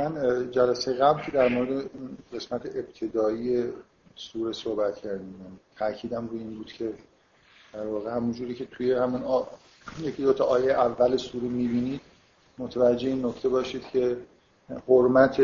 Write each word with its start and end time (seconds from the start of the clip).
من 0.00 0.50
جلسه 0.50 0.92
قبل 0.92 1.22
که 1.22 1.32
در 1.32 1.48
مورد 1.48 1.90
قسمت 2.34 2.66
ابتدایی 2.66 3.64
سوره 4.16 4.52
صحبت 4.52 4.96
کردیم. 4.96 5.60
تاکیدم 5.78 6.28
روی 6.28 6.38
این 6.38 6.54
بود 6.54 6.72
که 6.72 6.92
در 7.72 7.86
واقع 7.86 8.10
همونجوری 8.10 8.54
که 8.54 8.64
توی 8.64 8.92
همون 8.92 9.22
آ... 9.22 9.42
یکی 10.02 10.22
دو 10.22 10.32
تا 10.32 10.44
آیه 10.44 10.72
اول 10.72 11.16
سوره 11.16 11.48
می‌بینید 11.48 12.00
متوجه 12.58 13.08
این 13.08 13.26
نکته 13.26 13.48
باشید 13.48 13.82
که 13.92 14.16
حرمت 14.88 15.42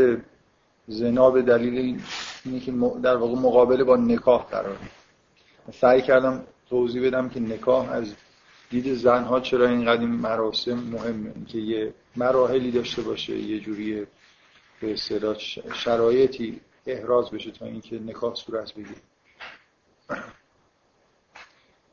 زنا 0.88 1.30
به 1.30 1.42
دلیل 1.42 2.00
اینه 2.44 2.60
که 2.60 2.72
در 3.02 3.16
واقع 3.16 3.34
مقابله 3.34 3.84
با 3.84 3.96
نکاح 3.96 4.46
قرار 4.50 4.76
سعی 5.72 6.02
کردم 6.02 6.44
توضیح 6.70 7.06
بدم 7.06 7.28
که 7.28 7.40
نکاح 7.40 7.90
از 7.90 8.14
دید 8.70 8.94
زنها 8.94 9.40
چرا 9.40 9.68
اینقدر 9.68 10.00
این 10.00 10.10
مراسم 10.10 10.74
مهمه. 10.74 11.32
که 11.46 11.58
یه 11.58 11.94
مراحلی 12.16 12.70
داشته 12.70 13.02
باشه 13.02 13.38
یه 13.38 13.60
جوری 13.60 14.06
به 14.80 14.92
اصطلاح 14.92 15.38
شرایطی 15.74 16.60
احراز 16.86 17.30
بشه 17.30 17.50
تا 17.50 17.66
اینکه 17.66 17.98
نکاح 17.98 18.34
صورت 18.34 18.74
بگیره. 18.74 19.00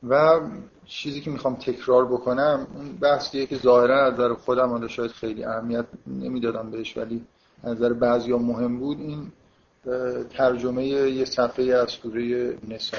و 0.09 0.39
چیزی 0.85 1.21
که 1.21 1.31
می‌خوام 1.31 1.55
تکرار 1.55 2.05
بکنم 2.05 2.67
اون 2.75 2.95
بحثیه 2.95 3.45
که 3.45 3.57
ظاهرا 3.57 4.05
از 4.05 4.13
نظر 4.13 4.33
خودم 4.33 4.69
حالا 4.69 4.87
شاید 4.87 5.11
خیلی 5.11 5.43
اهمیت 5.43 5.85
نمی‌دادم 6.07 6.71
بهش 6.71 6.97
ولی 6.97 7.25
از 7.63 7.75
نظر 7.75 7.93
بعضیا 7.93 8.37
مهم 8.37 8.79
بود 8.79 8.99
این 8.99 9.31
ترجمه 10.29 10.85
یه 10.85 11.25
صفحه 11.25 11.65
از 11.65 11.91
سوره 11.91 12.57
نسا. 12.67 12.97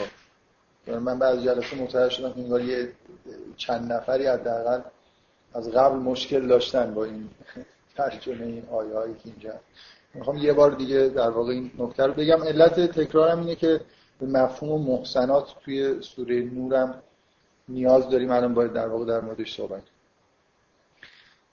من 0.87 1.19
بعضی 1.19 1.45
جلسه 1.45 1.77
متوجه 1.77 2.15
شدم 2.15 2.33
که 2.33 2.65
یه 2.65 2.93
چند 3.57 3.93
نفری 3.93 4.27
حداقل 4.27 4.81
از 5.55 5.71
قبل 5.71 5.97
مشکل 5.97 6.47
داشتن 6.47 6.95
با 6.95 7.05
این 7.05 7.31
ترجمه 7.97 8.47
این 8.47 8.63
آیه 8.71 8.95
هایی 8.95 9.15
که 9.15 9.21
اینجا. 9.25 9.53
می‌خوام 10.15 10.37
یه 10.37 10.53
بار 10.53 10.71
دیگه 10.71 11.09
در 11.09 11.31
واقع 11.31 11.53
این 11.53 11.71
نکته 11.79 12.07
رو 12.07 12.13
بگم. 12.13 12.43
علت 12.43 12.81
تکرارم 12.81 13.41
اینه 13.41 13.55
که 13.55 13.81
به 14.21 14.27
مفهوم 14.27 14.83
محسنات 14.83 15.55
توی 15.65 16.03
سوره 16.03 16.43
نورم 16.43 17.03
نیاز 17.69 18.09
داریم. 18.09 18.31
الان 18.31 18.55
باید 18.55 18.73
در 18.73 18.89
واقع 18.89 19.05
در 19.05 19.21
موردش 19.21 19.57
صحبت 19.57 19.83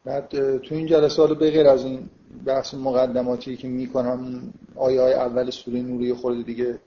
بعد 0.05 0.57
تو 0.57 0.75
این 0.75 0.87
جلسه 0.87 1.21
حالا 1.21 1.33
به 1.33 1.51
غیر 1.51 1.67
از 1.67 1.85
این 1.85 2.09
بحث 2.45 2.73
مقدماتی 2.73 3.57
که 3.57 3.67
می‌کنم 3.67 4.53
آیه 4.75 5.01
های 5.01 5.13
اول 5.13 5.49
سوره 5.49 5.81
نوری 5.81 6.13
خورده 6.13 6.43
دیگه 6.43 6.79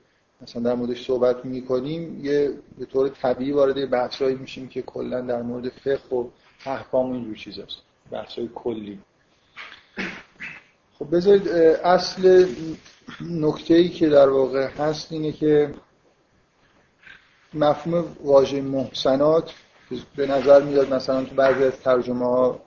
مثلا 0.43 0.63
در 0.63 0.75
موردش 0.75 1.07
صحبت 1.07 1.45
می‌کنیم 1.45 2.25
یه 2.25 2.51
به 2.79 2.85
طور 2.85 3.09
طبیعی 3.09 3.53
وارد 3.53 3.91
بحثایی 3.91 4.35
میشیم 4.37 4.69
که 4.69 4.83
کلا 4.83 5.21
در 5.21 5.43
مورد 5.43 5.69
فقه 5.69 6.17
و 6.17 6.29
احکام 6.67 7.11
و 7.11 7.15
اینجور 7.15 7.37
چیزاست. 7.37 7.77
بحثای 8.11 8.49
کلی. 8.55 8.99
خب 10.99 11.17
بذارید 11.17 11.49
اصل 11.85 12.47
نکته 13.21 13.75
ای 13.75 13.89
که 13.89 14.09
در 14.09 14.29
واقع 14.29 14.67
هست 14.67 15.13
اینه 15.13 15.33
که 15.33 15.75
مفهوم 17.55 18.17
واژه 18.25 18.61
محسنات 18.61 19.53
به 20.17 20.27
نظر 20.27 20.63
میاد 20.63 20.95
مثلا 20.95 21.25
تو 21.25 21.35
بعضی 21.35 21.65
از 21.65 21.81
ترجمه 21.81 22.27
ها 22.27 22.61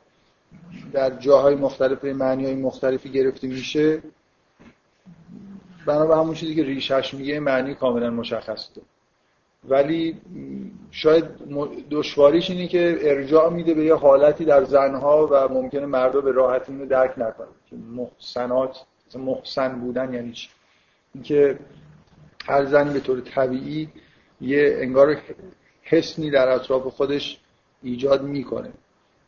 در 0.94 1.09
جاهای 1.09 1.55
مختلف 1.55 2.05
معنی 2.05 2.45
های 2.45 2.55
مختلفی 2.55 3.09
گرفته 3.09 3.48
میشه. 3.48 4.02
بنا 5.86 6.05
به 6.05 6.16
همون 6.16 6.33
چیزی 6.33 6.55
که 6.55 6.64
ریشش 6.64 7.14
میگه 7.14 7.39
معنی 7.39 7.75
کاملا 7.75 8.09
مشخص 8.09 8.67
ده 8.75 8.81
ولی 9.67 10.21
شاید 10.91 11.25
دشواریش 11.91 12.49
اینه 12.49 12.67
که 12.67 12.97
ارجاع 13.01 13.49
میده 13.53 13.73
به 13.73 13.83
یه 13.85 13.95
حالتی 13.95 14.45
در 14.45 14.63
زنها 14.63 15.27
و 15.31 15.53
ممکنه 15.53 15.85
مردا 15.85 16.21
به 16.21 16.31
راحتی 16.31 16.71
اینو 16.71 16.86
درک 16.86 17.11
نکنه 17.19 17.47
که 17.69 17.75
محسنات 17.75 18.77
محسن 19.15 19.80
بودن 19.80 20.14
یعنی 20.14 20.31
چی؟ 20.31 20.49
اینکه 21.14 21.59
هر 22.45 22.65
زنی 22.65 22.93
به 22.93 22.99
طور 22.99 23.21
طبیعی 23.21 23.89
یه 24.42 24.77
انگار 24.81 25.17
حسنی 25.83 26.31
در 26.31 26.49
اطراف 26.49 26.87
خودش 26.87 27.39
ایجاد 27.83 28.23
می‌کنه 28.23 28.71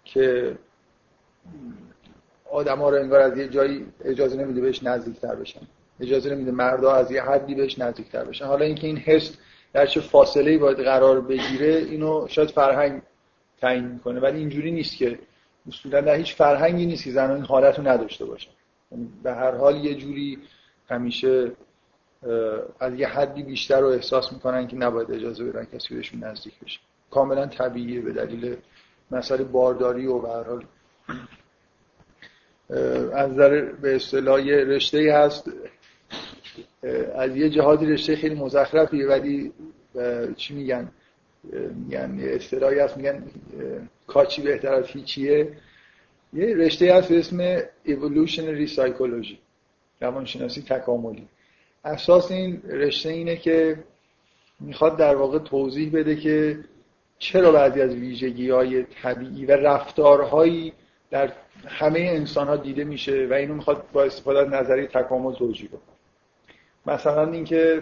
که 0.03 0.57
آدم 2.51 2.77
ها 2.79 2.89
رو 2.89 2.95
انگار 3.01 3.19
از 3.19 3.37
یه 3.37 3.47
جایی 3.47 3.85
اجازه 4.05 4.37
نمیده 4.37 4.61
بهش 4.61 4.83
نزدیکتر 4.83 5.35
بشن. 5.35 5.61
اجازه 5.99 6.35
نمیده 6.35 6.51
مردا 6.51 6.93
از 6.93 7.11
یه 7.11 7.23
حدی 7.23 7.55
بهش 7.55 7.79
نزدیکتر 7.79 8.23
بشن. 8.23 8.45
حالا 8.45 8.65
اینکه 8.65 8.87
این 8.87 8.97
حس 8.97 9.37
در 9.73 9.85
چه 9.85 10.01
فاصله 10.01 10.57
باید 10.57 10.79
قرار 10.79 11.21
بگیره 11.21 11.75
اینو 11.75 12.27
شاید 12.27 12.49
فرهنگ 12.49 13.01
تعیین 13.61 13.85
می‌کنه. 13.85 14.19
ولی 14.19 14.37
اینجوری 14.39 14.71
نیست 14.71 14.97
که 14.97 15.19
اصولا 15.67 16.01
در 16.01 16.15
هیچ 16.15 16.35
فرهنگی 16.35 16.85
نیست 16.85 17.03
که 17.03 17.11
زنان 17.11 17.35
این 17.35 17.45
حالت 17.45 17.79
رو 17.79 17.87
نداشته 17.87 18.25
باشن. 18.25 18.51
یعنی 18.91 19.09
به 19.23 19.33
هر 19.33 19.55
حال 19.55 19.75
یه 19.85 19.95
جوری 19.95 20.39
همیشه 20.89 21.51
از 22.79 22.93
یه 22.93 23.07
حدی 23.07 23.43
بیشتر 23.43 23.79
رو 23.79 23.87
احساس 23.87 24.33
می‌کنن 24.33 24.67
که 24.67 24.75
نباید 24.75 25.11
اجازه 25.11 25.43
بدن 25.43 25.65
کسی 25.65 25.95
بهشون 25.95 26.23
نزدیک 26.23 26.53
بشه. 26.65 26.79
کاملا 27.11 27.47
طبیعیه 27.47 28.01
به 28.01 28.11
دلیل 28.11 28.55
مسئله 29.11 29.43
بارداری 29.43 30.07
و 30.07 30.19
به 30.19 30.29
هر 30.29 30.43
حال. 30.43 30.65
از 33.13 33.31
نظر 33.31 33.61
به 33.61 33.95
اصطلاح 33.95 34.41
رشته 34.45 35.13
هست. 35.13 35.51
از 37.15 37.35
یه 37.35 37.49
جهادی 37.49 37.85
رشته 37.85 38.15
خیلی 38.15 38.35
مزخرفیه 38.35 39.07
ولی 39.07 39.51
چی 40.35 40.53
میگن؟ 40.53 40.91
میگن 41.75 42.19
اصطلاحی 42.23 42.79
هست 42.79 42.97
میگن 42.97 43.23
کاچی 44.07 44.41
بهتر 44.41 44.73
از 44.73 44.87
هیچیه. 44.87 45.47
یه 46.33 46.55
رشته 46.55 46.93
هست 46.93 47.09
به 47.09 47.19
اسم 47.19 47.59
Evolutionary 47.85 48.69
Psychology 48.75 49.35
روانشناسی 50.01 50.61
تکاملی. 50.61 51.27
اساس 51.85 52.31
این 52.31 52.61
رشته 52.69 53.09
اینه 53.09 53.35
که 53.35 53.83
می‌خواد 54.59 54.97
در 54.97 55.15
واقع 55.15 55.39
توضیح 55.39 55.91
بده 55.91 56.15
که 56.15 56.59
چرا 57.19 57.51
بعضی 57.51 57.81
از 57.81 57.95
ویژگی 57.95 58.49
های 58.49 58.83
طبیعی 58.83 59.45
و 59.45 59.51
رفتارهایی 59.51 60.73
در 61.11 61.33
همه 61.67 61.99
انسان 61.99 62.47
ها 62.47 62.55
دیده 62.55 62.83
میشه 62.83 63.27
و 63.31 63.33
اینو 63.33 63.53
می‌خواد 63.53 63.85
با 63.93 64.03
استفاده 64.03 64.39
از 64.39 64.47
نظری 64.47 64.87
تکامل 64.87 65.33
توجیه 65.33 65.69
کنه 65.69 65.79
مثلا 66.89 67.31
اینکه 67.31 67.81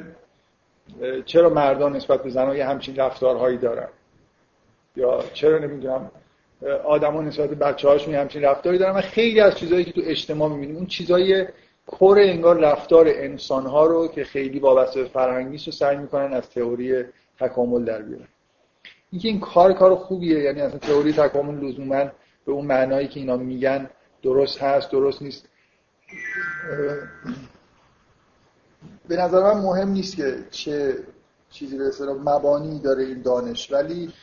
چرا 1.26 1.50
مردان 1.50 1.96
نسبت 1.96 2.24
به 2.24 2.30
زنها 2.30 2.56
یه 2.56 2.66
همچین 2.66 2.96
رفتارهایی 2.96 3.58
دارن؟ 3.58 3.88
یا 4.96 5.24
چرا 5.34 5.58
نمی‌دونم 5.58 6.12
آدما 6.86 7.22
نسبت 7.22 7.50
به 7.50 7.56
بچه 7.56 7.88
هاشون 7.88 8.16
همچین 8.16 8.42
رفتاری 8.42 8.78
دارن؟ 8.78 8.96
و 8.96 9.02
خیلی 9.02 9.40
از 9.40 9.56
چیزهایی 9.56 9.86
که 9.86 9.92
تو 9.92 10.02
اجتماع 10.04 10.50
می‌بینیم 10.50 10.76
اون 10.76 10.86
چیزای 10.86 11.48
کور 11.88 12.20
انگار 12.20 12.60
رفتار 12.60 13.08
انسان 13.08 13.66
ها 13.66 13.86
رو 13.86 14.08
که 14.08 14.24
خیلی 14.24 14.60
وابسته 14.60 15.02
به 15.02 15.08
فرهنگی 15.08 15.66
رو 15.66 15.72
سعی 15.72 15.98
می‌کنن 15.98 16.34
از 16.34 16.50
تئوری 16.50 17.04
تکامل 17.40 17.86
در 17.86 18.02
بیارن. 18.02 18.28
اینکه 19.12 19.28
این 19.28 19.40
کار 19.40 19.74
کار 19.74 19.96
خوبیه 19.96 20.40
یعنی 20.40 20.62
اصلا 20.62 20.80
تئوری 20.80 21.14
تکامل 21.14 21.68
لزوما 21.68 22.04
به 22.46 22.52
اون 22.52 22.66
معنایی 22.66 23.08
که 23.08 23.20
اینا 23.20 23.38
میگن 23.38 23.90
درست 24.24 24.62
هست 24.62 24.92
درست 24.92 25.22
نیست. 25.22 25.50
به 29.08 29.18
نظر 29.18 29.54
من 29.54 29.62
مهم 29.62 29.90
نیست 29.90 30.16
که 30.16 30.38
چه 30.52 30.98
چیزی 31.52 31.78
به 31.78 31.88
اصطلاح 31.88 32.16
مبانی 32.16 32.80
داره 32.80 33.04
این 33.04 33.22
دانش 33.22 33.72
ولی 33.72 34.14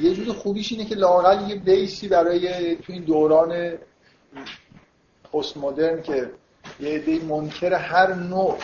یه 0.00 0.14
جور 0.14 0.34
خوبیش 0.34 0.72
اینه 0.72 0.84
که 0.84 0.94
لاقل 0.94 1.50
یه 1.50 1.56
بیسی 1.56 2.08
برای 2.08 2.76
تو 2.76 2.92
این 2.92 3.04
دوران 3.04 3.72
پست 5.32 5.56
مدرن 5.56 6.02
که 6.02 6.30
یه 6.80 6.90
عده 6.90 7.24
منکر 7.24 7.72
هر 7.74 8.14
نوع 8.14 8.58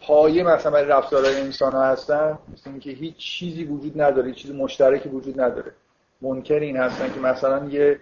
پایه 0.00 0.42
مثلا 0.42 0.72
برای 0.72 0.88
رفتارهای 0.88 1.40
انسان 1.40 1.72
ها 1.72 1.84
هستن 1.84 2.38
مثل 2.52 2.70
اینکه 2.70 2.90
هیچ 2.90 3.16
چیزی 3.16 3.64
وجود 3.64 4.00
نداره 4.00 4.28
هیچ 4.28 4.36
چیز 4.36 4.50
مشترکی 4.50 5.08
وجود 5.08 5.40
نداره. 5.40 5.72
منکر 6.20 6.58
این 6.58 6.76
هستن 6.76 7.14
که 7.14 7.20
مثلا 7.20 7.68
یه 7.68 7.98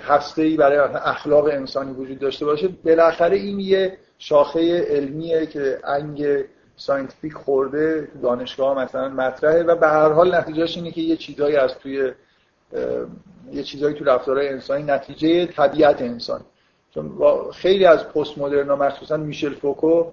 هسته 0.00 0.42
ای 0.42 0.56
برای 0.56 0.78
اخلاق 0.94 1.44
انسانی 1.44 1.92
وجود 1.92 2.18
داشته 2.18 2.44
باشه. 2.46 2.68
بالاخره 2.68 3.36
این 3.36 3.60
یه 3.60 3.98
شاخه 4.18 4.84
علمیه 4.84 5.46
که 5.46 5.78
انگ 5.84 6.44
scientific 6.76 7.32
خورده 7.32 8.08
دانشگاه 8.22 8.78
مثلا 8.78 9.08
مطرحه 9.08 9.62
و 9.62 9.76
به 9.76 9.86
هر 9.86 10.12
حال 10.12 10.34
نتیجهش 10.34 10.76
اینه 10.76 10.90
که 10.90 11.00
یه 11.00 11.16
چیزایی 11.16 11.56
از 11.56 11.78
توی 11.78 12.12
یه 13.52 13.62
چیزایی 13.62 13.94
تو 13.94 14.04
رفتارهای 14.04 14.48
انسانی 14.48 14.82
نتیجه 14.82 15.46
طبیعت 15.46 16.02
انسان. 16.02 16.40
چون 16.94 17.12
خیلی 17.52 17.84
از 17.84 18.08
پست 18.08 18.38
مدرن 18.38 18.72
مخصوصا 18.72 19.16
میشل 19.16 19.54
فوکو 19.54 20.12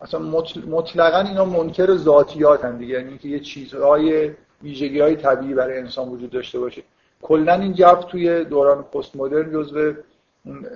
اصلا 0.00 0.20
مطلقا 0.66 1.18
اینا 1.18 1.44
منکر 1.44 1.96
ذاتیات 1.96 2.64
هم 2.64 2.78
دیگه. 2.78 2.94
یعنی 2.94 3.18
که 3.18 3.28
یه 3.28 3.40
چیزهای 3.40 4.30
ویژگی 4.62 5.00
های 5.00 5.16
طبیعی 5.16 5.54
برای 5.54 5.78
انسان 5.78 6.08
وجود 6.08 6.30
داشته 6.30 6.58
باشه. 6.58 6.82
کلا 7.22 7.54
این 7.54 7.72
جو 7.72 7.94
توی 7.94 8.44
دوران 8.44 8.82
پست 8.82 9.16
مدرن 9.16 9.52
جزو 9.52 9.92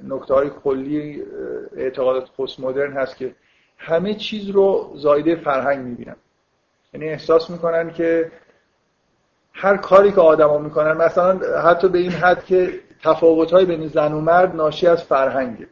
نکته 0.08 0.34
های 0.34 0.50
کلی 0.64 1.22
اعتقادات 1.76 2.30
پست 2.30 2.60
مدرن 2.60 2.92
هست 2.92 3.16
که 3.16 3.34
همه 3.78 4.14
چیز 4.14 4.50
رو 4.50 4.92
زایده 4.94 5.36
فرهنگ 5.36 5.84
می‌بینن. 5.84 6.16
یعنی 6.94 7.08
احساس 7.08 7.50
می‌کنن 7.50 7.92
که 7.92 8.32
هر 9.52 9.76
کاری 9.76 10.12
که 10.12 10.20
آدما 10.20 10.58
می‌کنن 10.58 10.92
مثلا 10.92 11.60
حتی 11.62 11.88
به 11.88 11.98
این 11.98 12.10
حد 12.10 12.44
که 12.44 12.80
تفاوت 13.02 13.50
های 13.50 13.64
بین 13.64 13.88
زن 13.88 14.12
و 14.12 14.20
مرد 14.20 14.56
ناشی 14.56 14.86
از 14.86 15.04
فرهنگه. 15.04 15.66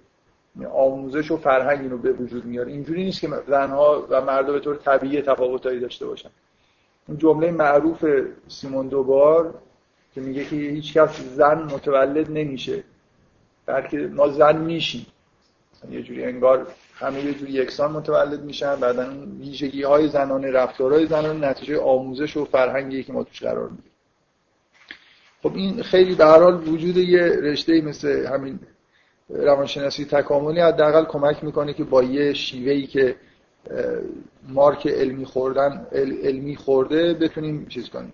یعنی 0.57 0.73
آموزش 0.73 1.31
و 1.31 1.37
فرهنگ 1.37 1.91
رو 1.91 1.99
به 1.99 2.13
وجود 2.13 2.45
میاره. 2.45 2.73
اینجوری 2.73 3.05
نیست 3.05 3.21
که 3.21 3.29
زنها 3.49 4.07
و 4.11 4.21
مردا 4.21 4.53
به 4.53 4.61
طور 4.61 4.77
طبیعی 4.77 5.23
تفاوتایی 5.23 5.81
داشته 5.81 6.07
باشن. 6.07 6.31
این 7.09 7.19
جمله 7.19 7.51
معروف 7.51 8.05
سیمون 8.49 8.89
دوبار 8.89 9.55
که 10.15 10.21
میگه 10.21 10.45
که 10.45 10.57
هیچ 10.57 10.95
کس 10.95 11.21
زن 11.21 11.63
متولد 11.63 12.31
نمیشه 12.31 12.85
بلکه 13.67 13.97
ما 13.97 14.29
زن 14.29 14.57
میشیم. 14.57 15.07
یعنی 15.85 15.97
یه 15.97 16.03
جوری 16.03 16.25
انگار 16.25 16.67
همه 16.95 17.25
یه 17.25 17.35
جوری 17.35 17.53
یکسان 17.53 17.93
متولد 17.93 18.45
میشن 18.45 18.77
بعدا 18.77 19.11
ویژگی 19.41 19.83
های 19.83 20.09
زنانه 20.09 20.51
رفتارهای 20.51 21.07
زنانه 21.07 21.49
نتیجه 21.49 21.81
آموزش 21.81 22.37
و 22.37 22.45
فرهنگی 22.45 23.03
که 23.03 23.13
ما 23.13 23.25
توش 23.25 23.43
قرار 23.43 23.69
می‌گیریم 23.69 23.91
خب 25.43 25.55
این 25.55 25.83
خیلی 25.83 26.15
به 26.15 26.25
حال 26.25 26.69
وجود 26.69 26.97
یه 26.97 27.23
رشته 27.23 27.81
مثل 27.81 28.27
همین 28.27 28.59
روانشناسی 29.29 30.05
تکاملی 30.05 30.61
حداقل 30.61 31.05
کمک 31.05 31.45
می‌کنه 31.45 31.73
که 31.73 31.85
با 31.85 32.03
یه 32.03 32.33
شیوهی 32.33 32.87
که 32.87 33.17
مارک 34.49 34.87
علمی 34.87 35.25
خوردن 35.25 35.87
علمی 35.93 36.57
خورده 36.57 37.15
بتونیم 37.15 37.67
چیز 37.67 37.89
کنیم. 37.89 38.13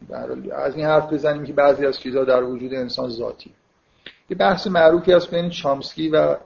از 0.53 0.77
این 0.77 0.87
حرف 0.87 1.13
بزنیم 1.13 1.45
که 1.45 1.53
بعضی 1.53 1.87
از 1.87 2.01
چیزها 2.01 2.25
در 2.25 2.43
وجود 2.43 2.75
انسان 2.75 3.09
ذاتی 3.09 3.51
یه 4.31 4.37
بحث 4.37 4.67
معروفی 4.67 5.13
هست 5.13 5.31
بین 5.31 5.51
چامسکی 5.51 6.09
و 6.09 6.37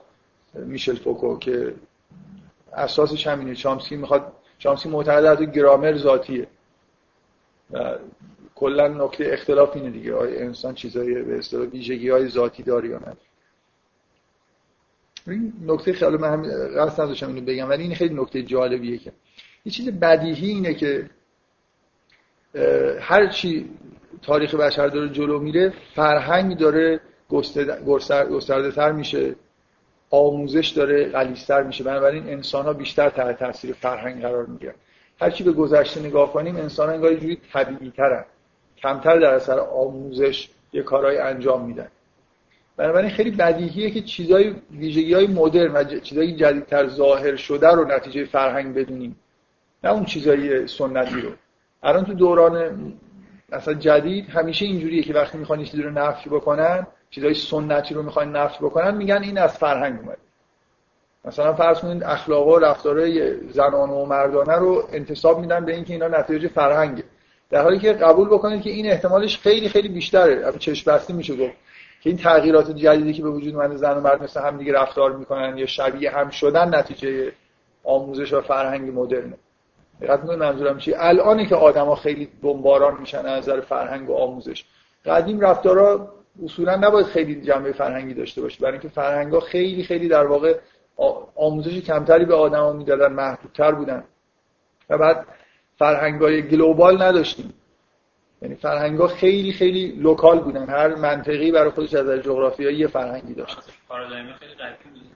میشل 0.53 0.95
فوکو 0.95 1.37
که 1.37 1.73
اساسش 2.73 3.27
همینه. 3.27 3.55
چامسکی 3.55 3.95
می‌خواد 3.95 4.31
چامسکی 4.57 4.89
معتقد 4.89 5.41
گرامر 5.43 5.97
ذاتیه. 5.97 6.47
و 7.71 7.95
کلا 8.55 8.87
نکته 8.87 9.29
اختلاف 9.33 9.75
اینه 9.75 9.89
دیگه. 9.89 10.15
آیا 10.15 10.39
انسان 10.39 10.73
چیزای 10.73 11.21
به 11.21 11.37
اصطلاح 11.37 11.65
ویژگی 11.65 12.09
های 12.09 12.27
ذاتی 12.27 12.63
داره 12.63 12.89
یا 12.89 12.97
نه؟ 12.97 13.13
این 15.27 15.53
نکته 15.67 15.93
خیلی 15.93 16.17
من 16.17 16.33
هم 16.33 16.43
قصد 16.77 17.01
نداشتم 17.01 17.27
اینو 17.27 17.41
بگم 17.41 17.69
ولی 17.69 17.83
این 17.83 17.95
خیلی 17.95 18.15
نکته 18.15 18.43
جالبیه 18.43 18.97
که 18.97 19.11
یه 19.65 19.71
چیز 19.71 19.89
بدیهی 19.89 20.49
اینه 20.49 20.73
که 20.73 21.09
هر 22.99 23.27
چی 23.27 23.69
تاریخ 24.21 24.55
بشر 24.55 24.87
داره 24.87 25.09
جلو 25.09 25.39
میره 25.39 25.73
فرهنگ 25.95 26.57
داره 26.57 26.99
گسترده 28.29 28.71
تر 28.71 28.91
میشه 28.91 29.35
آموزش 30.09 30.67
داره 30.67 31.09
غلیظتر 31.09 31.63
میشه. 31.63 31.83
بنابراین 31.83 32.29
انسان 32.29 32.65
ها 32.65 32.73
بیشتر 32.73 33.09
تحت 33.09 33.39
تاثیر 33.39 33.73
فرهنگ 33.73 34.21
قرار 34.21 34.45
می‌گیرن. 34.45 34.73
هر 35.21 35.29
چی 35.29 35.43
به 35.43 35.51
گذشته 35.51 35.99
نگاه 35.99 36.33
کنیم 36.33 36.55
انسان 36.55 36.87
ها 36.87 36.93
انگار 36.95 37.13
جوری 37.15 37.37
طبیعی 37.53 37.91
ترن 37.91 38.25
کمتر 38.77 39.19
در 39.19 39.33
اثر 39.33 39.59
آموزش 39.59 40.49
یه 40.73 40.83
کارهای 40.83 41.17
انجام 41.17 41.65
میدن. 41.65 41.87
بنابراین 42.77 43.09
خیلی 43.09 43.31
بدیهیه 43.31 43.91
که 43.91 44.01
چیزای 44.01 44.55
ویژگی 44.71 45.13
های 45.13 45.27
مدرن 45.27 45.71
و 45.71 45.83
چیزای 45.83 46.35
جدیدتر 46.35 46.87
ظاهر 46.87 47.35
شده 47.35 47.67
رو 47.67 47.85
نتیجه 47.85 48.25
فرهنگ 48.25 48.75
بدونیم. 48.75 49.15
نه 49.83 49.91
اون 49.91 50.05
چیزای 50.05 50.67
سنتی 50.67 51.21
رو. 51.21 51.29
الان 51.83 52.05
تو 52.05 52.13
دوران 52.13 52.75
مثلا 53.51 53.73
جدید 53.73 54.29
همیشه 54.29 54.65
اینجوریه 54.65 55.03
که 55.03 55.13
وقتی 55.13 55.37
می‌خوان 55.37 55.63
چیزی 55.63 55.83
رو 55.83 55.89
نفی 55.89 56.29
بکنن 56.29 56.87
چیزای 57.09 57.33
سنتی 57.33 57.93
رو 57.93 58.03
می‌خوان 58.03 58.35
نفی 58.35 58.57
بکنن 58.65 58.95
میگن 58.97 59.23
این 59.23 59.37
از 59.37 59.57
فرهنگ 59.57 59.99
اومده. 59.99 60.17
مثلا 61.25 61.53
فرض 61.53 61.79
کنید 61.79 62.03
اخلاق 62.03 62.47
و 62.47 62.59
رفتارهای 62.59 63.47
زنانه 63.49 63.93
و 63.93 64.05
مردانه 64.05 64.55
رو 64.55 64.87
انتصاب 64.93 65.39
میدن 65.39 65.65
به 65.65 65.75
اینکه 65.75 65.93
اینا 65.93 66.07
نتیجه 66.07 66.47
فرهنگه. 66.47 67.03
در 67.49 67.61
حالی 67.61 67.79
که 67.79 67.93
قبول 67.93 68.27
بکنید 68.27 68.61
که 68.61 68.69
این 68.69 68.91
احتمالش 68.91 69.37
خیلی 69.37 69.69
خیلی 69.69 69.89
بیشتره. 69.89 70.53
چشم 70.59 70.91
بسته 70.91 71.13
میشه 71.13 71.35
گفت. 71.35 71.55
که 72.01 72.09
این 72.09 72.17
تغییرات 72.17 72.71
جدیدی 72.71 73.13
که 73.13 73.23
به 73.23 73.29
وجود 73.29 73.55
اومده 73.55 73.75
زن 73.75 73.97
و 73.97 74.01
مرد 74.01 74.23
مثل 74.23 74.41
هم 74.41 74.57
دیگه 74.57 74.73
رفتار 74.73 75.11
می‌کنن 75.11 75.57
یا 75.57 75.65
شبیه 75.65 76.11
هم 76.11 76.29
شدن 76.29 76.75
نتیجه 76.75 77.31
آموزش 77.83 78.33
و 78.33 78.41
فرهنگ 78.41 78.99
مدرنه. 78.99 79.37
دقت 80.01 80.23
منظورم 80.23 80.77
چیه؟ 80.77 80.95
الان 80.99 81.45
که 81.45 81.55
آدما 81.55 81.95
خیلی 81.95 82.29
بمباران 82.43 82.97
میشن 82.99 83.25
از 83.25 83.43
نظر 83.43 83.61
فرهنگ 83.61 84.09
و 84.09 84.15
آموزش. 84.15 84.65
قدیم 85.05 85.39
رفتارا 85.39 86.13
اصولا 86.43 86.75
نباید 86.75 87.05
خیلی 87.05 87.41
جنبه 87.41 87.71
فرهنگی 87.71 88.13
داشته 88.13 88.41
باشه 88.41 88.59
برای 88.59 88.73
اینکه 88.73 88.89
فرهنگا 88.89 89.39
خیلی 89.39 89.83
خیلی 89.83 90.07
در 90.07 90.25
واقع 90.25 90.57
آموزش 91.35 91.81
کمتری 91.81 92.25
به 92.25 92.35
آدما 92.35 92.73
می‌دادن 92.73 93.13
محدودتر 93.13 93.71
بودن. 93.71 94.03
و 94.89 94.97
بعد 94.97 95.25
فرهنگای 95.77 96.41
global 96.41 97.01
نداشتیم. 97.01 97.53
یعنی 98.41 98.55
فرهنگا 98.55 99.07
خیلی 99.07 99.51
خیلی 99.51 99.87
local 99.87 100.39
بودن. 100.39 100.69
هر 100.69 100.95
منطقه‌ای 100.95 101.51
برای 101.51 101.69
خودش 101.69 101.93
از 101.93 102.23
جغرافیایی 102.23 102.77
یه 102.77 102.87
فرهنگی 102.87 103.33
داشت. 103.33 103.57
پارادایم 103.87 104.33
خیلی 104.33 104.53
قدیم 104.53 105.11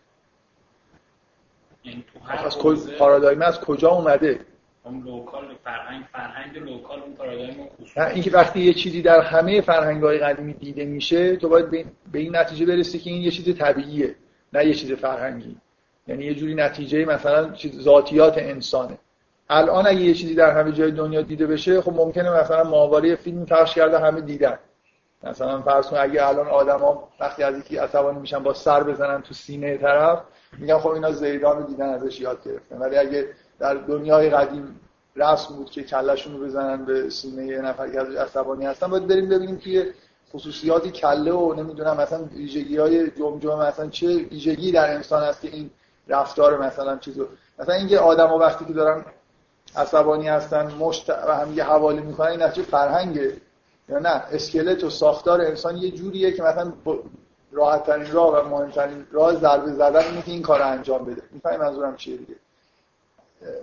یعنی 1.83 2.05
از 2.45 2.57
پارادایم 2.99 3.41
از 3.41 3.59
کجا 3.59 3.89
اومده؟ 3.89 4.39
اون 4.83 5.03
local 5.03 5.55
فرهنگ 5.63 6.03
فرهنگ 6.11 6.57
local 6.57 6.99
اون 6.99 7.13
پارادایم 7.13 7.69
اینکه 8.13 8.31
وقتی 8.31 8.59
یه 8.59 8.73
چیزی 8.73 9.01
در 9.01 9.21
همه 9.21 9.61
فرهنگ‌های 9.61 10.17
قدیمی 10.17 10.53
دیده 10.53 10.85
میشه 10.85 11.35
تو 11.35 11.49
باید 11.49 11.69
به 12.11 12.19
این 12.19 12.35
نتیجه 12.35 12.65
برسی 12.65 12.99
که 12.99 13.09
این 13.09 13.21
یه 13.21 13.31
چیز 13.31 13.57
طبیعیه 13.57 14.15
نه 14.53 14.65
یه 14.65 14.73
چیز 14.73 14.91
فرهنگی. 14.91 15.57
یعنی 16.07 16.25
یه 16.25 16.35
جوری 16.35 16.55
نتیجه 16.55 17.05
مثلا 17.05 17.51
چیز 17.51 17.81
ذاتیات 17.81 18.37
انسانه. 18.37 18.97
الان 19.49 19.87
اگه 19.87 20.01
یه 20.01 20.13
چیزی 20.13 20.35
در 20.35 20.59
همه 20.59 20.71
جای 20.71 20.91
دنیا 20.91 21.21
دیده 21.21 21.47
بشه 21.47 21.81
خب 21.81 21.93
ممکنه 21.93 22.41
مثلا 22.41 22.63
ماهواره 22.63 23.15
فیلم 23.15 23.45
پخش 23.45 23.75
کرده 23.75 23.99
همه 23.99 24.21
دیدن. 24.21 24.59
مثلا 25.23 25.61
فرض 25.61 25.87
کن 25.87 25.97
اگه 25.97 26.27
الان 26.27 26.47
آدما 26.47 27.09
وقتی 27.19 27.43
از 27.43 27.57
یکی 27.57 27.77
عصبانی 27.77 28.19
میشن 28.19 28.43
با 28.43 28.53
سر 28.53 28.83
بزنن 28.83 29.21
تو 29.21 29.33
سینه 29.33 29.77
طرف 29.77 30.19
میگن 30.57 30.77
خب 30.77 30.89
اینا 30.89 31.11
زیدان 31.11 31.57
رو 31.57 31.63
دیدن 31.63 31.89
ازش 31.89 32.19
یاد 32.19 32.43
گرفتن. 32.43 32.77
ولی 32.77 32.97
اگه 32.97 33.27
در 33.59 33.73
دنیای 33.73 34.29
قدیم 34.29 34.79
رسم 35.15 35.55
بود 35.55 35.69
که 35.69 35.83
کلشون 35.83 36.37
رو 36.37 36.45
بزنن 36.45 36.85
به 36.85 37.09
سینه 37.09 37.45
یه 37.45 37.61
نفر 37.61 37.89
که 37.89 38.01
ازش 38.01 38.15
عصبانی 38.15 38.65
هستن 38.65 38.87
باید 38.87 39.07
بریم 39.07 39.29
ببینیم 39.29 39.57
که 39.57 39.93
خصوصیاتی 40.33 40.91
کله 40.91 41.31
و 41.31 41.53
نمی‌دونم 41.53 41.97
مثلا 41.97 42.23
ویژگی 42.23 42.77
های 42.77 43.11
جمجمه 43.11 43.67
مثلا 43.67 43.87
چه 43.87 44.07
ویژگی 44.07 44.71
در 44.71 44.93
انسان 44.93 45.23
هست 45.23 45.41
که 45.41 45.47
این 45.47 45.69
رفتار 46.07 46.65
مثلا 46.65 46.97
چیزو 46.97 47.27
مثلا 47.59 47.75
اینکه 47.75 47.99
آدما 47.99 48.37
وقتی 48.37 48.65
که 48.65 48.73
دارن 48.73 49.05
عصبانی 49.77 50.27
هستن 50.27 50.71
مشت 50.79 51.09
و 51.09 51.35
هم 51.35 51.53
یه 51.53 51.63
حوالی 51.63 52.01
می‌کنن 52.01 52.27
این 52.27 52.41
نتیجه 52.41 52.67
فرهنگه. 52.67 53.33
یا 53.89 53.99
نه 53.99 54.09
اسکلت 54.09 54.83
و 54.83 54.89
ساختار 54.89 55.41
انسان 55.41 55.77
یه 55.77 55.91
جوریه 55.91 56.31
که 56.31 56.43
مثلا 56.43 56.73
راحت 57.51 57.85
ترین 57.85 58.11
راه 58.11 58.45
و 58.45 58.49
مهمترین 58.49 59.07
راه 59.11 59.35
ضربه 59.35 59.71
زدن 59.71 60.03
اینه 60.03 60.21
که 60.21 60.31
این 60.31 60.41
کار 60.41 60.61
انجام 60.61 61.05
بده. 61.05 61.21
می‌فهمی 61.31 61.57
منظورم 61.57 61.95
چیه 61.95 62.17
دیگه؟ 62.17 62.35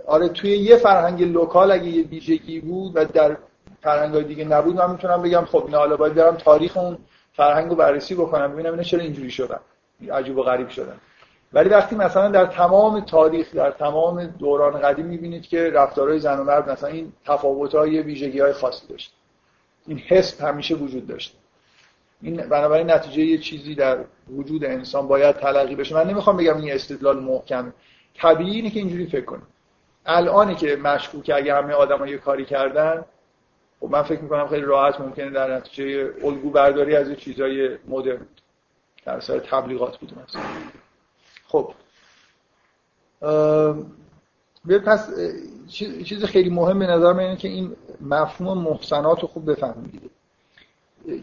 آره 0.07 0.29
توی 0.29 0.57
یه 0.57 0.75
فرهنگ 0.75 1.23
لوکال 1.23 1.71
اگه 1.71 1.87
یه 1.87 2.03
ویژگی 2.03 2.59
بود 2.59 2.91
و 2.95 3.05
در 3.05 3.37
فرهنگ 3.81 4.27
دیگه 4.27 4.45
نبود 4.45 4.75
من 4.75 4.91
می‌تونم 4.91 5.21
بگم 5.21 5.45
خب 5.45 5.67
نه 5.69 5.77
حالا 5.77 5.95
باید 5.95 6.13
برم 6.13 6.35
تاریخ 6.35 6.77
اون 6.77 6.97
فرهنگ 7.33 7.69
رو 7.69 7.75
بررسی 7.75 8.15
بکنم 8.15 8.51
ببینم 8.53 8.71
اینا 8.71 8.83
چرا 8.83 8.99
اینجوری 8.99 9.31
شدن. 9.31 9.59
عجیب 10.11 10.37
و 10.37 10.43
غریب 10.43 10.69
شدن. 10.69 10.95
ولی 11.53 11.69
وقتی 11.69 11.95
مثلا 11.95 12.27
در 12.27 12.45
تمام 12.45 12.99
تاریخ 12.99 13.55
در 13.55 13.71
تمام 13.71 14.25
دوران 14.25 14.81
قدیم 14.81 15.05
می‌بینید 15.05 15.47
که 15.47 15.69
رفتارهای 15.69 16.19
زن 16.19 16.39
و 16.39 16.43
مرد 16.43 16.69
مثلا 16.69 16.89
این 16.89 17.13
تفاوت‌های 17.25 18.01
ویژگی 18.01 18.39
های 18.39 18.53
خاصی 18.53 18.87
داشت. 18.87 19.13
این 19.87 19.97
حس 19.97 20.41
همیشه 20.41 20.75
وجود 20.75 21.07
داشت 21.07 21.37
این 22.21 22.37
بنابراین 22.49 22.91
نتیجه 22.91 23.25
یه 23.25 23.37
چیزی 23.37 23.75
در 23.75 23.97
وجود 24.29 24.65
انسان 24.65 25.07
باید 25.07 25.35
تلقی 25.35 25.75
بشه. 25.75 25.95
من 25.95 26.09
نمی‌خوام 26.09 26.37
بگم 26.37 26.57
این 26.57 26.73
استدلال 26.73 27.19
محکم. 27.19 27.73
طبیعی 28.15 28.55
اینه 28.55 28.69
که 28.69 28.79
اینجوری 28.79 29.07
فکر 29.07 29.25
کنیم. 29.25 29.47
الانی 30.05 30.55
که 30.55 30.75
مشکوک 30.75 31.31
اگه 31.35 31.55
همه 31.55 31.73
آدم‌ها 31.73 32.07
یه 32.07 32.17
کاری 32.17 32.45
کردن 32.45 33.05
خب 33.79 33.89
من 33.91 34.03
فکر 34.03 34.21
می‌کنم 34.21 34.47
خیلی 34.47 34.65
راحت 34.65 35.01
ممکنه 35.01 35.29
در 35.29 35.55
نتیجه 35.55 36.11
الگو 36.23 36.49
برداری 36.49 36.95
از 36.95 37.13
چیزای 37.13 37.77
مدرن 37.87 38.27
در 39.05 39.19
سر 39.19 39.39
تبلیغات 39.39 39.97
بود 39.97 40.11
مثلا. 40.11 40.41
خب 41.53 41.73
پس 44.85 45.09
چیز 46.05 46.25
خیلی 46.25 46.49
مهم 46.49 46.79
به 46.79 46.87
نظر 46.87 47.13
من 47.13 47.19
اینه 47.19 47.35
که 47.35 47.47
این 47.47 47.75
مفهوم 48.01 48.57
محسنات 48.57 49.21
رو 49.21 49.27
خوب 49.27 49.51
بفهمید 49.51 50.11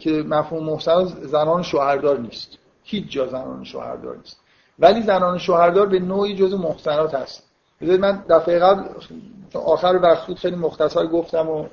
که 0.00 0.10
مفهوم 0.10 0.64
محسنات 0.64 1.08
زنان 1.22 1.62
شوهردار 1.62 2.18
نیست. 2.18 2.58
هیچ 2.84 3.10
جا 3.10 3.26
زنان 3.26 3.64
شوهردار 3.64 4.16
نیست. 4.16 4.40
ولی 4.78 5.02
زنان 5.02 5.38
شوهردار 5.38 5.86
به 5.86 5.98
نوعی 5.98 6.36
جز 6.36 6.54
محسنات 6.54 7.14
هست. 7.14 7.42
بذارید 7.80 8.00
من 8.00 8.24
دفعه 8.28 8.58
قبل 8.58 8.84
آخر 9.54 9.98
بخش 9.98 10.30
خیلی 10.30 10.56
مختصر 10.56 11.06
گفتم 11.06 11.48
و 11.48 11.66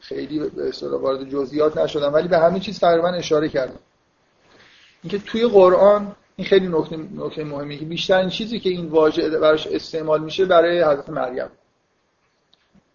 خیلی 0.00 0.38
به 0.38 0.68
اصطلاح 0.68 1.00
وارد 1.00 1.28
جزئیات 1.28 1.78
نشدم 1.78 2.12
ولی 2.14 2.28
به 2.28 2.38
همین 2.38 2.60
چیز 2.60 2.80
تقریبا 2.80 3.08
اشاره 3.08 3.48
کردم. 3.48 3.78
اینکه 5.02 5.18
توی 5.18 5.46
قرآن 5.46 6.16
این 6.40 6.48
خیلی 6.48 6.68
نکته 6.68 6.96
نکته 6.96 7.44
مهمی 7.44 7.78
که 7.78 7.84
بیشتر 7.84 8.18
این 8.18 8.28
چیزی 8.28 8.60
که 8.60 8.70
این 8.70 8.86
واژه 8.86 9.30
براش 9.30 9.66
استعمال 9.66 10.24
میشه 10.24 10.44
برای 10.44 10.82
حضرت 10.82 11.08
مریم. 11.08 11.48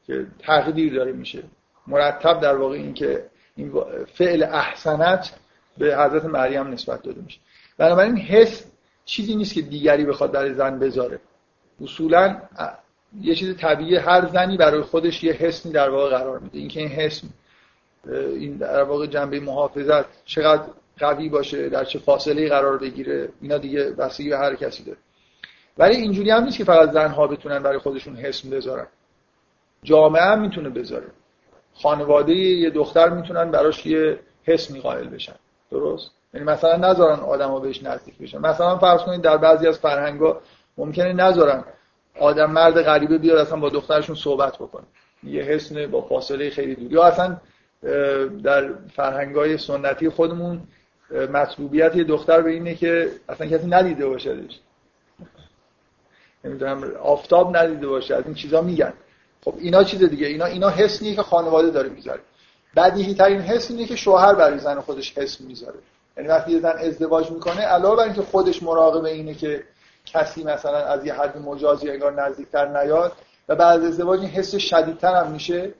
که 0.07 0.27
تقدیر 0.39 0.93
داره 0.93 1.11
میشه. 1.11 1.43
مرتب 1.87 2.39
در 2.39 2.55
واقع 2.55 2.75
این 2.75 2.93
که 2.93 3.25
این 3.55 3.73
فعل 4.13 4.43
احسنت 4.43 5.31
به 5.77 5.97
حضرت 5.97 6.25
مریم 6.25 6.67
نسبت 6.67 7.03
داده 7.03 7.21
میشه. 7.21 7.39
بنابراین 7.77 8.17
حس 8.17 8.65
چیزی 9.05 9.35
نیست 9.35 9.53
که 9.53 9.61
دیگری 9.61 10.05
بخواد 10.05 10.31
برای 10.31 10.53
زن 10.53 10.79
بذاره. 10.79 11.19
اصولا 11.81 12.41
یه 13.21 13.35
چیز 13.35 13.57
طبیعی 13.57 13.95
هر 13.95 14.29
زنی 14.33 14.57
برای 14.57 14.81
خودش 14.81 15.23
یه 15.23 15.33
حسنی 15.33 15.71
در 15.71 15.89
واقع 15.89 16.09
قرار 16.09 16.39
میده. 16.39 16.57
اینکه 16.59 16.79
این 16.79 16.89
حس 16.89 17.21
این 18.07 18.57
در 18.57 18.83
واقع 18.83 19.07
جنبه 19.07 19.39
محافظت 19.39 20.25
چقدر 20.25 20.63
قوی 20.99 21.29
باشه 21.29 21.69
در 21.69 21.83
چه 21.83 21.99
فاصله 21.99 22.49
قرار 22.49 22.77
بگیره 22.77 23.29
اینا 23.41 23.57
دیگه 23.57 23.83
بستگی 23.83 24.29
به 24.29 24.37
هر 24.37 24.55
کسی 24.55 24.83
داره. 24.83 24.97
ولی 25.77 25.95
اینجوری 25.95 26.29
هم 26.29 26.43
نیست 26.43 26.57
که 26.57 26.63
فقط 26.63 26.91
زنها 26.91 27.27
بتونن 27.27 27.63
برای 27.63 27.77
خودشون 27.77 28.15
حسم 28.15 28.49
بذارن. 28.49 28.87
جامعه 29.83 30.23
هم 30.23 30.41
می‌تونه 30.41 30.69
بذاره. 30.69 31.07
خانواده 31.73 32.33
یه 32.33 32.69
دختر 32.69 33.09
می‌تونن 33.09 33.51
براش 33.51 33.85
یه 33.85 34.19
حسمی 34.43 34.79
قائل 34.79 35.07
بشن. 35.07 35.35
درست؟ 35.71 36.11
یعنی 36.33 36.45
مثلا 36.45 36.77
نذارن 36.77 37.19
آدما 37.19 37.59
بهش 37.59 37.83
نزدیک 37.83 38.17
بشن. 38.17 38.37
مثلا 38.37 38.77
فرض 38.77 39.01
کنید 39.01 39.21
در 39.21 39.37
بعضی 39.37 39.67
از 39.67 39.79
فرهنگا 39.79 40.41
ممکنه 40.77 41.13
نذارن 41.13 41.63
آدم 42.19 42.51
مرد 42.51 42.81
غریبه 42.81 43.17
بیاد 43.17 43.37
اصلا 43.37 43.59
با 43.59 43.69
دخترشون 43.69 44.15
صحبت 44.15 44.55
بکنه. 44.55 44.85
یه 45.23 45.43
حسن 45.43 45.87
با 45.87 46.01
فاصله 46.01 46.49
خیلی 46.49 46.75
دور. 46.75 46.91
یا 46.91 47.03
اصلا 47.03 47.37
در 48.43 48.73
فرهنگای 48.95 49.57
سنتی 49.57 50.09
خودمون 50.09 50.61
مطلوبیت 51.11 51.95
یه 51.95 52.03
دختر 52.03 52.41
به 52.41 52.51
اینه 52.51 52.75
که 52.75 53.11
اصلا 53.29 53.47
کسی 53.47 53.67
ندیده 53.67 54.07
باشدش 54.07 54.59
نمی‌دونم 56.43 56.83
آفتاب 57.03 57.57
ندیده 57.57 57.87
باشه 57.87 58.15
از 58.15 58.25
این 58.25 58.33
چیزا 58.33 58.61
میگن. 58.61 58.93
خب 59.45 59.53
اینا 59.57 59.83
چیز 59.83 60.03
دیگه 60.03 60.27
اینا 60.27 60.45
اینا 60.45 60.69
حسنیه 60.69 61.15
که 61.15 61.21
خانواده 61.21 61.69
داره 61.69 61.89
می‌ذاره 61.89 62.19
بدیهی 62.75 63.13
ترین 63.13 63.41
حس 63.41 63.71
اینه 63.71 63.85
که 63.85 63.95
شوهر 63.95 64.35
برای 64.35 64.59
زن 64.59 64.79
خودش 64.79 65.17
حس 65.17 65.41
می‌ذاره 65.41 65.79
یعنی 66.17 66.29
وقتی 66.29 66.51
یه 66.51 66.59
زن 66.59 66.75
ازدواج 66.77 67.31
می‌کنه 67.31 67.61
علاوه 67.61 67.97
بر 67.97 68.03
اینکه 68.03 68.21
خودش 68.21 68.63
مراقب 68.63 69.05
اینه 69.05 69.33
که 69.33 69.63
کسی 70.05 70.43
مثلا 70.43 70.77
از 70.77 71.05
یه 71.05 71.13
حد 71.13 71.37
مجازی 71.37 71.89
انگار 71.89 72.21
نزدیکتر 72.21 72.83
نیاد 72.83 73.11
و 73.49 73.55
بعد 73.55 73.79
از 73.79 73.85
ازدواج 73.85 74.19
این 74.19 74.29
حس 74.29 74.55
شدیدتر 74.55 75.15
هم 75.15 75.31
میشه 75.31 75.73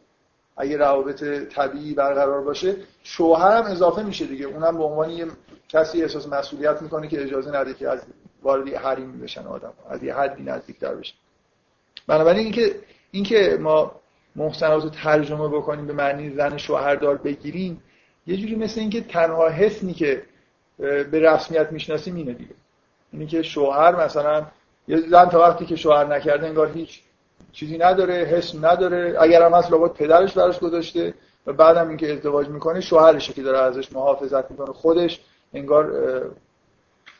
اگه 0.57 0.77
روابط 0.77 1.23
طبیعی 1.49 1.93
برقرار 1.93 2.41
باشه 2.41 2.75
شوهر 3.03 3.57
هم 3.57 3.71
اضافه 3.71 4.03
میشه 4.03 4.25
دیگه. 4.25 4.45
اونم 4.45 4.77
به 4.77 4.83
عنوان 4.83 5.09
یه 5.09 5.27
کسی 5.69 6.01
احساس 6.01 6.27
مسئولیت 6.27 6.81
می‌کنه 6.81 7.07
که 7.07 7.23
اجازه 7.23 7.59
نده 7.59 7.73
که 7.73 7.89
از 7.89 8.01
وارد 8.43 8.73
حریم 8.73 9.19
بشن 9.19 9.47
آدم 9.47 9.73
از 9.89 10.03
یه 10.03 10.15
حدی 10.15 10.43
نزدیکتر 10.43 10.95
بشن. 10.95 11.15
بنابراین 12.07 12.43
اینکه 12.43 12.75
اینکه 13.11 13.57
ما 13.61 13.91
محسنات 14.35 14.83
رو 14.83 14.89
ترجمه 14.89 15.47
بکنیم 15.47 15.87
به 15.87 15.93
معنی 15.93 16.35
زن 16.35 16.57
شوهردار 16.57 17.17
بگیریم 17.17 17.83
یه 18.27 18.37
جوری 18.37 18.55
مثل 18.55 18.79
اینکه 18.79 19.01
تنها 19.01 19.49
حسنی 19.49 19.93
که 19.93 20.23
به 20.77 21.19
رسمیت 21.19 21.71
می‌شناسیم 21.71 22.15
اینه 22.15 22.33
دیگه. 22.33 22.55
اینی 23.11 23.27
که 23.27 23.41
شوهر 23.41 24.05
مثلا 24.05 24.45
یه 24.87 24.97
زن 25.09 25.25
تا 25.25 25.39
وقتی 25.39 25.65
که 25.65 25.75
شوهر 25.75 26.05
نکرده 26.15 26.47
انگار 26.47 26.71
هیچ 26.71 27.01
چیزی 27.55 27.77
نداره 27.77 28.13
حس 28.13 28.55
نداره. 28.55 29.15
اگر 29.19 29.41
هم 29.45 29.53
اصلا 29.53 29.77
لابد 29.77 29.93
پدرش 29.93 30.33
براش 30.33 30.59
گذاشته 30.59 31.13
و 31.47 31.53
بعدم 31.53 31.87
اینکه 31.87 32.13
ازدواج 32.13 32.47
می‌کنه 32.47 32.81
شوهرشه 32.81 33.33
که 33.33 33.41
داره 33.41 33.57
ازش 33.59 33.91
محافظت 33.91 34.51
می‌کنه. 34.51 34.73
خودش 34.73 35.19
انگار 35.53 35.91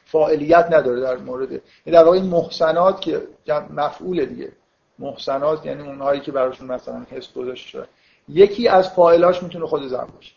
فاعلیت 0.05 0.67
نداره 0.71 1.01
در 1.01 1.17
مورد. 1.17 1.61
در 1.85 2.03
واقع 2.03 2.17
این 2.17 2.25
محسنات 2.25 3.01
که 3.01 3.21
مفعول 3.69 4.25
دیگه. 4.25 4.51
محسنات 4.99 5.65
یعنی 5.65 5.81
اونهایی 5.81 6.21
که 6.21 6.31
براشون 6.31 6.67
مثلا 6.67 7.05
حس 7.11 7.33
گذاشته 7.33 7.69
شده. 7.69 7.87
یکی 8.29 8.67
از 8.67 8.89
فاعلاش 8.89 9.43
می‌تونه 9.43 9.65
خود 9.65 9.87
زن 9.87 10.07
باشه. 10.15 10.31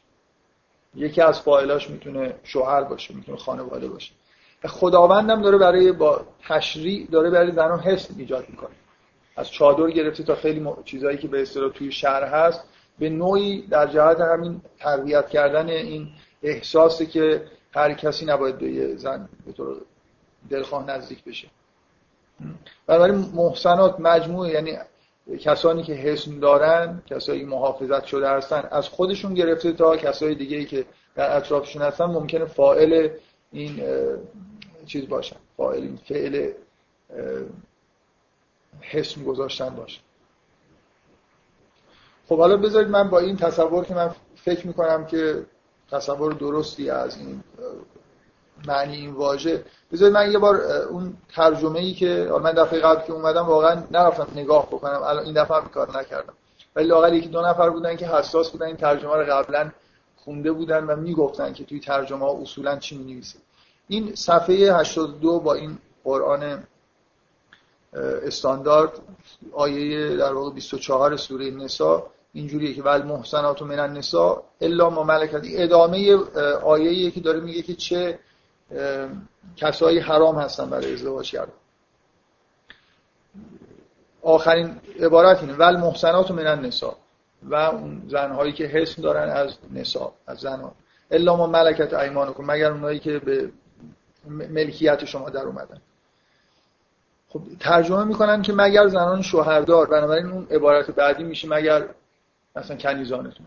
یکی 0.95 1.21
از 1.21 1.41
فاعلاش 1.41 1.91
می‌تونه 1.91 2.35
شوهر 2.43 2.83
باشه 2.83 3.15
می‌تونه 3.15 3.39
خانواده 3.39 3.89
باشه. 3.89 4.13
خداوندم 4.67 5.43
داره 5.43 5.59
برای 5.59 5.93
با 5.93 6.21
تشریع 6.49 7.09
داره 7.13 7.31
برای 7.31 7.53
زنان 7.53 7.81
حس 7.81 8.09
ایجاد 8.19 8.45
می‌کنه. 8.49 8.71
از 9.39 9.51
چادر 9.51 9.91
گرفته 9.91 10.23
تا 10.23 10.35
خیلی 10.35 10.61
م... 10.61 10.83
چیزایی 10.85 11.19
که 11.19 11.29
به 11.29 11.43
اصطلاح 11.43 11.73
توی 11.73 11.93
شهر 11.93 12.25
هست 12.25 12.65
به 12.99 13.09
نوعی 13.09 13.67
در 13.67 13.87
جهت 13.87 14.21
همین 14.21 14.61
تربیت 14.79 15.29
کردن 15.29 15.69
این 15.69 16.09
احساسی 16.43 17.07
که 17.07 17.45
هر 17.75 17.95
کسی 17.95 18.27
نباید 18.27 18.59
به 18.59 18.97
زن 18.97 19.29
به 19.47 19.53
طور 19.53 19.77
دلخواه 20.51 20.87
نزدیک 20.87 21.25
بشه. 21.25 21.49
بنابراین 22.87 23.31
محسنات 23.35 24.01
مجموعه 24.01 24.51
یعنی 24.51 24.79
کسانی 25.41 25.83
که 25.83 25.93
حسن 25.93 26.39
دارن 26.39 27.03
کسایی 27.07 27.45
محافظت 27.45 28.05
شده 28.05 28.31
هستن 28.31 28.69
از 28.71 28.89
خودشون 28.89 29.35
گرفته 29.35 29.73
تا 29.73 29.97
کسای 29.97 30.35
دیگه 30.35 30.57
ای 30.57 30.65
که 30.65 30.85
در 31.15 31.37
اطرافشون 31.37 31.83
هستن 31.83 32.05
ممکنه 32.05 32.45
فائل 32.45 33.09
این 33.53 33.83
چیز 34.87 35.09
باشن 35.09 35.37
فائل 35.57 35.83
این 35.83 35.99
فعل 36.09 36.53
حسم 38.81 39.25
گذاشتن 39.25 39.69
باشه. 39.69 40.01
خب 42.29 42.39
حالا 42.39 42.57
بذارید 42.57 42.89
من 42.89 43.11
با 43.11 43.19
این 43.19 43.37
تصور 43.37 43.85
که 43.85 43.95
من 43.95 44.15
فکر 44.37 44.67
می‌کنم 44.67 45.07
که 45.07 45.47
تصور 45.91 46.33
درستی 46.33 46.91
از 46.91 47.17
این 47.17 47.43
معنی 48.67 48.97
این 48.97 49.11
واژه 49.11 49.65
بذارید 49.93 50.15
من 50.15 50.33
یه 50.33 50.39
بار 50.39 50.61
اون 50.91 51.17
ترجمه 51.29 51.79
ای 51.79 51.93
که 51.93 52.31
من 52.43 52.53
دفعه 52.53 52.81
قبل 52.81 53.07
که 53.07 53.13
اومدم 53.13 53.47
واقعا 53.47 53.83
نرفتم 53.91 54.27
نگاه 54.35 54.67
بکنم 54.67 55.03
الان 55.03 55.25
این 55.25 55.35
دفعه 55.35 55.61
کار 55.61 55.99
نکردم. 55.99 56.33
ولی 56.77 56.89
لاقل 56.89 57.15
یکی 57.15 57.29
دو 57.29 57.43
نفر 57.43 57.71
بودن 57.71 57.97
که 57.97 58.07
حساس 58.07 58.51
بودن 58.51 58.67
این 58.67 58.77
ترجمه 58.77 59.17
رو 59.17 59.25
قبلا 59.25 59.71
خونده 60.17 60.53
بودن 60.53 60.85
و 60.85 60.97
می‌گفتن 60.97 61.53
که 61.53 61.65
توی 61.65 61.81
ترجمه 61.81 62.27
ها 62.27 62.39
اصولا 62.43 62.77
چی 62.77 62.99
می 62.99 63.23
این 63.89 64.15
صفحه 64.15 64.55
82 64.55 65.41
با 65.41 65.55
این 65.55 65.79
قرآن 66.05 66.63
استاندارد 67.99 68.93
آیه 69.53 70.17
در 70.17 70.33
واقع 70.33 70.51
24 70.51 71.17
سوره 71.17 71.51
نسا 71.51 72.07
اینجوریه 72.33 72.75
که 72.75 72.83
ول 72.83 73.03
محسنات 73.03 73.63
من 73.63 73.79
النساء 73.79 74.43
الا 74.61 74.91
ما 74.91 75.03
ملکت. 75.03 75.43
ادامه 75.45 76.17
آیه 76.65 77.11
که 77.11 77.21
داره 77.21 77.41
میگه 77.41 77.63
که 77.63 77.75
چه 77.75 78.19
کسایی 79.57 79.99
حرام 79.99 80.39
هستن 80.39 80.71
برای 80.71 80.93
ازدواج 80.93 81.31
کردن. 81.31 81.53
آخرین 84.23 84.81
عبارت 85.01 85.41
اینه 85.41 85.55
ول 85.55 85.77
محسنات 85.77 86.31
من 86.31 86.47
النساء. 86.47 86.95
و 87.43 87.55
اون 87.55 88.03
زنهایی 88.09 88.53
که 88.53 88.65
حسن 88.65 89.03
دارن 89.03 89.31
از 89.31 89.55
نساء 89.73 90.13
از 90.27 90.39
زنها 90.39 90.75
الا 91.11 91.37
ما 91.37 91.47
ملکت 91.47 91.95
ایمانکم. 91.95 92.45
مگر 92.51 92.73
اونایی 92.73 92.99
که 92.99 93.19
به 93.19 93.51
ملکیت 94.29 95.05
شما 95.05 95.31
در 95.31 95.43
اومدن. 95.43 95.81
خب 97.29 97.41
ترجمه 97.61 98.05
می‌کنن 98.05 98.43
که 98.43 98.53
مگر 98.53 98.89
زنان 98.89 99.23
شوهردار 99.23 99.87
بنابراین 99.87 100.27
اون 100.27 100.47
عبارت 100.51 100.91
بعدی 100.91 101.25
میشه 101.25 101.49
مگر 101.49 101.85
مثلا 102.57 102.77
کنیزانتون 102.77 103.47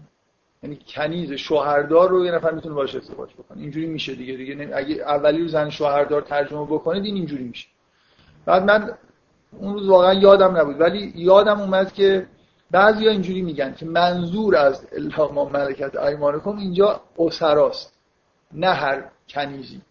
یعنی 0.63 0.79
کنیز 0.87 1.33
شوهردار 1.33 2.09
رو 2.09 2.25
یه 2.25 2.31
نفر 2.31 2.51
می‌تونه 2.51 2.75
باشه 2.75 2.97
ازدواج 2.97 3.29
بکنه. 3.33 3.61
اینجوری 3.61 3.85
میشه 3.87 4.15
دیگه 4.15 4.33
دیگه 4.33 4.69
اگه 4.73 4.95
اولی 4.95 5.41
رو 5.41 5.47
زن 5.47 5.69
شوهردار 5.69 6.21
ترجمه 6.21 6.65
بکنید 6.65 7.05
این 7.05 7.15
اینجوری 7.15 7.43
میشه. 7.43 7.67
بعد 8.45 8.63
من 8.63 8.91
اون 9.59 9.73
روز 9.73 9.87
واقعا 9.87 10.13
یادم 10.13 10.57
نبود 10.57 10.81
ولی 10.81 11.13
یادم 11.15 11.61
اومد 11.61 11.93
که 11.93 12.27
بعضی 12.71 13.07
اینجوری 13.07 13.41
میگن 13.41 13.73
که 13.73 13.85
منظور 13.85 14.55
از 14.55 14.85
ما 15.33 15.45
ملکت 15.45 15.95
ایمانکم 15.95 16.57
اینجا 16.57 17.01
اسراست 17.19 17.93
نه 18.53 18.67
هر 18.67 19.03
کنیزی. 19.29 19.81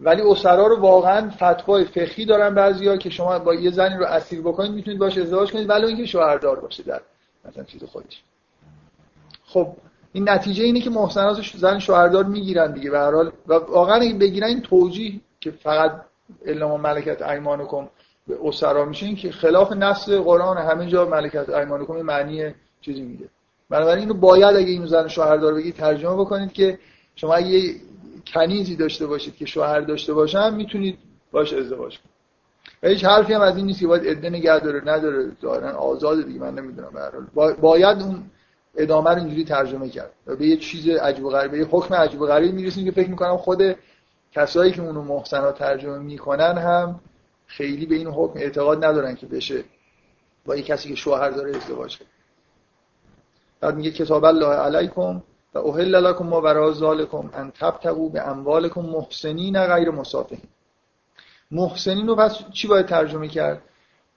ولی 0.00 0.22
اسرا 0.22 0.66
رو 0.66 0.80
واقعا 0.80 1.30
فتوای 1.30 1.84
فقهی 1.84 2.24
دارن 2.24 2.54
بعضیا 2.54 2.96
که 2.96 3.10
شما 3.10 3.38
با 3.38 3.54
یه 3.54 3.70
زنی 3.70 3.96
رو 3.96 4.06
اسیر 4.06 4.40
بکنید 4.40 4.72
می‌تونید 4.72 5.00
باشه 5.00 5.20
ازدواج 5.20 5.52
کنید 5.52 5.70
ولی 5.70 5.86
اینکه 5.86 6.06
شوهردار 6.06 6.60
باشه 6.60 6.82
در 6.82 7.00
مثلا 7.44 7.64
چیز 7.64 7.84
خودش. 7.84 8.22
خب 9.46 9.76
این 10.12 10.28
نتیجه 10.28 10.64
اینه 10.64 10.80
که 10.80 10.90
محسنات 10.90 11.52
زن 11.56 11.78
شوهردار 11.78 12.24
می‌گیرن 12.24 12.72
دیگه. 12.72 12.90
به 12.90 12.98
هر 12.98 13.12
حال 13.12 13.32
و 13.46 13.54
واقعا 13.54 13.94
اگه 13.94 14.14
بگیرن 14.14 14.48
این 14.48 14.60
توجیه 14.60 15.20
که 15.40 15.50
فقط 15.50 16.00
الا 16.46 16.76
ملکت 16.76 17.22
ایمانکم 17.22 17.88
به 18.26 18.38
اسرا 18.44 18.84
میشه 18.84 19.06
این 19.06 19.16
که 19.16 19.30
خلاف 19.30 19.72
نص 19.72 20.08
قرآن 20.08 20.58
همه 20.58 20.86
جا 20.86 21.04
ملکت 21.04 21.48
ایمانکم 21.48 21.94
معنی 21.94 22.54
چیزی 22.80 23.02
میده 23.02 23.28
بنابراین 23.70 23.98
اینو 23.98 24.14
باید 24.14 24.56
اگه 24.56 24.68
اینو 24.68 24.86
زن 24.86 25.08
شوهردار 25.08 25.54
بگید 25.54 25.74
ترجمه 25.74 26.16
بکنید 26.16 26.52
که 26.52 26.78
شما 27.16 27.34
اگه 27.34 27.74
کنیزی 28.26 28.76
داشته 28.76 29.06
باشید 29.06 29.36
که 29.36 29.46
شوهر 29.46 29.80
داشته 29.80 30.14
باشن 30.14 30.54
می‌تونید 30.54 30.98
باش 31.32 31.52
ازدواج 31.52 31.98
کنید. 31.98 32.16
هیچ 32.82 33.04
حرفی 33.04 33.32
هم 33.32 33.40
از 33.40 33.56
این 33.56 33.66
نیست 33.66 33.80
که 33.80 33.86
باید 33.86 34.06
عده 34.06 34.30
نگه 34.30 34.58
داره 34.58 34.80
نداره. 34.88 35.30
دارن 35.40 35.72
آزاد 35.72 36.26
دیگه 36.26 36.40
من 36.40 36.54
نمی‌دونم 36.54 36.90
به 37.34 37.52
باید 37.52 38.02
اون 38.02 38.30
ادامه 38.76 39.10
رو 39.10 39.16
اینجوری 39.16 39.44
ترجمه 39.44 39.88
کرد. 39.88 40.10
و 40.26 40.36
به 40.36 40.46
یه 40.46 40.56
چیز 40.56 40.88
عجیب 40.88 41.24
و 41.24 41.30
غریب 41.30 41.50
به 41.50 41.58
یه 41.58 41.64
حکم 41.64 41.94
عجیب 41.94 42.20
و 42.20 42.26
غریب 42.26 42.54
می‌رسیم 42.54 42.84
که 42.84 42.90
فکر 42.90 43.10
می‌کنم 43.10 43.36
خود 43.36 43.76
کسایی 44.32 44.72
که 44.72 44.82
اونو 44.82 45.02
محسنات 45.02 45.58
ترجمه 45.58 45.98
می‌کنن 45.98 46.58
هم 46.58 47.00
خیلی 47.46 47.86
به 47.86 47.94
این 47.94 48.06
حکم 48.06 48.38
اعتقاد 48.38 48.84
ندارن 48.84 49.14
که 49.14 49.26
بشه 49.26 49.64
با 50.44 50.56
یه 50.56 50.62
کسی 50.62 50.88
که 50.88 50.94
شوهر 50.94 51.30
داره 51.30 51.56
ازدواج 51.56 51.98
کنه. 51.98 52.08
بعد 53.60 53.76
میگه 53.76 53.90
کتاب 53.90 54.24
الله 54.24 54.46
علیکم 54.46 55.22
و 55.56 55.58
اوهل 55.58 55.96
لکم 55.96 56.26
ما 56.26 56.40
برای 56.40 56.74
ذالکم 56.74 57.30
ان 57.34 57.50
تبتغوا 57.50 58.08
به 58.08 58.28
اموالکم 58.28 58.80
محسنین 58.80 59.66
غیر 59.66 59.90
مسافهین 59.90 60.48
محسنین 61.50 62.06
رو 62.06 62.16
پس 62.16 62.50
چی 62.52 62.68
باید 62.68 62.86
ترجمه 62.86 63.28
کرد؟ 63.28 63.62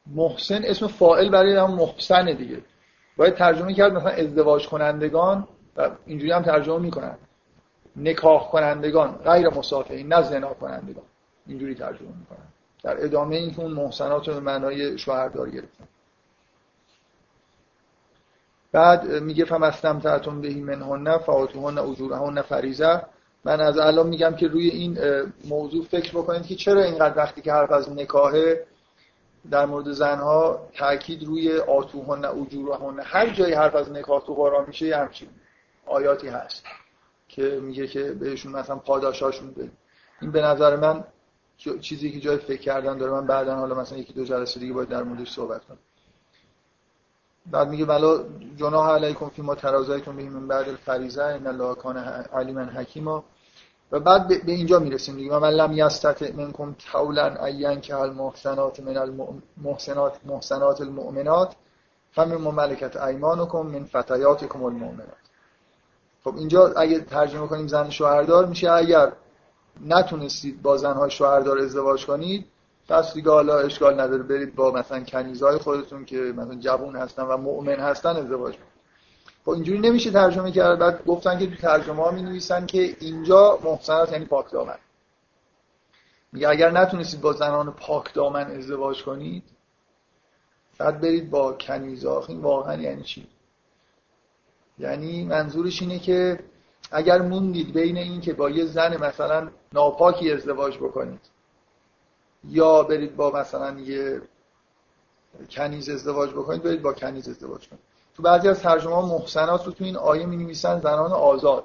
محسن 0.08 0.62
اسم 0.64 0.88
فائل 0.88 1.30
برای 1.30 1.56
هم 1.56 1.72
محسن 1.72 2.26
دیگه. 2.26 2.62
باید 3.18 3.36
ترجمه 3.36 3.74
کرد 3.74 3.94
مثلا 3.94 4.12
ازدواج 4.12 4.68
کنندگان 4.68 5.48
و 5.78 5.90
اینجوری 6.06 6.32
هم 6.32 6.42
ترجمه 6.42 6.80
می‌کنن. 6.80 7.18
نکاح 7.96 8.50
کنندگان 8.52 9.12
غیر 9.12 9.50
مسافهین 9.50 10.14
نه 10.14 10.22
زنا 10.22 10.54
کنندگان. 10.54 11.06
اینجوری 11.48 11.76
ترجمه 11.76 12.10
می‌کنن. 12.20 12.48
در 12.84 13.06
ادامه 13.06 13.36
این 13.36 13.54
که 13.54 13.60
اون 13.60 13.72
محسنات 13.72 14.28
رو 14.28 14.34
به 14.34 14.40
معنای 14.40 14.98
شوهردار 14.98 15.50
گرفتن. 15.50 15.88
بعد 18.72 19.08
میگه 19.24 19.46
فم 19.46 19.64
استمتعتم 19.64 20.42
بهی 20.42 20.62
منهن 20.62 21.18
فاتوهن 21.18 21.78
اجورهن 21.78 22.42
فریزه 22.42 23.02
من 23.44 23.62
از 23.62 23.78
الان 23.78 24.08
میگم 24.08 24.36
که 24.36 24.48
روی 24.48 24.70
این 24.70 24.98
موضوع 25.50 25.86
فکر 25.86 26.12
بکنید 26.12 26.46
که 26.46 26.56
چرا 26.56 26.84
اینقدر 26.84 27.18
وقتی 27.18 27.42
که 27.42 27.54
حرف 27.54 27.72
از 27.72 27.92
نکاهه 27.92 28.66
در 29.52 29.66
مورد 29.66 29.92
زنها 29.92 30.68
تاکید 30.78 31.24
روی 31.24 31.58
آتوهن 31.58 32.26
اجورهن 32.26 33.00
هر 33.04 33.30
جایی 33.30 33.54
حرف 33.54 33.76
از 33.76 33.92
نکاح 33.92 34.26
تو 34.26 34.34
قرآن 34.34 34.66
میشه 34.68 34.86
یه 34.86 34.98
همچین 34.98 35.30
آیاتی 35.86 36.28
هست 36.28 36.64
که 37.28 37.60
میگه 37.62 37.88
که 37.88 38.04
بهشون 38.04 38.52
مثلا 38.52 38.76
پاداشاشون 38.76 39.52
بده 39.52 39.72
این 40.22 40.32
به 40.32 40.42
نظر 40.42 40.76
من 40.76 41.04
چیزی 41.82 42.12
که 42.12 42.20
جای 42.20 42.38
فکر 42.38 42.62
کردن 42.62 42.98
داره. 42.98 43.12
من 43.12 43.28
بعدا 43.28 43.56
حالا 43.56 43.76
مثلا 43.76 43.98
یکی 43.98 44.14
دو 44.14 44.24
جلسه 44.24 44.60
دیگه 44.60 44.74
باید 44.74 44.90
در 44.90 45.04
موردش 45.04 45.32
صحبت 45.32 45.66
کنم. 45.66 45.78
بعد 47.52 47.70
میگه 47.70 47.86
ولا 47.86 48.24
جناح 48.58 48.90
علیکم 48.90 49.30
فی 49.30 49.42
ما 49.42 49.56
ترازایتون 49.56 50.16
به 50.16 50.24
من 50.24 50.48
بعد 50.48 50.70
الفریضه 50.70 51.24
ان 51.24 51.48
الله 51.48 51.76
کان 51.76 51.98
علیما 52.34 52.62
حکیما. 52.62 53.24
و 53.92 54.00
بعد 54.00 54.28
به 54.28 54.52
اینجا 54.52 54.80
می‌رسیم 54.80 55.16
دیگه. 55.16 55.40
من 55.40 55.50
لم 55.50 55.72
یستطع 55.74 56.32
منکم 56.32 56.76
طولا 56.92 57.46
ایان 57.46 57.82
که 57.82 57.96
المحسنات 57.96 58.80
من 58.80 58.98
المحسنات 58.98 60.14
محسنات 60.26 60.82
المؤمنات 60.82 61.56
فمن 62.12 62.36
مملکت 62.36 62.98
ایمانکم 62.98 63.62
من 63.62 63.84
فتیاتکم 63.84 64.64
المؤمنات. 64.64 65.20
خب 66.24 66.38
اینجا 66.38 66.68
اگه 66.68 67.00
ترجمه 67.00 67.48
کنیم 67.48 67.68
زن 67.68 67.90
شوهردار 67.90 68.46
میشه. 68.46 68.72
اگر 68.72 69.12
نتونستید 69.86 70.62
با 70.62 70.78
زنهای 70.78 71.12
شوهردار 71.12 71.60
ازدواج 71.60 72.06
کنید 72.06 72.46
پس 72.90 73.14
دیگه 73.14 73.32
حالا 73.32 73.60
اشکال 73.60 74.00
نداره 74.00 74.24
برید 74.24 74.56
با 74.56 74.72
مثلا 74.72 75.04
کنیزای 75.04 75.58
خودتون 75.58 76.06
که 76.06 76.18
مثلا 76.18 76.56
جوون 76.56 76.96
هستن 76.96 77.24
و 77.24 77.38
مؤمن 77.38 77.80
هستن 77.80 78.16
ازدواج 78.16 78.54
کنید. 78.54 78.80
خب 79.46 79.50
اینجوری 79.50 79.80
نمیشه 79.80 80.12
ترجمه 80.12 80.52
کرد 80.52 80.80
بعد 80.80 81.06
گفتن 81.06 81.40
که 81.40 81.48
تو 81.48 81.56
ترجمه 81.56 82.04
ها 82.04 82.12
می 82.12 82.22
نویسن 82.22 82.66
که 82.66 82.96
اینجا 83.00 83.60
محسنات 83.64 84.12
یعنی 84.12 84.26
پاک 84.26 84.52
دامن. 84.52 84.78
میگه 86.32 86.50
اگر 86.50 86.72
نتونستید 86.72 87.22
با 87.22 87.34
زنان 87.34 87.72
پاک 87.72 88.14
دامن 88.14 88.52
ازدواج 88.52 89.04
کنید 89.04 89.44
بعد 90.78 91.02
برید 91.02 91.30
با 91.30 91.54
کنیزا. 91.54 92.26
این 92.28 92.42
واقعا 92.42 92.82
یعنی 92.82 93.04
چی؟ 93.04 93.28
یعنی 94.80 95.24
منظورش 95.24 95.82
اینه 95.82 96.00
که 96.00 96.40
اگر 96.92 97.22
موندید 97.22 97.74
بین 97.74 97.98
این 97.98 98.22
که 98.22 98.34
با 98.34 98.50
یه 98.50 98.66
زن 98.66 98.98
مثلا 98.98 99.50
ناپاکی 99.74 100.32
ازدواج 100.32 100.78
بکنید 100.78 101.39
یا 102.48 102.84
برید 102.84 103.16
با 103.16 103.32
مثلا 103.32 103.80
یه 103.80 104.22
کنیز 105.50 105.90
ازدواج 105.90 106.30
بکنید 106.30 106.64
برید 106.64 106.82
با 106.82 106.94
کنیز 106.94 107.30
ازدواج 107.30 107.68
کنید. 107.70 107.82
تو 108.16 108.24
بعضی 108.24 108.48
از 108.48 108.60
ترجمه 108.60 108.96
ها 108.96 109.02
محسنات 109.02 109.66
رو 109.66 109.72
تو 109.72 109.84
این 109.84 109.98
آیه 109.98 110.26
می 110.26 110.38
نویسن 110.38 110.80
زنان 110.80 111.12
آزاد. 111.12 111.64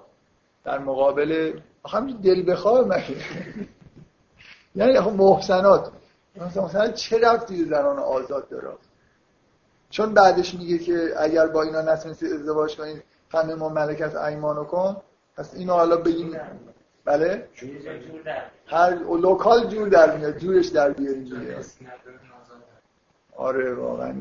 در 0.64 0.78
مقابل 0.78 1.60
همین 1.86 2.16
دل 2.16 2.52
بخواه 2.52 2.84
مگه 2.84 3.16
یعنی 4.76 4.98
محسنات. 4.98 5.92
مثلا 6.56 6.88
چه 6.88 7.18
رفتی 7.18 7.64
زنان 7.64 7.98
آزاد 7.98 8.48
داره؟ 8.48 8.68
چون 9.90 10.14
بعدش 10.14 10.54
میگه 10.54 10.78
که 10.78 11.14
اگر 11.18 11.46
با 11.46 11.62
اینا 11.62 11.80
نتونستید 11.82 12.32
ازدواج 12.32 12.76
کنید 12.76 13.02
همه 13.30 13.54
ما 13.54 13.68
ملکت 13.68 14.16
ایمانو 14.16 14.64
کن 14.64 14.96
پس 15.36 15.54
اینو 15.54 15.72
حالا 15.72 15.96
بگیم. 15.96 16.36
بله؟ 17.04 17.48
هر 18.66 18.94
لوکال 18.94 19.66
جور 19.66 19.88
در 19.88 20.16
میاد 20.16 20.38
جورش 20.38 20.66
در 20.66 20.90
بیاریم 20.90 21.24
دیگه 21.24 21.58
آره 23.36 23.74
واقعا. 23.74 24.14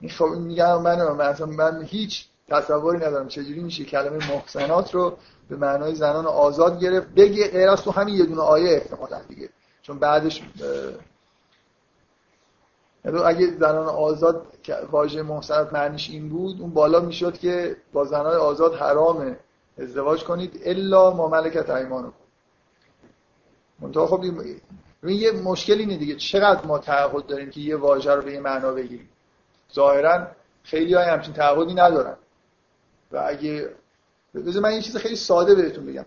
این 0.00 0.10
خب 0.10 0.24
میگم 0.24 0.82
من 0.82 1.12
مثلا 1.12 1.46
من 1.46 1.82
هیچ 1.82 2.28
تصوری 2.48 2.98
ندارم. 2.98 3.28
چجوری 3.28 3.60
میشه 3.60 3.84
کلمه 3.84 4.34
محسنات 4.34 4.94
رو 4.94 5.16
به 5.48 5.56
معنای 5.56 5.94
زنان 5.94 6.26
آزاد 6.26 6.80
گرفت؟ 6.80 7.08
بگی 7.08 7.48
غیر 7.48 7.68
از 7.68 7.82
تو 7.82 7.90
همین 7.90 8.14
یه 8.14 8.24
دونه 8.24 8.40
آیه 8.40 8.70
احتمالا 8.70 9.20
دیگه. 9.28 9.48
چون 9.82 9.98
بعدش 9.98 10.42
یعنی 13.04 13.18
اگه 13.18 13.56
زنان 13.58 13.86
آزاد 13.86 14.46
واژه 14.90 15.22
محسنات 15.22 15.72
معنیش 15.72 16.10
این 16.10 16.28
بود 16.28 16.60
اون 16.60 16.70
بالا 16.70 17.00
می‌شد 17.00 17.38
که 17.38 17.76
با 17.92 18.04
زنان 18.04 18.36
آزاد 18.36 18.74
حرامه. 18.74 19.36
ازدواج 19.78 20.24
کنید 20.24 20.60
الا 20.64 21.10
ما 21.10 21.28
ملکت 21.28 21.70
ایمانو 21.70 22.10
منتها 23.80 24.06
خب 24.06 24.20
این 24.20 24.60
یه 25.02 25.32
مشکل 25.32 25.72
اینه 25.72 25.96
دیگه. 25.96 26.16
چقدر 26.16 26.66
ما 26.66 26.78
تعهد 26.78 27.26
داریم 27.26 27.50
که 27.50 27.60
یه 27.60 27.76
واژه 27.76 28.14
رو 28.14 28.22
به 28.22 28.32
یه 28.32 28.40
معنا 28.40 28.72
بگیریم؟ 28.72 29.08
ظاهرا 29.74 30.26
خیلی 30.62 30.94
های 30.94 31.04
همچین 31.04 31.34
تعهدی 31.34 31.74
ندارن. 31.74 32.16
و 33.12 33.24
اگه 33.26 33.70
بذار 34.34 34.62
من 34.62 34.72
یه 34.72 34.82
چیز 34.82 34.96
خیلی 34.96 35.16
ساده 35.16 35.54
بهتون 35.54 35.86
بگم. 35.86 36.06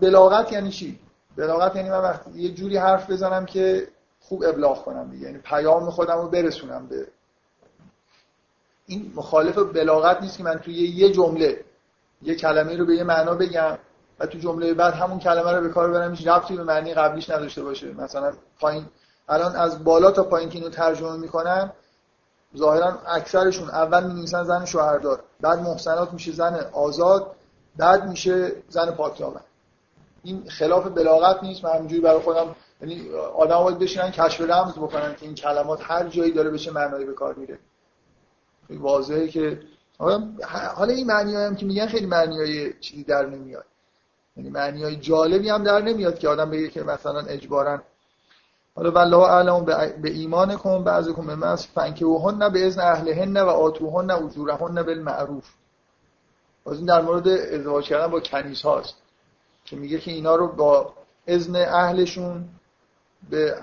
بلاغت 0.00 0.52
یعنی 0.52 0.70
چی؟ 0.70 0.98
بلاغت 1.36 1.76
یعنی 1.76 1.90
من 1.90 2.00
وقتی 2.00 2.30
یه 2.34 2.50
جوری 2.50 2.76
حرف 2.76 3.10
بزنم 3.10 3.46
که 3.46 3.88
خوب 4.20 4.44
ابلاغ 4.44 4.84
کنم 4.84 5.10
دیگه. 5.10 5.26
یعنی 5.26 5.38
پیام 5.38 5.90
خودم 5.90 6.18
رو 6.18 6.28
برسونم 6.28 6.86
به 6.86 7.06
این 8.86 9.12
مخالف 9.14 9.58
بلاغت 9.58 10.22
نیست 10.22 10.38
که 10.38 10.44
من 10.44 10.58
توی 10.58 10.74
یه 10.74 11.12
جمله 11.12 11.63
یه 12.24 12.34
کلمه 12.34 12.76
رو 12.76 12.86
به 12.86 12.96
یه 12.96 13.04
معنا 13.04 13.34
بگم 13.34 13.78
و 14.18 14.26
تو 14.26 14.38
جمله 14.38 14.74
بعد 14.74 14.94
همون 14.94 15.18
کلمه 15.18 15.52
رو 15.52 15.60
به 15.60 15.68
کار 15.68 15.90
برم 15.90 16.14
هیچ 16.14 16.28
ربطی 16.28 16.56
به 16.56 16.64
معنی 16.64 16.94
قبلیش 16.94 17.30
نداشته 17.30 17.62
باشه. 17.62 17.92
مثلا 17.92 18.32
پایین 18.60 18.86
الان 19.28 19.56
از 19.56 19.84
بالا 19.84 20.10
تا 20.10 20.22
پایین 20.22 20.48
که 20.48 20.58
اینو 20.58 20.70
ترجمه 20.70 21.16
می‌کنن 21.16 21.72
ظاهرا 22.56 22.98
اکثرشون 23.06 23.68
اول 23.68 24.04
می‌نویسن 24.06 24.44
زن 24.44 24.64
شوهردار 24.64 25.22
بعد 25.40 25.58
محسنات 25.58 26.12
میشه 26.12 26.32
زن 26.32 26.66
آزاد 26.72 27.34
بعد 27.76 28.08
میشه 28.08 28.52
زن 28.68 28.90
پاکدامن 28.90 29.40
این 30.22 30.48
خلاف 30.48 30.86
بلاغت 30.86 31.42
نیست. 31.42 31.64
من 31.64 31.70
همینجوری 31.70 32.00
برای 32.00 32.20
خودم 32.20 32.54
یعنی 32.80 33.10
آدم 33.36 33.58
باید 33.58 33.78
بشینن 33.78 34.10
کشف 34.10 34.40
رمز 34.40 34.72
بکنن 34.72 35.14
که 35.14 35.26
این 35.26 35.34
کلمات 35.34 35.80
هر 35.82 36.08
جایی 36.08 36.32
داره 36.32 36.50
بشه 36.50 36.70
معنایی 36.70 37.04
به 37.04 37.12
کار 37.12 37.34
میره. 37.34 37.58
واضحه 38.70 39.28
که 39.28 39.60
حالا 39.98 40.92
این 40.92 41.06
معنی 41.06 41.34
هم 41.34 41.56
که 41.56 41.66
میگن 41.66 41.86
خیلی 41.86 42.06
معنی 42.06 42.38
های 42.38 42.72
چیزی 42.80 43.04
در 43.04 43.26
نمیاد. 43.26 43.64
یعنی 44.36 44.50
معنی 44.50 44.82
های 44.82 44.96
جالبی 44.96 45.48
هم 45.48 45.62
در 45.62 45.82
نمیاد 45.82 46.18
که 46.18 46.28
آدم 46.28 46.50
بگه 46.50 46.68
که 46.68 46.82
مثلا 46.82 47.20
اجبارا 47.20 47.82
حالا 48.76 48.90
والله 48.90 49.18
اعلم 49.18 49.64
به 50.02 50.10
ایمان 50.10 50.56
کن 50.56 50.84
بعضی 50.84 51.12
کن 51.12 51.26
به 51.26 51.34
مس 51.36 51.68
نه 51.78 52.50
به 52.50 52.66
اذن 52.66 52.80
اهلهن 52.80 53.36
و 53.36 53.48
آتوهن 53.48 54.10
اجورهن 54.10 54.82
بالمعروف. 54.82 55.50
باز 56.64 56.76
این 56.76 56.86
در 56.86 57.02
مورد 57.02 57.28
ازدواج 57.28 57.84
کردن 57.84 58.06
با 58.06 58.20
کنیز 58.20 58.62
هاست 58.62 58.94
که 59.64 59.76
میگه 59.76 59.98
که 59.98 60.10
اینا 60.10 60.34
رو 60.34 60.48
با 60.48 60.94
اذن 61.26 61.56
اهلشون 61.56 62.48
به 63.30 63.56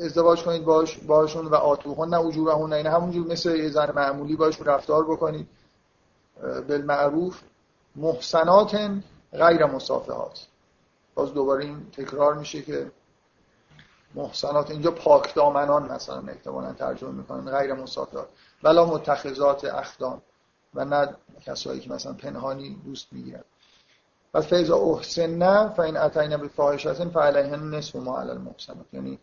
ازدواج 0.00 0.42
کنید 0.42 0.64
باش 0.64 0.98
باشون 0.98 1.46
و 1.46 1.54
آتوهن 1.54 2.14
اجورهن 2.14 2.72
این 2.72 2.86
همونجور 2.86 3.26
مثل 3.26 3.56
یه 3.56 3.70
زن 3.70 3.92
معمولی 3.96 4.36
باش 4.36 4.60
رفتار 4.60 5.04
بکنید. 5.04 5.48
بالمعروف 6.42 7.40
محسنات 7.96 8.90
غیر 9.32 9.66
مصافحات 9.66 10.46
باز 11.14 11.34
دوباره 11.34 11.64
این 11.64 11.90
تکرار 11.90 12.34
میشه 12.34 12.62
که 12.62 12.90
محسنات 14.14 14.70
اینجا 14.70 14.90
پاک 14.90 15.34
دامنان 15.34 15.92
مثلا 15.92 16.22
احتمالا 16.28 16.72
ترجمه 16.72 17.10
می‌کنن 17.10 17.58
غیر 17.58 17.74
مصافحات 17.74 18.28
ولا 18.62 18.86
متخذات 18.86 19.64
اخدان 19.64 20.22
و 20.74 20.84
نه 20.84 21.14
کسایی 21.46 21.80
که 21.80 21.90
مثلا 21.90 22.12
پنهانی 22.12 22.80
دوست 22.84 23.12
می‌گیرن. 23.12 23.44
پس 24.34 24.46
فیضا 24.46 24.76
احسن 24.76 25.26
نه 25.26 25.68
فاین 25.68 25.96
اتینا 25.96 26.36
به 26.36 26.48
فاحشتن 26.48 27.08
فعلیهن 27.08 27.74
نصف 27.74 27.96
ما 27.96 28.20
علی 28.20 28.30
المحسنات. 28.30 28.86
یعنی 28.92 29.18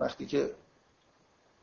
وقتی 0.00 0.26
که 0.26 0.50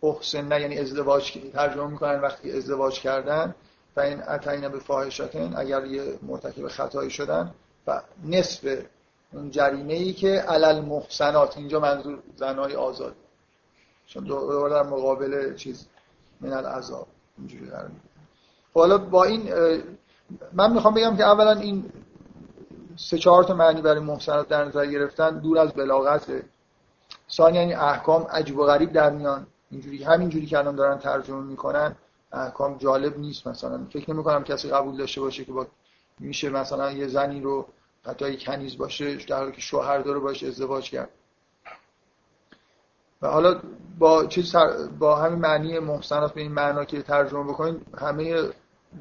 احسن 0.04 0.48
نه 0.48 0.62
یعنی 0.62 0.78
ازدواج 0.78 1.38
ترجمه 1.54 1.88
می‌کنن 1.88 2.22
وقتی 2.22 2.58
ازدواج 2.58 3.00
کردن 3.00 3.56
و 3.96 4.00
این 4.00 4.24
اتینا 4.24 4.70
به 4.70 4.80
فاحشتن 4.80 5.54
اگر 5.58 5.86
یه 5.86 6.20
مرتکب 6.22 6.68
خطایی 6.68 7.10
شدن 7.10 7.52
و 7.88 8.02
نصف 8.26 8.78
اون 9.34 9.52
جریمه 9.52 9.94
ای 9.94 10.14
که 10.14 10.28
علل 10.28 10.82
محسنات 10.82 11.58
اینجا 11.58 11.80
منظور 11.80 12.20
زنای 12.36 12.76
آزاد 12.76 13.16
چون 14.08 14.24
دوباره 14.24 14.74
در 14.74 14.84
مقابل 14.84 15.56
چیز 15.56 15.86
من 16.42 16.54
العذاب 16.54 17.08
اینجوری 17.38 17.66
قرار 17.66 17.92
خب 18.74 18.80
حالا 18.80 18.98
با 18.98 19.24
این 19.24 19.54
من 20.54 20.74
می‌خوام 20.74 20.94
بگم 20.94 21.18
که 21.18 21.24
اولا 21.24 21.52
این 21.52 21.92
سه 22.98 23.18
چهار 23.18 23.44
تا 23.44 23.54
معنی 23.54 23.82
برای 23.82 24.00
محسنات 24.00 24.48
در 24.48 24.66
نظر 24.66 24.86
گرفتن 24.86 25.40
دور 25.40 25.60
از 25.60 25.74
بلاغته 25.74 26.44
ثانیا 27.32 27.62
یعنی 27.62 27.74
احکام 27.74 28.24
عجیب 28.24 28.60
و 28.60 28.66
غریب 28.66 28.92
در 28.92 29.10
میان. 29.10 29.48
اینجوری 29.72 30.04
همینجوری 30.04 30.46
که 30.46 30.58
الان 30.58 30.76
دارن 30.76 30.98
ترجمه 30.98 31.42
می‌کنن. 31.42 31.96
احکام 32.32 32.78
جالب 32.78 33.20
نیست 33.20 33.48
مثلا. 33.48 33.86
فکر 33.94 34.14
نمی 34.14 34.24
کنم 34.24 34.44
کسی 34.44 34.70
قبول 34.70 34.98
داشته 34.98 35.22
باشه 35.22 35.46
که 35.46 35.52
با 35.52 35.68
میشه 36.20 36.50
مثلا 36.50 36.92
یه 36.92 37.08
زنی 37.08 37.42
رو 37.42 37.66
حتی 38.06 38.38
کنیز 38.38 38.78
باشه 38.78 39.16
در 39.16 39.38
حالی 39.38 39.52
که 39.52 39.62
شوهر 39.62 40.00
داره 40.00 40.20
باش 40.20 40.44
ازدواج 40.44 40.90
کرد. 40.90 41.10
و 43.22 43.28
حالا 43.28 43.62
با 44.00 44.26
چیز 44.26 44.56
با 45.00 45.16
همین 45.16 45.40
معنی 45.40 45.80
محسنات 45.80 46.34
به 46.34 46.42
این 46.42 46.52
معنا 46.52 46.86
که 46.86 47.02
ترجمه 47.02 47.44
بکنید 47.44 47.82
همه 47.98 48.50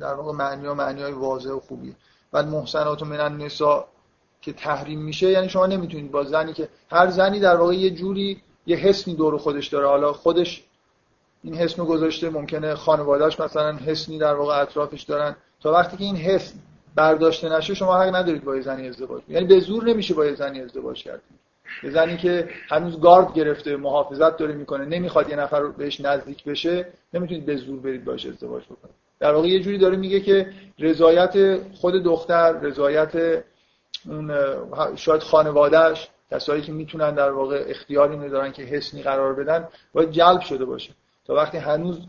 در 0.00 0.14
واقع 0.14 0.32
معنی 0.32 0.66
ها 0.66 0.74
معنی 0.74 1.02
های 1.02 1.12
واضح 1.12 1.50
و 1.50 1.60
خوبیه. 1.60 1.96
بعد 2.32 2.48
محسنات 2.48 3.02
من 3.02 3.20
النساء 3.20 3.84
که 4.40 4.52
تحریم 4.52 5.02
میشه 5.02 5.30
یعنی 5.30 5.48
شما 5.48 5.66
نمی‌تونید 5.66 6.10
با 6.10 6.24
زنی 6.24 6.52
که 6.52 6.68
هر 6.90 7.10
زنی 7.10 7.40
در 7.40 7.56
واقع 7.56 7.74
یه 7.74 7.90
جوری 7.90 8.42
یه 8.66 8.76
حسنی 8.76 9.14
دور 9.14 9.38
خودش 9.38 9.68
داره. 9.68 9.87
حالا 9.87 10.12
خودش 10.12 10.64
این 11.44 11.54
حسن 11.54 11.85
گذاشته 11.85 12.30
ممکنه 12.30 12.74
خانوادهش 12.74 13.40
مثلا 13.40 13.72
حسنی 13.72 14.18
در 14.18 14.35
واقع 14.35 14.62
اطرافش 14.62 15.02
دارن. 15.02 15.37
تا 15.61 15.72
وقتی 15.72 15.96
که 15.96 16.04
این 16.04 16.16
حسن 16.16 16.54
برداشته 16.94 17.48
نشه 17.48 17.74
شما 17.74 17.96
حق 17.96 18.14
ندارید 18.14 18.44
با 18.44 18.57
یه 18.57 18.62
زنی 18.62 18.88
ازدواج 18.88 19.22
یعنی 19.28 19.46
به 19.46 19.61
زور 19.61 19.85
نمیشه 19.85 20.14
با 20.14 20.26
یه 20.26 20.35
زنی 20.35 20.61
ازدواج 20.61 21.02
کرد. 21.02 21.22
یه 21.83 21.90
زنی 21.90 22.16
که 22.16 22.48
هنوز 22.68 23.00
گارد 23.00 23.35
گرفته 23.35 23.76
محافظت 23.76 24.37
داره 24.37 24.54
می‌کنه 24.54 24.85
نمی‌خواد 24.85 25.30
یه 25.30 25.37
نفر 25.37 25.66
بهش 25.66 26.00
نزدیک 26.00 26.44
بشه 26.44 26.87
نمی‌تونید 27.14 27.46
به 27.46 27.57
زور 27.57 27.80
برید 27.80 28.04
باش 28.04 28.26
ازدواج 28.26 28.64
بکنید. 28.64 28.94
در 29.20 29.35
واقع 29.35 29.48
یه 29.48 29.61
جوری 29.61 29.78
داره 29.78 29.96
میگه 29.96 30.20
که 30.20 30.46
رضایت 30.78 31.59
خود 31.74 31.94
دختر 31.94 32.52
رضایت 32.52 33.42
اون 34.09 34.33
شاید 34.96 35.22
خانوادهش 35.22 36.09
کسایی 36.30 36.62
که 36.62 36.72
می‌تونن 36.72 37.14
در 37.14 37.30
واقع 37.30 37.64
اختیاری 37.68 38.28
دارن 38.28 38.52
که 38.52 38.62
حسنی 38.62 39.02
قرار 39.02 39.35
بدن 39.35 39.68
باید 39.92 40.11
جلب 40.11 40.40
شده 40.40 40.64
باشه. 40.64 40.92
تا 41.24 41.34
وقتی 41.34 41.58
هنوز 41.58 42.00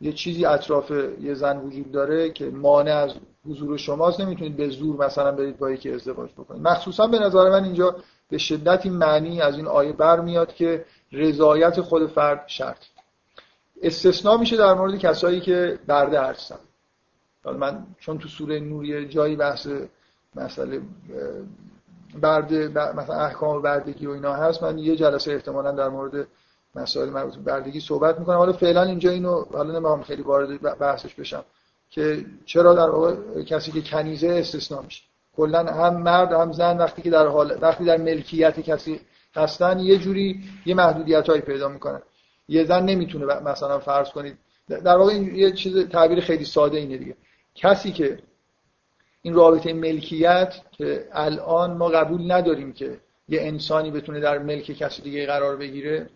یه 0.00 0.12
چیزی 0.12 0.44
اطراف 0.46 0.90
یه 1.20 1.34
زن 1.34 1.58
وجود 1.58 1.92
داره 1.92 2.30
که 2.30 2.50
مانع 2.50 2.94
از 2.94 3.14
حضور 3.48 3.76
شماست 3.76 4.20
نمی‌تونید 4.20 4.56
به 4.56 4.68
زور 4.68 5.06
مثلا 5.06 5.32
برید 5.32 5.58
با 5.58 5.70
یکی 5.70 5.90
ازدواج 5.90 6.30
بکنید. 6.32 6.62
مخصوصا 6.62 7.06
به 7.06 7.18
نظر 7.18 7.50
من 7.50 7.64
اینجا 7.64 7.96
به 8.30 8.38
شدت 8.38 8.86
این 8.86 8.94
معنی 8.94 9.40
از 9.40 9.56
این 9.56 9.66
آیه 9.66 9.92
برمیاد 9.92 10.54
که 10.54 10.84
رضایت 11.12 11.80
خود 11.80 12.06
فرد 12.06 12.44
شرط. 12.46 12.84
استثناء 13.82 14.36
میشه 14.36 14.56
در 14.56 14.74
مورد 14.74 14.98
کسایی 14.98 15.40
که 15.40 15.78
برده 15.86 16.20
هستن. 16.20 16.58
من 17.44 17.86
چون 17.98 18.18
تو 18.18 18.28
سوره 18.28 18.60
نوریه 18.60 19.08
جایی 19.08 19.36
بحث 19.36 19.68
مسئله 20.34 20.80
برده 22.20 22.68
مثلا 22.68 23.16
احکام 23.16 23.62
بردگی 23.62 24.06
و 24.06 24.10
اینا 24.10 24.32
هست 24.32 24.62
من 24.62 24.78
یه 24.78 24.96
جلسه 24.96 25.32
احتمالا 25.32 25.72
در 25.72 25.88
مورد 25.88 26.26
مسائل 26.74 27.08
مربوط 27.08 27.34
به 27.34 27.40
بردگی 27.40 27.80
صحبت 27.80 28.18
می‌کنم. 28.18 28.36
حالا 28.36 28.52
فعلا 28.52 28.82
اینجا 28.82 29.10
اینو 29.10 29.44
حالا 29.52 29.72
نمی‌خوام 29.72 30.02
خیلی 30.02 30.22
وارد 30.22 30.78
بحثش 30.78 31.14
بشم 31.14 31.44
که 31.90 32.24
چرا 32.46 32.74
در 32.74 32.90
واقع 32.90 33.42
کسی 33.42 33.72
که 33.72 33.82
کنیزه 33.82 34.28
استثناء 34.28 34.82
میشه. 34.82 35.02
کلا 35.36 35.64
هم 35.64 36.02
مرد 36.02 36.32
هم 36.32 36.52
زن 36.52 36.78
وقتی 36.78 37.02
که 37.02 37.10
در 37.10 37.26
حال 37.26 37.58
وقتی 37.60 37.84
در 37.84 37.96
ملکیت 37.96 38.60
کسی 38.60 39.00
هستن 39.36 39.80
یه 39.80 39.98
جوری 39.98 40.40
یه 40.66 40.74
محدودیت 40.74 41.28
هایی 41.28 41.40
پیدا 41.40 41.68
می‌کنن. 41.68 42.02
یه 42.48 42.64
زن 42.64 42.84
نمی‌تونه 42.84 43.40
مثلا 43.40 43.78
فرض 43.78 44.08
کنید. 44.08 44.38
در 44.68 44.96
واقع 44.96 45.12
این 45.12 45.34
یه 45.34 45.52
چیز 45.52 45.88
تعبیر 45.88 46.20
خیلی 46.20 46.44
ساده 46.44 46.78
اینه 46.78 46.96
دیگه. 46.96 47.16
کسی 47.54 47.92
که 47.92 48.18
این 49.22 49.34
رابطه 49.34 49.72
ملکیت 49.72 50.54
که 50.72 51.08
الان 51.12 51.76
ما 51.76 51.88
قبول 51.88 52.32
نداریم 52.32 52.72
که 52.72 53.00
یه 53.28 53.40
انسانی 53.42 53.90
بتونه 53.90 54.20
در 54.20 54.38
ملک 54.38 54.64
کسی 54.64 55.02
دیگه 55.02 55.26
قرار 55.26 55.56
بگیره 55.56 56.10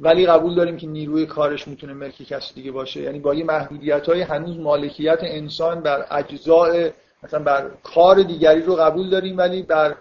ولی 0.00 0.26
قبول 0.26 0.54
داریم 0.54 0.76
که 0.76 0.86
نیروی 0.86 1.26
کارش 1.26 1.68
می‌تونه 1.68 1.92
ملک 1.92 2.22
کسی 2.22 2.54
دیگه 2.54 2.72
باشه. 2.72 3.00
یعنی 3.00 3.18
با 3.18 3.34
یه 3.34 3.44
محدودیت 3.44 4.08
های 4.08 4.20
هنوز 4.20 4.58
مالکیت 4.58 5.18
انسان 5.22 5.80
بر 5.80 6.06
اجزاء 6.10 6.88
مثلا 7.22 7.40
بر 7.42 7.70
کار 7.82 8.22
دیگری 8.22 8.62
رو 8.62 8.76
قبول 8.76 9.10
داریم 9.10 9.38
ولی 9.38 9.62
بر 9.62 9.96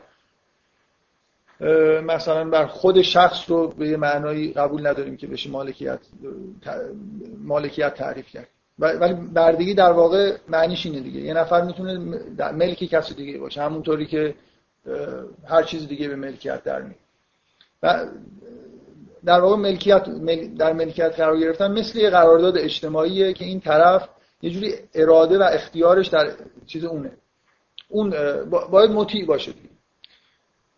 مثلا 2.06 2.50
بر 2.50 2.66
خود 2.66 3.02
شخص 3.02 3.50
رو 3.50 3.68
به 3.68 3.88
یه 3.88 3.98
معنایی 3.98 4.54
قبول 4.54 4.88
نداریم 4.88 5.18
که 5.18 5.28
بشه 5.28 5.50
مالکیت 5.50 6.00
مالکیت 7.38 7.94
تعریف 7.94 8.28
کرد. 8.28 8.48
ولی 8.80 9.14
بردگی 9.14 9.74
در 9.74 9.92
واقع 9.92 10.38
معنیش 10.48 10.86
اینه 10.86 11.00
دیگه. 11.00 11.20
یه 11.22 11.34
نفر 11.34 11.62
می‌تونه 11.62 11.98
ملک 12.52 12.78
کسی 12.78 13.14
دیگه 13.14 13.38
باشه 13.38 13.62
همونطوری 13.62 14.06
که 14.06 14.36
هر 15.48 15.64
چیز 15.64 15.88
دیگه 15.88 16.08
به 16.08 16.16
ملکیت 16.16 16.64
در 16.64 16.82
میاد. 16.82 16.96
و 17.84 18.06
در 19.26 19.40
واقع 19.40 19.56
ملکیت 19.56 20.04
در 20.58 20.74
ملکیت 20.74 21.16
قرار 21.20 21.40
گرفتن 21.40 21.72
مثل 21.72 22.00
یه 22.00 22.10
قرارداد 22.10 22.58
اجتماعیه 22.58 23.34
که 23.34 23.46
این 23.46 23.60
طرف 23.60 24.10
یه 24.42 24.50
جوری 24.50 24.74
اراده 24.94 25.38
و 25.38 25.44
اختیارش 25.44 26.08
در 26.08 26.32
چیز 26.66 26.84
اونه. 26.84 27.12
اون 27.90 28.14
باید 28.70 28.92
مطیع 28.92 29.26
باشه 29.26 29.52
دیگه. 29.52 29.70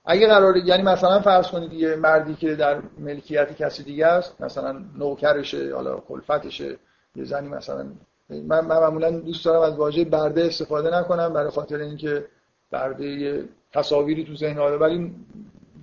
اگه 0.05 0.27
قرار 0.27 0.57
یعنی 0.57 0.83
مثلا 0.83 1.19
فرض 1.19 1.47
کنید 1.47 1.73
یه 1.73 1.95
مردی 1.95 2.35
که 2.35 2.55
در 2.55 2.81
ملکیت 2.97 3.55
کسی 3.55 3.83
دیگه 3.83 4.05
است 4.05 4.41
مثلا 4.41 4.83
نوکرشه 4.97 5.75
حالا 5.75 5.97
کلفتشه 5.97 6.77
یه 7.15 7.23
زنی 7.23 7.49
مثلا 7.49 7.85
من, 8.29 8.65
معمولا 8.65 9.11
دوست 9.11 9.45
دارم 9.45 9.61
از 9.61 9.75
واژه 9.75 10.05
برده 10.05 10.45
استفاده 10.45 10.99
نکنم 10.99 11.33
برای 11.33 11.49
خاطر 11.49 11.77
اینکه 11.77 12.25
برده 12.71 13.43
تصاویری 13.73 14.23
تو 14.23 14.35
ذهن 14.35 14.57
حالا 14.57 14.77
ولی 14.77 15.15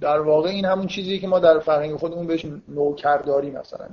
در 0.03 0.21
واقع 0.21 0.49
این 0.49 0.65
همون 0.65 0.87
چیزیه 0.87 1.19
که 1.19 1.27
ما 1.27 1.39
در 1.39 1.59
فرهنگ 1.59 1.97
خودمون 1.97 2.27
بهش 2.27 2.47
نوکرداری 2.69 3.51
مثلا. 3.51 3.89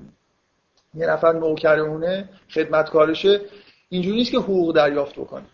یه 0.93 1.07
نفر 1.07 1.31
نوکرونه 1.31 2.29
خدمتکارشه 2.49 3.41
اینجوری 3.89 4.17
نیست 4.17 4.31
که 4.31 4.37
حقوق 4.37 4.75
دریافت 4.75 5.15
بکنه. 5.15 5.45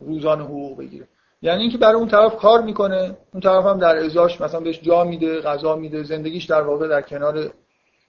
روزانه 0.00 0.44
حقوق 0.44 0.78
بگیره. 0.78 1.08
یعنی 1.42 1.62
اینکه 1.62 1.78
برای 1.78 1.94
اون 1.94 2.08
طرف 2.08 2.36
کار 2.36 2.62
می‌کنه 2.62 3.16
اون 3.32 3.40
طرف 3.42 3.64
هم 3.64 3.78
در 3.78 3.96
ازاش 3.96 4.40
مثلا 4.40 4.60
بهش 4.60 4.80
جا 4.80 5.04
میده 5.04 5.40
غذا 5.40 5.76
میده 5.76 6.02
زندگیش 6.02 6.44
در 6.44 6.62
واقع 6.62 6.88
در 6.88 7.02
کنار 7.02 7.50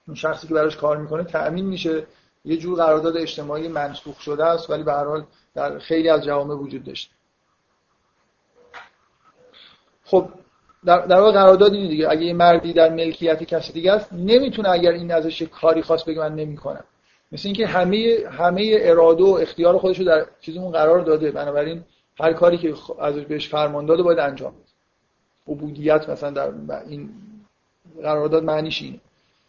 اون 0.08 0.14
شخصی 0.14 0.48
که 0.48 0.54
براش 0.54 0.76
کار 0.76 0.96
می‌کنه 0.96 1.24
تأمین 1.24 1.66
میشه. 1.66 2.06
یه 2.44 2.56
جور 2.56 2.76
قرارداد 2.78 3.16
اجتماعی 3.16 3.68
منسوخ 3.68 4.20
شده 4.20 4.44
است 4.44 4.70
ولی 4.70 4.82
به 4.82 4.92
هر 4.92 5.04
حال 5.04 5.24
در 5.54 5.78
خیلی 5.78 6.08
از 6.08 6.24
جوامع 6.24 6.54
وجود 6.54 6.84
داشته. 6.84 7.14
خب 10.04 10.28
در, 10.84 11.06
در 11.06 11.20
واقع 11.20 11.32
قرارداد 11.32 11.74
اینه 11.74 11.88
دیگه. 11.88 12.10
اگه 12.10 12.22
یه 12.22 12.32
مردی 12.32 12.72
در 12.72 12.90
ملکیت 12.90 13.42
کسی 13.42 13.72
دیگه 13.72 13.92
است 13.92 14.12
نمی‌تونه 14.12 14.68
اگر 14.68 14.90
این 14.90 15.12
ازش 15.12 15.42
کاری 15.42 15.82
خاص 15.82 16.04
بگه 16.04 16.20
من 16.20 16.34
نمی‌کنم. 16.34 16.84
مثل 17.32 17.48
اینکه 17.48 17.66
همه 17.66 18.16
همه 18.30 18.76
اراده 18.80 19.24
و 19.24 19.38
اختیار 19.42 19.78
خودش 19.78 19.98
رو 19.98 20.04
در 20.04 20.26
چیزمون 20.40 20.72
قرار 20.72 21.00
داده. 21.00 21.30
بنابراین 21.30 21.84
هر 22.20 22.32
کاری 22.32 22.58
که 22.58 22.74
ازش 23.00 23.22
بهش 23.22 23.48
فرمان 23.48 23.86
داده 23.86 24.02
باید 24.02 24.18
انجام 24.18 24.52
بده. 24.52 24.72
عبودیت 25.48 26.08
مثلا 26.08 26.30
در 26.30 26.50
این 26.88 27.10
قرارداد 28.02 28.44
معنیش 28.44 28.82
اینه. 28.82 29.00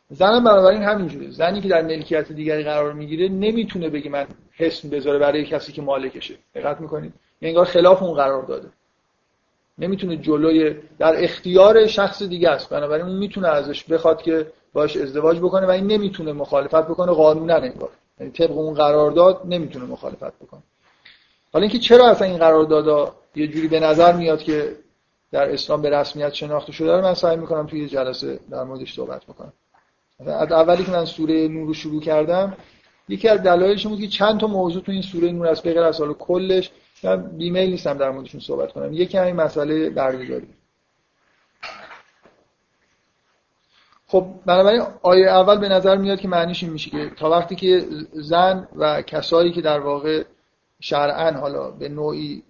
زن 0.10 0.43
بنابراین 0.43 0.82
همینجوره. 0.82 1.32
زنی 1.32 1.62
که 1.62 1.69
در 1.69 1.82
ملکیت 1.82 2.32
دیگری 2.32 2.63
قرار 2.63 2.93
می‌گیره 2.93 3.30
نمی‌تونه 3.30 3.89
بگه 3.89 4.10
من 4.10 4.28
حسن 4.54 4.89
بذاره 4.89 5.19
برای 5.19 5.46
کسی 5.46 5.72
که 5.72 5.82
مالکشه. 5.82 6.34
دقت 6.56 6.82
می‌کنید؟ 6.82 7.13
انگار 7.41 7.65
خلاف 7.65 8.04
اون 8.04 8.13
قرار 8.13 8.43
داده 8.43 8.67
نمی‌تونه 9.78 10.18
جلوی 10.18 10.76
در 11.00 11.24
اختیار 11.24 11.88
شخص 11.88 12.24
دیگه 12.24 12.50
است. 12.50 12.70
بنابراین 12.70 13.06
اون 13.06 13.16
می‌تونه 13.16 13.48
ازش 13.48 13.84
بخواد 13.84 14.22
که 14.22 14.48
باش 14.74 14.98
ازدواج 14.98 15.38
بکنه 15.38 15.66
و 15.66 15.70
این 15.70 15.88
نمی‌تونه 15.88 16.34
مخالفت 16.34 16.88
بکنه 16.88 17.12
قانونا 17.12 17.56
انگار. 17.56 17.90
یعنی 18.20 18.32
طبق 18.32 18.58
اون 18.58 18.74
قرارداد 18.74 19.42
نمی‌تونه 19.46 19.86
مخالفت 19.86 20.40
بکنه. 20.40 20.64
حالا 21.54 21.64
اینکه 21.64 21.80
چرا 21.80 22.08
اصلا 22.08 22.28
این 22.28 22.38
قراردادا 22.38 23.16
یه 23.36 23.48
جوری 23.48 23.68
به 23.68 23.80
نظر 23.80 24.14
میاد 24.14 24.44
که 24.44 24.76
در 25.32 25.52
اسلام 25.52 25.82
به 25.82 25.90
رسمیت 25.90 26.34
شناخته 26.34 26.72
شده 26.72 26.96
رو 26.96 27.02
من 27.02 27.14
سعی 27.14 27.38
می‌کنم 27.38 27.68
توی 27.68 27.90
جلسه 27.90 28.40
در 28.52 28.64
موردش 28.64 28.96
صحبت 28.96 29.24
بکنم. 29.24 29.54
از 30.20 30.52
اولی 30.52 30.84
که 30.84 30.92
من 30.92 31.06
سوره 31.06 31.48
نور 31.48 31.68
رو 31.68 31.74
شروع 31.74 32.02
کردم 32.02 32.58
یکی 33.10 33.28
از 33.28 33.44
دلایلش 33.44 33.88
بود 33.88 34.00
که 34.00 34.08
چند 34.08 34.40
تا 34.40 34.48
موضوع 34.48 34.84
تو 34.84 34.92
این 34.92 35.02
سوره 35.02 35.32
نور 35.32 35.48
از 35.48 35.62
بغیر 35.62 35.80
از 35.80 36.00
حال 36.00 36.14
کلش 36.14 36.72
من 37.06 37.38
بیمیل 37.38 37.70
نیستم 37.70 37.98
در 37.98 38.10
موردشون 38.10 38.42
صحبت 38.42 38.72
کنم. 38.72 38.94
یکی 38.94 39.18
همین 39.18 39.36
مسئله 39.36 39.89
برگزاری 39.89 40.48
خب 44.08 44.26
بنابراین 44.46 44.82
آیه 45.02 45.28
اول 45.28 45.58
به 45.58 45.70
نظر 45.70 45.98
میاد 45.98 46.20
که 46.20 46.28
معنیش 46.28 46.63
این 46.63 46.74
میشه 46.74 46.89
که 46.89 47.10
تا 47.10 47.30
وقتی 47.30 47.56
که 47.56 47.86
زن 48.13 48.68
و 48.76 49.02
کسایی 49.02 49.52
که 49.52 49.62
در 49.62 49.80
واقع 49.80 50.24
شرعا 50.80 51.32
حالا 51.32 51.72
به 51.72 51.89
نوعی 51.89 52.44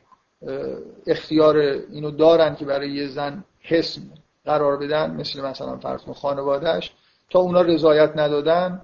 اختیار 1.07 1.57
اینو 1.57 2.11
دارن 2.11 2.55
که 2.55 2.65
برای 2.65 2.91
یه 2.91 3.07
زن 3.07 3.43
حسم 3.61 4.01
قرار 4.45 4.77
بدن 4.77 5.11
مثل 5.11 5.41
مثلا 5.41 5.77
فرض 5.77 6.01
خانوادهش 6.01 6.91
تا 7.29 7.39
اونا 7.39 7.61
رضایت 7.61 8.11
ندادن 8.15 8.81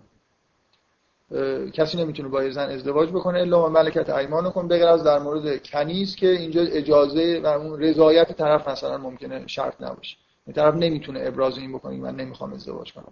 کسی 1.73 1.97
نمی‌تونه 1.97 2.29
با 2.29 2.49
زن 2.49 2.69
ازدواج 2.69 3.09
بکنه 3.09 3.39
الا 3.39 3.69
من 3.69 3.81
ملکت 3.81 4.09
ایمان 4.09 4.49
کن 4.49 4.67
بغیر 4.67 4.87
از 4.87 5.03
در 5.03 5.19
مورد 5.19 5.63
کنیز 5.67 6.15
که 6.15 6.29
اینجا 6.29 6.61
اجازه 6.61 7.41
و 7.43 7.47
اون 7.47 7.81
رضایت 7.81 8.31
طرف 8.31 8.67
مثلا 8.67 8.97
ممکنه 8.97 9.47
شرط 9.47 9.81
نباشه. 9.81 10.17
این 10.47 10.53
طرف 10.53 10.75
نمی‌تونه 10.75 11.19
ابراز 11.23 11.57
این 11.57 11.73
بکنه 11.73 11.97
من 11.97 12.15
نمی‌خوام 12.15 12.53
ازدواج 12.53 12.93
کنم. 12.93 13.11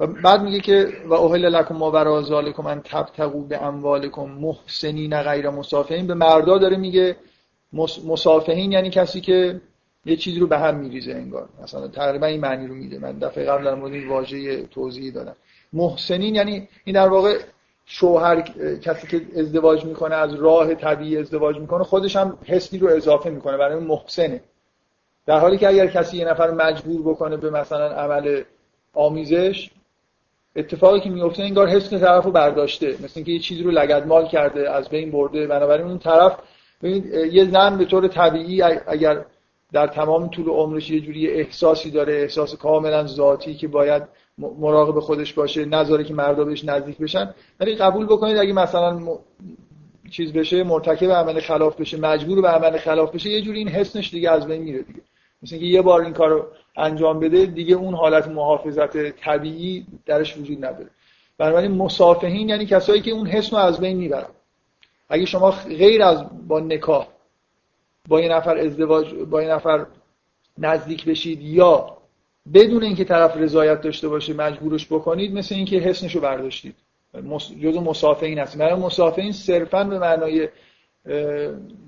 و 0.00 0.06
بعد 0.06 0.42
میگه 0.42 0.60
که 0.60 0.92
و 1.06 1.14
اوهل 1.14 1.46
لکم 1.46 1.76
ما 1.76 1.90
برا 1.90 2.22
ذالکم 2.22 2.66
ان 2.66 2.80
تبتغوا 2.84 3.40
به 3.40 3.62
اموالکم 3.62 4.24
محسنین 4.24 5.22
غیر 5.22 5.50
مسافهین 5.50 6.06
به 6.06 6.14
مردا 6.14 6.58
داره 6.58 6.76
میگه 6.76 7.16
مسافهین 8.06 8.72
یعنی 8.72 8.90
کسی 8.90 9.20
که 9.20 9.60
یه 10.04 10.16
چیزی 10.16 10.40
رو 10.40 10.46
به 10.46 10.58
هم 10.58 10.74
میریزه 10.76 11.12
انگار. 11.12 11.48
مثلا 11.62 11.88
تقریبا 11.88 12.26
این 12.26 12.40
معنی 12.40 12.66
رو 12.66 12.74
میده. 12.74 12.98
من 12.98 13.18
دفعه 13.18 13.44
قبل 13.44 13.64
در 13.64 13.74
مورد 13.74 13.92
این 13.92 14.08
واژه 14.08 14.66
توضیحی 14.66 15.10
دادم. 15.10 15.36
محسنین 15.72 16.34
یعنی 16.34 16.68
این 16.84 16.94
در 16.94 17.08
واقع 17.08 17.38
شوهر 17.84 18.40
کسی 18.82 19.06
که 19.06 19.40
ازدواج 19.40 19.84
می‌کنه 19.84 20.14
از 20.14 20.34
راه 20.34 20.74
طبیعی 20.74 21.16
ازدواج 21.18 21.56
می‌کنه 21.58 21.84
خودش 21.84 22.16
هم 22.16 22.38
حسی 22.44 22.78
رو 22.78 22.88
اضافه 22.88 23.30
می‌کنه 23.30 23.56
برای 23.56 23.78
محسنه. 23.78 24.40
در 25.26 25.38
حالی 25.38 25.58
که 25.58 25.68
اگر 25.68 25.86
کسی 25.86 26.16
یه 26.16 26.24
نفر 26.24 26.50
مجبور 26.50 27.02
بکنه 27.02 27.36
به 27.36 27.50
مثلا 27.50 27.88
عمل 27.88 28.42
آمیزش 28.94 29.70
اتفاقی 30.56 31.00
که 31.00 31.10
میفته 31.10 31.42
انگار 31.42 31.68
حس 31.68 31.90
طرف 31.90 32.24
رو 32.24 32.30
برداشته 32.30 32.88
مثل 32.90 33.12
اینکه 33.16 33.32
یه 33.32 33.38
چیزی 33.38 33.62
رو 33.62 33.70
لگدمال 33.70 34.28
کرده 34.28 34.70
از 34.70 34.88
بین 34.88 35.10
برده. 35.10 35.46
بنابراین 35.46 35.86
اون 35.86 35.98
طرف 35.98 36.36
یه 37.32 37.50
زن 37.50 37.78
به 37.78 37.84
طور 37.84 38.08
طبیعی 38.08 38.62
اگر 38.62 39.24
در 39.72 39.86
تمام 39.86 40.28
طول 40.28 40.48
عمرش 40.48 40.90
یه 40.90 41.00
جوری 41.00 41.30
احساسی 41.30 41.90
داره 41.90 42.14
احساس 42.14 42.54
کاملا 42.56 43.06
ذاتی 43.06 43.54
که 43.54 43.68
باید 43.68 44.02
مراقب 44.38 45.00
خودش 45.00 45.32
باشه 45.32 45.64
نذاره 45.64 46.04
که 46.04 46.14
مردا 46.14 46.44
بهش 46.44 46.64
نزدیک 46.64 46.98
بشن. 46.98 47.34
ولی 47.60 47.74
قبول 47.74 48.06
بکنید 48.06 48.36
اگه 48.36 48.52
مثلا 48.52 49.00
چیز 50.10 50.32
بشه 50.32 50.64
مرتکب 50.64 51.10
عمل 51.10 51.40
خلاف 51.40 51.80
بشه 51.80 52.00
مجبور 52.00 52.40
به 52.40 52.48
عمل 52.48 52.78
خلاف 52.78 53.14
بشه 53.14 53.30
یه 53.30 53.42
جوری 53.42 53.58
این 53.58 53.68
حسنش 53.68 54.10
دیگه 54.10 54.30
از 54.30 54.46
بین 54.46 54.62
میره 54.62 54.82
دیگه. 54.82 55.00
مثل 55.42 55.54
اینکه 55.54 55.70
یه 55.70 55.82
بار 55.82 56.00
این 56.00 56.12
کارو 56.12 56.46
انجام 56.76 57.20
بده 57.20 57.46
دیگه 57.46 57.74
اون 57.74 57.94
حالت 57.94 58.28
محافظت 58.28 59.10
طبیعی 59.10 59.86
درش 60.06 60.36
وجود 60.36 60.64
نداره. 60.64 60.90
بنابراین 61.38 61.70
مسافهین 61.70 62.48
یعنی 62.48 62.66
کسایی 62.66 63.02
که 63.02 63.10
اون 63.10 63.26
حس 63.26 63.52
رو 63.52 63.58
از 63.58 63.80
بین 63.80 63.96
می‌برن. 63.96 64.28
اگه 65.08 65.24
شما 65.24 65.50
غیر 65.50 66.02
از 66.02 66.24
با 66.48 66.60
نکاح 66.60 67.06
با 68.08 68.20
یه 68.20 68.28
نفر 68.28 68.56
ازدواج 68.58 69.14
با 69.14 69.42
یه 69.42 69.48
نفر 69.48 69.86
نزدیک 70.58 71.04
بشید 71.04 71.42
یا 71.42 71.96
بدون 72.54 72.82
اینکه 72.82 73.04
طرف 73.04 73.36
رضایت 73.36 73.80
داشته 73.80 74.08
باشه 74.08 74.34
مجبورش 74.34 74.86
بکنید 74.86 75.34
مثل 75.34 75.54
اینکه 75.54 75.76
حسنشو 75.76 76.20
برداشتید. 76.20 76.74
جزء 77.62 77.80
مسافهین 77.80 78.38
هست 78.38 78.58
برای 78.58 78.74
مسافهین 78.74 79.32
صرفا 79.32 79.84
به 79.84 79.98
معنای 79.98 80.48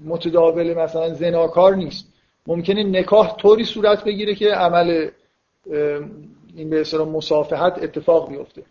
متداول 0.05 0.75
مثلا 0.75 1.14
زناکار 1.14 1.75
نیست. 1.75 2.12
ممکنه 2.47 2.83
نکاح 2.83 3.37
طوری 3.37 3.64
صورت 3.64 4.05
بگیره 4.05 4.35
که 4.35 4.55
عمل 4.55 5.09
این 6.57 6.71
به 6.71 6.81
اصطلاح 6.81 7.09
مسافحت 7.09 7.83
اتفاق 7.83 8.29
بیفته. 8.29 8.62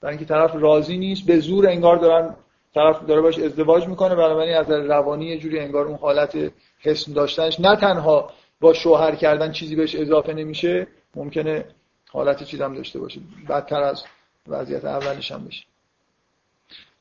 برای 0.00 0.16
اینکه 0.16 0.34
طرف 0.34 0.54
راضی 0.54 0.98
نیست 0.98 1.26
به 1.26 1.38
زور 1.38 1.68
انگار 1.68 1.96
دارن 1.96 2.34
طرف 2.74 3.06
داره 3.06 3.20
باش 3.20 3.38
ازدواج 3.38 3.88
می‌کنه 3.88 4.14
بنابراین 4.14 4.56
از 4.56 4.70
روانی 4.70 5.26
یه 5.26 5.38
جوری 5.38 5.58
انگار 5.58 5.86
اون 5.86 5.96
حالت 5.96 6.52
حسن 6.80 7.12
داشتنش 7.12 7.60
نه 7.60 7.76
تنها 7.76 8.30
با 8.60 8.72
شوهر 8.72 9.14
کردن 9.14 9.52
چیزی 9.52 9.76
بهش 9.76 9.94
اضافه 9.94 10.32
نمیشه 10.32 10.86
ممکنه 11.18 11.64
حالت 12.10 12.42
چیز 12.42 12.60
هم 12.60 12.74
داشته 12.74 12.98
باشه. 12.98 13.20
بدتر 13.48 13.82
از 13.82 14.04
وضعیت 14.48 14.84
اولش 14.84 15.32
هم 15.32 15.44
بشه. 15.44 15.64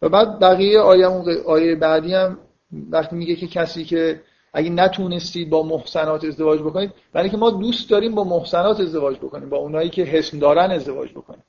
و 0.02 0.10
بعد 0.10 0.40
بقیه 0.40 0.80
آیه, 0.80 1.08
آیه 1.48 1.76
بعدی 1.76 2.14
هم 2.14 2.38
وقتی 2.92 3.16
میگه 3.16 3.36
که 3.36 3.48
کسی 3.48 3.86
که 3.86 4.22
اگه 4.54 4.70
نتونستید 4.70 5.50
با 5.50 5.64
محسنات 5.64 6.26
ازدواج 6.26 6.60
بکنید 6.60 6.92
برای 7.14 7.30
که 7.30 7.38
ما 7.38 7.50
دوست 7.50 7.90
داریم 7.90 8.16
با 8.16 8.24
محسنات 8.24 8.80
ازدواج 8.80 9.18
بکنیم 9.18 9.50
با 9.50 9.58
اونایی 9.58 9.90
که 9.90 10.04
حسن 10.04 10.40
دارن 10.40 10.72
ازدواج 10.72 11.12
بکنیم. 11.12 11.44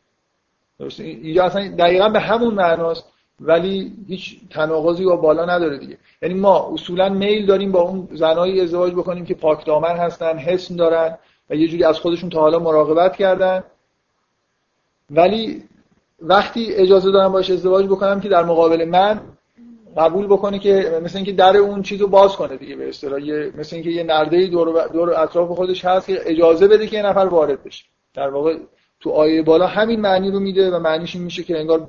درسته؟ 0.79 1.05
اینجا 1.05 1.45
اصلا 1.45 1.69
دقیقا 1.69 2.09
به 2.09 2.21
همون 2.21 2.55
معناست 2.55 3.05
ولی 3.41 3.93
هیچ 4.09 4.41
تناقضی 4.51 5.05
با 5.05 5.17
بالا 5.17 5.45
نداره 5.45 5.79
دیگه. 5.79 5.99
یعنی 6.23 6.35
ما 6.35 6.71
اصولا 6.73 7.09
میل 7.09 7.47
داریم 7.47 7.73
با 7.73 7.81
اون 7.81 8.09
زنایی 8.13 8.61
ازدواج 8.61 8.93
بکنیم 8.93 9.25
که 9.25 9.35
پاک 9.35 9.67
دامن 9.67 9.97
هستن 9.97 10.39
حسن 10.39 10.77
دارن. 10.77 11.19
و 11.51 11.55
یه 11.55 11.69
جوری 11.69 11.85
از 11.85 11.99
خودشون 11.99 12.31
تا 12.31 12.41
حالا 12.41 12.59
مراقبت 12.59 13.17
کردن. 13.17 13.65
ولی 15.11 15.63
وقتی 16.21 16.75
اجازه 16.75 17.11
دارم 17.11 17.33
باش 17.33 17.51
ازدواج 17.51 17.87
بکنم 17.87 18.21
که 18.21 18.29
در 18.29 18.45
مقابل 18.45 18.85
من 18.85 19.21
قبول 19.97 20.27
بکنه 20.27 20.59
که 20.59 21.01
مثل 21.05 21.17
اینکه 21.17 21.33
در 21.33 21.57
اون 21.57 21.83
چیزو 21.83 22.07
باز 22.07 22.37
کنه 22.37 22.57
دیگه 22.57 22.77
به 22.77 22.89
اصطلاح. 22.89 23.21
مثل 23.59 23.77
اینکه 23.77 23.91
یه 23.91 24.03
نرده 24.03 24.47
دور, 24.47 24.89
دور 24.89 25.21
اطراف 25.21 25.51
خودش 25.51 25.85
هست 25.85 26.07
که 26.07 26.21
اجازه 26.25 26.69
بده 26.69 26.87
که 26.87 26.97
یه 26.97 27.03
نفر 27.03 27.27
وارد 27.27 27.65
بشه. 27.65 27.85
در 28.15 28.29
واقع 28.29 28.57
تو 29.01 29.11
آیه 29.11 29.43
بالا 29.43 29.67
همین 29.67 30.01
معنی 30.01 30.31
رو 30.31 30.41
میده 30.41 30.71
و 30.71 30.79
معنیش 30.79 31.15
این 31.15 31.25
میشه 31.25 31.43
که 31.43 31.59
انگار 31.59 31.89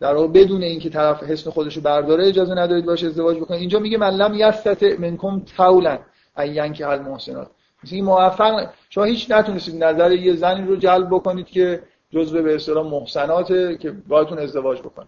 در 0.00 0.14
واقع 0.14 0.28
بدون 0.28 0.62
اینکه 0.62 0.90
طرف 0.90 1.22
حسن 1.22 1.50
خودش 1.50 1.76
رو 1.76 1.82
برداره 1.82 2.28
اجازه 2.28 2.54
ندارید 2.54 2.86
باشه 2.86 3.06
ازدواج 3.06 3.36
بکنه 3.36 3.56
اینجا 3.56 3.78
میگه 3.78 3.98
من 3.98 4.10
لم 4.10 4.34
یستت 4.34 5.00
منکم 5.00 5.42
طولا 5.56 5.98
این 6.38 6.72
که 6.72 6.88
المحسنات. 6.88 7.50
این 7.84 8.04
موفق 8.04 8.70
شما 8.90 9.04
هیچ 9.04 9.30
نتونستید 9.30 9.84
نظر 9.84 10.12
یه 10.12 10.34
زنی 10.34 10.66
رو 10.66 10.76
جلب 10.76 11.08
بکنید 11.10 11.46
که 11.46 11.82
جزء 12.10 12.42
به 12.42 12.54
اصطلاح 12.54 12.86
محسناته 12.86 13.76
که 13.76 13.90
باهاتون 13.90 14.38
ازدواج 14.38 14.80
بکنه. 14.80 15.06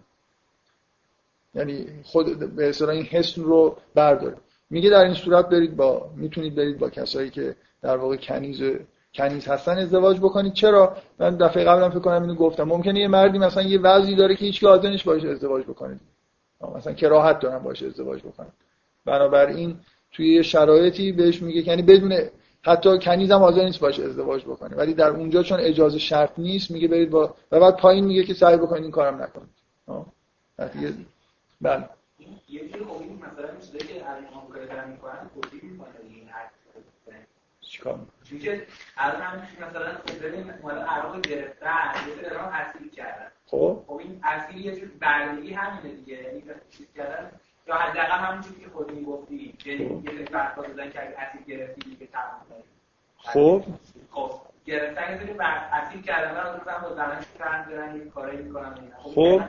یعنی 1.54 1.87
خود 2.04 2.56
به 2.56 2.68
اصطلاح 2.68 2.90
این 2.90 3.04
حسن 3.04 3.42
رو 3.42 3.76
برداره. 3.94 4.37
میگه 4.70 4.90
در 4.90 5.04
این 5.04 5.14
صورت 5.14 5.48
برید 5.48 5.76
با 5.76 6.11
می‌تونید 6.16 6.54
برید 6.54 6.78
با 6.78 6.90
کسایی 6.90 7.30
که 7.30 7.56
در 7.82 7.96
واقع 7.96 8.16
کنیز 8.16 8.62
کنیز 9.14 9.48
هستن 9.48 9.78
ازدواج 9.78 10.18
بکنید. 10.18 10.52
چرا؟ 10.52 10.96
من 11.18 11.37
دفعه 11.37 11.64
قبلا 11.64 11.90
فکر 11.90 11.98
کنم 11.98 12.22
اینو 12.22 12.35
گفتم. 12.35 12.62
ممکنه 12.62 13.00
یه 13.00 13.08
مردی 13.08 13.38
مثلا 13.38 13.62
یه 13.62 13.80
وضعی 13.80 14.14
داره 14.14 14.35
که 14.37 14.44
هیچ 14.44 14.64
حاضر 14.64 14.90
نیست 14.90 15.04
باشه 15.04 15.28
ازدواج 15.28 15.64
بکنید 15.64 16.00
مثلا 16.76 16.92
کراهت 16.92 17.38
دارن 17.40 17.58
باشه 17.58 17.87
ازدواج 17.87 18.22
بکنن. 18.22 18.52
بنابراین 19.04 19.76
توی 20.12 20.35
یه 20.35 20.42
شرایطی 20.42 21.12
بهش 21.12 21.42
میگه 21.42 21.68
یعنی 21.68 21.82
بدون 21.82 22.12
حتی 22.64 22.98
کنیزم 22.98 23.38
حاضر 23.38 23.64
نیست 23.64 23.81
باشه 23.81 24.05
ازدواج 24.05 24.44
بکنه. 24.44 24.77
ولی 24.77 24.94
در 24.94 25.09
اونجا 25.09 25.42
چون 25.42 25.61
اجازه 25.61 25.98
شرط 25.98 26.38
نیست 26.38 26.70
میگه 26.70 26.88
برید 26.88 27.11
با 27.11 27.35
و 27.51 27.61
بعد 27.61 27.77
پایین 27.77 28.05
میگه 28.05 28.25
که 28.25 28.35
سعی 28.35 28.57
بکنید 28.57 28.83
این 28.83 28.90
کارم 28.90 29.22
نکنید. 29.22 29.48
بله. 31.61 31.88
یه 32.48 32.68
جور 32.68 32.87
خب 32.87 33.03
مثلا 33.03 33.61
چیزایی 33.61 33.85
که 33.85 34.11
الان 34.11 34.25
ما 34.35 34.46
کار 34.53 34.64
دارن 34.66 34.90
می‌کنن 34.90 35.31
توضیح 35.35 35.64
می‌کنه 35.64 35.88
این 36.09 36.29
چیکار 37.61 37.98
چون 38.25 38.38
که 38.38 38.66
الان 38.96 39.22
هم 39.22 39.68
مثلا 39.68 39.92
ببین 40.22 40.55
مال 40.62 40.79
عراق 40.79 41.20
گرفتن 41.20 41.92
یه 42.09 42.14
سری 42.14 42.31
دارن 42.31 42.44
اسیر 42.44 42.90
کردن 42.90 43.29
خب. 43.46 43.85
خب 43.87 43.96
این 43.96 44.20
اسیر 44.25 44.57
یه 44.57 44.81
جور 44.81 44.88
بردگی 45.01 45.53
همینه 45.53 45.94
دیگه. 45.94 46.22
یعنی 46.22 46.42
چیز 46.70 46.87
کردن 46.96 47.31
یا 47.66 47.75
حداقل 47.75 48.11
همون 48.11 48.42
چیزی 48.42 48.61
که 48.61 48.68
خود 48.68 48.92
می‌گفتی 48.92 49.55
یعنی 49.64 49.88
خب. 49.88 50.05
یه 50.05 50.25
فرض 50.25 50.57
دادن 50.57 50.90
که 50.90 51.03
اگه 51.03 51.18
اسیر 51.18 51.42
گرفتی 51.42 51.90
دیگه 51.90 52.07
تمام 52.07 52.62
خب. 53.16 53.64
خب 54.11 54.31
گرفتن 54.66 55.27
یه 55.29 55.42
اسیر 55.42 56.03
کردن 56.03 56.31
رو 56.31 56.61
مثلا 56.61 56.88
با 56.88 56.94
زنش 56.94 57.25
فرض 57.38 57.68
دارن 57.68 57.96
یه 57.96 58.05
کاری 58.05 58.37
می‌کنن 58.37 58.75
خب 58.98 59.40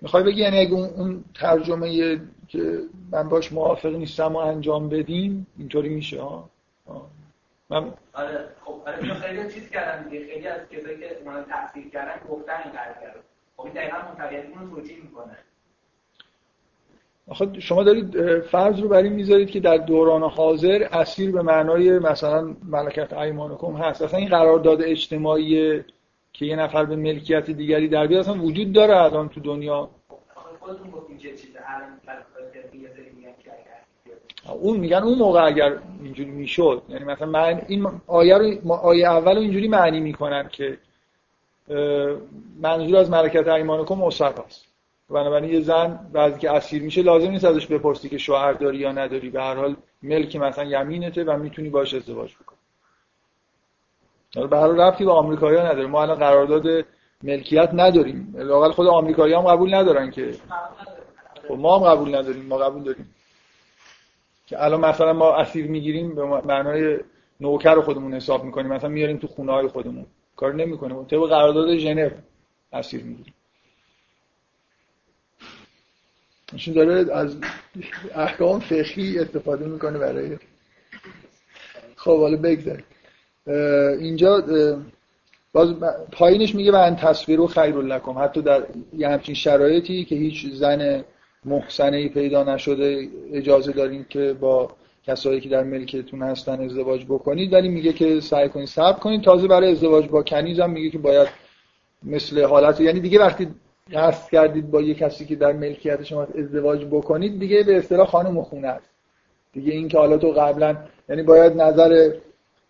می‌خوای 0.00 0.22
بگی 0.22 0.40
یعنی 0.40 0.60
اگه 0.60 0.72
اون 0.72 1.24
ترجمه 1.34 2.20
که 2.48 2.78
من 3.10 3.28
باش 3.28 3.52
موافق 3.52 3.94
نیستم 3.94 4.32
و 4.32 4.36
انجام 4.36 4.88
بدیم 4.88 5.46
اینطوری 5.58 5.88
میشه 5.88 6.22
ها 6.22 6.50
من 7.70 7.92
آره 8.12 8.48
خب 8.64 8.82
آره 8.86 9.14
خیلی 9.14 9.52
چیز 9.52 9.70
کردن 9.70 10.08
دیگه. 10.08 10.26
خیلی 10.26 10.46
از 10.46 10.68
کسایی 10.68 10.98
که 10.98 11.22
من 11.26 11.44
تفسیر 11.50 11.88
کردن 11.88 12.28
گفتن 12.28 12.52
این 12.64 12.72
قضیه 12.72 13.02
کردن 13.02 13.20
خب 13.56 13.64
این 13.64 13.74
دقیقاً 13.74 13.96
منطقیتون 13.96 14.70
رو 14.70 14.76
توجیه 14.76 15.02
می‌کنه. 15.02 15.36
آخه 17.28 17.60
شما 17.60 17.82
دارید 17.82 18.40
فرض 18.40 18.80
رو 18.80 18.88
بر 18.88 19.02
این 19.02 19.12
می‌ذارید 19.12 19.50
که 19.50 19.60
در 19.60 19.76
دوران 19.76 20.22
حاضر 20.22 20.88
اسیر 20.92 21.32
به 21.32 21.42
معنای 21.42 21.98
مثلا 21.98 22.56
ملکت 22.64 23.12
ایمانکم 23.12 23.72
هست. 23.72 24.02
اصلا 24.02 24.18
این 24.18 24.28
قرارداد 24.28 24.82
اجتماعی 24.82 25.82
که 26.32 26.46
یه 26.46 26.56
نفر 26.56 26.84
به 26.84 26.96
ملکیت 26.96 27.50
دیگری 27.50 27.88
در 27.88 28.06
بیاد 28.06 28.20
اصلا 28.20 28.42
وجود 28.42 28.72
داره 28.72 28.96
الان 28.96 29.28
تو 29.28 29.40
دنیا. 29.40 29.90
اون 34.60 34.76
میگن 34.76 35.02
اون 35.02 35.18
موقع 35.18 35.46
اگر 35.46 35.78
اینجوری 36.02 36.30
می‌شد. 36.30 36.82
یعنی 36.88 37.04
مثلا 37.04 37.26
من 37.26 37.62
این 37.68 37.86
آیه 38.06 38.38
رو 38.38 38.72
آیه 38.72 39.08
اول 39.08 39.34
رو 39.34 39.40
اینجوری 39.40 39.68
معنی 39.68 40.00
می‌کنن 40.00 40.48
که 40.48 40.78
منظور 42.60 42.96
از 42.96 43.10
ملکت 43.10 43.48
ایمانکم 43.48 43.94
مصحف 43.94 44.40
است 44.40 44.71
بنابراین 45.12 45.52
یه 45.52 45.60
زن 45.60 46.10
بعضی 46.12 46.38
که 46.38 46.50
اسیر 46.50 46.82
میشه 46.82 47.02
لازم 47.02 47.30
نیست 47.30 47.44
ازش 47.44 47.66
بپرسی 47.66 48.08
که 48.08 48.18
شوهر 48.18 48.52
داری 48.52 48.78
یا 48.78 48.92
نداری. 48.92 49.30
به 49.30 49.42
هر 49.42 49.54
حال 49.54 49.76
ملک 50.02 50.36
مثلا 50.36 50.64
یمینته 50.64 51.24
و 51.24 51.36
می‌تونی 51.36 51.68
باش 51.68 51.94
ازدواج 51.94 52.34
بکنی. 52.34 52.58
به 54.48 54.56
هر 54.58 54.66
ربطی 54.66 55.04
به 55.04 55.12
آمریکایی‌ها 55.12 55.62
نداره. 55.64 55.86
ما 55.86 56.02
الان 56.02 56.18
قرارداد 56.18 56.84
ملکیت 57.22 57.70
نداریم. 57.72 58.34
لاقل 58.36 58.70
خود 58.70 58.86
آمریکایی 58.86 59.34
هم 59.34 59.42
قبول 59.42 59.74
ندارن 59.74 60.10
که. 60.10 60.34
خب 61.48 61.54
ما 61.54 61.78
هم 61.78 61.94
قبول 61.94 62.14
نداریم. 62.14 62.46
ما 62.46 62.58
قبول 62.58 62.82
داریم. 62.82 63.14
که 64.46 64.64
الان 64.64 64.80
مثلا 64.80 65.12
ما 65.12 65.34
اسیر 65.34 65.66
می‌گیریم 65.66 66.14
به 66.14 66.24
معنای 66.24 66.98
نوکر 67.40 67.80
خودمون 67.80 68.14
حساب 68.14 68.44
می‌کنیم. 68.44 68.72
مثلا 68.72 68.88
میاریم 68.88 69.16
تو 69.16 69.26
خونه 69.26 69.52
های 69.52 69.68
خودمون. 69.68 70.06
کار 70.36 70.54
نمی‌کنه. 70.54 71.04
طبق 71.04 71.28
قرارداد 71.28 71.76
ژنو 71.76 72.10
اسیر 72.72 73.04
می‌گیریم. 73.04 73.34
نشون 76.54 76.74
داره 76.74 77.12
از 77.14 77.36
احکام 78.14 78.60
فقهی 78.60 79.18
استفاده 79.18 79.66
می‌کنه 79.66 79.98
برای 79.98 80.36
خب 81.96 82.20
حالا 82.20 82.36
بگذاریم. 82.36 82.84
اینجا 84.00 84.44
باز 85.52 85.74
پایینش 86.12 86.54
میگه 86.54 86.70
من 86.70 86.96
تصویر 86.96 87.40
و 87.40 87.46
خیر 87.46 87.76
لکم. 87.76 88.18
حتی 88.18 88.42
در 88.42 88.62
یه 88.96 89.08
همچین 89.08 89.34
شرایطی 89.34 90.04
که 90.04 90.14
هیچ 90.14 90.46
زن 90.52 91.04
محسنه 91.44 91.96
ای 91.96 92.08
پیدا 92.08 92.44
نشده 92.44 93.08
اجازه 93.32 93.72
دارین 93.72 94.06
که 94.08 94.36
با 94.40 94.70
کسایی 95.06 95.40
که 95.40 95.48
در 95.48 95.62
ملکتون 95.62 96.22
هستن 96.22 96.60
ازدواج 96.60 97.04
بکنید 97.04 97.52
ولی 97.52 97.68
میگه 97.68 97.92
که 97.92 98.20
سعی 98.20 98.48
کنید 98.48 98.68
صبر 98.68 98.98
کنید. 98.98 99.22
تازه 99.22 99.48
برای 99.48 99.72
ازدواج 99.72 100.08
با 100.08 100.22
کنیز 100.22 100.60
هم 100.60 100.70
میگه 100.70 100.90
که 100.90 100.98
باید 100.98 101.28
مثل 102.02 102.44
حالت 102.44 102.80
یعنی 102.80 103.00
دیگه 103.00 103.18
وقتی 103.18 103.48
قصد 103.92 104.30
کردید 104.30 104.70
با 104.70 104.80
یه 104.80 104.94
کسی 104.94 105.26
که 105.26 105.36
در 105.36 105.52
ملکیت 105.52 106.02
شما 106.02 106.26
ازدواج 106.38 106.84
بکنید 106.84 107.40
دیگه 107.40 107.62
به 107.62 107.76
اصطلاح 107.76 108.06
خانم 108.06 108.42
خونه 108.42 108.68
است. 108.68 108.90
دیگه 109.52 109.72
این 109.72 109.88
که 109.88 109.98
حالا 109.98 110.18
تو 110.18 110.28
قبلا 110.28 110.76
یعنی 111.08 111.22
باید 111.22 111.62
نظر 111.62 112.12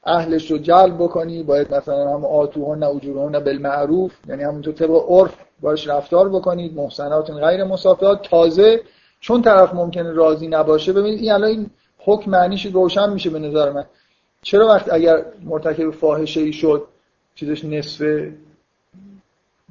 اهلش 0.05 0.51
رو 0.51 0.59
جلب 0.59 0.95
بکنی 0.99 1.43
باید 1.43 1.75
مثلا 1.75 2.15
هم 2.15 2.25
آتوهن 2.25 2.85
نه 3.31 3.41
بالمعروف 3.41 4.13
یعنی 4.29 4.43
همونطور 4.43 4.75
طبق 4.75 5.05
عرف 5.09 5.35
باش 5.61 5.89
رفتار 5.89 6.29
بکنید 6.29 6.77
محسنات 6.77 7.31
غیر 7.31 7.65
مسافرات. 7.65 8.23
تازه 8.23 8.81
چون 9.21 9.43
طرف 9.43 9.75
ممکنه 9.75 10.13
راضی 10.13 10.49
نباشه 10.49 10.93
ببینید 10.93 11.19
این 11.19 11.33
الان 11.33 11.51
این 11.51 11.71
حکم 11.99 12.31
معنیش 12.31 12.67
روشن 12.67 13.13
میشه 13.13 13.31
به 13.31 13.39
نظر 13.39 13.71
من. 13.71 13.85
چرا 14.43 14.67
وقت 14.67 14.93
اگر 14.93 15.25
مرتکب 15.45 15.91
فاحشه 15.91 16.41
ای 16.41 16.53
شد 16.53 16.89
چیزش 17.35 17.65
نصفه 17.65 18.33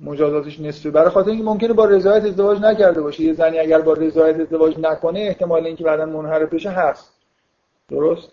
مجازاتش 0.02 0.60
نصفه. 0.60 0.92
برای 0.92 1.10
خاطر 1.10 1.30
اینکه 1.30 1.46
ممکنه 1.46 1.74
با 1.74 1.86
رضایت 1.86 2.26
ازدواج 2.26 2.60
نکرده 2.60 3.02
باشه. 3.02 3.24
یه 3.24 3.34
زنی 3.34 3.60
اگر 3.60 3.82
با 3.82 3.94
رضایت 3.94 4.40
ازدواج 4.40 4.80
نکنه 4.80 5.20
احتمال 5.20 5.66
اینکه 5.66 5.84
بعدا 5.84 6.06
منحرف 6.06 6.54
بشه 6.54 6.70
هست. 6.70 7.12
درست؟ 7.90 8.30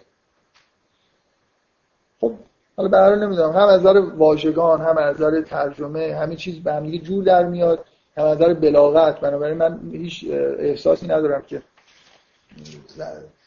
خب 2.20 2.32
حالا 2.76 2.88
به 2.88 3.26
نمی‌دونم. 3.26 3.50
هم 3.50 3.68
از 3.68 3.80
نظر 3.80 3.98
واژگان 3.98 4.80
هم 4.80 4.98
از 4.98 5.16
ترجمه 5.46 6.14
همه 6.14 6.36
چیز 6.36 6.62
به 6.62 6.72
هم 6.72 6.90
جور 6.90 7.24
در 7.24 7.46
میاد. 7.46 7.84
هم 8.16 8.24
از 8.24 8.36
نظر 8.36 8.54
بلاغت. 8.54 9.20
بنابراین 9.20 9.58
من 9.58 9.80
هیچ 9.92 10.24
احساسی 10.58 11.06
ندارم 11.06 11.42
که 11.42 11.62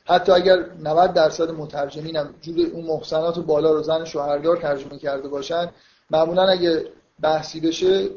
حتی 0.05 0.31
اگر 0.31 0.65
90 0.83 1.13
درصد 1.13 1.51
مترجمینم 1.51 2.33
جور 2.41 2.55
اون 2.73 2.85
محسنات 2.85 3.39
بالا 3.39 3.71
رو 3.71 3.83
زن 3.83 4.05
شوهردار 4.05 4.57
ترجمه 4.57 4.97
کرده 4.97 5.27
باشن 5.27 5.69
معمولا 6.11 6.43
اگه 6.43 6.85
بحثی 7.21 7.59
بشه 7.59 8.09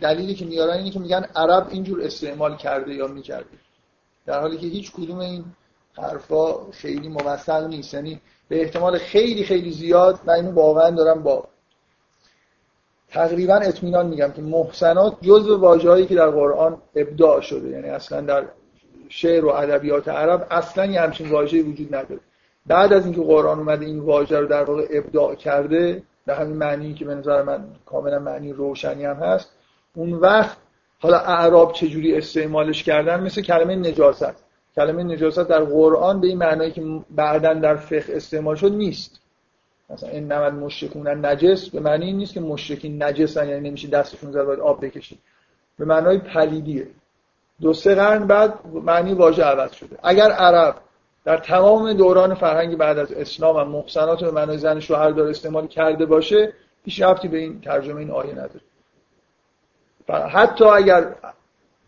دلیلی 0.00 0.34
که 0.34 0.44
میارن 0.44 0.76
اینه 0.76 0.90
که 0.90 1.00
میگن 1.00 1.26
عرب 1.36 1.66
اینجور 1.70 2.02
استعمال 2.02 2.56
کرده 2.56 2.94
یا 2.94 3.06
می‌کرده. 3.06 3.58
در 4.26 4.40
حالی 4.40 4.56
که 4.56 4.66
هیچ 4.66 4.92
کدوم 4.92 5.18
این 5.18 5.44
حرفا 5.92 6.70
خیلی 6.70 7.08
موثق 7.08 7.66
نیست. 7.66 7.94
یعنی 7.94 8.20
به 8.48 8.62
احتمال 8.62 8.98
خیلی 8.98 9.44
خیلی 9.44 9.70
زیاد 9.70 10.20
من 10.24 10.34
اینو 10.34 10.52
واقعا 10.52 10.90
دارم 10.90 11.22
با 11.22 11.48
تقریبا 13.08 13.54
اطمینان 13.54 14.06
میگم 14.06 14.32
که 14.32 14.42
محسنات 14.42 15.16
جزء 15.22 15.56
واژه‌ای 15.56 16.06
که 16.06 16.14
در 16.14 16.30
قرآن 16.30 16.82
ابداع 16.94 17.40
شده. 17.40 17.68
یعنی 17.68 17.88
اصلا 17.88 18.20
در 18.20 18.48
شعر 19.08 19.44
و 19.44 19.48
ادبیات 19.48 20.08
عرب 20.08 20.46
اصلا 20.50 20.86
یه 20.86 21.00
همچین 21.00 21.30
واژه‌ای 21.30 21.62
وجود 21.62 21.94
نداره. 21.94 22.20
بعد 22.66 22.92
از 22.92 23.04
اینکه 23.04 23.20
قرآن 23.20 23.58
اومده 23.58 23.86
این 23.86 23.98
واژه 23.98 24.38
رو 24.38 24.46
در 24.46 24.64
واقع 24.64 24.86
ابداع 24.90 25.34
کرده 25.34 26.02
به 26.26 26.34
همین 26.34 26.56
معنی 26.56 26.94
که 26.94 27.04
به 27.04 27.14
نظر 27.14 27.42
من 27.42 27.64
کاملا 27.86 28.18
معنی 28.18 28.52
روشنی 28.52 29.04
هم 29.04 29.16
هست 29.16 29.52
اون 29.94 30.12
وقت 30.12 30.56
حالا 30.98 31.18
اعراب 31.18 31.72
چجوری 31.72 32.16
استعمالش 32.16 32.82
کردن؟ 32.82 33.20
مثل 33.20 33.42
کلمه 33.42 33.76
نجاست. 33.76 34.44
کلمه 34.76 35.02
نجاست 35.02 35.48
در 35.48 35.60
قرآن 35.60 36.20
به 36.20 36.26
این 36.26 36.38
معنایی 36.38 36.70
که 36.70 36.82
بعدا 37.10 37.54
در 37.54 37.76
فقه 37.76 38.16
استعمال 38.16 38.56
شد 38.56 38.72
نیست. 38.72 39.20
مثلا 39.90 40.08
این 40.08 40.32
نمد 40.32 40.52
مشرکون 40.52 41.26
نجس 41.26 41.68
به 41.68 41.80
معنی 41.80 42.06
این 42.06 42.16
نیست 42.16 42.34
که 42.34 42.40
مشرکین 42.40 43.02
نجسن 43.02 43.48
یعنی 43.48 43.68
نمیشه 43.68 43.88
دستشون 43.88 44.32
زد 44.32 44.42
باید 44.42 44.60
آب 44.60 44.84
بکشید 44.84 45.18
به 45.78 45.84
معنای 45.84 46.18
پلیدیه. 46.18 46.86
دو 47.60 47.72
سه 47.72 47.94
قرن 47.94 48.26
بعد 48.26 48.54
معنی 48.66 49.14
واژه 49.14 49.44
عوض 49.44 49.72
شده. 49.72 49.98
اگر 50.02 50.30
عرب 50.30 50.74
در 51.24 51.36
تمام 51.36 51.92
دوران 51.92 52.34
فرهنگ 52.34 52.76
بعد 52.76 52.98
از 52.98 53.12
اسلام 53.12 53.56
و 53.56 53.64
محسنات 53.64 54.24
به 54.24 54.30
معنای 54.30 54.58
زن 54.58 54.80
شوهر 54.80 55.10
داره 55.10 55.30
استعمال 55.30 55.66
کرده 55.66 56.06
باشه 56.06 56.52
هیچ 56.84 57.02
رفتی 57.02 57.28
به 57.28 57.38
این 57.38 57.60
ترجمه 57.60 57.96
این 57.96 58.10
آیه 58.10 58.32
نداره. 58.32 58.60
حتی 60.28 60.64
اگر 60.64 61.14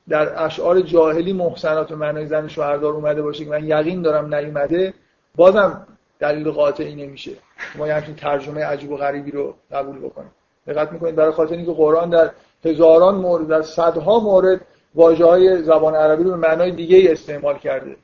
در 0.08 0.44
اشعار 0.44 0.80
جاهلی 0.80 1.32
محسنات 1.32 1.92
و 1.92 1.96
معنای 1.96 2.26
زن 2.26 2.48
شوهردار 2.48 2.92
اومده 2.92 3.22
باشه 3.22 3.44
که 3.44 3.50
من 3.50 3.64
یقین 3.64 4.02
دارم 4.02 4.34
نیومده 4.34 4.94
بازم 5.36 5.86
دلیل 6.18 6.50
قاطعی 6.50 6.94
نمیشه. 6.94 7.32
ما 7.78 7.86
یه 7.86 7.94
همچین 7.94 8.14
ترجمه 8.14 8.64
عجیب 8.64 8.90
و 8.90 8.96
غریبی 8.96 9.30
رو 9.30 9.54
قبول 9.72 9.98
بکنیم. 9.98 10.30
دقت 10.66 10.92
می‌کنید 10.92 11.14
برای 11.14 11.32
خاطر 11.32 11.54
اینکه 11.54 11.72
قرآن 11.72 12.10
در 12.10 12.30
هزاران 12.64 13.14
مورد 13.14 13.46
در 13.46 13.62
صدها 13.62 14.20
مورد 14.20 14.60
واژه 14.94 15.24
های 15.24 15.62
زبان 15.62 15.94
عربی 15.94 16.24
رو 16.24 16.30
به 16.30 16.36
معنای 16.36 16.70
دیگه 16.70 17.12
استعمال 17.12 17.58
کرده. 17.58 17.96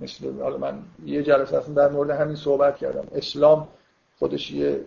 مثل 0.00 0.40
حالا 0.40 0.58
من 0.58 0.82
یه 1.04 1.22
جلسه 1.22 1.56
اصلا 1.56 1.74
در 1.74 1.88
مورد 1.88 2.10
همین 2.10 2.36
صحبت 2.36 2.76
کردم. 2.76 3.04
اسلام 3.14 3.68
خودش 4.18 4.50
یه 4.50 4.80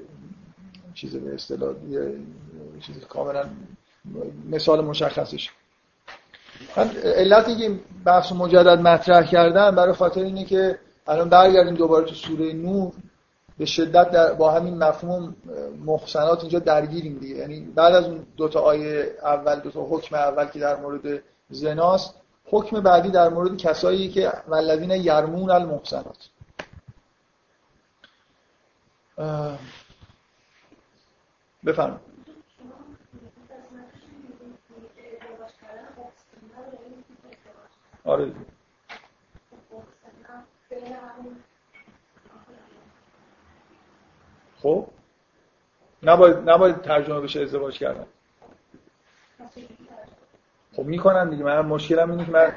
چیز 0.94 1.16
به 1.16 1.34
اصطلاح 1.34 1.74
یه 1.90 2.16
چیز 2.82 3.00
کاملا 3.00 3.44
مثال 4.50 4.86
مشخصش. 4.86 5.50
من 6.78 6.90
علتی 7.04 7.56
که 7.56 7.80
بحث 8.06 8.32
مجدد 8.32 8.80
مطرح 8.80 9.26
کردم 9.26 9.76
برای 9.76 9.94
خاطر 9.94 10.22
اینه 10.22 10.46
که 10.46 10.80
الان 11.08 11.30
برگردیم 11.30 11.74
دوباره 11.74 12.06
تو 12.06 12.16
سوره 12.16 12.54
نور 12.54 12.94
به 13.58 13.66
شدت 13.66 14.12
در 14.12 14.34
با 14.34 14.52
همین 14.52 14.78
مفهوم 14.78 15.36
محسنات 15.86 16.40
اینجا 16.42 16.60
درگیریم 16.60 17.18
دیگه. 17.18 17.36
یعنی 17.36 17.60
بعد 17.60 17.94
از 17.94 18.06
اون 18.06 18.26
دو 18.38 18.48
تا 18.48 18.60
آیه 18.60 19.12
اول 19.24 19.60
دو 19.60 19.72
تا 19.72 19.88
حکم 19.90 20.16
اول 20.16 20.46
که 20.46 20.60
در 20.60 20.76
مورد 20.76 21.24
زناست 21.50 22.16
حکم 22.46 22.80
بعدی 22.80 23.10
در 23.10 23.30
مورد 23.30 23.58
کسایی 23.58 24.10
که 24.10 24.34
والذین 24.48 24.92
یرمون 24.92 25.52
المحسنات. 25.52 26.30
بفرمایید. 31.66 32.16
آره. 38.06 38.32
خب؟ 44.62 44.88
نباید, 46.04 46.50
نباید 46.50 46.82
ترجمه 46.82 47.22
بشه 47.22 47.42
ازدواج 47.42 47.80
کردن. 47.80 48.06
خب 50.76 50.84
می‌کنن 50.84 51.30
دیگه. 51.30 51.44
من 51.44 51.62
مشکلم 51.62 52.12
اینه 52.12 52.26
که 52.26 52.32
من 52.32 52.54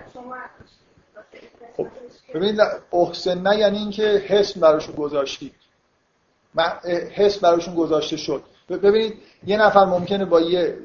خب 1.76 1.86
ببینید 2.34 2.60
احسن 2.92 3.38
نه 3.38 3.58
یعنی 3.58 3.78
اینکه 3.78 4.02
حسن 4.02 4.60
براشون 4.60 4.94
گذاشتید 4.94 5.54
حس 7.14 7.38
براشون 7.38 7.74
گذاشته 7.74 8.16
شد. 8.16 8.42
ببینید 8.68 9.14
یه 9.46 9.56
نفر 9.56 9.84
ممکنه 9.84 10.24
با 10.24 10.40
یه 10.40 10.78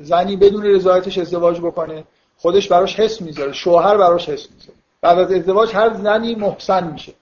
زنی 0.00 0.36
بدون 0.36 0.62
رضایتش 0.64 1.18
ازدواج 1.18 1.60
بکنه 1.60 2.04
خودش 2.36 2.68
براش 2.68 3.00
حس 3.00 3.22
می‌ذاره 3.22 3.52
شوهر 3.52 3.96
براش 3.96 4.28
حس 4.28 4.48
می‌ذاره. 4.50 4.78
بعد 5.00 5.18
از 5.18 5.32
ازدواج 5.32 5.74
هر 5.74 5.94
زنی 5.94 6.34
محسن 6.34 6.92
میشه. 6.92 7.12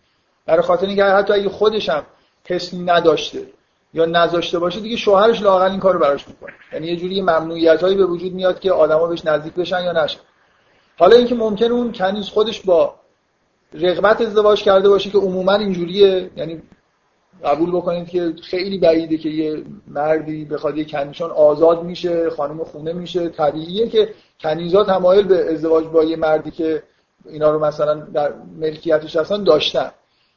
برای 0.46 0.62
خاطر 0.62 0.86
اینکه 0.86 1.04
حتی 1.04 1.32
اگه 1.32 1.48
خودش 1.48 1.88
هم 1.88 2.02
حس 2.48 2.74
نداشته. 2.74 3.46
یا 3.94 4.04
نذاشته 4.04 4.58
باشه 4.58 4.80
دیگه 4.80 4.96
شوهرش 4.96 5.42
لاقل 5.42 5.70
این 5.70 5.80
کارو 5.80 5.98
براش 5.98 6.28
می‌کنه. 6.28 6.52
یعنی 6.72 6.86
یه 6.86 6.96
جوری 6.96 7.22
ممنوعیت 7.22 7.82
هایی 7.82 7.96
به 7.96 8.04
وجود 8.06 8.32
میاد 8.32 8.60
که 8.60 8.72
آدما 8.72 9.06
بهش 9.06 9.24
نزدیک 9.24 9.54
بشن 9.54 9.84
یا 9.84 9.92
نشن. 9.92 10.20
حالا 10.98 11.16
اینکه 11.16 11.34
ممکنه 11.34 11.70
اون 11.72 11.92
کنیز 11.92 12.28
خودش 12.28 12.60
با 12.60 12.94
رغبت 13.74 14.20
ازدواج 14.20 14.62
کرده 14.62 14.88
باشه 14.88 15.10
که 15.10 15.18
عموما 15.18 15.52
اینجوریه 15.52 16.30
یعنی 16.36 16.62
قبول 17.44 17.70
بکنید 17.70 18.08
که 18.08 18.34
خیلی 18.42 18.78
بعیده 18.78 19.16
که 19.16 19.28
یه 19.28 19.64
مردی 19.86 20.44
بخواد 20.44 20.78
یه 20.78 20.84
کنیشان 20.84 21.30
آزاد 21.30 21.82
میشه 21.82 22.30
خانم 22.30 22.64
خونه 22.64 22.92
میشه. 22.92 23.28
طبیعیه 23.28 23.88
که 23.88 24.14
کنیزا 24.40 24.84
تمایل 24.84 25.26
به 25.26 25.52
ازدواج 25.52 25.84
با 25.84 26.04
یه 26.04 26.16
مردی 26.16 26.50
که 26.50 26.82
اینا 27.26 27.50
رو 27.50 27.64
مثلا 27.64 27.94
در 27.94 28.32
ملکیتش 28.58 29.16
هستن 29.16 29.44
داشتن. 29.44 29.90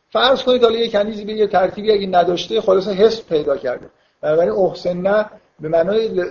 فرض 0.10 0.43
کنید 0.43 0.64
حالا 0.64 0.78
یه 0.78 0.91
کنیزی 0.91 1.26
به 1.26 1.34
یه 1.34 1.47
ترتیبی 1.47 1.91
اگه 1.91 2.08
نداشته 2.08 2.62
خلاص 2.62 2.88
حس 2.88 3.24
پیدا 3.24 3.58
کرده. 3.58 3.89
بنابراین 4.22 4.51
احسن 4.51 4.97
نه 4.97 5.26
به 5.60 5.70
معنای 5.70 6.24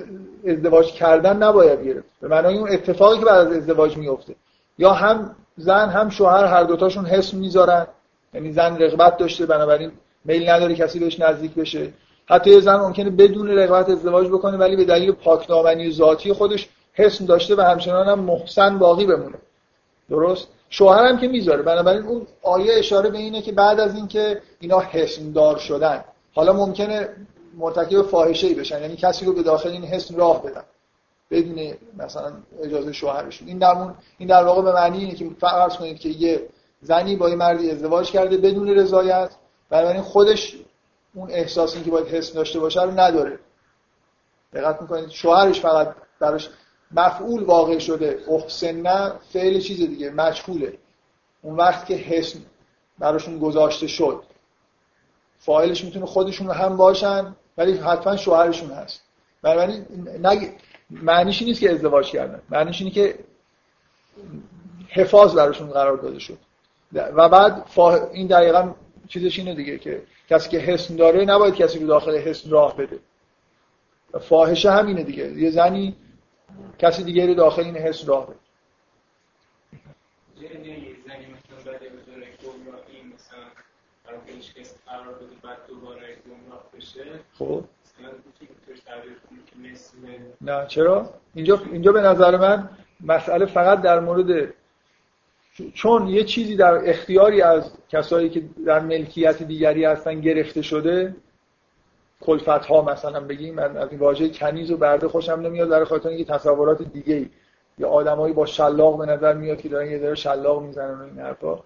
ازدواج 0.47 0.93
کردن 0.93 1.37
نباید 1.37 1.85
گرفت. 1.85 2.07
به 2.21 2.29
معنای 2.29 2.59
اون 2.59 2.71
اتفاقی 2.71 3.19
که 3.19 3.25
بعد 3.25 3.47
از 3.47 3.57
ازدواج 3.57 3.97
میفته 3.97 4.35
یا 4.79 4.93
هم 4.93 5.37
زن 5.57 5.89
هم 5.89 6.09
شوهر 6.09 6.45
هر 6.45 6.63
دوتاشون 6.63 7.07
حس 7.07 7.35
می‌ذارن 7.35 7.87
یعنی 8.35 8.53
زن 8.53 8.79
رغبت 8.79 9.17
داشته 9.17 9.47
بنابراین 9.47 9.93
میل 10.25 10.51
نداره 10.51 10.75
کسی 10.75 10.99
بهش 10.99 11.21
نزدیک 11.21 11.55
بشه. 11.55 11.93
حتی 12.29 12.51
یه 12.51 12.61
زن 12.61 12.77
ممکنه 12.77 13.11
بدون 13.11 13.49
رغبت 13.49 13.91
ازدواج 13.91 14.29
بکنه 14.29 14.57
ولی 14.57 14.77
به 14.77 14.85
دلیل 14.85 15.13
پاکدامنی 15.13 15.91
ذاتی 15.91 16.33
خودش 16.33 16.69
حسم 16.93 17.27
داشته 17.27 17.57
و 17.57 17.61
همچنان 17.61 18.09
هم 18.09 18.19
محسن 18.19 18.79
باقی 18.79 19.07
بمونه. 19.07 19.39
درست؟ 20.11 20.49
شوهر 20.69 21.07
هم 21.07 21.19
که 21.19 21.29
می‌ذاره. 21.29 21.63
بنابراین 21.63 22.03
اون 22.03 22.27
آیه 22.43 22.75
اشاره 22.79 23.11
به 23.11 23.19
اینه 23.19 23.43
که 23.43 23.53
بعد 23.53 23.81
از 23.81 23.95
اینکه 23.95 24.43
اینا 24.61 24.81
حسم 24.81 25.33
دار 25.33 25.59
شدن 25.59 26.05
حالا 26.35 26.53
ممکنه 26.53 27.09
مرتکب 27.57 28.03
فاحشه 28.03 28.47
ای 28.47 28.55
بشن. 28.55 28.81
یعنی 28.81 28.97
کسی 28.97 29.25
رو 29.25 29.33
به 29.33 29.43
داخل 29.43 29.69
این 29.69 29.85
حسم 29.85 30.17
راه 30.17 30.43
بدن. 30.43 30.65
بدون 31.31 31.75
مثلا 31.99 32.33
اجازه 32.63 32.93
شوهرشون 32.93 33.49
این 33.49 33.59
در 33.59 33.77
این 34.19 34.29
در 34.29 34.45
واقع 34.45 34.63
به 34.63 34.73
معنی 34.73 34.99
اینه 34.99 35.15
که 35.15 35.31
فرض 35.41 35.77
کنید 35.77 35.99
که 35.99 36.09
یه 36.09 36.49
زنی 36.81 37.17
با 37.17 37.29
یه 37.29 37.37
مردی 37.37 37.71
ازدواج 37.71 38.11
کرده 38.11 38.37
بدون 38.37 38.69
رضایت. 38.69 39.31
بنابراین 39.71 40.03
خودش 40.03 40.57
اون 41.15 41.31
احساسی 41.31 41.83
که 41.83 41.91
باید 41.91 42.07
حس 42.07 42.33
داشته 42.33 42.59
باشه 42.61 42.83
رو 42.83 43.01
نداره. 43.01 43.39
دقت 44.53 44.83
می‌کنید؟ 44.83 45.09
شوهرش 45.09 45.61
فقط 45.61 45.95
براش 46.21 46.51
مفعول 46.93 47.43
واقع 47.43 47.79
شده. 47.79 48.19
احسن 48.31 49.13
فعل 49.33 49.61
چیز 49.61 49.79
دیگه 49.79 50.11
مجهوله. 50.11 50.79
اون 51.43 51.57
وقت 51.57 51.87
که 51.87 51.95
حس 51.95 52.35
براشون 52.99 53.39
گذاشته 53.39 53.87
شد. 53.87 54.23
فاعلش 55.39 55.85
می‌تونه 55.85 56.07
خودشون 56.07 56.51
هم 56.51 56.77
باشن 56.77 57.37
ولی 57.59 57.73
حتما 57.73 58.17
شوهرشون 58.17 58.71
هست. 58.71 59.03
بنابراین 59.43 59.87
نگ... 60.23 60.53
معنیش 60.91 61.43
نیست 61.43 61.61
که 61.61 61.73
ازدواج 61.73 62.11
کردن. 62.11 62.43
معنیش 62.51 62.81
اینه 62.81 62.95
که 62.95 63.19
حفاظ 64.89 65.35
براشون 65.35 65.69
قرار 65.69 65.97
داده 65.97 66.19
شد. 66.19 66.39
و 66.93 67.29
بعد 67.29 67.65
فا... 67.67 68.11
این 68.11 68.27
دقیقا 68.27 68.75
چیزش 69.09 69.39
اینه 69.39 69.55
دیگه 69.55 69.79
که 69.79 70.03
کسی 70.31 70.49
که 70.49 70.59
حسن 70.59 70.97
داره 70.97 71.25
نباید 71.25 71.55
کسی 71.55 71.79
رو 71.79 71.87
داخل 71.87 72.17
حسن 72.17 72.51
راه 72.51 72.77
بده. 72.77 72.99
فاحشه 74.21 74.71
همینه 74.71 75.03
دیگه. 75.03 75.33
یه 75.33 75.51
زنی 75.51 75.97
کسی 76.79 77.05
دیگه 77.05 77.27
رو 77.27 77.35
داخل 77.35 77.63
این 77.63 77.77
حس 77.77 78.09
راه 78.09 78.27
بده. 78.27 78.37
خب. 87.39 87.65
نه 90.41 90.67
چرا؟ 90.67 91.11
اینجا 91.35 91.63
اینجا 91.73 91.93
به 91.93 92.01
نظر 92.01 92.37
من 92.37 92.71
مسئله 93.01 93.47
فقط 93.47 93.83
در 93.83 94.01
مورد 94.01 94.55
چون 95.75 96.09
یه 96.09 96.25
چیزی 96.25 96.57
در 96.57 96.91
اختیاری 96.91 97.43
از 97.43 97.73
کسایی 97.89 98.31
که 98.31 98.43
در 98.67 98.81
ملکیت 98.81 99.43
دیگری 99.43 99.85
هستن 99.85 100.21
گرفته 100.21 100.63
شده 100.63 101.17
کلفت 102.21 102.49
ها 102.49 102.83
مثلا 102.83 103.21
بگیم 103.21 103.55
من 103.55 103.77
از 103.77 103.91
این 103.91 104.01
واژه 104.01 104.29
کنیز 104.29 104.71
و 104.71 104.77
برده 104.77 105.09
خوشم 105.09 105.33
نمیاد. 105.33 105.69
در 105.69 105.85
خاطر 105.85 106.09
اینکه 106.09 106.33
تصورات 106.33 106.83
دیگه 106.83 107.31
یا 107.79 107.89
آدمایی 107.89 108.35
با 108.35 108.47
شلاق 108.47 108.99
به 108.99 109.07
نظر 109.07 109.35
میاد 109.35 109.61
که 109.61 109.69
دارن 109.69 109.91
یه 109.91 109.99
ذره 109.99 110.15
شلاق 110.15 110.63
می‌زنن 110.63 111.01
این 111.01 111.19
حرفا. 111.19 111.59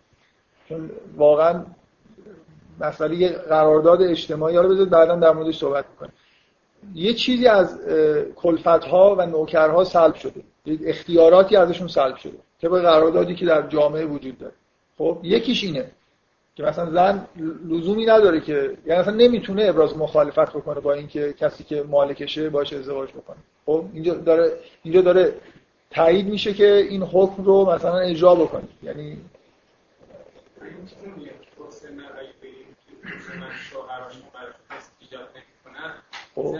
چون 0.68 0.90
واقعا 1.16 1.64
مسئله 2.80 3.28
قرارداد 3.28 4.03
اجتماعی. 4.03 4.57
رو 4.57 4.68
بذارید 4.68 4.90
بعدا 4.90 5.16
در 5.16 5.32
موردش 5.32 5.59
صحبت 5.59 5.84
می‌کنیم 5.90 6.12
یه 6.94 7.14
چیزی 7.14 7.46
از 7.46 7.78
کلفت 8.36 8.66
ها 8.84 9.14
و 9.18 9.26
نوکرها 9.26 9.84
سلب 9.84 10.14
شده. 10.14 10.42
اختیاراتی 10.66 11.57
ازشون 11.57 11.88
سلب 11.88 12.16
شده. 12.16 12.38
طبق 12.62 12.80
قراردادی 12.80 13.34
که 13.34 13.46
در 13.46 13.68
جامعه 13.68 14.07
وجود 14.07 14.38
داره. 14.38 14.53
خب 14.98 15.18
یکیش 15.22 15.64
اینه. 15.64 15.90
که 16.57 16.62
مثلا 16.62 16.90
زن 16.90 17.26
لزومی 17.68 18.07
نداره 18.07 18.40
که 18.40 18.76
یعنی 18.86 19.01
مثلا 19.01 19.14
نمی‌تونه 19.14 19.64
ابراز 19.64 19.96
مخالفت 19.96 20.53
بکنه 20.53 20.80
با 20.80 20.92
اینکه 20.92 21.32
کسی 21.32 21.64
که 21.64 21.82
مالکشه 21.82 22.51
باشه 22.51 22.76
ازدواج 22.76 23.11
بکنه. 23.11 23.36
خب 23.66 23.84
اینجا 23.92 24.14
داره 24.14 24.53
اینجا 24.82 25.01
داره 25.01 25.34
تایید 25.90 26.26
میشه 26.26 26.55
که 26.55 26.74
این 26.74 27.03
حکم 27.03 27.44
رو 27.44 27.70
مثلا 27.70 27.98
اجرا 27.98 28.34
بکنه. 28.34 28.62
یعنی 28.82 29.18
خب. 36.34 36.57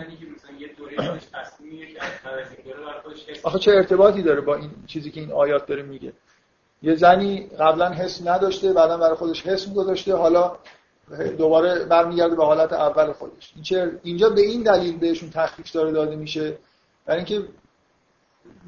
آخه 3.43 3.59
چه 3.59 3.71
ارتباطی 3.71 4.21
داره 4.23 4.41
با 4.41 4.55
این 4.55 4.71
چیزی 4.87 5.11
که 5.11 5.21
این 5.21 5.31
آیات 5.31 5.65
داره 5.65 5.83
میگه؟ 5.83 6.13
یه 6.81 6.95
زنی 6.95 7.39
قبلا 7.59 7.89
حس 7.89 8.21
نداشته 8.27 8.73
بعدا 8.73 8.97
برای 8.97 9.15
خودش 9.15 9.47
حس 9.47 9.73
گذاشته 9.73 10.15
حالا 10.15 10.51
دوباره 11.37 11.85
برمیگرده 11.85 12.35
به 12.35 12.45
حالت 12.45 12.73
اول 12.73 13.13
خودش. 13.13 13.53
اینجا 14.03 14.29
به 14.29 14.41
این 14.41 14.63
دلیل 14.63 14.97
بهشون 14.97 15.29
تخفیف 15.29 15.71
داره 15.71 15.91
داده 15.91 16.15
میشه؟ 16.15 16.57
برای 17.05 17.17
اینکه 17.17 17.47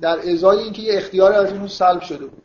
در 0.02 0.20
ازای 0.32 0.60
اینکه 0.60 0.82
یه 0.82 0.98
اختیار 0.98 1.34
از 1.34 1.52
اون 1.54 1.68
سلب 1.68 2.02
شده 2.02 2.26
بود. 2.26 2.44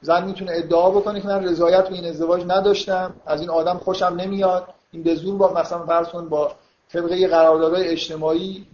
زن 0.00 0.24
می‌تونه 0.24 0.52
ادعا 0.54 0.90
بکنه 0.90 1.20
که 1.20 1.28
من 1.28 1.44
رضایت 1.44 1.88
به 1.88 1.94
این 1.94 2.04
ازدواج 2.04 2.44
نداشتم 2.46 3.14
از 3.26 3.40
این 3.40 3.50
آدم 3.50 3.78
خوشم 3.78 4.14
نمیاد. 4.18 4.68
این 4.92 5.02
به 5.02 5.14
زور 5.14 5.36
با 5.36 5.52
مثلا 5.52 5.86
فرض 5.86 6.08
کن 6.08 6.28
با 6.28 6.52
طبقه 6.92 7.28
قراردادهای 7.28 7.88
اجتماعی 7.88 8.66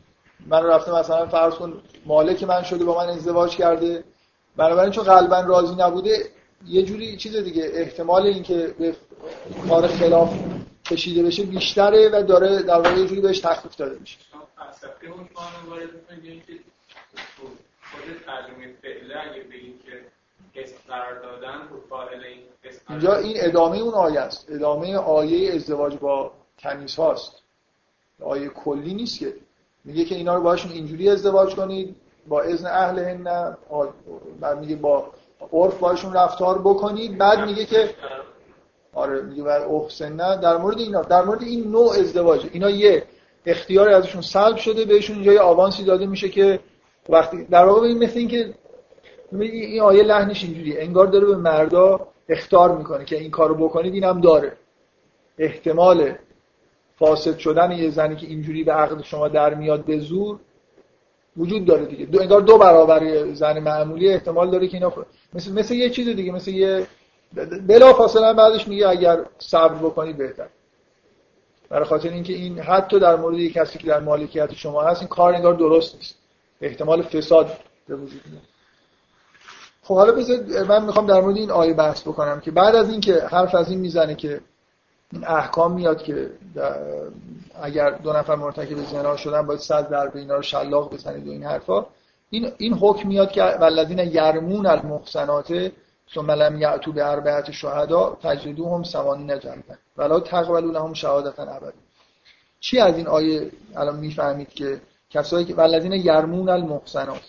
من 0.46 0.64
رفته 0.64 0.94
مثلا 0.94 1.26
فرض 1.26 1.54
کن 1.54 1.72
مالک 2.06 2.42
من 2.42 2.62
شده 2.62 2.84
با 2.84 2.98
من 2.98 3.09
ازدواج 3.09 3.56
کرده. 3.56 4.04
بنابراین 4.59 4.92
چون 4.92 5.04
قلبا 5.04 5.40
راضی 5.40 5.74
نبوده 5.74 6.30
یه 6.66 6.82
جوری 6.82 7.16
چیز 7.16 7.36
دیگه 7.36 7.70
احتمال 7.74 8.22
اینکه 8.22 8.74
به 8.78 8.96
کار 9.68 9.86
خلاف 9.86 10.34
کشیده 10.84 11.22
بشه 11.22 11.42
بیشتره 11.42 12.09
و 12.12 12.22
داره 12.22 12.62
در 12.62 12.74
واقع 12.74 12.96
یه 12.98 13.06
جوری 13.06 13.20
بهش 13.20 13.40
تخفیف 13.40 13.76
داده 13.76 13.98
میشه. 14.00 14.18
اینجا 22.88 23.16
این 23.16 23.36
ادامه 23.36 23.78
اون 23.78 23.94
آیه 23.94 24.20
است. 24.20 24.50
ادامه 24.50 24.96
آیه 24.96 25.54
ازدواج 25.54 25.96
با 25.96 26.32
کنیس 26.59 26.96
هاست. 26.96 27.42
آیه 28.20 28.48
کلی 28.48 28.94
نیست 28.94 29.18
که. 29.18 29.34
میگه 29.84 30.04
که 30.04 30.14
اینا 30.14 30.34
رو 30.34 30.42
باشون 30.42 30.72
اینجوری 30.72 31.11
ازدواج 31.11 31.54
کنید 31.54 31.96
با 32.29 32.43
اذن 32.43 32.66
اهل 32.66 32.99
هن 32.99 33.57
بعد 34.41 34.59
میگه 34.59 34.76
با 34.76 35.07
عرف 35.53 35.79
باشون 35.79 36.12
رفتار 36.12 36.59
بکنید 36.59 37.18
بعد 37.18 37.39
میگه 37.49 37.64
که 37.64 37.91
آره 38.95 39.22
میگه 39.22 39.43
بعد 39.43 39.62
احسن 39.62 40.16
در 40.41 40.57
مورد 40.57 40.79
اینا 40.79 41.03
در 41.03 41.22
مورد 41.22 41.43
این 41.43 41.70
نوع 41.70 41.91
ازدواج 41.91 42.47
اینا 42.53 42.70
یه 42.70 43.05
اختیار 43.47 43.89
ازشون 43.89 44.22
سلب 44.22 44.57
شده 44.57 44.85
بهشون 44.85 45.22
جای 45.22 45.39
آوانسی 45.39 45.85
داده 45.85 46.07
میشه 46.07 46.29
که 46.29 46.61
وقتی 47.09 47.45
در 47.45 47.64
واقع 47.64 47.87
این 47.87 47.99
مثل 47.99 48.18
اینکه 48.18 48.55
این 49.33 49.81
آیه 49.81 50.03
لحنش 50.03 50.45
اینجوری 50.45 50.79
انگار 50.79 51.07
داره 51.07 51.26
به 51.26 51.37
مردا 51.37 52.09
اختار 52.29 52.79
می‌کنه 52.79 53.05
که 53.05 53.16
این 53.16 53.31
کارو 53.31 53.55
بکنید 53.55 53.95
اینم 53.95 54.20
داره. 54.20 54.53
احتمال 55.39 56.14
فاسد 56.99 57.39
شدن 57.39 57.72
یه 57.72 57.91
زنی 57.91 58.16
که 58.16 58.26
اینجوری 58.26 58.64
به 58.64 58.72
عقد 58.72 59.03
شما 59.03 59.29
در 59.29 59.55
میاد 59.55 59.85
به 59.85 59.99
زور 59.99 60.39
وجود 61.39 61.64
داره 61.64 61.84
دیگه. 61.84 62.07
دو 62.07 62.20
انگار 62.20 62.41
دو 62.41 62.59
برابر 62.59 63.32
زن 63.32 63.59
معمولی 63.59 64.09
احتمال 64.09 64.51
داره 64.51 64.68
که 64.68 64.76
اینا 64.76 64.93
مثل 65.34 65.53
مثل 65.53 65.74
یه 65.74 65.91
چیز 65.91 66.09
دیگه 66.09 66.32
مثل 66.32 66.51
یه 66.51 66.86
بلا 67.66 67.93
فاصله 67.93 68.32
بعدش 68.32 68.68
میگه 68.68 68.89
اگر 68.89 69.24
صبر 69.39 69.74
بکنید 69.74 70.16
بهتر. 70.16 70.47
برای 71.68 71.84
خاطر 71.84 72.09
اینکه 72.09 72.32
این 72.32 72.59
حتی 72.59 73.01
در 73.01 73.16
مورد 73.16 73.39
یک 73.39 73.53
کسی 73.53 73.78
که 73.78 73.86
در 73.86 74.01
مالکیت 74.01 74.55
شما 74.55 74.82
هست 74.82 75.01
این 75.01 75.09
کار 75.09 75.34
انگار 75.34 75.55
درست 75.55 75.95
نیست. 75.97 76.14
احتمال 76.61 77.03
فساد 77.03 77.59
به 77.89 77.97
وجود 77.97 78.22
میاد. 78.30 78.43
خب 79.82 79.95
حالا 79.95 80.12
بذارید 80.12 80.57
من 80.57 80.84
می‌خوام 80.84 81.07
در 81.07 81.20
مورد 81.20 81.36
این 81.36 81.51
آیه 81.51 81.74
بحث 81.74 82.03
بکنم 82.03 82.41
که 82.41 82.51
بعد 82.51 82.74
از 82.74 82.91
اینکه 82.91 83.22
حرف 83.30 83.55
از 83.55 83.70
این 83.70 83.80
می‌زنه 83.80 84.14
که 84.14 84.41
این 85.12 85.24
احکام 85.26 85.72
میاد 85.72 86.02
که 86.02 86.30
اگر 87.62 87.90
دو 87.90 88.12
نفر 88.12 88.34
مرتکب 88.34 88.76
زنا 88.76 89.16
شدن 89.16 89.46
باید 89.46 89.61
صد 89.61 89.88
ضربه 89.90 90.18
اینا 90.18 90.36
رو 90.36 90.42
شلاق 90.42 90.94
بزنید 90.94 91.28
و 91.28 91.30
این 91.30 91.44
حرفا. 91.44 91.86
این 92.30 92.52
این 92.59 92.74
حکم 92.74 93.09
میاد 93.09 93.30
که 93.30 93.42
والذین 93.42 93.98
یرمون 93.98 94.66
المحسنات 94.66 95.72
ثم 96.14 96.30
لم 96.30 96.61
یأتوا 96.61 96.92
به 96.92 97.11
اربعه 97.11 97.52
شهدا 97.52 98.16
فجلدوهم 98.22 98.82
ثمانین 98.82 99.38
جلده 99.38 99.78
ولا 99.96 100.20
تقبلوا 100.20 100.72
لهم 100.72 100.94
شهادتا 100.94 101.42
ابدا. 101.42 101.72
چی 102.61 102.80
از 102.80 102.96
این 102.96 103.06
آیه 103.06 103.50
الان 103.76 103.96
می‌فهمید 103.96 104.48
که 104.48 104.80
کسایی 105.11 105.44
که 105.44 105.54
والذین 105.54 105.92
یرمون 105.92 106.48
المحسنات. 106.48 107.22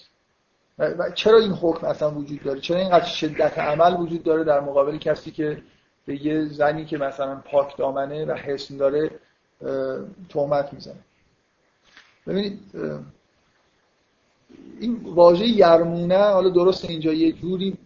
و 0.80 1.12
چرا 1.16 1.38
این 1.38 1.52
حکم 1.52 1.88
اصلا 1.88 2.12
وجود 2.12 2.44
داره؟ 2.44 2.60
چرا 2.60 2.78
اینقدر 2.78 3.06
شدت 3.06 3.60
عمل 3.60 3.94
وجود 4.02 4.24
داره 4.24 4.44
در 4.44 4.60
مقابل 4.60 4.98
کسی 4.98 5.32
که 5.32 5.62
به 6.10 6.26
یه 6.26 6.46
زنی 6.46 6.86
که 6.86 6.98
مثلا 6.98 7.36
پاک 7.36 7.78
دامنه 7.78 8.26
و 8.26 8.34
حسن 8.34 8.78
داره 8.78 9.12
تهمت 10.30 10.74
می‌زنه. 10.74 11.00
ببینید 12.28 12.60
این 14.80 15.02
واژه 15.04 15.46
یرمونه 15.46 16.18
حالا 16.18 16.50
درست 16.50 16.90
اینجا 16.90 17.14
یه 17.14 17.32
جوری 17.32 17.78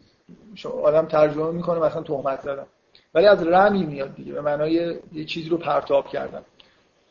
آدم 0.83 1.05
ترجمه 1.05 1.51
می‌کنه 1.51 1.79
مثلا 1.79 2.01
تهمت 2.01 2.41
زدن. 2.41 2.65
ولی 3.13 3.25
از 3.25 3.47
رمی 3.47 3.85
میاد 3.85 4.15
دیگه 4.15 4.33
به 4.33 4.41
معنای 4.41 4.99
یه 5.13 5.25
چیزی 5.25 5.49
رو 5.49 5.57
پرتاب 5.57 6.07
کردن. 6.07 6.41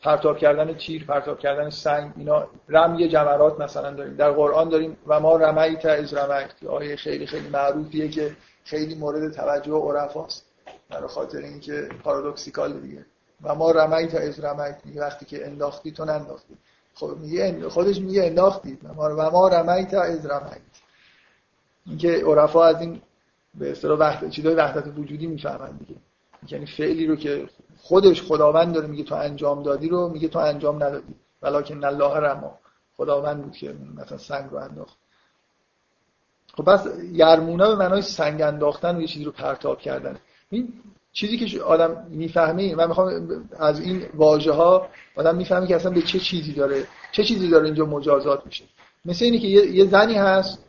پرتاب 0.02 0.38
کردن 0.38 0.74
تیر 0.74 1.04
پرتاب 1.04 1.38
کردن 1.38 1.70
سنگ 1.70 2.12
اینا 2.16 2.46
رمی 2.68 3.08
جمرات 3.08 3.60
مثلا 3.60 3.90
داریم. 3.90 4.16
در 4.16 4.30
قرآن 4.30 4.68
داریم 4.68 4.96
و 5.06 5.20
ما 5.20 5.36
رمیت 5.36 5.86
از 5.86 6.14
رمیت 6.14 6.64
آیه 6.64 6.96
خیلی 6.96 7.26
خیلی 7.26 7.48
معروفیه 7.48 8.08
که 8.08 8.36
خیلی 8.64 8.94
مورد 8.94 9.32
توجه 9.32 9.72
عرفاست. 9.72 10.51
برای 10.92 11.08
خاطر 11.08 11.38
اینکه 11.38 11.88
پارادوکسیکال 12.04 12.80
دیگه. 12.80 13.06
و 13.42 13.54
ما 13.54 13.70
رمیت 13.70 14.14
از 14.14 14.40
رمیت 14.40 14.80
میگه 14.84 15.00
وقتی 15.00 15.24
که 15.24 15.46
انداختی 15.46 15.92
تو 15.92 16.04
ننداختی. 16.04 16.56
خب 16.94 17.16
میگه 17.20 17.68
خودش 17.68 18.00
میگه 18.00 18.24
انداختی. 18.24 18.78
و 18.84 19.30
ما 19.30 19.48
رمیت 19.48 19.94
از 19.94 20.26
رمیت 20.26 20.60
اینکه 21.86 22.24
عرفا 22.26 22.64
از 22.64 22.80
این 22.80 23.02
به 23.54 23.70
اصطلاح 23.70 23.98
وحدت 23.98 24.30
چیزای 24.30 24.54
وحدت 24.54 24.86
وجودی 24.98 25.26
می‌فهمن 25.26 25.76
دیگه. 25.76 26.00
یعنی 26.48 26.66
فعلی 26.66 27.06
رو 27.06 27.16
که 27.16 27.48
خودش 27.78 28.22
خداوند 28.22 28.74
داره 28.74 28.86
میگه 28.86 29.04
تو 29.04 29.14
انجام 29.14 29.62
دادی 29.62 29.88
رو 29.88 30.08
میگه 30.08 30.28
تو 30.28 30.38
انجام 30.38 30.82
ندادی. 30.82 31.14
ولکن 31.42 31.84
الله 31.84 32.16
رما. 32.16 32.58
خداوند 32.96 33.42
بود 33.42 33.52
که 33.52 33.74
مثلا 33.96 34.18
سنگ 34.18 34.50
رو 34.50 34.56
انداخت. 34.56 34.96
خب 36.56 36.64
پس 36.64 36.86
یرمونا 37.12 37.68
به 37.68 37.76
معنای 37.76 38.02
سنگ 38.02 38.42
انداختن 38.42 38.96
و 38.96 39.00
یه 39.00 39.06
چیزی 39.06 39.24
رو 39.24 39.32
پرتاب 39.32 39.78
کردن. 39.78 40.18
این 40.52 40.72
چیزی 41.12 41.36
که 41.38 41.62
آدم 41.62 42.06
می‌فهمه 42.10 42.74
من 42.74 42.86
می‌خوام 42.88 43.08
از 43.58 43.80
این 43.80 44.02
واژه 44.14 44.52
ها 44.52 44.88
آدم 45.16 45.36
می‌فهمه 45.36 45.66
که 45.66 45.76
اصلا 45.76 45.90
به 45.90 46.02
چه 46.02 46.18
چیزی 46.18 46.52
داره 46.52 46.86
چه 47.12 47.24
چیزی 47.24 47.48
داره 47.48 47.64
اینجا 47.64 47.84
مجازات 47.84 48.46
میشه. 48.46 48.64
مثل 49.04 49.24
اینی 49.24 49.38
که 49.38 49.46
یه 49.48 49.84
زنی 49.84 50.14
هست 50.14 50.64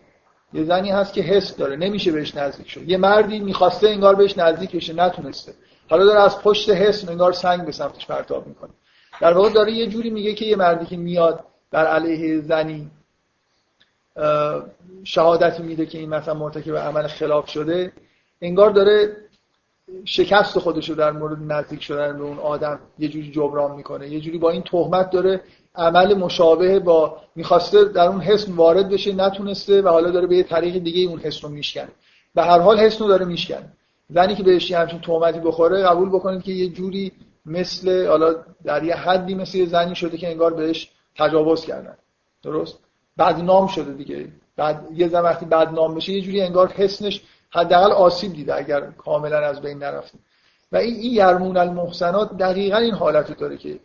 یه 0.53 0.63
زنی 0.63 0.89
هست 0.91 1.13
که 1.13 1.21
حس 1.21 1.55
داره 1.55 1.75
نمیشه 1.75 2.11
بهش 2.11 2.35
نزدیک 2.35 2.69
شد. 2.69 2.89
یه 2.89 2.97
مردی 2.97 3.39
می‌خواسته 3.39 3.89
انگار 3.89 4.15
بهش 4.15 4.37
نزدیک 4.37 4.75
بشه 4.75 4.93
نتونسته. 4.93 5.53
حالا 5.89 6.05
داره 6.05 6.21
از 6.21 6.41
پشت 6.41 6.69
حس 6.69 7.09
انگار 7.09 7.31
سنگ 7.31 7.65
به 7.65 7.71
سمتش 7.71 8.07
پرتاب 8.07 8.47
می‌کنه. 8.47 8.71
در 9.21 9.33
واقع 9.33 9.49
داره 9.49 9.71
یه 9.71 9.87
جوری 9.87 10.09
میگه 10.09 10.33
که 10.33 10.45
یه 10.45 10.55
مردی 10.55 10.85
که 10.85 10.97
میاد 10.97 11.43
در 11.71 11.87
علیه 11.87 12.41
زنی 12.41 12.91
شهادتی 15.03 15.63
میده 15.63 15.85
که 15.85 15.97
این 15.97 16.09
مثلا 16.09 16.33
مرتکب 16.33 16.75
عمل 16.75 17.07
خلاف 17.07 17.49
شده 17.49 17.91
انگار 18.41 18.69
داره 18.69 19.17
شکست 20.05 20.59
خودش 20.59 20.89
رو 20.89 20.95
در 20.95 21.11
مورد 21.11 21.51
نزدیک 21.51 21.83
شدن 21.83 22.17
به 22.17 22.23
اون 22.23 22.39
آدم 22.39 22.79
یه 22.99 23.07
جوری 23.07 23.31
جبران 23.31 23.75
می‌کنه. 23.75 24.09
یه 24.09 24.19
جوری 24.19 24.37
با 24.37 24.49
این 24.49 24.61
تهمت 24.61 25.09
داره 25.09 25.41
عمل 25.75 26.13
مشابه 26.13 26.79
با 26.79 27.17
می‌خواسته 27.35 27.83
در 27.83 28.07
اون 28.07 28.21
حسن 28.21 28.51
وارد 28.51 28.89
بشه 28.89 29.13
نتونسته 29.13 29.81
و 29.81 29.87
حالا 29.87 30.11
داره 30.11 30.27
به 30.27 30.35
یه 30.35 30.43
طریق 30.43 30.77
دیگه 30.77 31.09
اون 31.09 31.19
حسن 31.19 31.47
رو 31.47 31.53
میشکنه. 31.53 31.89
به 32.35 32.43
هر 32.43 32.59
حال 32.59 32.79
حسن 32.79 32.99
رو 32.99 33.07
داره 33.07 33.25
میشکنه. 33.25 33.73
زنی 34.09 34.35
که 34.35 34.43
بهش 34.43 34.71
همچین 34.71 35.01
تهمتی 35.01 35.39
بخوره 35.39 35.83
قبول 35.83 36.09
بکنید 36.09 36.43
که 36.43 36.51
یه 36.51 36.69
جوری 36.69 37.11
مثل 37.45 38.07
حالا 38.07 38.35
در 38.65 38.83
یه 38.83 38.95
حدی 38.95 39.35
مثل 39.35 39.57
یه 39.57 39.65
زنی 39.65 39.95
شده 39.95 40.17
که 40.17 40.31
انگار 40.31 40.53
بهش 40.53 40.89
تجاوز 41.15 41.65
کردن. 41.65 41.97
درست؟ 42.43 42.79
بدنام 43.17 43.67
شده 43.67 43.93
دیگه. 43.93 44.27
بعد 44.55 44.87
یه 44.93 45.07
زن 45.07 45.21
وقتی 45.21 45.45
بدنام 45.45 45.95
بشه 45.95 46.13
یه 46.13 46.21
جوری 46.21 46.41
انگار 46.41 46.67
حسنش 46.67 47.21
حداقل 47.53 47.91
آسیب 47.91 48.33
دیده 48.33 48.55
اگر 48.55 48.81
کاملا 48.81 49.37
از 49.37 49.61
بین 49.61 49.77
نرفته 49.77 50.17
و 50.71 50.77
این 50.77 50.95
این 50.95 51.13
یرمون 51.13 51.57
المحسنات 51.57 52.37
دقیقا 52.37 52.77
این 52.77 52.93
حالت 52.93 53.37
داره 53.37 53.57
که 53.57 53.79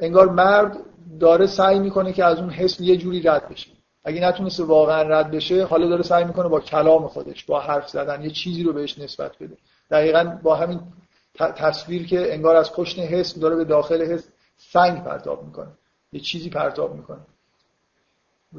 انگار 0.00 0.28
مرد 0.28 0.76
داره 1.20 1.46
سعی 1.46 1.78
می‌کنه 1.78 2.12
که 2.12 2.24
از 2.24 2.38
اون 2.38 2.50
حس 2.50 2.80
یه 2.80 2.96
جوری 2.96 3.22
رد 3.22 3.48
بشه. 3.48 3.70
اگه 4.04 4.20
نتونسته 4.20 4.64
واقعا 4.64 5.02
رد 5.02 5.30
بشه 5.30 5.64
حالا 5.64 5.88
داره 5.88 6.02
سعی 6.02 6.24
می‌کنه 6.24 6.48
با 6.48 6.60
کلام 6.60 7.08
خودش 7.08 7.44
با 7.44 7.60
حرف 7.60 7.88
زدن 7.88 8.22
یه 8.22 8.30
چیزی 8.30 8.62
رو 8.62 8.72
بهش 8.72 8.98
نسبت 8.98 9.38
بده. 9.40 9.56
دقیقا 9.90 10.38
با 10.42 10.56
همین 10.56 10.80
تصویر 11.38 12.06
که 12.06 12.34
انگار 12.34 12.56
از 12.56 12.72
پشت 12.72 12.98
حس 12.98 13.38
داره 13.38 13.56
به 13.56 13.64
داخل 13.64 14.02
حس 14.02 14.28
سنگ 14.56 15.04
پرتاب 15.04 15.44
می‌کنه 15.44 15.68
یه 16.12 16.20
چیزی 16.20 16.50
پرتاب 16.50 16.94
می‌کنه. 16.94 17.20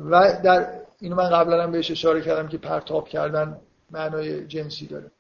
و 0.10 0.42
در 0.44 0.68
اینو 1.02 1.16
من 1.16 1.30
قبلا 1.30 1.64
هم 1.64 1.72
بهش 1.72 1.92
اشاره 1.92 2.22
کردم 2.22 2.48
که 2.48 2.58
پرتاب 2.58 3.08
کردن 3.08 3.60
معنای 3.92 4.48
جنسی 4.48 4.88
داره. 4.88 5.12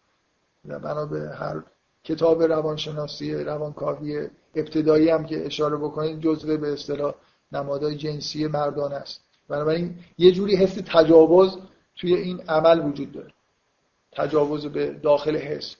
بنا 0.65 1.05
به 1.05 1.29
هر 1.35 1.63
کتاب 2.03 2.43
روانشناسی 2.43 3.33
روانکاوی 3.43 4.29
ابتدایی 4.55 5.09
هم 5.09 5.25
که 5.25 5.45
اشاره 5.45 5.77
بکنید 5.77 6.21
جزء 6.21 6.57
به 6.57 6.73
اصطلاح 6.73 7.13
نمادهای 7.51 7.95
جنسی 7.95 8.47
مردان 8.47 8.93
است. 8.93 9.21
بنابراین 9.49 9.99
یه 10.17 10.31
جوری 10.31 10.55
حس 10.55 10.81
تجاوز 10.85 11.57
توی 11.95 12.15
این 12.15 12.41
عمل 12.49 12.85
وجود 12.85 13.11
داره. 13.11 13.33
تجاوز 14.11 14.65
به 14.65 14.89
داخل 14.89 15.37
حس. 15.37 15.75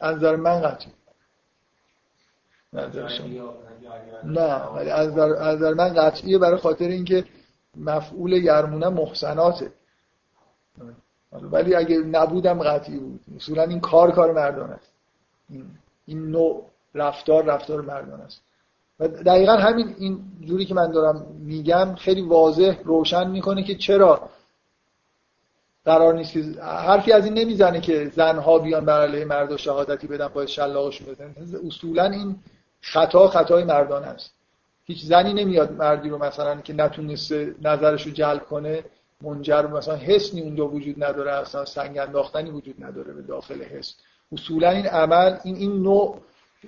از 0.00 0.16
نظر 0.16 0.36
من 0.36 0.60
قطعی. 0.60 0.92
نه 4.24 4.64
ولی 4.64 4.90
از 4.90 5.18
نظر 5.18 5.74
من 5.74 5.94
قطعیه 5.94 6.38
برای 6.38 6.56
خاطر 6.56 6.88
اینکه 6.88 7.24
مفعول 7.76 8.32
یرمونه 8.32 8.88
محسناته. 8.88 9.72
ولی 11.32 11.74
اگه 11.74 11.98
نبودم 11.98 12.62
قطعی 12.62 12.98
بود. 12.98 13.20
اصولا 13.36 13.62
این 13.62 13.80
کار 13.80 14.10
کار 14.10 14.32
مردان 14.32 14.70
است. 14.70 14.92
این 16.06 16.30
نوع 16.30 16.66
رفتار 16.94 17.44
رفتار 17.44 17.80
مردان 17.80 18.20
است. 18.20 18.40
و 19.00 19.08
دقیقا 19.08 19.52
همین 19.52 19.94
این 19.98 20.20
جوری 20.40 20.64
که 20.64 20.74
من 20.74 20.90
دارم 20.90 21.26
میگم 21.38 21.94
خیلی 21.94 22.20
واضح 22.20 22.78
روشن 22.84 23.30
می‌کنه 23.30 23.62
که 23.62 23.74
چرا 23.74 24.28
قرار 25.84 26.14
نیست 26.14 26.32
که 26.32 26.40
حرفی 26.62 27.12
از 27.12 27.24
این 27.24 27.34
نمی‌زنه 27.34 27.80
که 27.80 28.12
زنها 28.16 28.58
بیان 28.58 28.84
بر 28.84 29.00
علیه 29.00 29.24
مرد 29.24 29.56
شهادتی 29.56 30.06
بدن 30.06 30.28
باید 30.28 30.48
شلاقشون 30.48 31.06
بزنن 31.06 31.34
اصولا 31.66 32.04
این 32.04 32.36
خطا 32.80 33.28
خطای 33.28 33.64
مردان 33.64 34.04
است. 34.04 34.30
هیچ 34.84 35.04
زنی 35.04 35.34
نمیاد 35.34 35.72
مردی 35.72 36.08
رو 36.08 36.18
مثلا 36.18 36.60
که 36.60 36.72
نتونسته 36.72 37.54
نظرش 37.62 38.06
رو 38.06 38.12
جلب 38.12 38.44
کنه 38.44 38.84
منجر 39.22 39.66
مثلا 39.66 39.96
حسنی 39.96 40.40
اونجا 40.42 40.68
وجود 40.68 41.04
نداره 41.04 41.32
اصلا 41.32 41.64
سنگ 41.64 41.98
انداختنی 41.98 42.50
وجود 42.50 42.84
نداره 42.84 43.12
به 43.12 43.22
داخل 43.22 43.62
حس. 43.62 43.94
اصولا 44.32 44.70
این 44.70 44.86
عمل 44.86 45.38
این 45.44 45.56
این 45.56 45.82
نوع 45.82 46.20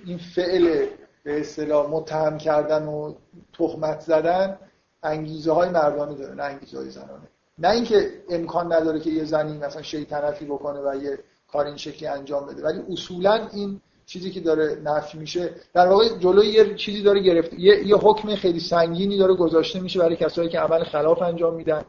این 0.05 0.17
فعل 0.17 0.85
به 1.23 1.39
اصطلاح 1.39 1.89
متهم 1.89 2.37
کردن 2.37 2.83
و 2.85 3.13
تهمت 3.53 3.99
زدن 3.99 4.57
انگیزه 5.03 5.51
های 5.51 5.69
مردانه 5.69 6.13
داره 6.15 6.35
نه 6.35 6.43
انگیزه 6.43 6.77
های 6.77 6.89
زنانه. 6.89 7.27
نه 7.57 7.69
اینکه 7.69 8.23
امکان 8.29 8.73
نداره 8.73 8.99
که 8.99 9.09
یه 9.09 9.23
زنی 9.23 9.57
مثلا 9.57 9.81
شیطنتی 9.81 10.45
بکنه 10.45 10.79
و 10.79 11.03
یه 11.03 11.19
کار 11.51 11.65
این 11.65 11.77
شکلی 11.77 12.07
انجام 12.07 12.45
بده 12.45 12.63
ولی 12.63 12.81
اصولا 12.89 13.47
این 13.53 13.81
چیزی 14.05 14.31
که 14.31 14.39
داره 14.39 14.77
نفی 14.83 15.17
میشه. 15.17 15.49
در 15.73 15.87
واقع 15.87 16.17
جلوی 16.19 16.47
یه 16.47 16.75
چیزی 16.75 17.01
داره 17.01 17.19
گرفته 17.19 17.59
یه, 17.59 17.87
یه 17.87 17.95
حکم 17.95 18.35
خیلی 18.35 18.59
سنگینی 18.59 19.17
داره 19.17 19.33
گذاشته 19.33 19.79
میشه 19.79 19.99
برای 19.99 20.15
کسایی 20.15 20.49
که 20.49 20.59
عمل 20.59 20.83
خلاف 20.83 21.21
انجام 21.21 21.53
میدن. 21.53 21.83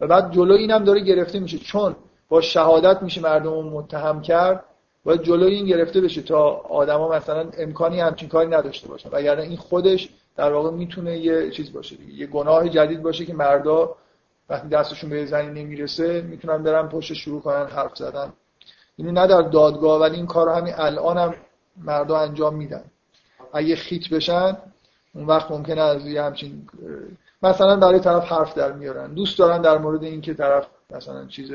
و 0.00 0.06
بعد 0.06 0.32
جلوی 0.32 0.58
اینم 0.58 0.84
داره 0.84 1.00
گرفته 1.00 1.40
میشه. 1.40 1.58
چون 1.58 1.96
با 2.28 2.40
شهادت 2.40 3.02
میشه 3.02 3.20
مردم 3.20 3.52
متهم 3.52 4.22
کرد 4.22 4.64
باید 5.04 5.22
جلوی 5.22 5.54
این 5.54 5.66
گرفته 5.66 6.00
بشه 6.00 6.22
تا 6.22 6.50
آدما 6.50 7.08
مثلا 7.08 7.50
امکانی 7.58 8.00
همچین 8.00 8.28
کاری 8.28 8.48
نداشته 8.50 8.88
باشن. 8.88 9.08
و 9.08 9.16
اگر 9.16 9.40
این 9.40 9.56
خودش 9.56 10.08
در 10.36 10.52
واقع 10.52 10.70
می‌تونه 10.70 11.18
یه 11.18 11.50
چیز 11.50 11.72
باشه. 11.72 11.96
دیگه 11.96 12.14
یه 12.14 12.26
گناه 12.26 12.68
جدید 12.68 13.02
باشه 13.02 13.24
که 13.24 13.34
مردا 13.34 13.94
وقتی 14.48 14.68
دستشون 14.68 15.10
به 15.10 15.26
زنی 15.26 15.62
نمی‌رسه 15.62 16.20
می‌تونن 16.20 16.62
برن 16.62 16.88
پشت 16.88 17.12
شروع 17.12 17.40
کنن 17.40 17.66
حرف 17.66 17.96
زدن. 17.96 18.32
اینو 18.96 19.12
نه 19.12 19.26
در 19.26 19.42
دادگاه 19.42 20.00
ولی 20.00 20.16
این 20.16 20.26
کار 20.26 20.48
همین 20.48 20.74
الان 20.76 21.18
هم 21.18 21.34
مردا 21.76 22.18
انجام 22.18 22.54
میدن. 22.54 22.84
اگه 23.52 23.76
خیت 23.76 24.08
بشن 24.08 24.56
اون 25.14 25.26
وقت 25.26 25.50
ممکنه 25.50 25.80
از 25.80 26.06
یه 26.06 26.22
همچین 26.22 26.68
مثلا 27.42 27.76
برای 27.76 28.00
طرف 28.00 28.24
حرف 28.24 28.54
در 28.54 28.72
میارن. 28.72 29.14
دوست 29.14 29.38
دارن 29.38 29.62
در 29.62 29.78
مورد 29.78 30.04
اینکه 30.04 30.34
طرف 30.34 30.66
مثلا 30.90 31.26
چیز 31.26 31.50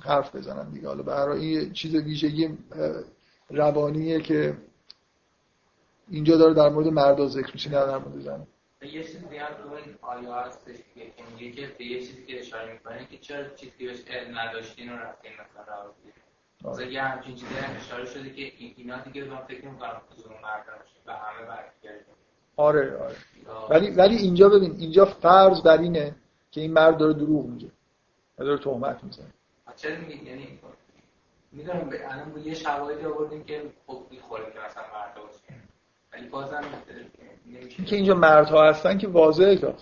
حرف 0.00 0.36
بزنن 0.36 0.70
دیگه. 0.70 0.88
حالا 0.88 1.02
برای 1.02 1.70
چیز 1.70 1.94
ویژگی 1.94 2.58
روانیه 3.50 4.20
که 4.20 4.56
اینجا 6.10 6.36
داره 6.36 6.54
در 6.54 6.68
مورد 6.68 6.86
مردا 6.86 7.28
ذکر 7.28 7.50
میشه 7.52 7.70
نه 7.70 7.86
در 7.86 7.98
مورد 7.98 8.20
زن. 8.20 8.46
یه 8.86 9.04
چیزی 9.04 9.36
هم 9.36 9.54
تو 9.54 9.72
این 9.72 9.94
آیا 10.02 10.34
هستش 10.34 10.76
که 10.94 11.12
میگه 11.30 11.52
که 11.52 11.74
به 11.78 11.84
یه 11.84 12.00
چیزی 12.00 12.26
که 12.26 12.40
اشاره 12.40 12.72
می‌کنه 12.72 13.06
که 13.06 13.18
چرا 13.18 13.48
چیزی 13.48 13.86
بهش 13.86 14.00
علم 14.06 14.38
نداشتین 14.38 14.92
و 14.92 14.96
رفتین 14.96 15.30
مثلا 15.32 15.84
رو 15.84 16.70
مثلا 16.70 16.84
یه 16.84 17.02
همچین 17.02 17.34
چیزی 17.34 17.54
هم 17.54 17.76
اشاره 17.76 18.04
شده 18.06 18.30
که 18.30 18.52
اینا 18.58 18.98
دیگه 19.00 19.24
من 19.24 19.36
فکر 19.36 19.66
نمی‌کنم 19.66 20.00
حضور 20.12 20.32
مرد 20.42 20.64
به 21.06 21.12
همه 21.12 21.46
برگرده 21.46 22.04
آره 22.56 22.96
آره. 22.96 23.16
ولی 23.70 23.90
ولی 23.90 24.16
اینجا 24.16 24.48
ببین 24.48 24.76
اینجا 24.78 25.04
فرض 25.04 25.62
بر 25.62 25.78
اینه 25.78 26.14
که 26.50 26.60
این 26.60 26.72
مرد 26.72 26.98
داره 26.98 27.12
دروغ 27.12 27.46
میگه. 27.46 27.70
داره 28.36 28.58
تهمت 28.58 29.04
می‌زنه. 29.04 29.32
چرا 29.76 29.96
میگه 30.00 30.24
یعنی 30.24 30.58
می‌دونم 31.52 31.90
الان 31.92 32.42
یه 32.44 32.54
شواهدی 32.54 33.04
آوردیم 33.04 33.44
که 33.44 33.70
خوب 33.86 34.06
می‌خوره 34.10 34.44
که 34.52 34.58
مثلا 34.58 34.82
مرد 34.82 35.14
باشه. 35.14 35.47
ولی 36.18 36.28
بازم 36.28 36.60
نمیشه. 37.46 37.84
که 37.84 37.96
اینجا 37.96 38.14
مردها 38.14 38.68
هستن 38.68 38.98
که 38.98 39.08
واضحه 39.08 39.56
که 39.56 39.74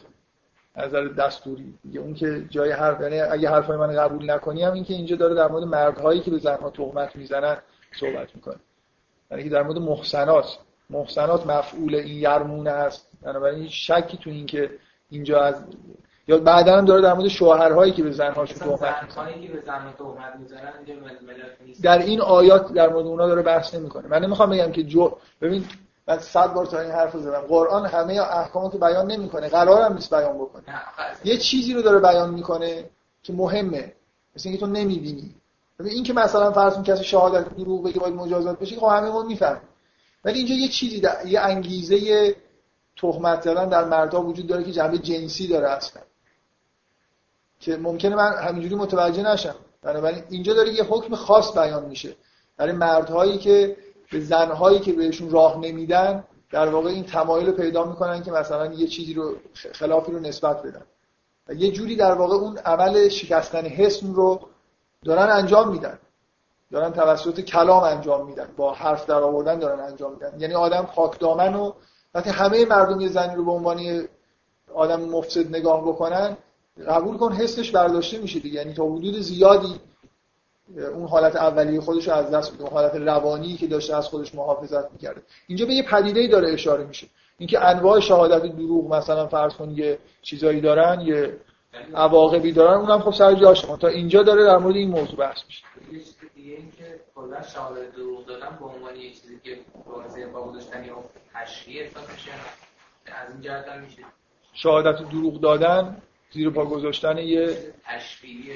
نظر 0.77 1.05
دستوری. 1.05 1.75
دیگه 1.83 2.01
اون 2.01 2.15
که 2.15 2.45
جای 2.51 2.73
حرف 2.73 3.01
یعنی 3.01 3.21
اگه 3.21 3.51
حرفای 3.51 3.77
من 3.77 3.97
قبول 3.97 4.31
نکنی 4.31 4.63
هم 4.63 4.73
این 4.73 4.85
که 4.85 4.95
اینجا 4.95 5.17
داره 5.17 5.35
در 5.35 5.49
مورد 5.49 5.65
مردهایی 5.65 6.21
که 6.21 6.31
به 6.31 6.39
زنها 6.39 6.71
تهمت 6.71 7.17
می‌زنن 7.17 7.57
صحبت 8.01 8.35
می‌کنه. 8.35 8.57
یعنی 9.31 9.45
که 9.45 9.51
در 9.51 9.63
مورد 9.63 9.79
محسنات. 9.79 10.59
محسنات 10.91 11.47
مفعول 11.47 11.95
این 11.95 12.19
یرمونه 12.19 12.71
است. 12.71 13.09
بنابراین 13.23 13.63
هیچ 13.63 13.91
شکی 13.91 14.17
تو 14.17 14.31
این 14.31 14.47
که 14.47 14.71
اینجا 15.11 15.41
از 15.41 15.55
یا 16.29 16.39
بعدا 16.39 16.79
هم 16.79 16.85
داره 16.85 17.03
در 17.03 17.13
مورد 17.15 17.29
شوهرهایی 17.29 17.93
که 17.93 18.03
به 18.03 18.11
زنهاشون 18.11 18.59
تهمت 18.59 19.13
می‌زنن. 20.39 20.71
در 21.83 21.99
این 21.99 22.21
آیات 22.21 22.73
در 22.73 22.89
مورد 22.89 23.07
اونا 23.07 23.27
داره 23.27 23.43
بحث 23.43 23.75
نمی‌کنه. 23.75 24.09
من 24.09 24.25
نمی‌خوام 24.25 24.51
بگم 24.51 24.73
که 24.73 24.83
جو 24.83 25.11
ببین 25.41 25.65
من 26.09 26.19
صد 26.19 26.53
بار 26.53 26.67
تا 26.67 26.81
این 26.81 26.91
حرف 26.91 27.17
زدم. 27.17 27.41
قرآن 27.41 27.87
همه 27.87 28.21
احکامو 28.21 28.71
که 28.71 28.79
بیان 28.79 29.11
نمی‌کنه. 29.11 29.49
قرارم 29.49 29.95
نیست 29.95 30.15
بیان 30.15 30.39
بکنه. 30.39 30.65
یه 31.25 31.39
چیزی 31.39 31.75
رو 31.75 31.83
داره 31.83 31.99
بیان 31.99 32.35
می‌کنه 32.35 32.91
که 33.23 33.33
مهمه. 33.33 33.93
مثل 34.37 34.49
اینکه 34.49 34.61
تو 34.61 34.67
نمی‌بینی. 34.67 35.35
این 35.81 36.05
که 36.05 36.13
مثلا 36.13 36.53
فرض 36.53 36.83
کسی 36.83 37.05
شهادت 37.05 37.57
دروغ 37.57 37.85
بگه 37.85 38.01
باید 38.01 38.15
مجازات 38.15 38.59
بشه 38.59 38.77
خب 38.77 38.87
همه 38.87 39.09
ما 39.11 39.23
می‌فهمیم. 39.23 39.69
ولی 40.25 40.39
اینجا 40.39 40.55
یه 40.55 40.69
چیزی 40.69 41.01
در... 41.01 41.27
یه 41.27 41.41
انگیزه 41.41 42.37
تهمت 42.97 43.43
زدن 43.43 43.69
در 43.69 43.85
مردها 43.85 44.23
وجود 44.23 44.47
داره 44.47 44.65
که 44.65 44.73
جنبه 44.73 44.99
جنسی 44.99 45.49
داره 45.49 45.71
اصلا. 45.71 46.03
که 47.61 47.77
ممکنه 47.77 48.17
من 48.17 48.33
همینجوری 48.33 48.75
متوجه 48.75 49.23
نشم. 49.23 49.55
بنابراین 49.83 50.23
اینجا 50.31 50.55
داره 50.55 50.73
یه 50.73 50.85
حکم 50.85 51.15
خاص 51.15 51.53
بیان 51.53 51.85
میشه. 51.85 52.17
برای 52.57 52.73
مردهایی 52.73 53.39
که 53.39 53.77
به 54.13 54.21
زنهایی 54.21 54.79
که 54.81 54.93
بهشون 54.93 55.31
راه 55.31 55.59
نمیدن 55.59 56.25
در 56.51 56.69
واقع 56.69 56.89
این 56.91 57.05
تمایل 57.05 57.51
پیدا 57.51 57.85
می‌کنن 57.85 58.23
که 58.23 58.33
مثلا 58.33 58.67
یه 58.67 58.87
چیزی 58.87 59.15
رو 59.15 59.35
خلافی 59.73 60.13
رو 60.13 60.21
نسبت 60.21 60.63
بدن. 60.63 60.83
و 61.49 61.55
یه 61.55 61.71
جوری 61.71 61.97
در 61.97 62.13
واقع 62.13 62.35
اون 62.35 62.59
عمل 62.59 63.09
شکستن 63.09 63.67
حسن 63.67 64.15
رو 64.15 64.41
دارن 65.05 65.31
انجام 65.31 65.73
میدن. 65.73 65.99
دارن 66.73 66.93
توسط 66.93 67.41
کلام 67.41 67.83
انجام 67.83 68.27
میدن. 68.27 68.49
با 68.57 68.73
حرف 68.73 69.07
در 69.07 69.23
آوردن 69.23 69.59
دارن 69.59 69.81
انجام 69.81 70.13
میدن. 70.13 70.41
یعنی 70.41 70.55
آدم 70.55 70.83
پاک 70.83 71.19
دامن 71.19 71.55
و 71.55 71.73
وقتی 72.15 72.31
همه 72.31 72.65
مردم 72.65 73.01
یه 73.01 73.09
زنی 73.09 73.35
رو 73.37 73.45
به 73.45 73.51
عنوان 73.51 74.09
آدم 74.75 75.01
مفسد 75.01 75.57
نگاه 75.57 75.89
بکنن 75.89 76.37
قبول 76.89 77.17
کن 77.17 77.33
حسش 77.33 77.71
برداشته 77.71 78.19
میشه 78.19 78.39
دیگه. 78.41 78.57
یعنی 78.57 78.75
تا 78.75 78.85
حدود 78.85 79.19
زیادی 79.19 79.81
اون 80.75 81.09
حالت 81.09 81.37
اولیه 81.37 81.81
خودش 81.81 82.09
رو 82.09 82.15
از 82.15 82.31
دست 82.31 82.53
میده 82.53 82.65
اون 82.65 82.73
حالت 82.73 82.95
روانی 82.95 83.57
که 83.57 83.67
داشته 83.67 83.97
از 83.97 84.09
خودش 84.09 84.35
محافظت 84.35 84.93
می‌کرده. 84.93 85.23
اینجا 85.47 85.67
به 85.67 85.75
یه 85.75 85.83
پدیده 85.83 86.27
داره 86.27 86.53
اشاره 86.53 86.85
میشه. 86.85 87.07
اینکه 87.39 87.65
انواع 87.65 88.01
شهادت 88.01 88.43
دروغ 88.43 88.95
مثلا 88.95 89.27
فرض 89.27 89.55
کن 89.55 89.71
یه 89.71 89.99
چیزایی 90.23 90.61
دارن 90.61 91.01
یه 91.01 91.37
عواقبی 91.95 92.53
دارن 92.53 92.81
اونم 92.81 93.01
خب 93.01 93.11
سر 93.11 93.35
جاشه 93.35 93.77
تا 93.77 93.89
اینجا 93.89 94.23
داره 94.23 94.45
در 94.45 94.57
مورد 94.57 94.77
این 94.77 94.91
موضوع 94.91 95.17
بحث 95.17 95.45
میشه. 95.47 95.65
یه 95.93 95.99
چیز 95.99 96.17
دیگه 96.35 96.53
این 96.53 96.73
که 96.79 97.01
کلا 97.15 97.43
شهادت 97.43 97.93
دروغ 97.97 98.27
دادن 98.27 98.57
به 98.61 98.65
عنوان 98.65 98.97
یه 98.97 99.11
چیزی 99.11 99.41
که 99.45 99.59
واضح 99.87 100.27
با 100.27 100.43
گذاشتن 100.43 100.85
یا 100.85 101.05
تشریع 101.35 101.83
احساس 101.83 102.11
میشه 102.11 102.31
از 103.07 103.33
این 103.33 103.41
جهت 103.41 103.69
میشه. 103.69 104.03
شهادت 104.53 105.09
دروغ 105.09 105.41
دادن 105.41 106.03
زیر 106.33 106.51
پا 106.51 106.65
گذاشتن 106.65 107.19
یه 107.19 107.57
تشریعی 107.85 108.53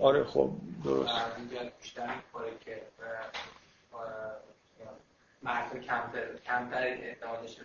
آره 0.00 0.24
خب 0.24 0.50
درست. 0.84 1.10
که 2.64 2.82
مرد 5.42 5.72
کمتر 5.72 6.26
کمتر 6.46 6.96
داشته 7.42 7.62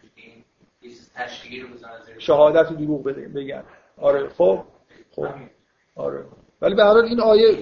رو 1.61 1.67
بزنن 1.73 2.19
شهادت 2.19 2.69
دروغ 2.69 3.03
بگن. 3.03 3.63
آره 4.01 4.29
خب 4.29 4.63
خب. 5.15 5.27
آره. 5.95 6.25
ولی 6.61 6.75
به 6.75 6.83
هر 6.83 6.89
حال 6.89 7.05
این 7.05 7.19
آیه 7.19 7.57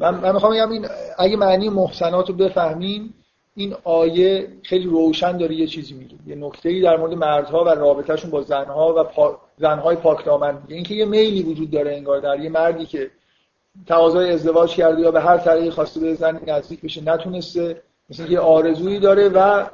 من, 0.00 0.14
من 0.14 0.32
می‌خوام 0.32 0.52
بگم 0.52 0.70
این 0.70 0.86
اگه 1.18 1.36
معنی 1.36 1.68
محسنات 1.68 2.28
رو 2.28 2.34
بفهمین 2.34 3.14
این 3.54 3.74
آیه 3.84 4.48
خیلی 4.62 4.84
روشن 4.84 5.36
داره 5.36 5.54
یه 5.54 5.66
چیزی 5.66 5.94
میگه. 5.94 6.16
یه 6.26 6.34
نکته 6.34 6.80
در 6.80 6.96
مورد 6.96 7.12
مردها 7.12 7.64
و 7.64 7.68
رابطهشون 7.68 8.30
با 8.30 8.42
زنها 8.42 8.94
و 8.94 9.04
پا... 9.04 9.40
زنهای 9.56 9.96
پاکدامن. 9.96 10.54
میگه 10.62 10.74
اینکه 10.74 10.94
یه 10.94 11.04
میلی 11.04 11.42
وجود 11.42 11.70
داره 11.70 11.96
انگار 11.96 12.20
در 12.20 12.40
یه 12.40 12.50
مردی 12.50 12.86
که 12.86 13.10
تقاضای 13.86 14.32
ازدواج 14.32 14.74
کرده 14.74 15.00
یا 15.00 15.10
به 15.10 15.20
هر 15.20 15.38
طریقی 15.38 15.70
خواسته 15.70 16.00
به 16.00 16.14
زن 16.14 16.40
نزدیک 16.46 16.80
بشه 16.82 17.04
نتونسته. 17.04 17.82
مثل 18.10 18.32
یه 18.32 18.40
آرزویی 18.40 19.00
داره 19.00 19.28
و 19.28 19.66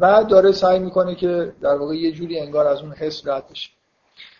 و 0.00 0.24
داره 0.24 0.52
سعی 0.52 0.78
می‌کنه 0.78 1.14
که 1.14 1.52
در 1.60 1.74
واقع 1.74 1.94
یه 1.94 2.12
جوری 2.12 2.40
انگار 2.40 2.66
از 2.66 2.82
اون 2.82 2.92
حس 2.92 3.26
رد 3.26 3.48
بشه. 3.48 3.70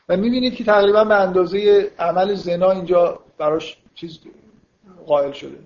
و 0.08 0.16
می‌بینید 0.16 0.54
که 0.54 0.64
تقریبا 0.64 1.04
به 1.04 1.14
اندازه 1.14 1.90
عمل 1.98 2.34
زنا 2.34 2.70
اینجا 2.70 3.18
براش 3.38 3.78
چیز 3.94 4.18
قائل 5.06 5.32
شده. 5.32 5.58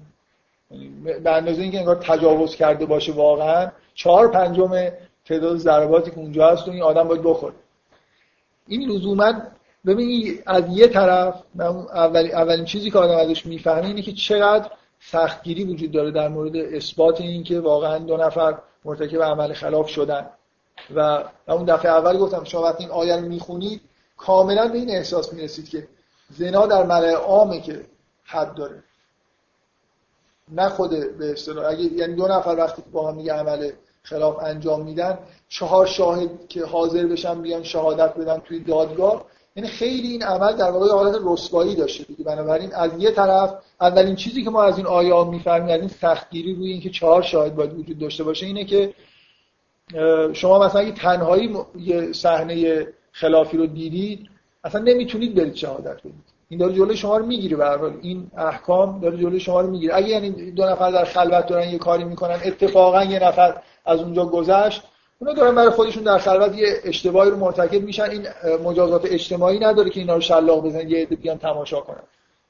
یعنی 0.70 0.88
به 1.20 1.30
اندازه 1.30 1.62
اینکه 1.62 1.78
انگار 1.78 1.96
تجاوز 1.96 2.56
کرده 2.56 2.86
باشه 2.86 3.12
واقعا 3.12 3.70
چهار 3.94 4.28
پنجم 4.28 4.88
تعداد 5.24 5.56
ضرباتی 5.56 6.10
که 6.10 6.18
اونجا 6.18 6.50
هست 6.50 6.68
و 6.68 6.70
این 6.70 6.82
آدم 6.82 7.08
باید 7.08 7.22
بخوره. 7.22 7.54
این 8.66 8.90
لزوما 8.90 9.32
ببینید 9.86 10.42
از 10.46 10.64
یه 10.68 10.88
طرف 10.88 11.42
اول 11.94 12.30
اولین 12.32 12.64
چیزی 12.64 12.90
که 12.90 12.98
آدم 12.98 13.16
ازش 13.16 13.46
می‌فهمه 13.46 13.86
اینه 13.86 14.02
که 14.02 14.12
چقدر 14.12 14.70
سختگیری 15.00 15.64
وجود 15.64 15.92
داره 15.92 16.10
در 16.10 16.28
مورد 16.28 16.56
اثبات 16.56 17.20
این 17.20 17.44
که 17.44 17.60
واقعا 17.60 17.98
دو 17.98 18.16
نفر 18.16 18.58
مرتکب 18.84 19.22
عمل 19.22 19.52
خلاف 19.52 19.88
شدن. 19.88 20.26
و 20.96 21.24
اون 21.48 21.64
دفعه 21.64 21.90
اول 21.90 22.18
گفتم 22.18 22.44
شما 22.44 22.62
وقتی 22.62 22.84
این 22.84 22.92
آیه 22.92 23.16
رو 23.16 23.22
می‌خونید 23.22 23.80
کاملا 24.16 24.68
به 24.68 24.78
این 24.78 24.90
احساس 24.90 25.32
می‌رسید 25.32 25.68
که 25.68 25.88
زنا 26.30 26.66
در 26.66 26.82
ملع 26.82 27.12
عامه 27.12 27.60
که 27.60 27.84
حد 28.24 28.54
داره. 28.54 28.82
نه 30.52 30.68
خود 30.68 31.18
به 31.18 31.32
اصطلاح. 31.32 31.66
اگه 31.66 31.82
یعنی 31.82 32.14
دو 32.14 32.26
نفر 32.28 32.54
وقتی 32.58 32.82
با 32.92 33.08
هم 33.10 33.16
میگه 33.16 33.32
عمل 33.32 33.70
خلاف 34.02 34.38
انجام 34.38 34.82
میدن 34.82 35.18
چهار 35.48 35.86
شاهد 35.86 36.48
که 36.48 36.64
حاضر 36.64 37.06
بشن 37.06 37.42
بیان 37.42 37.62
شهادت 37.62 38.14
بدن 38.14 38.38
توی 38.38 38.60
دادگاه 38.60 39.24
یعنی 39.56 39.68
خیلی 39.68 40.08
این 40.08 40.22
عمل 40.22 40.52
در 40.52 40.70
واقع 40.70 40.88
حالت 40.88 41.20
رسوایی 41.24 41.74
داشته 41.74 42.04
دیگه. 42.04 42.24
بنابراین 42.24 42.74
از 42.74 42.90
یه 42.98 43.10
طرف 43.10 43.54
اولین 43.80 44.16
چیزی 44.16 44.44
که 44.44 44.50
ما 44.50 44.62
از 44.62 44.76
این 44.78 44.86
آیات 44.86 45.26
می‌فهمیم 45.26 45.74
از 45.74 45.80
این 45.80 45.88
سختگیری 45.88 46.54
روی 46.54 46.70
اینکه 46.70 46.90
چهار 46.90 47.22
شاهد 47.22 47.54
باید 47.54 47.78
وجود 47.78 47.98
داشته 47.98 48.24
باشه 48.24 48.46
اینه 48.46 48.64
که 48.64 48.94
شما 50.32 50.66
مثلا 50.66 50.80
اگه 50.80 50.92
تنهایی 50.92 51.56
یه 51.78 52.12
صحنه 52.12 52.86
خلافی 53.12 53.56
رو 53.56 53.66
دیدید 53.66 54.28
اصلا 54.64 54.80
نمی‌تونید 54.80 55.34
برید 55.34 55.54
شهادت 55.54 56.00
بدید. 56.00 56.34
این 56.48 56.60
داره 56.60 56.74
جلوی 56.74 56.96
شما 56.96 57.16
رو 57.16 57.26
می‌گیره 57.26 57.56
به 57.56 57.92
این 58.02 58.30
احکام 58.36 59.00
داره 59.00 59.16
جلوی 59.16 59.40
شما 59.40 59.60
رو 59.60 59.70
می‌گیره. 59.70 59.96
اگه 59.96 60.08
یعنی 60.08 60.50
دو 60.50 60.64
نفر 60.64 60.90
در 60.90 61.04
خلوت 61.04 61.46
دارن 61.46 61.68
یه 61.68 61.78
کاری 61.78 62.04
می‌کنن 62.04 62.38
اتفاقا 62.44 63.04
یه 63.04 63.24
نفر 63.24 63.62
از 63.84 64.00
اونجا 64.00 64.26
گذشت 64.26 64.82
اونا 65.18 65.32
دارن 65.32 65.54
برای 65.54 65.70
خودشون 65.70 66.02
در 66.02 66.18
خلوت 66.18 66.58
یه 66.58 66.66
اشتباهی 66.84 67.30
رو 67.30 67.36
مرتکب 67.36 67.82
میشن. 67.82 68.10
این 68.10 68.26
مجازات 68.64 69.04
اجتماعی 69.04 69.58
نداره 69.58 69.90
که 69.90 70.00
اینا 70.00 70.14
رو 70.14 70.20
شلاق 70.20 70.66
بزنن 70.66 70.88
یه 70.88 71.02
عده 71.02 71.16
بیان 71.16 71.38
تماشا 71.38 71.80
کنن. 71.80 72.02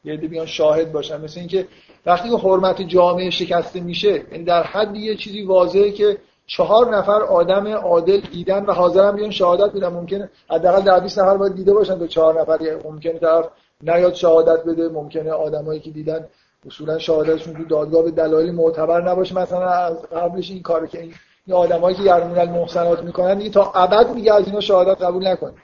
یه 0.04 0.12
عده 0.12 0.28
بیان 0.28 0.46
شاهد 0.46 0.92
باشن. 0.92 1.20
مثل 1.20 1.40
اینکه 1.40 1.66
وقتی 2.06 2.30
که 2.30 2.36
حرمت 2.36 2.82
جامعه 2.82 3.30
شکسته 3.30 3.80
میشه 3.80 4.22
یعنی 4.32 4.44
در 4.44 4.62
حد 4.62 4.96
یه 4.96 5.16
چیزی 5.16 5.42
واضحه 5.42 5.90
که 5.90 6.18
چهار 6.46 6.96
نفر 6.96 7.22
آدم 7.22 7.66
عادل 7.66 8.20
دیدن 8.20 8.64
و 8.64 8.72
حاضرن 8.72 9.16
بیان 9.16 9.30
شهادت 9.30 9.76
بدن. 9.76 9.88
ممکنه 9.88 10.30
حداقل 10.50 10.82
در 10.82 11.00
20 11.00 11.18
نفر 11.18 11.36
باید 11.36 11.54
دیده 11.54 11.74
باشن 11.74 11.98
تا 11.98 12.06
چهار 12.06 12.40
نفر. 12.40 12.58
ممکنه 12.84 13.18
طرف 13.18 13.48
نیاد 13.82 14.14
شهادت 14.14 14.64
بده. 14.64 14.88
ممکنه 14.88 15.30
آدمایی 15.30 15.80
که 15.80 15.90
دیدن 15.90 16.26
اصولا 16.66 16.98
شهادتشون 16.98 17.54
تو 17.54 17.64
دادگاه 17.64 18.02
به 18.02 18.10
دلایل 18.10 18.52
معتبر 18.52 19.10
نباشه. 19.10 19.34
مثلا 19.38 19.68
از 19.68 20.02
قبلش 20.02 20.50
این 20.50 20.62
کارو 20.62 20.86
که 20.86 21.00
این 21.00 21.14
این 21.47 21.57
آدمایی 21.57 21.97
که 21.97 22.03
یرمون 22.03 22.38
المحسنات 22.38 23.03
می‌کنن 23.03 23.38
دیگه 23.38 23.51
تا 23.51 23.72
ابد 23.72 24.11
میگه 24.14 24.34
از 24.34 24.47
اینا 24.47 24.61
شهادت 24.61 25.03
قبول 25.03 25.28
نکنه. 25.28 25.55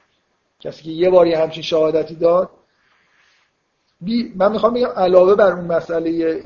کسی 0.61 0.83
که 0.83 0.91
یه 0.91 1.11
باری 1.11 1.35
همچین 1.35 1.63
شهادتی 1.63 2.15
داد 2.15 2.51
بی 4.01 4.33
من 4.37 4.53
می‌خوام 4.53 4.75
بگم 4.75 4.89
علاوه 4.97 5.35
بر 5.35 5.53
اون 5.53 5.65
مسئله 5.65 6.43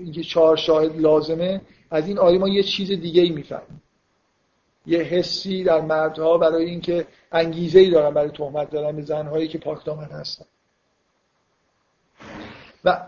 اینکه 0.00 0.22
چهار 0.22 0.56
شاهد 0.56 1.00
لازمه 1.00 1.60
از 1.90 2.08
این 2.08 2.18
آیه 2.18 2.38
ما 2.38 2.48
یه 2.48 2.62
چیز 2.62 2.88
دیگه 2.88 3.22
ای 3.22 3.30
می‌فهمیم. 3.30 3.82
یه 4.86 4.98
حسی 4.98 5.64
در 5.64 5.80
مردها 5.80 6.38
برای 6.38 6.64
اینکه 6.64 7.06
انگیزه 7.32 7.78
ای 7.78 7.90
دارن 7.90 8.14
برای 8.14 8.30
تهمت 8.30 8.70
دادن 8.70 8.96
به 8.96 9.02
زنهایی 9.02 9.48
که 9.48 9.58
پاک 9.58 9.84
دامن 9.84 10.04
هستن. 10.04 10.44
و 12.84 13.06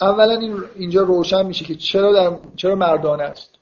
اولا 0.00 0.38
این 0.38 0.64
اینجا 0.74 1.02
روشن 1.02 1.46
میشه 1.46 1.64
که 1.64 1.74
چرا 1.74 2.12
در 2.12 2.36
چرا 2.56 2.74
مردانه 2.74 3.22
است. 3.22 3.53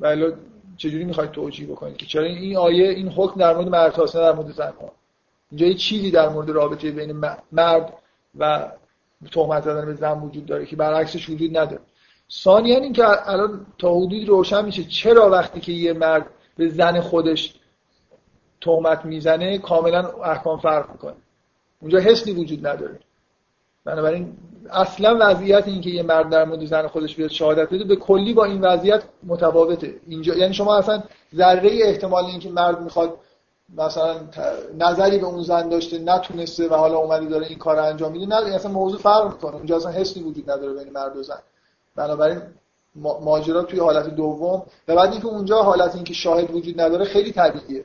بله 0.00 0.32
چجوری 0.76 1.04
می‌خواید 1.04 1.30
توجیه 1.30 1.66
بکنید 1.66 1.96
که 1.96 2.06
چرا 2.06 2.24
این 2.24 2.56
آیه 2.56 2.88
این 2.88 3.08
حکم 3.08 3.40
در 3.40 3.54
مورد 3.54 3.68
مرد 3.68 4.12
در 4.14 4.32
مورد 4.32 4.52
زن 4.52 4.72
ها 4.80 4.92
اینجا 5.50 5.66
یه 5.66 5.74
چیزی 5.74 6.10
در 6.10 6.28
مورد 6.28 6.50
رابطه 6.50 6.90
بین 6.90 7.24
مرد 7.52 7.92
و 8.38 8.72
تهمت 9.32 9.62
زدن 9.62 9.86
به 9.86 9.94
زن 9.94 10.20
وجود 10.20 10.46
داره 10.46 10.66
که 10.66 10.76
برعکسش 10.76 11.30
وجود 11.30 11.58
نداره. 11.58 11.80
ثانیا 12.30 12.78
این 12.78 12.92
که 12.92 13.30
الان 13.30 13.66
تا 13.78 13.94
حدودی 13.94 14.26
روشن 14.26 14.64
میشه 14.64 14.84
چرا 14.84 15.30
وقتی 15.30 15.60
که 15.60 15.72
یه 15.72 15.92
مرد 15.92 16.26
به 16.56 16.68
زن 16.68 17.00
خودش 17.00 17.54
تهمت 18.60 19.04
می‌زنه 19.04 19.58
کاملا 19.58 20.08
احکام 20.08 20.58
فرق 20.58 20.90
می‌کنه. 20.92 21.16
اونجا 21.80 21.98
حسی 21.98 22.32
وجود 22.32 22.66
نداره. 22.66 23.00
بنابراین 23.84 24.36
اصلا 24.70 25.16
وضعیت 25.20 25.68
این 25.68 25.80
که 25.80 25.90
یه 25.90 26.02
مرد 26.02 26.30
در 26.30 26.44
مورد 26.44 26.64
زن 26.64 26.86
خودش 26.86 27.16
بیاد 27.16 27.30
شهادت 27.30 27.72
بده 27.72 27.84
به 27.84 27.96
کلی 27.96 28.34
با 28.34 28.44
این 28.44 28.60
وضعیت 28.60 29.02
متفاوته. 29.26 29.94
اینجا 30.06 30.34
یعنی 30.34 30.54
شما 30.54 30.76
اصلا 30.76 31.02
ذره 31.34 31.70
احتمال 31.82 32.24
اینکه 32.24 32.50
مرد 32.50 32.80
می‌خواد 32.80 33.18
مثلا 33.76 34.14
نظری 34.78 35.18
به 35.18 35.26
اون 35.26 35.42
زن 35.42 35.68
داشته 35.68 35.98
نتونسته 35.98 36.68
و 36.68 36.74
حالا 36.74 36.96
اومده 36.96 37.26
داره 37.26 37.46
این 37.46 37.58
کار 37.58 37.78
انجام 37.78 38.12
میده 38.12 38.26
نه 38.26 38.54
اصلا 38.54 38.72
موضوع 38.72 39.00
فرق 39.00 39.24
می‌کنه. 39.32 39.54
اونجا 39.56 39.76
اصلا 39.76 39.90
حسی 39.90 40.22
وجود 40.22 40.50
نداره 40.50 40.84
بین 40.84 40.92
مرد 40.92 41.16
و 41.16 41.22
زن. 41.22 41.38
بنابراین 41.96 42.40
ماجرا 43.20 43.62
توی 43.62 43.80
حالت 43.80 44.14
دوم. 44.14 44.62
و 44.88 44.94
بعد 44.96 45.12
اینکه 45.12 45.26
اونجا 45.26 45.62
حالت 45.62 45.94
اینکه 45.94 46.14
شاهد 46.14 46.54
وجود 46.54 46.80
نداره 46.80 47.04
خیلی 47.04 47.32
طبیعیه. 47.32 47.84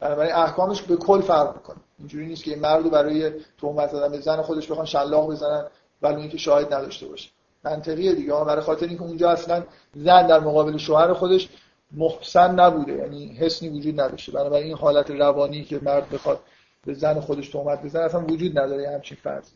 بنابراین 0.00 0.34
احکامش 0.34 0.82
به 0.82 0.96
کل 0.96 1.20
فرق 1.20 1.56
می‌کنه. 1.56 1.76
اینجوری 1.98 2.26
نیست 2.26 2.44
که 2.44 2.56
مرد 2.56 2.90
برای 2.90 3.30
تهمت 3.60 3.90
زدن 3.90 4.12
به 4.12 4.20
زن 4.20 4.42
خودش 4.42 4.70
بخوان 4.70 4.86
شلاق 4.86 5.30
بزنن 5.30 5.64
ولی 6.02 6.20
اینکه 6.20 6.38
شاهد 6.38 6.74
نداشته 6.74 7.06
باشه. 7.06 7.30
منطقیه 7.64 8.14
دیگه. 8.14 8.44
برای 8.44 8.62
خاطر 8.62 8.86
اینکه 8.86 9.02
اونجا 9.02 9.30
اصلا 9.30 9.64
زن 9.94 10.26
در 10.26 10.40
مقابل 10.40 10.76
شوهر 10.76 11.12
خودش 11.12 11.48
محسن 11.92 12.60
نبوده. 12.60 12.92
یعنی 12.92 13.34
حسنی 13.34 13.68
وجود 13.68 14.00
نداشته. 14.00 14.32
بنابراین 14.32 14.66
این 14.66 14.76
حالت 14.76 15.10
روانی 15.10 15.64
که 15.64 15.80
مرد 15.82 16.10
بخواد 16.10 16.40
به 16.86 16.94
زن 16.94 17.20
خودش 17.20 17.48
تهمت 17.48 17.82
بزنه 17.82 18.02
اصلا 18.02 18.20
وجود 18.20 18.58
نداره. 18.58 18.90
همچین 18.90 19.18
فرض 19.22 19.50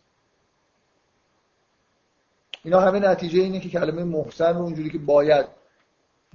اینا 2.65 2.81
همه 2.81 2.99
نتیجه 2.99 3.41
اینه 3.41 3.61
که 3.61 3.69
کلمه 3.69 4.05
محسن 4.05 4.55
رو 4.55 4.63
اونجوری 4.63 4.91
که 4.91 4.99
باید 4.99 5.47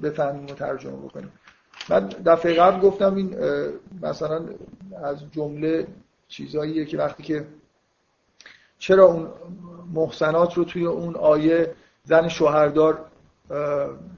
بفهمیم 0.04 0.46
و 0.46 0.50
ترجمه 0.50 0.98
بکنیم. 0.98 1.32
من 1.90 2.08
دفعه 2.08 2.54
قبل 2.54 2.80
گفتم 2.80 3.16
این 3.16 3.36
مثلا 4.02 4.46
از 5.04 5.32
جمله 5.32 5.88
چیزاییه 6.28 6.86
که 6.86 6.98
وقتی 6.98 7.24
که 7.24 7.46
چرا 8.82 9.06
اون 9.06 9.28
محسنات 9.94 10.54
رو 10.54 10.64
توی 10.64 10.86
اون 10.86 11.16
آیه 11.16 11.74
زن 12.04 12.28
شوهردار 12.28 13.06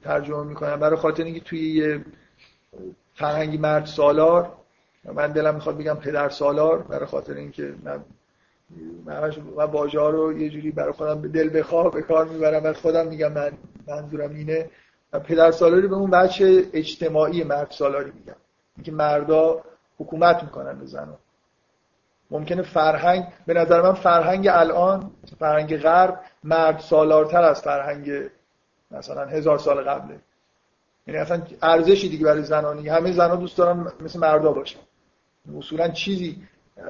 ترجمه 0.02 0.42
می‌کنن؟ 0.44 0.76
برای 0.76 0.96
خاطر 0.96 1.24
اینکه 1.24 1.40
توی 1.40 1.70
یه 1.70 2.04
فرهنگی 3.14 3.58
مرد 3.58 3.86
سالار 3.86 4.52
من 5.14 5.32
دلم 5.32 5.54
می‌خواد 5.54 5.78
بگم 5.78 5.94
پدر 5.94 6.28
سالار 6.28 6.78
برای 6.78 7.06
خاطر 7.06 7.34
اینکه 7.34 7.74
من 7.84 8.04
من 9.56 9.66
باجه 9.66 10.10
رو 10.10 10.38
یه 10.38 10.48
جوری 10.48 10.70
برای 10.70 10.92
خودم 10.92 11.20
به 11.20 11.28
دل 11.28 11.58
بخواه 11.58 11.92
به 11.92 12.02
کار 12.02 12.24
می‌برم. 12.28 12.64
و 12.64 12.72
خودم 12.72 13.06
میگم 13.06 13.32
من 13.32 13.52
منظورم 13.88 14.34
اینه. 14.34 14.70
و 15.12 15.20
پدر 15.20 15.50
سالاری 15.50 15.88
به 15.88 15.94
اون 15.94 16.10
بچه 16.10 16.64
اجتماعی 16.72 17.44
مرد 17.44 17.70
سالاری 17.70 18.12
میگم. 18.14 18.36
اینکه 18.76 18.92
مردا 18.92 19.62
حکومت 19.98 20.42
می‌کنن 20.42 20.78
به 20.78 20.86
زنها. 20.86 21.18
ممکنه 22.34 22.62
فرهنگ 22.62 23.26
به 23.46 23.54
نظر 23.54 23.82
من 23.82 23.92
فرهنگ 23.92 24.48
الان 24.48 25.10
فرهنگ 25.38 25.76
غرب 25.76 26.20
مرد 26.44 26.78
سالارتر 26.78 27.42
از 27.42 27.62
فرهنگ 27.62 28.10
مثلا 28.90 29.26
هزار 29.26 29.58
سال 29.58 29.84
قبله. 29.84 30.20
یعنی 31.06 31.20
اصلا 31.20 31.42
ارزشی 31.62 32.08
دیگه 32.08 32.24
برای 32.24 32.42
زنانی 32.42 32.88
همه 32.88 33.12
زنها 33.12 33.36
دوست 33.36 33.58
دارن 33.58 33.86
مثل 34.00 34.18
مردا 34.18 34.52
باشن. 34.52 34.78
اصولا 35.58 35.88
چیزی 35.88 36.42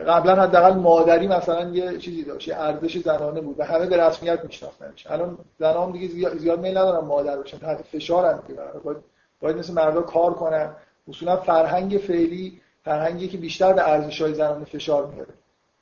قبلا 0.06 0.42
حداقل 0.42 0.74
مادری 0.74 1.28
مثلا 1.28 1.68
یه 1.68 1.98
چیزی 1.98 2.24
داشت 2.24 2.48
یه 2.48 2.56
ارزش 2.56 2.98
زنانه 2.98 3.40
بود 3.40 3.60
و 3.60 3.64
همه 3.64 3.86
به 3.86 4.06
رسمیت 4.06 4.44
میشناختنش. 4.44 5.06
الان 5.06 5.38
زنان 5.58 5.92
دیگه 5.92 6.08
زیاد, 6.36 6.60
میل 6.60 6.78
ندارن 6.78 7.04
مادر 7.06 7.36
باشن 7.36 7.58
تحت 7.58 7.82
فشارن 7.82 8.38
باید, 8.84 8.96
باید 9.40 9.56
مثل 9.56 9.72
مردا 9.72 10.02
کار 10.02 10.34
کنن. 10.34 10.70
اصولا 11.08 11.36
فرهنگ 11.36 11.96
فعلی 11.96 12.60
فرهنگی 12.84 13.28
که 13.28 13.38
بیشتر 13.38 13.72
به 13.72 13.88
ارزش 13.88 14.22
های 14.22 14.34
زنانه 14.34 14.64
فشار 14.64 15.06
میاره 15.06 15.34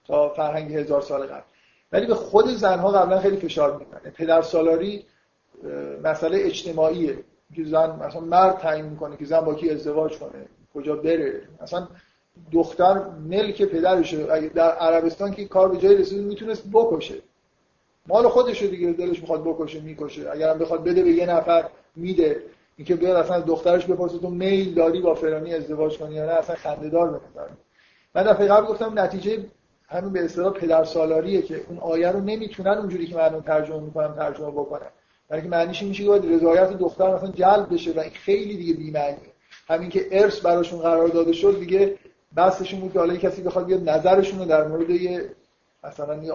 تا 0.06 0.28
فرهنگ 0.28 0.74
هزار 0.74 1.00
سال 1.00 1.26
قبل. 1.26 1.42
ولی 1.92 2.06
به 2.06 2.14
خود 2.14 2.48
زنها 2.48 2.90
قبلا 2.90 3.20
خیلی 3.20 3.36
فشار 3.36 3.78
می‌کنه 3.78 4.10
پدر 4.10 4.42
سالاری 4.42 5.04
مسئله 6.04 6.38
اجتماعیه. 6.40 7.18
که 7.56 7.64
زن 7.64 7.96
مثلا 8.06 8.20
مرد 8.20 8.58
تعیین 8.58 8.84
می‌کنه 8.84 9.16
که 9.16 9.24
زن 9.24 9.40
با 9.40 9.54
کی 9.54 9.70
ازدواج 9.70 10.18
کنه 10.18 10.46
کجا 10.74 10.96
بره. 10.96 11.42
مثلا 11.62 11.88
دختر 12.52 13.08
ملک 13.08 13.62
پدرشه. 13.62 14.48
در 14.48 14.70
عربستان 14.70 15.32
که 15.32 15.44
کار 15.44 15.68
به 15.68 15.76
جای 15.76 15.96
رسید 15.96 16.20
می‌تونست 16.20 16.62
بکشه. 16.72 17.14
مال 18.06 18.28
خودشه 18.28 18.66
دیگه 18.66 18.92
دلش 18.92 19.20
می‌خواد 19.20 19.44
بکشه 19.44 19.80
می‌کشه. 19.80 20.30
اگرم 20.30 20.58
بخواد 20.58 20.84
بده 20.84 21.02
به 21.02 21.10
یه 21.10 21.26
نفر 21.26 21.68
میده. 21.96 22.42
اینکه 22.76 22.94
بیاد 22.94 23.16
اصلا 23.16 23.40
دخترش 23.40 23.86
بپرسه 23.86 24.18
تو 24.18 24.30
میل 24.30 24.74
داری 24.74 25.00
با 25.00 25.14
فلانی 25.14 25.54
ازدواج 25.54 25.98
کنی 25.98 26.14
یا 26.14 26.26
نه 26.26 26.32
اصلا 26.32 26.56
خنده‌دار 26.56 27.10
به 27.10 27.20
من 28.14 28.22
دفعه 28.22 28.48
قبل 28.48 28.66
گفتم 28.66 28.98
نتیجه 28.98 29.44
همین 29.88 30.12
به 30.12 30.24
اصطلاح 30.24 30.52
پدر 30.52 30.84
سالاریه 30.84 31.42
که 31.42 31.60
اون 31.68 31.78
آیه 31.78 32.08
رو 32.10 32.20
نمی‌تونن 32.20 32.78
اونجوری 32.78 33.06
که 33.06 33.16
من 33.16 33.42
ترجمه 33.42 33.80
می‌کنم 33.80 34.14
ترجمه 34.14 34.50
بکنن. 34.50 34.86
برای 35.28 35.42
که 35.42 35.48
معنیش 35.48 35.82
میشه 35.82 36.04
که 36.04 36.28
رضایت 36.28 36.72
دختر 36.72 37.14
مثلا 37.14 37.30
جلب 37.30 37.74
بشه 37.74 37.92
و 37.92 38.00
این 38.00 38.10
خیلی 38.10 38.56
دیگه 38.56 38.74
بی‌معنیه. 38.74 39.32
همین 39.68 39.88
که 39.88 40.06
ارث 40.10 40.40
براشون 40.40 40.78
قرار 40.78 41.08
داده 41.08 41.32
شد 41.32 41.58
دیگه 41.58 41.98
بحثشون 42.34 42.80
بود 42.80 42.92
که 42.92 42.98
حالا 42.98 43.16
کسی 43.16 43.42
بخواد 43.42 43.66
بیاد 43.66 43.88
نظرشون 43.88 44.38
رو 44.38 44.44
در 44.44 44.68
مورد 44.68 44.90
یه 44.90 45.30
مثلا 45.84 46.22
یه 46.22 46.32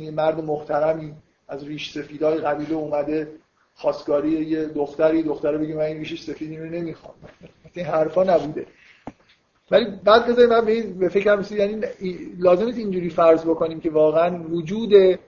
یه 0.00 0.10
مرد 0.10 0.44
محترمی 0.44 1.14
از 1.48 1.64
ریش 1.64 1.92
سفیدای 1.92 2.38
قبیله 2.38 2.74
اومده 2.74 3.28
خواستگاری 3.76 4.30
یه 4.30 4.64
دختری 4.64 5.22
دختره 5.22 5.58
بگه 5.58 5.74
من 5.74 5.80
این 5.80 5.98
ریش 5.98 6.22
سفیدی 6.22 6.56
رو 6.56 6.66
نمی‌خوام. 6.66 7.14
این 7.74 7.86
حرفا 7.86 8.24
نبوده. 8.24 8.66
ولی 9.70 9.86
بعد 10.04 10.26
بذارید 10.26 10.52
من 10.52 10.64
به 10.98 11.08
فکرم 11.08 11.46
یعنی 11.50 11.80
لازم 12.38 12.64
نیست 12.64 12.78
اینجوری 12.78 13.10
فرض 13.10 13.42
بکنیم 13.42 13.80
که 13.80 13.90
واقعا 13.90 14.38
وجود 14.38 15.18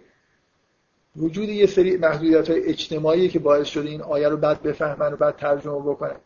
وجود 1.16 1.48
یه 1.48 1.66
سری 1.66 1.96
محدودیت 1.96 2.50
های 2.50 2.64
اجتماعی 2.64 3.28
که 3.28 3.38
باعث 3.38 3.66
شده 3.66 3.88
این 3.88 4.02
آیه 4.02 4.28
رو 4.28 4.36
بعد 4.36 4.62
بفهمن 4.62 5.12
و 5.12 5.16
بعد 5.16 5.36
ترجمه 5.36 5.80
بکنن. 5.80 6.16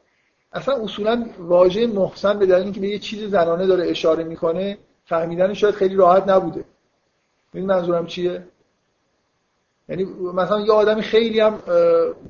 اصلا 0.52 0.74
اصولا 0.74 1.26
واژه 1.38 1.86
محسن 1.86 2.38
به 2.38 2.46
دلیل 2.46 2.62
اینکه 2.62 2.80
به 2.80 2.88
یه 2.88 2.98
چیز 2.98 3.30
زنانه 3.30 3.66
داره 3.66 3.90
اشاره 3.90 4.24
می‌کنه 4.24 4.78
فهمیدن 5.04 5.54
شاید 5.54 5.74
خیلی 5.74 5.94
راحت 5.94 6.28
نبوده. 6.28 6.64
این 7.54 7.66
منظورم 7.66 8.06
چیه؟ 8.06 8.44
یعنی 9.88 10.04
مثلا 10.34 10.60
یه 10.60 10.72
آدمی 10.72 11.02
خیلی 11.02 11.40
هم 11.40 11.58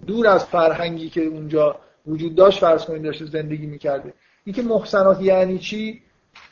دور 0.06 0.26
از 0.26 0.44
فرهنگی 0.44 1.08
که 1.08 1.24
اونجا 1.24 1.76
وجود 2.06 2.34
داشت 2.34 2.60
فرض 2.60 2.84
کنید 2.84 3.02
داشته 3.02 3.24
زندگی 3.24 3.66
می‌کرده. 3.66 4.14
اینکه 4.44 4.62
محسنات 4.62 5.22
یعنی 5.22 5.58
چی؟ 5.58 6.02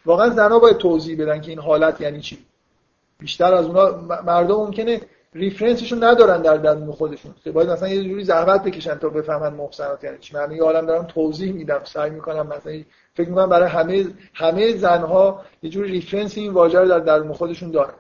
واقعا 0.07 0.31
زنها 0.31 0.59
باید 0.59 0.77
توضیح 0.77 1.23
بدن 1.23 1.41
که 1.41 1.51
این 1.51 1.59
حالت 1.59 2.01
یعنی 2.01 2.21
چی. 2.21 2.39
بیشتر 3.19 3.55
از 3.55 3.67
اونا 3.67 3.97
مردم 4.27 4.55
ممکنه 4.55 5.01
ریفرنسشون 5.35 6.05
ندارن 6.05 6.43
در 6.43 6.57
درون 6.57 6.93
خودشون. 6.93 7.35
که 7.45 7.51
باید 7.51 7.71
مثلا 7.71 7.89
یه 7.89 8.03
جوری 8.05 8.25
زحمت 8.25 8.65
بکشن 8.65 8.95
تا 8.95 9.09
بفهمن 9.09 9.55
محسنات 9.55 10.05
یعنی 10.05 10.19
چی. 10.19 10.37
من 10.37 10.53
یه 10.53 10.63
عالم 10.63 10.87
دارم 10.87 11.05
توضیح 11.05 11.53
میدم 11.53 11.81
سعی 11.85 12.11
می‌کنم 12.11 12.47
مثلا 12.47 12.83
فکر 13.15 13.29
می‌کنم 13.29 13.49
برای 13.49 13.69
همه 13.69 14.07
همه 14.35 14.77
زنها 14.77 15.43
یه 15.63 15.71
جوری 15.71 15.91
ریفرنس 15.91 16.39
این 16.39 16.53
واژه 16.53 16.81
رو 16.81 16.89
در 16.89 16.99
درون 16.99 17.33
خودشون 17.33 17.71
دارن. 17.71 17.95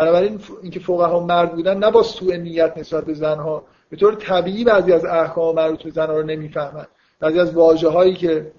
بنابراین 0.00 0.40
اینکه 0.62 0.80
فقها 0.80 1.20
مرد 1.20 1.54
بودن 1.54 1.78
نه 1.78 1.90
با 1.90 2.02
سوء 2.02 2.36
نیت 2.36 2.78
نسبت 2.78 3.04
به 3.04 3.14
زنها 3.14 3.64
به 3.90 3.96
طور 3.96 4.14
طبیعی 4.14 4.64
بعضی 4.64 4.92
از 4.92 5.04
احکام 5.04 5.54
مربوط 5.54 5.82
به 5.82 5.90
زنها 5.90 6.16
رو 6.16 6.22
نمی‌فهمن. 6.22 6.86
بعضی 7.20 7.40
از 7.40 7.54
واژه 7.54 7.88
هایی 7.88 8.14
که 8.14 8.52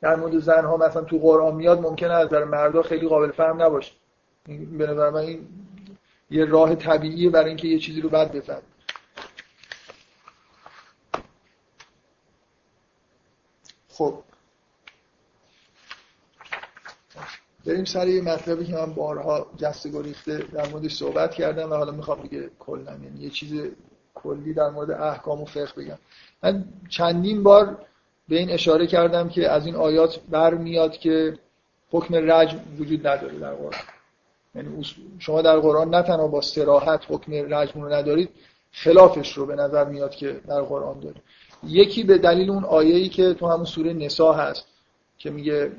در 0.00 0.16
مورد 0.16 0.38
زنها 0.38 0.76
مثلا 0.76 1.02
تو 1.02 1.18
قرآن 1.18 1.54
میاد 1.54 1.80
ممکنه 1.80 2.12
از 2.12 2.26
نظر 2.26 2.44
مردا 2.44 2.82
خیلی 2.82 3.08
قابل 3.08 3.30
فهم 3.30 3.62
نباشه. 3.62 3.92
به 4.78 4.86
نظر 4.86 5.10
من 5.10 5.20
این 5.20 5.48
یه 6.30 6.44
راه 6.44 6.74
طبیعیه 6.74 7.30
برای 7.30 7.48
اینکه 7.48 7.68
یه 7.68 7.78
چیزی 7.78 8.00
رو 8.00 8.08
بعد 8.08 8.32
بفهم 8.32 8.62
خب. 13.88 14.14
بریم 17.66 17.84
سر 17.84 18.08
یه 18.08 18.22
مطلبی 18.22 18.64
که 18.64 18.72
من 18.72 18.94
بارها 18.94 19.46
جسته 19.56 19.90
گریخته 19.90 20.38
در 20.38 20.68
موردش 20.68 20.94
صحبت 20.94 21.34
کردم 21.34 21.70
و 21.70 21.74
حالا 21.74 21.92
می‌خوام 21.92 22.22
دیگه 22.22 22.50
کلا 22.58 22.92
یعنی 22.92 23.20
یه 23.20 23.30
چیز 23.30 23.62
کلی 24.14 24.54
در 24.54 24.70
مورد 24.70 24.90
احکام 24.90 25.42
و 25.42 25.44
فقه 25.44 25.82
بگم. 25.82 25.98
من 26.42 26.64
چندین 26.88 27.42
بار 27.42 27.78
به 28.28 28.38
این 28.38 28.50
اشاره 28.50 28.86
کردم 28.86 29.28
که 29.28 29.50
از 29.50 29.66
این 29.66 29.74
آیات 29.74 30.20
برمیاد 30.30 30.92
که 30.92 31.38
حکم 31.90 32.30
رجم 32.30 32.60
وجود 32.78 33.06
نداره 33.06 33.38
در 33.38 33.54
قرآن. 33.54 33.82
یعنی 34.54 34.84
شما 35.18 35.42
در 35.42 35.58
قرآن 35.58 35.94
نه 35.94 36.02
تنها 36.02 36.28
با 36.28 36.40
سراحت 36.40 37.00
حکم 37.08 37.54
رجم 37.54 37.80
رو 37.80 37.92
ندارید 37.92 38.30
خلافش 38.72 39.32
رو 39.32 39.46
به 39.46 39.54
نظر 39.54 39.84
میاد 39.84 40.10
که 40.10 40.40
در 40.48 40.62
قرآن 40.62 41.00
دارید 41.00 41.22
یکی 41.66 42.02
به 42.02 42.18
دلیل 42.18 42.50
اون 42.50 42.64
آیه‌ای 42.64 43.08
که 43.08 43.34
تو 43.34 43.46
همون 43.46 43.64
سوره 43.64 43.92
نسا 43.92 44.32
هست 44.32 44.64
که 45.18 45.30
میگه 45.30 45.72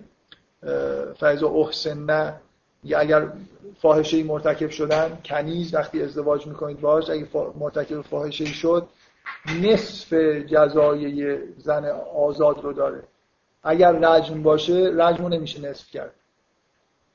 فیضا 1.19 1.49
احسن 1.49 1.97
نه 1.97 2.35
اگر 2.95 3.27
فاحشه 3.81 4.23
مرتکب 4.23 4.69
شدن 4.69 5.17
کنیز 5.25 5.73
وقتی 5.73 6.01
ازدواج 6.01 6.47
می‌کنید 6.47 6.81
باش 6.81 7.09
اگه 7.09 7.27
مرتکب 7.59 8.01
فاحشه 8.01 8.45
شد 8.45 8.87
نصف 9.61 10.13
جزای 10.47 11.37
زن 11.57 11.85
آزاد 12.15 12.63
رو 12.63 12.73
داره. 12.73 13.03
اگر 13.63 13.91
رجم 13.91 14.43
باشه 14.43 14.91
رجم 14.97 15.27
نمیشه 15.27 15.69
نصف 15.69 15.91
کرد. 15.91 16.13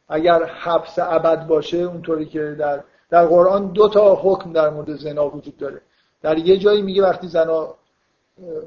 اگر 0.09 0.45
حبس 0.45 0.99
ابد 0.99 1.47
باشه 1.47 1.77
اونطوری 1.77 2.27
که 2.27 2.57
در 2.59 2.83
در 3.11 3.27
قرآن 3.27 3.73
دو 3.73 3.89
تا 3.89 4.15
حکم 4.15 4.53
در 4.53 4.71
مورد 4.71 4.97
زنا 4.97 5.29
وجود 5.29 5.57
داره. 5.57 5.81
در 6.23 6.39
یه 6.39 6.57
جایی 6.57 6.83
میگه 6.83 7.03
وقتی 7.03 7.29
زنا 7.29 7.75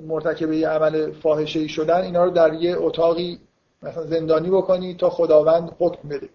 مرتکب 0.08 0.52
یه 0.52 0.70
عمل 0.70 1.12
فاحشه 1.12 1.68
شدن 1.68 2.02
اینا 2.02 2.24
رو 2.24 2.30
در 2.30 2.54
یه 2.54 2.78
اتاقی 2.78 3.40
مثلا 3.84 4.06
زندانی 4.06 4.50
بکنی 4.50 4.96
تا 4.96 5.10
خداوند 5.10 5.76
حکم 5.80 6.10
بده. 6.10 6.30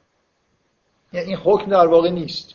یعنی 1.12 1.26
این 1.26 1.36
حکم 1.36 1.70
در 1.70 1.86
واقع 1.86 2.10
نیست. 2.10 2.54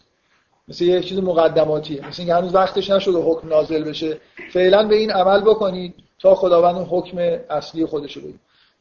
مثل 0.67 0.83
یه 0.83 1.01
چیز 1.01 1.19
مقدماتیه. 1.19 2.07
مثل 2.07 2.21
اینکه 2.21 2.35
هنوز 2.35 2.55
وقتش 2.55 2.89
نشده 2.89 3.17
حکم 3.17 3.47
نازل 3.47 3.83
بشه. 3.83 4.17
فعلا 4.53 4.87
به 4.87 4.95
این 4.95 5.11
عمل 5.11 5.41
بکنید 5.41 5.95
تا 6.19 6.35
خداوند 6.35 6.87
حکم 6.89 7.17
اصلی 7.49 7.85
خودش 7.85 8.17
رو 8.17 8.21
بده. 8.21 8.33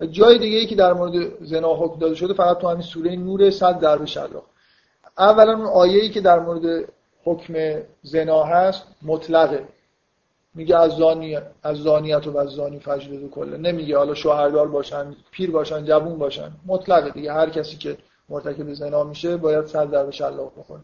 جای 0.06 0.38
دیگه 0.38 0.58
ای 0.58 0.66
که 0.66 0.74
در 0.74 0.92
مورد 0.92 1.44
زنا 1.44 1.74
حکم 1.74 1.98
داده 1.98 2.14
شده 2.14 2.34
فقط 2.34 2.58
تو 2.58 2.68
همین 2.68 2.82
سوره 2.82 3.16
نور 3.16 3.50
صد 3.50 3.78
درب 3.78 4.04
شلاق. 4.04 4.44
اولا 5.18 5.52
اون 5.52 5.66
آیه‌ای 5.66 6.10
که 6.10 6.20
در 6.20 6.38
مورد 6.38 6.84
حکم 7.24 7.82
زنا 8.02 8.42
هست 8.42 8.82
مطلقه. 9.02 9.64
میگه 10.54 10.76
از 10.76 10.92
زانی 10.92 11.38
از 11.62 11.76
زانیت 11.76 12.26
و 12.26 12.38
از 12.38 12.48
زانی 12.48 12.78
فجلدو 12.78 13.28
کله. 13.28 13.56
نمیگه 13.56 13.98
حالا 13.98 14.14
شوهردار 14.14 14.68
باشن 14.68 15.16
پیر 15.30 15.50
باشن 15.50 15.84
جوون 15.84 16.18
باشن. 16.18 16.50
مطلقه 16.66 17.10
دیگه. 17.10 17.32
هر 17.32 17.50
کسی 17.50 17.76
که 17.76 17.96
مرتکب 18.28 18.72
زنا 18.72 19.04
میشه 19.04 19.36
باید 19.36 19.66
صد 19.66 19.90
ضربه 19.90 20.10
شلاق 20.10 20.52
بخوره. 20.58 20.80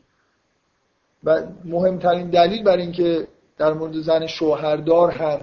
و 1.24 1.42
مهمترین 1.64 2.30
دلیل 2.30 2.64
بر 2.64 2.76
اینکه 2.76 3.28
در 3.58 3.72
مورد 3.72 4.00
زن 4.00 4.26
شوهردار 4.26 5.10
هم 5.10 5.40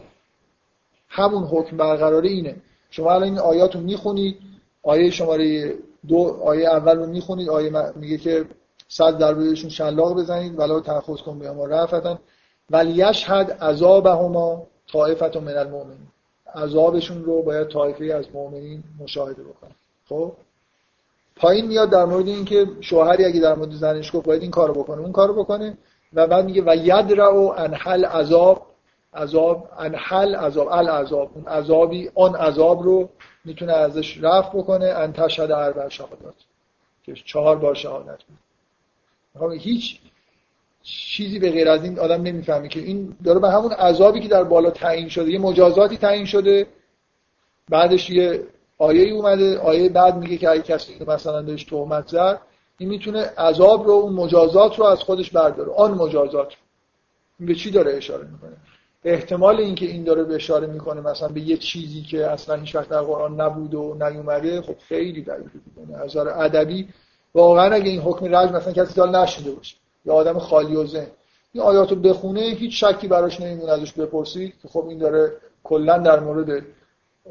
همون 1.10 1.44
حکم 1.44 1.78
برقراره 1.78 2.30
اینه. 2.30 2.56
شما 2.90 3.12
الان 3.12 3.24
این 3.24 3.40
آیات 3.40 3.76
رو 3.76 3.82
می‌خونید 3.82 4.38
آیه 4.84 5.10
شماره 5.10 5.74
دو 6.08 6.40
آیه 6.44 6.70
اول 6.70 6.98
رو 6.98 7.06
می‌خونید 7.06 7.50
آیه 7.50 7.72
میگه 7.96 8.18
که 8.18 8.46
صد 8.88 9.20
ضربه 9.20 9.44
بهشون 9.44 9.70
شلاق 9.70 10.18
بزنید 10.18 10.60
ولا 10.60 10.80
تأخذ 10.80 11.18
کن 11.18 11.40
به 11.40 11.52
ما 11.52 11.66
رفتن 11.66 12.20
ولی 12.74 12.92
یشهد 12.92 13.52
عذابهما 13.52 14.68
طائفه 14.92 15.40
من 15.40 15.58
المؤمنین. 15.58 16.08
عذابشون 16.56 17.24
رو 17.24 17.42
باید 17.42 17.68
طایفه 17.68 18.06
از 18.06 18.26
مؤمنین 18.34 18.84
مشاهده 19.00 19.44
بکنن. 19.44 19.76
خب؟ 20.10 20.32
پایین 21.36 21.68
میاد 21.68 21.90
در 21.90 22.06
مورد 22.06 22.28
اینکه 22.28 22.68
شوهری 22.82 23.26
اگه 23.26 23.40
در 23.40 23.56
مورد 23.56 23.72
زنش 23.72 24.16
گفت 24.16 24.26
باید 24.26 24.42
این 24.42 24.52
کارو 24.52 24.74
بکنه 24.74 25.02
اون 25.02 25.12
کارو 25.12 25.44
بکنه 25.44 25.78
و 26.14 26.28
بعد 26.28 26.46
میگه 26.46 26.64
و 26.66 26.76
یدرع 26.76 27.36
انحل 27.36 28.06
عذاب 28.06 28.66
عذاب 29.14 29.70
انحل 29.78 30.36
عذاب 30.36 30.68
العذاب. 30.68 31.32
اون 31.36 31.48
عذابی 31.48 32.12
آن 32.16 32.36
عذاب 32.36 32.84
رو 32.84 33.10
می‌تونه 33.46 33.74
ازش 33.74 34.18
رفع 34.22 34.58
بکنه. 34.58 34.86
ان 34.86 35.14
تشهد 35.14 35.52
اربع 35.52 35.90
شهادات 35.90 36.36
که 37.04 37.14
چهار 37.14 37.58
بار 37.58 37.76
شهادت 37.76 38.20
میده. 38.30 39.58
هیچ 39.60 40.00
چیزی 40.84 41.40
به 41.40 41.52
غیر 41.52 41.70
از 41.70 41.84
این 41.84 42.00
آدم 42.00 42.22
نمی‌فهمه 42.22 42.68
که 42.68 42.80
این 42.80 43.16
داره 43.24 43.40
به 43.40 43.50
همون 43.50 43.72
عذابی 43.72 44.20
که 44.20 44.28
در 44.28 44.44
بالا 44.44 44.72
تعیین 44.72 45.10
شده 45.10 45.32
یه 45.32 45.40
مجازاتی 45.40 45.98
تعیین 45.98 46.26
شده 46.26 46.68
بعدش 47.70 48.10
یه 48.10 48.44
آیه 48.78 49.14
اومده 49.14 49.60
آیه 49.60 49.90
بعد 49.90 50.18
میگه 50.18 50.38
که 50.38 50.50
اگه 50.50 50.62
کسی 50.62 50.94
مثلا 51.08 51.42
بهش 51.42 51.64
تهمت 51.64 52.08
زد 52.08 52.42
این 52.78 52.90
می‌تونه 52.90 53.20
عذاب 53.38 53.86
رو 53.86 53.92
اون 53.92 54.14
مجازات 54.14 54.80
رو 54.80 54.86
از 54.86 55.00
خودش 55.00 55.32
برداره. 55.32 55.72
آن 55.74 55.92
مجازات. 55.92 56.54
این 57.40 57.48
به 57.48 57.56
چی 57.56 57.72
داره 57.72 57.94
اشاره 57.94 58.28
می‌کنه؟ 58.32 58.58
احتمال 59.04 59.60
اینکه 59.60 59.86
این 59.86 60.04
داره 60.04 60.24
به 60.24 60.36
اشاره 60.36 60.68
می‌کنه 60.68 61.02
مثلا 61.02 61.28
به 61.28 61.42
یه 61.42 61.58
چیزی 61.58 62.02
که 62.02 62.28
اصلا 62.28 62.56
هیچ 62.56 62.76
وقت 62.76 62.90
در 62.90 63.02
قرآن 63.02 63.42
نبود 63.42 63.74
و 63.74 63.98
نیومده 64.02 64.62
خب 64.62 64.76
خیلی 64.88 65.22
بعید 65.22 65.52
می‌کنه 65.66 65.98
از 65.98 66.06
نظر 66.06 66.30
ادبی 66.30 66.88
واقعا 67.36 67.74
اگه 67.74 67.90
این 67.90 68.02
حکم 68.02 68.26
رجم 68.26 68.56
مثلا 68.56 68.74
کسی 68.74 68.94
دال 68.94 69.16
نشده 69.16 69.52
باشه. 69.52 69.76
یا 70.06 70.14
آدم 70.14 70.40
خالی 70.40 70.76
و 70.76 70.86
ذهن. 70.86 71.12
این 71.52 71.64
آیات 71.64 71.90
رو 71.90 71.96
بخونه 71.96 72.42
هیچ 72.42 72.84
شکی 72.84 73.08
براش 73.08 73.42
نمیمونه 73.42 73.72
ازش 73.72 73.94
بپرسید 73.94 74.54
که 74.62 74.68
خب 74.68 74.88
این 74.88 74.98
داره 74.98 75.38
کلا 75.64 75.98
در 75.98 76.20
مورد 76.20 76.66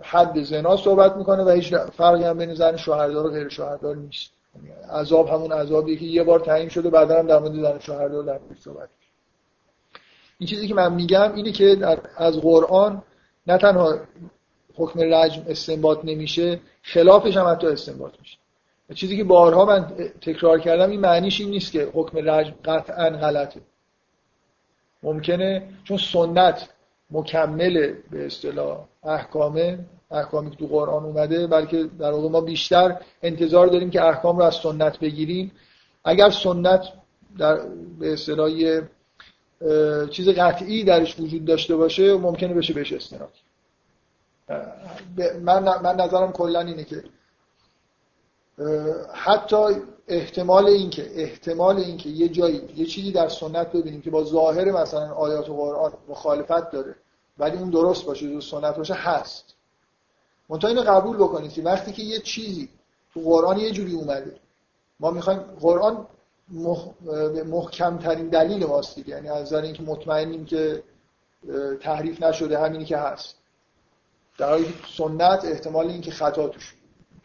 حد 0.02 0.42
زنا 0.42 0.76
صحبت 0.76 1.16
می‌کنه 1.16 1.44
و 1.44 1.50
هیچ 1.50 1.74
فرقی 1.74 2.24
هم 2.24 2.38
بین 2.38 2.54
زن 2.54 2.76
شوهردار 2.76 3.26
و 3.26 3.30
غیر 3.30 3.48
شوهردار 3.48 3.96
نیست. 3.96 4.30
عذاب 4.90 5.28
همون 5.28 5.52
عذابی 5.52 5.96
که 5.96 6.04
یه 6.04 6.24
بار 6.24 6.40
تعیین 6.40 6.68
شده 6.68 6.90
بعدا 6.90 7.18
هم 7.18 7.26
در 7.26 7.38
مورد 7.38 7.54
زن 7.54 7.78
شوهردار 7.78 8.22
در 8.22 8.40
صحبت 8.64 8.88
این 10.38 10.48
چیزی 10.48 10.68
که 10.68 10.74
من 10.74 10.94
میگم 10.94 11.34
اینه 11.34 11.52
که 11.52 11.74
در 11.74 11.98
از 12.16 12.40
قرآن 12.40 13.02
نه 13.46 13.58
تنها 13.58 13.98
حکم 14.74 15.00
رجم 15.00 15.42
استنباط 15.48 15.98
نمیشه 16.04 16.60
خلافش 16.82 17.36
هم 17.36 17.46
حتی 17.46 17.66
استنباط 17.66 18.12
میشه. 18.20 18.38
چیزی 18.94 19.16
که 19.16 19.24
بارها 19.24 19.64
من 19.64 19.86
تکرار 20.20 20.60
کردم 20.60 20.90
این 20.90 21.00
معنیش 21.00 21.40
این 21.40 21.50
نیست 21.50 21.72
که 21.72 21.90
حکم 21.94 22.30
رجم 22.30 22.54
قطعا 22.64 23.10
غلطه. 23.10 23.60
ممکنه 25.02 25.68
چون 25.84 25.96
سنت 25.96 26.68
مکمل 27.10 27.94
به 28.10 28.26
اصطلاح 28.26 28.84
احکامه 29.04 29.78
احکامی 30.10 30.50
که 30.50 30.56
تو 30.56 30.66
قرآن 30.66 31.04
اومده 31.04 31.46
بلکه 31.46 31.88
در 31.98 32.10
واقع 32.10 32.28
ما 32.28 32.40
بیشتر 32.40 32.96
انتظار 33.22 33.66
داریم 33.66 33.90
که 33.90 34.04
احکام 34.04 34.38
رو 34.38 34.44
از 34.44 34.54
سنت 34.54 34.98
بگیریم. 34.98 35.52
اگر 36.04 36.30
سنت 36.30 36.88
در 37.38 37.60
به 37.98 38.12
اصطلاح 38.12 38.50
چیز 40.10 40.28
قطعی 40.28 40.84
درش 40.84 41.20
وجود 41.20 41.44
داشته 41.44 41.76
باشه 41.76 42.14
ممکنه 42.14 42.54
بشه 42.54 42.74
بهش 42.74 42.92
استناد. 42.92 43.32
من 45.42 45.62
من 45.82 45.96
نظرم 45.96 46.32
کلا 46.32 46.60
اینه 46.60 46.84
که 46.84 47.04
حتی 49.12 49.56
احتمال 50.08 50.66
اینکه 50.66 51.10
احتمال 51.22 51.76
اینکه 51.76 52.08
یه 52.08 52.28
جایی 52.28 52.68
یه 52.76 52.86
چیزی 52.86 53.12
در 53.12 53.28
سنت 53.28 53.72
ببینیم 53.72 54.00
که 54.00 54.10
با 54.10 54.24
ظاهر 54.24 54.70
مثلا 54.70 55.12
آیات 55.12 55.48
و 55.50 55.56
قرآن 55.56 55.92
مخالفت 56.08 56.70
داره 56.70 56.94
ولی 57.38 57.56
اون 57.56 57.70
درست 57.70 58.04
باشه 58.04 58.28
جو 58.28 58.40
سنت 58.40 58.76
باشه 58.76 58.94
هست. 58.94 59.44
منتها 60.48 60.68
اینو 60.68 60.82
قبول 60.82 61.16
بکنید 61.16 61.52
که 61.52 61.62
وقتی 61.62 61.92
که 61.92 62.02
یه 62.02 62.18
چیزی 62.18 62.68
تو 63.14 63.20
قرآن 63.20 63.58
یه 63.58 63.70
جوری 63.70 63.92
اومده 63.92 64.36
ما 65.00 65.10
می‌خوایم 65.10 65.40
قرآن 65.40 66.06
محکم 67.46 67.98
ترین 67.98 68.28
دلیل 68.28 68.66
ماست 68.66 68.94
دیگه. 68.94 69.08
یعنی 69.08 69.28
از 69.28 69.42
نظر 69.42 69.62
اینکه 69.62 69.82
مطمئنیم 69.82 70.44
که 70.44 70.82
تحریف 71.80 72.22
نشده 72.22 72.58
همینی 72.58 72.84
که 72.84 72.96
هست. 72.96 73.34
در 74.38 74.48
حالی 74.48 74.74
سنت 74.96 75.44
احتمال 75.44 75.86
اینکه 75.86 76.10
خطا 76.10 76.48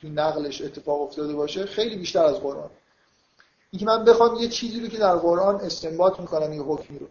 تو 0.01 0.07
نقلش 0.07 0.61
اتفاق 0.61 1.01
افتاده 1.01 1.33
باشه 1.33 1.65
خیلی 1.65 1.95
بیشتر 1.95 2.23
از 2.25 2.35
قرآن. 2.39 2.69
اینکه 3.71 3.85
من 3.85 4.05
بخوام 4.05 4.35
یه 4.35 4.47
چیزی 4.47 4.79
رو 4.79 4.87
که 4.87 4.97
در 4.97 5.15
قرآن 5.15 5.55
استنباط 5.55 6.19
می‌کنم 6.19 6.53
یه 6.53 6.61
حکمی 6.61 6.99
رو. 6.99 7.07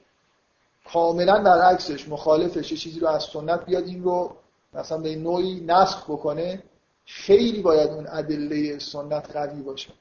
کاملا 0.92 1.42
برعکسش 1.42 2.08
مخالفش 2.08 2.72
یه 2.72 2.78
چیزی 2.78 3.00
رو 3.00 3.08
از 3.08 3.24
سنت 3.24 3.64
بیاد 3.64 3.84
این 3.84 4.02
رو 4.02 4.36
مثلا 4.74 4.98
به 4.98 5.16
نوعی 5.16 5.60
نسخ 5.60 6.04
بکنه 6.10 6.62
خیلی 7.06 7.62
باید 7.62 7.90
اون 7.90 8.06
ادله 8.10 8.78
سنت 8.78 9.36
قوی 9.36 9.62
باشه. 9.62 9.92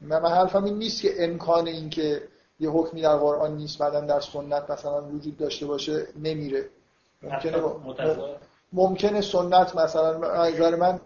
من 0.00 0.30
حرفم 0.30 0.64
این 0.64 0.78
نیست 0.78 1.02
که 1.02 1.24
امکان 1.24 1.66
این 1.66 1.90
که 1.90 2.22
یه 2.60 2.70
حکمی 2.70 3.02
در 3.02 3.16
قرآن 3.16 3.56
نیست 3.56 3.78
بعدا 3.78 4.00
در 4.00 4.20
سنت 4.20 4.70
مثلا 4.70 5.02
وجود 5.02 5.36
داشته 5.36 5.66
باشه 5.66 6.06
نمیره. 6.16 6.68
ممکنه 7.22 7.62
ممکنه 8.72 9.20
سنت 9.20 9.76
مثلا 9.76 10.44
نظر 10.48 10.76
من 10.76 11.00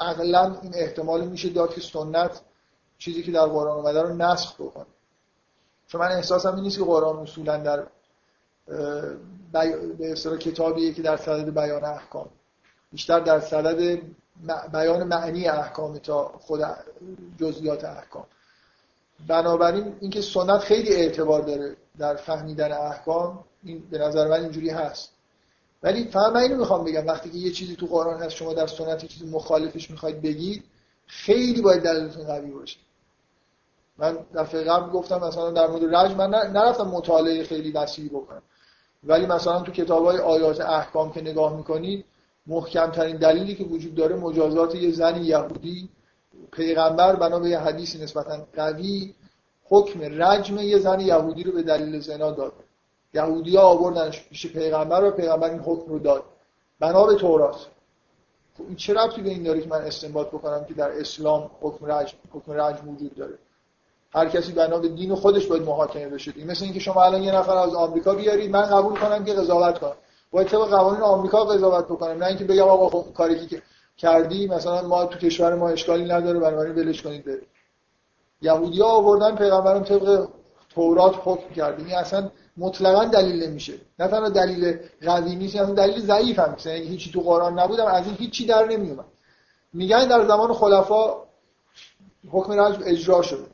عقلا 0.00 0.56
این 0.62 0.72
احتمال 0.74 1.24
میشه 1.28 1.48
داد 1.48 1.74
که 1.74 1.80
سنت 1.80 2.40
چیزی 2.98 3.22
که 3.22 3.32
در 3.32 3.46
قرآن 3.46 3.76
اومده 3.76 4.02
رو 4.02 4.14
نسخ 4.14 4.60
بکنه. 4.60 4.86
چون 5.88 6.00
من 6.00 6.08
احساسم 6.12 6.54
این 6.54 6.64
نیست 6.64 6.78
که 6.78 6.84
قرآن 6.84 7.18
اصولا 7.18 7.56
در 7.56 7.86
به 9.98 10.12
اصطلاح 10.12 10.36
کتابیه 10.36 10.92
که 10.92 11.02
در 11.02 11.16
صدد 11.16 11.54
بیان 11.54 11.84
احکام. 11.84 12.28
بیشتر 12.92 13.20
در 13.20 13.40
صدد 13.40 14.00
بیان 14.72 15.04
معنی 15.04 15.48
احکام 15.48 15.98
تا 15.98 16.24
خود 16.24 16.60
جزئیات 17.40 17.84
احکام. 17.84 18.26
بنابراین 19.28 19.96
اینکه 20.00 20.22
سنت 20.22 20.58
خیلی 20.58 20.94
اعتبار 20.94 21.42
داره 21.42 21.76
در 21.98 22.16
فهمیدن 22.16 22.72
احکام 22.72 23.44
این 23.62 23.88
به 23.90 23.98
نظر 23.98 24.28
من 24.28 24.40
اینجوری 24.40 24.70
هست. 24.70 25.10
ولی 25.82 26.08
من 26.14 26.36
اینو 26.36 26.56
می‌خوام 26.56 26.84
بگم 26.84 27.06
وقتی 27.06 27.30
که 27.30 27.38
یه 27.38 27.52
چیزی 27.52 27.76
تو 27.76 27.86
قرآن 27.86 28.22
هست 28.22 28.34
شما 28.34 28.54
در 28.54 28.66
سنت 28.66 29.04
چیزی 29.04 29.26
مخالفش 29.26 29.90
می‌خواید 29.90 30.22
بگید 30.22 30.64
خیلی 31.06 31.60
باید 31.60 31.82
دلیلتون 31.82 32.24
قوی 32.24 32.50
باشه. 32.50 32.78
من 33.98 34.18
دفعه 34.34 34.64
قبل 34.64 34.90
گفتم 34.90 35.20
مثلا 35.20 35.50
در 35.50 35.66
مورد 35.66 35.94
رج 35.94 36.12
من 36.16 36.30
نرفتم 36.30 36.84
مطالعه 36.84 37.44
خیلی 37.44 37.70
وسیعی 37.72 38.08
بکنم. 38.08 38.42
ولی 39.04 39.26
مثلا 39.26 39.60
تو 39.60 39.72
کتاب 39.72 40.04
های 40.04 40.18
آیات 40.18 40.60
احکام 40.60 41.12
که 41.12 41.20
نگاه 41.20 41.56
می‌کنید 41.56 42.04
محکمترین 42.46 43.16
دلیلی 43.16 43.54
که 43.54 43.64
وجود 43.64 43.94
داره 43.94 44.16
مجازات 44.16 44.74
یه 44.74 44.90
زن 44.90 45.22
یهودی. 45.22 45.88
پیغمبر 46.52 47.16
بنا 47.16 47.38
به 47.38 47.48
یه 47.48 47.58
نسبتا 48.02 48.46
قوی 48.56 49.14
حکم 49.64 50.22
رجم 50.22 50.58
یه 50.58 50.78
زن 50.78 51.00
یهودی 51.00 51.42
رو 51.42 51.52
به 51.52 51.62
دلیل 51.62 52.00
زنا 52.00 52.30
داد 52.30 52.52
یهودی 53.14 53.56
ها 53.56 53.62
آوردنش 53.62 54.28
پیش 54.28 54.46
پیغمبر 54.46 55.04
و 55.04 55.10
پیغمبر 55.10 55.50
این 55.50 55.58
حکم 55.58 55.92
رو 55.92 55.98
داد. 55.98 56.22
بنا 56.80 57.06
به 57.06 57.14
تورات. 57.14 57.66
خب 58.58 58.64
این 58.66 58.76
چه 58.76 58.94
ربطی 58.94 59.22
به 59.22 59.30
این 59.30 59.42
داره 59.42 59.60
که 59.60 59.68
من 59.68 59.80
استنباط 59.80 60.28
بکنم 60.28 60.64
که 60.64 60.74
در 60.74 61.00
اسلام 61.00 61.50
حکم 61.60 61.86
رجم 61.92 62.16
حکم 62.32 62.52
رجم 62.52 62.88
وجود 62.88 63.14
داره؟ 63.14 63.38
هر 64.12 64.28
کسی 64.28 64.52
بنا 64.52 64.78
به 64.78 64.88
دین 64.88 65.14
خودش 65.14 65.46
باید 65.46 65.62
محاکمه 65.62 66.08
بشه 66.08 66.32
این 66.36 66.50
مثل 66.50 66.64
اینکه 66.64 66.80
شما 66.80 67.02
الان 67.02 67.22
یه 67.22 67.34
نفر 67.34 67.56
از 67.56 67.74
آمریکا 67.74 68.14
بیارید 68.14 68.50
من 68.50 68.62
قبول 68.62 68.98
کنم 68.98 69.24
که 69.24 69.32
قضاوت 69.32 69.78
کنم. 69.78 69.96
باید 70.30 70.48
طبق 70.48 70.68
قوانین 70.68 71.00
آمریکا 71.00 71.44
قضاوت 71.44 71.84
بکنم 71.84 72.18
نه 72.18 72.26
اینکه 72.26 72.44
بگم 72.44 72.68
آقا 72.68 72.88
خب 72.88 73.12
کاری 73.12 73.46
که 73.46 73.62
کردی 73.96 74.46
مثلا 74.46 74.82
ما 74.88 75.04
تو 75.04 75.18
کشور 75.18 75.54
ما 75.54 75.68
اشکالی 75.68 76.04
نداره 76.04 76.38
بنابراین 76.38 76.74
ولش 76.74 77.02
کنید 77.02 77.24
بره 77.24 77.42
یهودی‌ها 78.42 78.88
آوردن 78.88 79.36
پیغمبرم 79.36 79.82
طبق 79.82 80.28
تورات 80.74 81.14
حکم 81.24 81.54
کرد. 81.54 81.78
این 81.78 81.94
اصلا 81.94 82.30
مطلقا 82.60 83.04
دلیل 83.04 83.42
نمیشه. 83.44 83.72
نه 83.98 84.08
تنها 84.08 84.28
دلیل 84.28 84.78
قوی 85.02 85.36
نیست 85.36 85.56
اصلا 85.56 85.74
دلیل 85.74 86.00
ضعیف 86.00 86.38
هم 86.38 86.50
نیست. 86.50 86.66
یعنی 86.66 86.86
هیچی 86.86 87.10
تو 87.10 87.20
قرآن 87.20 87.58
نبودم 87.58 87.86
از 87.86 88.06
این 88.06 88.16
هیچی 88.16 88.46
در 88.46 88.66
نمیومد. 88.66 89.04
میگن 89.72 90.08
در 90.08 90.26
زمان 90.26 90.52
خلفا 90.52 91.14
حکم 92.30 92.52
رجم 92.52 92.82
اجرا 92.84 93.22
شده. 93.22 93.46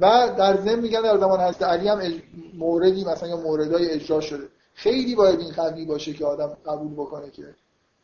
و 0.00 0.34
در 0.38 0.56
ضمن 0.56 0.80
میگن 0.80 1.02
در 1.02 1.18
زمان 1.18 1.40
حضرت 1.40 1.62
علی 1.62 1.88
هم 1.88 2.22
موردی 2.54 3.04
مثلا 3.04 3.28
یا 3.28 3.36
موردای 3.36 3.90
اجرا 3.90 4.20
شده. 4.20 4.48
خیلی 4.74 5.14
باید 5.14 5.40
این 5.40 5.52
قوی 5.52 5.84
باشه 5.84 6.12
که 6.12 6.24
آدم 6.26 6.56
قبول 6.66 6.92
بکنه 6.92 7.30
که. 7.30 7.42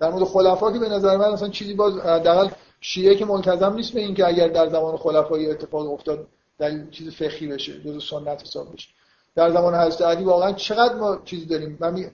در 0.01 0.11
مورد 0.11 0.25
خلفا 0.25 0.73
که 0.73 0.79
به 0.79 0.89
نظر 0.89 1.17
من 1.17 1.25
اصلا 1.25 1.49
چیزی 1.49 1.75
باز 1.75 1.99
حداقل 1.99 2.49
شیعه 2.81 3.15
که 3.15 3.25
ملتزم 3.25 3.75
نیست 3.75 3.93
به 3.93 4.01
اینکه 4.01 4.27
اگر 4.27 4.49
در 4.49 4.69
زمان 4.69 4.97
خلفا 4.97 5.39
یه 5.39 5.51
اتفاق 5.51 5.93
افتاد 5.93 6.27
در 6.59 6.91
چیز 6.91 7.15
فقهی 7.15 7.47
بشه 7.47 7.81
جزء 7.81 8.01
سنت 8.11 8.43
حساب 8.43 8.73
بشه. 8.73 8.89
در 9.35 9.51
زمان 9.51 9.75
حضرت 9.75 10.03
علی 10.03 10.25
واقعا 10.25 10.53
چقدر 10.53 10.95
ما 10.95 11.19
چیزی 11.25 11.47
داریم. 11.47 11.79
من. 11.81 12.05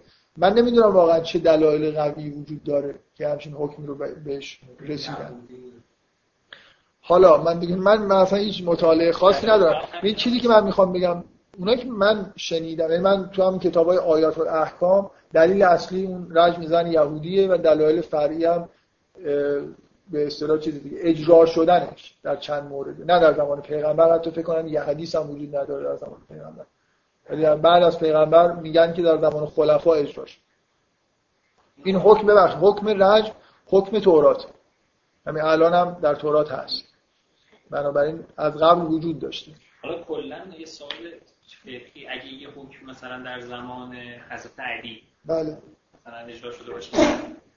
من 0.40 0.52
نمی‌دونم 0.52 0.94
واقعا 0.94 1.20
چه 1.20 1.38
دلایل 1.38 1.94
قوی 1.94 2.30
وجود 2.30 2.64
داره 2.64 2.94
که 3.14 3.28
همچین 3.28 3.52
حکمی 3.52 3.86
رو 3.86 3.94
بهش 4.24 4.60
رسیدن. 4.80 5.34
حالا 7.00 7.42
من 7.42 7.60
بگم 7.60 7.74
من 7.74 8.06
مثلا 8.06 8.38
هیچ 8.38 8.62
مطالعه 8.64 9.12
خاصی 9.12 9.46
ندارم. 9.46 9.82
این 10.02 10.14
چیزی 10.14 10.40
که 10.40 10.48
من 10.48 10.64
می‌خوام 10.64 10.92
بگم 10.92 11.24
اونایی 11.58 11.78
که 11.78 11.86
من 11.86 12.32
شنیدم 12.36 12.90
یعنی 12.90 13.02
من 13.02 13.30
تو 13.30 13.42
هم 13.42 13.58
کتاب 13.58 13.88
آیات 13.88 14.38
و 14.38 14.42
احکام 14.42 15.10
دلیل 15.32 15.62
اصلی 15.62 16.06
اون 16.06 16.36
رجم 16.36 16.66
زن 16.66 16.86
یهودیه 16.86 17.48
و 17.48 17.56
دلایل 17.56 18.00
فرعی 18.00 18.44
هم 18.44 18.68
به 20.10 20.26
اصطلاح 20.26 20.58
چیزی 20.58 20.80
دیگه 20.80 20.96
اجرا 21.00 21.46
شدنش 21.46 22.14
در 22.22 22.36
چند 22.36 22.62
مورد. 22.62 23.10
نه 23.10 23.20
در 23.20 23.34
زمان 23.34 23.60
پیغمبر 23.60 24.14
حتی 24.14 24.30
فکر 24.30 24.42
کنم 24.42 24.68
یه 24.68 24.80
حدیث 24.80 25.14
هم 25.14 25.30
وجود 25.30 25.56
نداره 25.56 25.84
در 25.84 25.96
زمان 25.96 26.18
پیغمبر. 26.28 26.64
بعد 27.36 27.82
از 27.82 27.98
پیغمبر 27.98 28.52
میگن 28.52 28.92
که 28.92 29.02
در 29.02 29.18
زمان 29.18 29.46
خلفا 29.46 29.94
اجرا 29.94 30.26
شد 30.26 30.38
این 31.84 31.96
حکم 31.96 32.26
ببخش 32.26 32.54
حکم 32.60 32.88
رجم 32.88 33.32
حکم 33.66 33.98
تورات. 33.98 34.46
همین 35.26 35.42
الان 35.42 35.74
هم 35.74 35.98
در 36.02 36.14
تورات 36.14 36.52
هست. 36.52 36.84
بنابراین 37.70 38.24
از 38.36 38.56
قبل 38.56 38.94
وجود 38.94 39.18
داشته. 39.18 39.52
حالا 39.82 40.02
کلا 40.02 40.40
یه 40.58 40.66
سوال 40.66 40.90
اگه 42.10 42.26
یه 42.26 42.48
حکم 42.48 42.86
مثلا 42.86 43.22
در 43.22 43.40
زمان 43.40 43.96
حضرت 44.30 44.60
علی 44.60 45.02
بله. 45.24 45.58
مثلا 45.94 46.18
اجرا 46.18 46.52
شده 46.52 46.72
باشه 46.72 46.90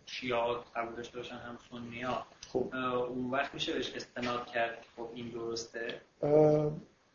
شیعات 0.06 0.64
قبول 0.76 0.96
داشته 0.96 1.18
باشن 1.18 1.36
هم 1.36 1.58
سنی 1.72 2.02
ها 2.02 2.26
خب. 2.54 2.76
اون 3.10 3.32
وقت 3.32 3.54
میشه 3.54 3.74
بهش 3.74 3.94
استناد 3.96 4.46
کرد 4.46 4.86
خب 4.96 5.10
این 5.14 5.30
درسته؟ 5.30 6.02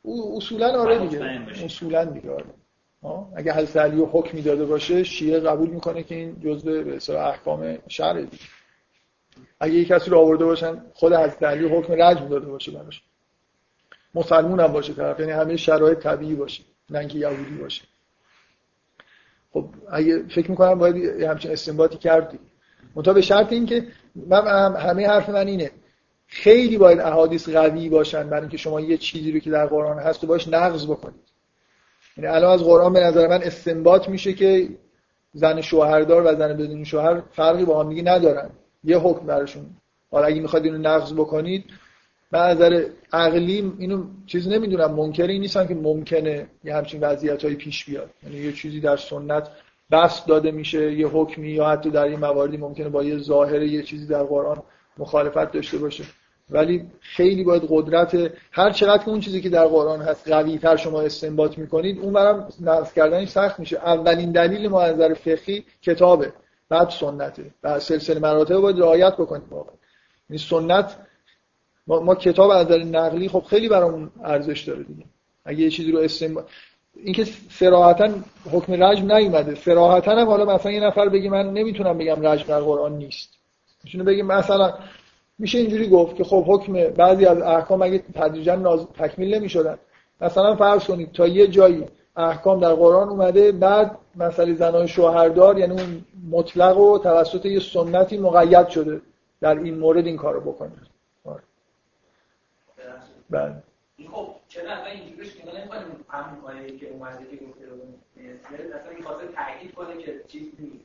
اصولا 0.06 0.80
آره 0.80 0.98
دیگه. 0.98 1.24
اصولا 1.64 2.04
دیگه 2.04 2.30
آره. 2.30 2.44
اگه 3.36 3.52
حضرت 3.52 3.76
علی 3.76 4.02
حکمی 4.02 4.42
داده 4.42 4.64
باشه 4.64 5.02
شیعه 5.02 5.40
قبول 5.40 5.70
می‌کنه 5.70 6.02
که 6.02 6.14
این 6.14 6.40
جزء 6.40 6.82
به 6.82 7.18
احکام 7.18 7.78
شرع 7.88 8.22
دیگه. 8.22 8.44
اگه 9.60 9.74
یک 9.74 9.88
کسی 9.88 10.10
رو 10.10 10.18
آورده 10.18 10.44
باشن 10.44 10.82
خود 10.94 11.12
حضرت 11.12 11.42
علی 11.42 11.68
حکم 11.68 11.92
رجم 11.92 12.28
داده 12.28 12.46
باشه 12.46 12.72
براش. 12.72 13.02
مسلمون 14.14 14.60
هم 14.60 14.72
باشه 14.72 14.92
طرف 14.94 15.20
یعنی 15.20 15.32
همه 15.32 15.56
شرایط 15.56 15.98
طبیعی 15.98 16.34
باشه 16.34 16.62
نه 16.90 16.98
اینکه 16.98 17.18
یهودی 17.18 17.56
باشه. 17.60 17.82
خب 19.52 19.68
اگه 19.90 20.22
فکر 20.22 20.50
می‌کنم 20.50 20.78
باید 20.78 21.22
همچین 21.22 21.50
استنباطی 21.50 21.98
کردی. 21.98 22.38
منتها 22.94 23.14
به 23.14 23.20
شرط 23.20 23.52
اینکه 23.52 23.86
من 24.28 24.76
همه 24.76 25.08
حرف 25.08 25.28
من 25.28 25.46
اینه. 25.46 25.70
خیلی 26.42 26.78
باید 26.78 27.00
احادیث 27.00 27.48
قوی 27.48 27.88
باشن 27.88 28.28
برای 28.28 28.40
اینکه 28.40 28.56
شما 28.56 28.80
یه 28.80 28.96
چیزی 28.96 29.32
رو 29.32 29.38
که 29.38 29.50
در 29.50 29.66
قرآن 29.66 29.98
هست 29.98 30.24
و 30.24 30.26
باش 30.26 30.48
نقض 30.48 30.86
بکنید. 30.86 31.20
یعنی 32.16 32.30
الان 32.30 32.54
از 32.54 32.64
قرآن 32.64 32.92
به 32.92 33.00
نظر 33.00 33.28
من 33.28 33.42
استنباط 33.42 34.08
میشه 34.08 34.32
که 34.32 34.68
زن 35.32 35.60
شوهردار 35.60 36.22
و 36.22 36.36
زن 36.36 36.56
بدون 36.56 36.84
شوهر 36.84 37.22
فرقی 37.32 37.64
با 37.64 37.82
هم 37.82 37.88
دیگه 37.88 38.02
ندارن. 38.02 38.50
یه 38.84 38.98
حکم 38.98 39.26
براشون. 39.26 39.66
حالا 40.10 40.26
اگه 40.26 40.40
می‌خواد 40.40 40.64
اینو 40.64 40.78
نقض 40.78 41.12
بکنید 41.12 41.64
به 42.30 42.38
نظر 42.38 42.84
عقلی 43.12 43.72
اینو 43.78 44.04
چیز 44.26 44.48
نمی‌دونم. 44.48 44.94
منکری 44.94 45.38
نیستم 45.38 45.66
که 45.66 45.74
ممکنه 45.74 46.46
یه 46.64 46.76
همچین 46.76 47.00
وضعیت 47.00 47.46
پیش 47.46 47.84
بیاد. 47.84 48.10
یعنی 48.22 48.36
یه 48.36 48.52
چیزی 48.52 48.80
در 48.80 48.96
سنت 48.96 49.48
بس 49.90 50.26
داده 50.26 50.50
میشه 50.50 50.92
یه 50.92 51.06
حکمی 51.06 51.48
یا 51.48 51.66
حتی 51.66 51.90
در 51.90 52.04
این 52.04 52.20
مواردی 52.20 52.56
ممکنه 52.56 52.88
با 52.88 53.04
یه 53.04 53.18
ظاهر 53.18 53.62
یه 53.62 53.82
چیزی 53.82 54.06
در 54.06 54.22
قرآن 54.22 54.62
مخالفت 54.98 55.52
داشته 55.52 55.78
باشه. 55.78 56.04
ولی 56.50 56.86
خیلی 57.00 57.44
باید 57.44 57.62
قدرت 57.68 58.32
هر 58.52 58.70
چقدر 58.70 59.04
که 59.04 59.08
اون 59.08 59.20
چیزی 59.20 59.40
که 59.40 59.48
در 59.48 59.66
قرآن 59.66 60.02
هست 60.02 60.28
قوی 60.28 60.58
تر 60.58 60.76
شما 60.76 61.00
استنباط 61.00 61.58
می‌کنید 61.58 61.98
اون 61.98 62.12
برم 62.12 62.48
نقض 62.60 62.92
کردنش 62.92 63.28
سخت 63.28 63.60
میشه. 63.60 63.76
اولین 63.76 64.32
دلیل 64.32 64.68
ما 64.68 64.86
نظر 64.86 65.14
فقهی 65.14 65.64
کتابه 65.82 66.32
بعد 66.68 66.90
سنته. 66.90 67.50
و 67.62 67.80
سلسله 67.80 68.20
مراتب 68.20 68.56
باید 68.56 68.78
رعایت 68.78 69.14
بکنیم 69.14 69.48
واقعا. 69.50 69.74
این 70.30 70.38
سنت 70.38 70.96
ما, 71.86 72.00
ما 72.00 72.14
کتاب 72.14 72.50
از 72.50 72.66
نظر 72.66 72.84
نقلی 72.84 73.28
خب 73.28 73.44
خیلی 73.50 73.68
برامون 73.68 74.10
ارزش 74.24 74.60
داره 74.60 74.82
دیگه. 74.82 75.04
اگه 75.44 75.60
یه 75.60 75.70
چیزی 75.70 75.92
رو 75.92 75.98
استنباط 75.98 76.44
اینکه 76.96 77.24
صراحتا 77.50 78.08
حکم 78.52 78.84
رجم 78.84 79.12
نیومده. 79.12 79.54
صراحتا 79.54 80.12
هم 80.12 80.26
حالا 80.26 80.54
مثلا 80.54 80.72
یه 80.72 80.80
نفر 80.80 81.08
بگه 81.08 81.30
من 81.30 81.50
نمی‌تونم 81.50 81.98
بگم 81.98 82.26
رجم 82.26 82.46
در 82.46 82.60
قرآن 82.60 82.92
نیست. 82.92 83.30
می‌تونه 83.84 84.04
بگیم 84.04 84.26
مثلا 84.26 84.74
میشه 85.38 85.58
اینجوری 85.58 85.88
گفت 85.88 86.16
که 86.16 86.24
خب 86.24 86.44
حکم 86.46 86.72
بعضی 86.72 87.26
از 87.26 87.42
احکام 87.42 87.82
اگه 87.82 87.98
تدریجا 87.98 88.56
ناز... 88.56 88.86
تکمیل 88.98 89.34
نمی‌شدن. 89.34 89.78
مثلا 90.20 90.56
فرض 90.56 90.84
کنید 90.84 91.12
تا 91.12 91.26
یه 91.26 91.46
جایی 91.46 91.84
احکام 92.16 92.60
در 92.60 92.74
قرآن 92.74 93.08
اومده 93.08 93.52
بعد 93.52 93.98
مسئله 94.16 94.54
زنای 94.54 94.88
شوهردار 94.88 95.58
یعنی 95.58 95.72
اون 95.72 96.04
مطلق 96.30 96.78
و 96.78 96.98
توسط 96.98 97.46
یه 97.46 97.60
سنتی 97.60 98.18
مقید 98.18 98.68
شده. 98.68 99.00
در 99.40 99.58
این 99.58 99.78
مورد 99.78 100.06
این 100.06 100.16
کارو 100.16 100.40
بکنه. 100.40 100.72
آره. 101.24 101.42
بله. 103.30 103.62
خب 104.12 104.26
چرا 104.48 104.72
اصلا 104.72 104.86
اینجوریش 104.86 105.36
که 105.36 105.58
نمی‌کنیم 105.58 106.04
همون 106.08 106.76
که 106.78 106.90
اومده 106.90 107.24
که 107.30 107.36
گفته 107.36 107.64
اصلا 108.74 108.90
این 108.90 109.04
خاطر 109.04 109.26
تاکید 109.26 109.74
کنه 109.74 110.02
که 110.02 110.20
چیز 110.28 110.42
نیست. 110.58 110.84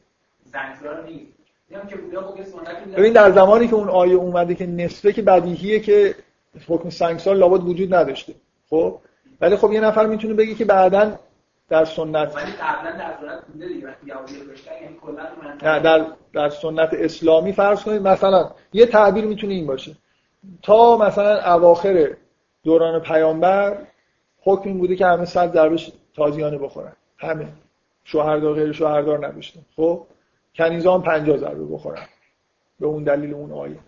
ببین 2.98 3.14
در 3.14 3.32
زمانی 3.32 3.68
که 3.68 3.76
اون 3.76 3.90
آیه 3.90 4.14
اومده 4.16 4.56
که 4.56 4.66
نصفه 4.66 5.14
که 5.14 5.22
بدیهیه 5.22 5.80
که 5.80 6.16
حکم 6.68 6.90
سنگسار 6.90 7.36
لابد 7.36 7.64
وجود 7.64 7.94
نداشته 7.94 8.34
خب؟ 8.70 8.98
ولی 9.42 9.56
خب 9.56 9.72
یه 9.72 9.80
نفر 9.80 10.06
می‌تونه 10.06 10.34
بگه 10.34 10.54
که 10.54 10.66
بعدا 10.66 11.20
در 11.70 11.86
سنت 11.86 12.36
ولی 12.36 12.52
در 12.52 13.10
یعنی 14.82 14.98
نه 15.64 15.80
در 15.80 16.06
در 16.34 16.50
سنت 16.50 16.90
اسلامی 16.94 17.54
فرض 17.54 17.84
کنید 17.84 18.08
مثلا 18.08 18.52
یه 18.74 18.86
تعبیر 18.86 19.26
می‌تونه 19.26 19.54
این 19.54 19.68
باشه. 19.68 19.96
تا 20.62 20.98
مثلا 20.98 21.54
اواخر 21.54 22.16
دوران 22.64 23.00
پیامبر 23.00 23.78
حکم 24.42 24.70
این 24.70 24.78
بوده 24.78 24.96
که 24.96 25.06
همه 25.06 25.26
صد 25.26 25.54
ضربش 25.54 25.92
تازیانه 26.16 26.58
بخورن. 26.58 26.94
همه. 27.18 27.48
شوهردار 28.04 28.54
غیر 28.54 28.72
شوهردار 28.72 29.28
نداشتن 29.28 29.60
خب؟ 29.76 30.06
کنیزان 30.56 31.02
50 31.02 31.38
ضربه 31.38 31.66
بخورن 31.66 32.06
به 32.80 32.88
اون 32.88 33.04
دلیل 33.04 33.34
اون 33.34 33.52
آیه. 33.52 33.80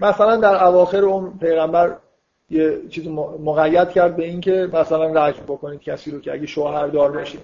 مثلا 0.00 0.36
در 0.36 0.64
اواخر 0.64 1.04
اون 1.04 1.38
پیغمبر 1.38 1.96
یه 2.50 2.88
چیز 2.88 3.08
مقید 3.44 3.88
کرد 3.88 4.16
به 4.16 4.24
اینکه 4.24 4.68
مثلا 4.72 5.26
رجم 5.26 5.42
بکنید 5.42 5.80
کسی 5.80 6.10
رو 6.10 6.20
که 6.20 6.32
اگه 6.32 6.46
شوهر 6.46 6.86
دار 6.86 7.12
باشه 7.12 7.38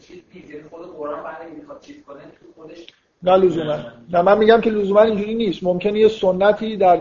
نه 3.23 3.37
لزوما. 3.37 3.77
نه 4.13 4.23
من 4.23 4.39
میگم 4.39 4.61
که 4.61 4.71
لزوما 4.71 5.03
اینجوری 5.03 5.35
نیست. 5.35 5.65
ممکنه 5.65 5.99
یه 5.99 6.09
سنتی 6.09 6.77
در 6.77 7.01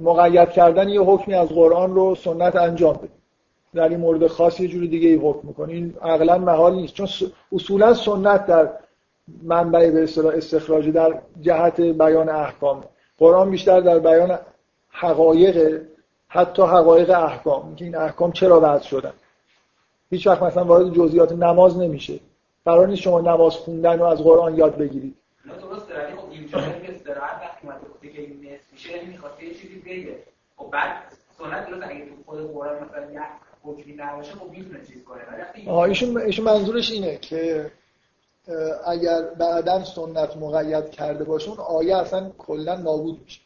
مقید 0.00 0.50
کردن 0.50 0.88
یه 0.88 1.00
حکمی 1.00 1.34
از 1.34 1.48
قرآن 1.48 1.94
رو 1.94 2.14
سنت 2.14 2.56
انجام 2.56 2.96
بده 2.96 3.08
در 3.74 3.88
این 3.88 4.00
مورد 4.00 4.26
خاص 4.26 4.60
یه 4.60 4.68
جوری 4.68 4.88
دیگه 4.88 5.08
ای 5.08 5.14
حکم 5.14 5.48
می‌کنه 5.48 5.72
این 5.72 5.94
عقلا 6.02 6.38
محال 6.38 6.74
نیست. 6.74 6.94
چون 6.94 7.08
اصولا 7.52 7.94
سنت 7.94 8.46
در 8.46 8.70
منبع 9.42 9.90
به 9.90 10.02
اصطلاح 10.02 10.34
استخراج 10.34 10.88
در 10.88 11.18
جهت 11.40 11.80
بیان 11.80 12.28
احکام. 12.28 12.84
قرآن 13.18 13.50
بیشتر 13.50 13.80
در 13.80 13.98
بیان 13.98 14.38
حقایق 14.90 15.82
حتی 16.28 16.62
حقایق 16.62 17.10
احکام. 17.10 17.74
که 17.76 17.84
این 17.84 17.96
احکام 17.96 18.32
چرا 18.32 18.60
وضع 18.62 18.84
شدن. 18.84 19.12
هیچ 20.10 20.26
وقت 20.26 20.42
مثلا 20.42 20.64
وارد 20.64 20.92
جزئیات 20.92 21.32
نماز 21.32 21.78
نمیشه. 21.78 22.20
قرار 22.64 22.88
نیست 22.88 23.02
شما 23.02 23.20
نماز 23.20 23.54
خوندن 23.54 23.98
رو 23.98 24.04
از 24.04 24.18
قرآن 24.18 24.56
یاد 24.56 24.76
بگیرید. 24.76 25.16
نه 25.46 25.52
درسته 25.52 25.94
ولی 25.94 26.16
خب 26.16 26.28
اومده 27.62 27.88
گفته 27.94 28.08
که 28.08 28.20
این 28.20 28.42
یعنی 28.90 29.18
خب 30.56 30.70
بعد 30.70 31.02
سنت 31.38 31.68
درست 31.68 31.82
اگه 31.82 32.06
تو 32.06 32.14
خود 32.26 32.52
قرآن 32.52 32.76
مثلا 32.84 33.12
یک 33.12 33.20
حکمی 33.62 33.94
نباشه 33.96 34.32
خب 34.32 34.50
می‌تونه 34.50 34.84
چیز 34.86 35.04
کنه. 35.04 35.20
ایشون 36.26 36.44
منظورش 36.44 36.90
اینه 36.90 37.16
که 37.16 37.70
اگر 38.86 39.22
بعدا 39.22 39.84
سنت 39.84 40.36
مقید 40.36 40.90
کرده 40.90 41.24
باشه 41.24 41.48
اون 41.48 41.58
آیه 41.58 41.96
اصلا 41.96 42.30
کلا 42.38 42.76
نابود 42.76 43.20
میشه. 43.24 43.40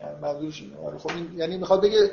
یعنی 0.00 0.18
منظورش 0.20 0.64
آره، 0.84 0.98
خب 0.98 1.10
این 1.10 1.38
یعنی 1.38 1.56
می‌خواد 1.56 1.82
بگه 1.82 2.10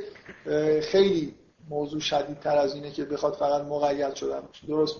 خیلی 0.81 1.35
موضوع 1.69 1.99
شدید 1.99 2.39
تر 2.39 2.57
از 2.57 2.75
اینه 2.75 2.91
که 2.91 3.05
بخواد 3.05 3.33
فقط 3.33 3.61
مقید 3.61 4.13
شدن 4.13 4.39
باشه. 4.39 4.67
درست 4.67 4.95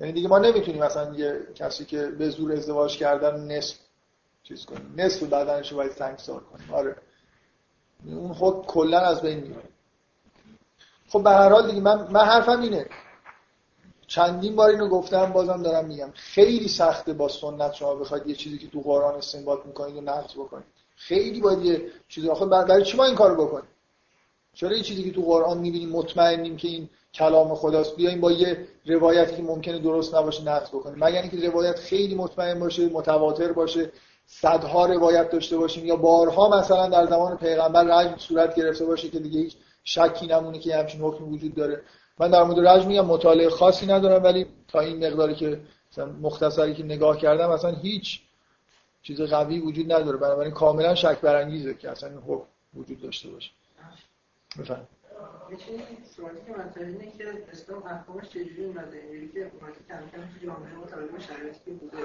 یعنی 0.00 0.12
دیگه 0.12 0.28
ما 0.28 0.38
نمی‌تونیم 0.38 0.82
مثلا 0.82 1.14
یه 1.14 1.40
کسی 1.54 1.84
که 1.84 2.06
به 2.06 2.30
زور 2.30 2.52
ازدواج 2.52 2.96
کردن 2.98 3.40
نصف 3.40 3.76
چیز 4.42 4.64
کنیم. 4.64 4.94
نصف 4.96 5.22
بدنش 5.22 5.72
باید 5.72 5.92
سنگسار 5.92 6.40
کنیم. 6.40 6.74
آره. 6.74 6.96
اون 8.06 8.32
خود 8.32 8.66
کلا 8.66 9.00
از 9.00 9.22
بین 9.22 9.40
میره 9.40 9.62
خب 11.08 11.22
به 11.22 11.30
هر 11.30 11.48
حال 11.48 11.70
دیگه 11.70 11.80
من 11.80 12.08
من 12.10 12.24
حرفم 12.24 12.60
اینه. 12.60 12.86
چندین 14.08 14.56
بار 14.56 14.70
اینو 14.70 14.88
گفتم 14.88 15.32
بازم 15.32 15.62
دارم 15.62 15.84
میگم 15.84 16.10
خیلی 16.14 16.68
سخته 16.68 17.12
با 17.12 17.28
سنت 17.28 17.74
شما 17.74 17.94
بخواید 17.94 18.26
یه 18.26 18.34
چیزی 18.34 18.58
که 18.58 18.66
تو 18.66 18.80
قرآن 18.80 19.14
استنباط 19.14 19.66
می‌کنید 19.66 19.96
و 19.96 20.00
نقض 20.00 20.32
بکنید. 20.32 20.64
خیلی 20.96 21.40
باید 21.40 21.64
یه 21.64 21.82
چیزی. 22.08 22.28
آخه 22.28 22.46
برای 22.46 22.84
چی 22.84 22.96
ما 22.96 23.04
این 23.04 23.14
کارو 23.14 23.46
بکنیم؟ 23.46 23.68
چرا 24.54 24.76
یه 24.76 24.82
چیزی 24.82 25.04
که 25.04 25.12
تو 25.12 25.22
قرآن 25.22 25.58
می‌بینیم 25.58 25.88
مطمئنیم 25.88 26.56
که 26.56 26.68
این 26.68 26.88
کلام 27.14 27.54
خداست؟ 27.54 27.96
بیایم 27.96 28.20
با 28.20 28.32
یه 28.32 28.68
روایتی 28.86 29.36
که 29.36 29.42
ممکنه 29.42 29.78
درست 29.78 30.14
نباشه 30.14 30.44
نقض 30.44 30.68
بکنیم. 30.68 31.04
مگر 31.04 31.22
اینکه 31.22 31.48
روایت 31.50 31.78
خیلی 31.78 32.14
مطمئن 32.14 32.60
باشه 32.60 32.88
متواتر 32.88 33.52
باشه 33.52 33.92
صدها 34.26 34.86
روایت 34.86 35.30
داشته 35.30 35.56
باشیم 35.56 35.86
یا 35.86 35.96
بارها 35.96 36.58
مثلا 36.58 36.88
در 36.88 37.06
زمان 37.06 37.36
پیغمبر 37.36 37.84
رجم 37.84 38.16
صورت 38.18 38.54
گرفته 38.54 38.84
باشه 38.84 39.08
که 39.08 39.18
دیگه 39.18 39.40
هیچ 39.40 39.56
شکی 39.84 40.26
نمونه 40.26 40.58
که 40.58 40.76
همچین 40.76 41.00
حکمی 41.00 41.28
وجود 41.28 41.54
داره. 41.54 41.82
من 42.18 42.30
در 42.30 42.42
مورد 42.42 42.68
رجم 42.68 42.88
میگم 42.88 43.06
مطالعه 43.06 43.50
خاصی 43.50 43.86
ندارم 43.86 44.24
ولی 44.24 44.46
تا 44.68 44.80
این 44.80 45.06
مقداری 45.06 45.34
که 45.34 45.60
مختصری 46.20 46.74
که 46.74 46.82
نگاه 46.82 47.18
کردم 47.18 47.50
اصلا 47.50 47.70
هیچ 47.70 48.20
چیز 49.02 49.20
قوی 49.20 49.58
وجود 49.58 49.92
نداره. 49.92 50.16
بنابراین 50.16 50.52
کاملا 50.52 50.94
شک 50.94 51.20
برانگیزه 51.20 51.74
که 51.74 51.90
اصلا 51.90 52.08
این 52.08 52.18
حکم 52.18 52.46
وجود 52.74 53.00
داشته 53.00 53.30
باشه. 53.30 53.50
بفرمایید. 54.60 54.88
سوالی 56.16 56.38
که 56.46 56.52
من 56.52 56.86
اینه 56.86 57.12
که 57.18 57.24
اسلام 57.52 57.82
احکامش 57.82 58.28
چجوری 58.28 58.64
اومده؟ 58.64 58.96
اینجوری 58.96 59.28
که 59.32 59.38
اومده 59.38 59.76
کم 59.88 60.18
کم 60.18 60.22
تو 60.22 60.46
جامعه 60.46 60.86
توجه 60.90 61.26
شرایطی 61.26 61.70
بوده. 61.70 61.98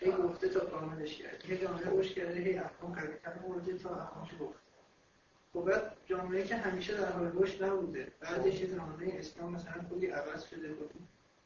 هی 0.00 0.12
گفته 0.12 0.48
تا 0.48 0.60
کاملش 0.60 1.16
کرد 1.16 1.44
هی 1.44 1.58
جامعه 1.58 1.90
روش 1.90 2.12
کرده 2.12 2.34
هی 2.34 2.58
احکام 2.58 2.94
قوی‌تر 2.94 3.32
آورده 3.46 3.78
تا 3.78 3.90
احکامش 3.90 4.28
گفت 4.40 4.67
خب 5.52 5.70
جامعه 6.06 6.44
که 6.44 6.56
همیشه 6.56 6.96
در 6.96 7.12
حال 7.12 7.32
رشد 7.34 7.64
نبوده 7.64 8.12
بعدش 8.20 8.60
یه 8.60 8.66
زمانه 8.66 9.14
اسلام 9.18 9.52
مثلا 9.52 9.84
کلی 9.90 10.06
عوض 10.06 10.44
شده 10.44 10.68
بود 10.68 10.90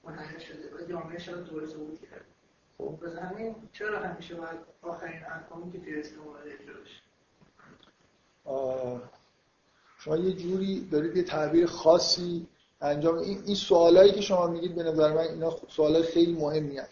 منحل 0.05 0.39
شده 0.39 0.75
و 0.75 0.87
جامعه 0.91 1.19
شاید 1.19 1.45
دوره 1.45 1.67
صعود 1.67 2.01
کرد 2.01 2.25
خب 2.79 2.99
بس 3.03 3.17
همین 3.17 3.55
چرا 3.73 3.99
همیشه 3.99 4.35
باید 4.35 4.59
آخرین 4.83 5.25
احکامی 5.25 5.73
که 5.73 5.79
توی 5.79 6.01
اسلام 6.01 6.29
اومده 6.29 6.51
اجرا 6.61 6.75
شما 9.99 10.17
یه 10.17 10.33
جوری 10.33 10.89
دارید 10.93 11.17
یه 11.17 11.23
تعبیر 11.23 11.67
خاصی 11.67 12.47
انجام 12.81 13.19
این, 13.19 13.43
این 13.47 13.55
سوالایی 13.55 14.13
که 14.13 14.21
شما 14.21 14.47
میگید 14.47 14.75
به 14.75 14.83
نظر 14.83 15.13
من 15.13 15.19
اینا 15.19 15.57
سوالای 15.69 16.03
خیلی 16.03 16.33
مهمی 16.33 16.79
هست. 16.79 16.91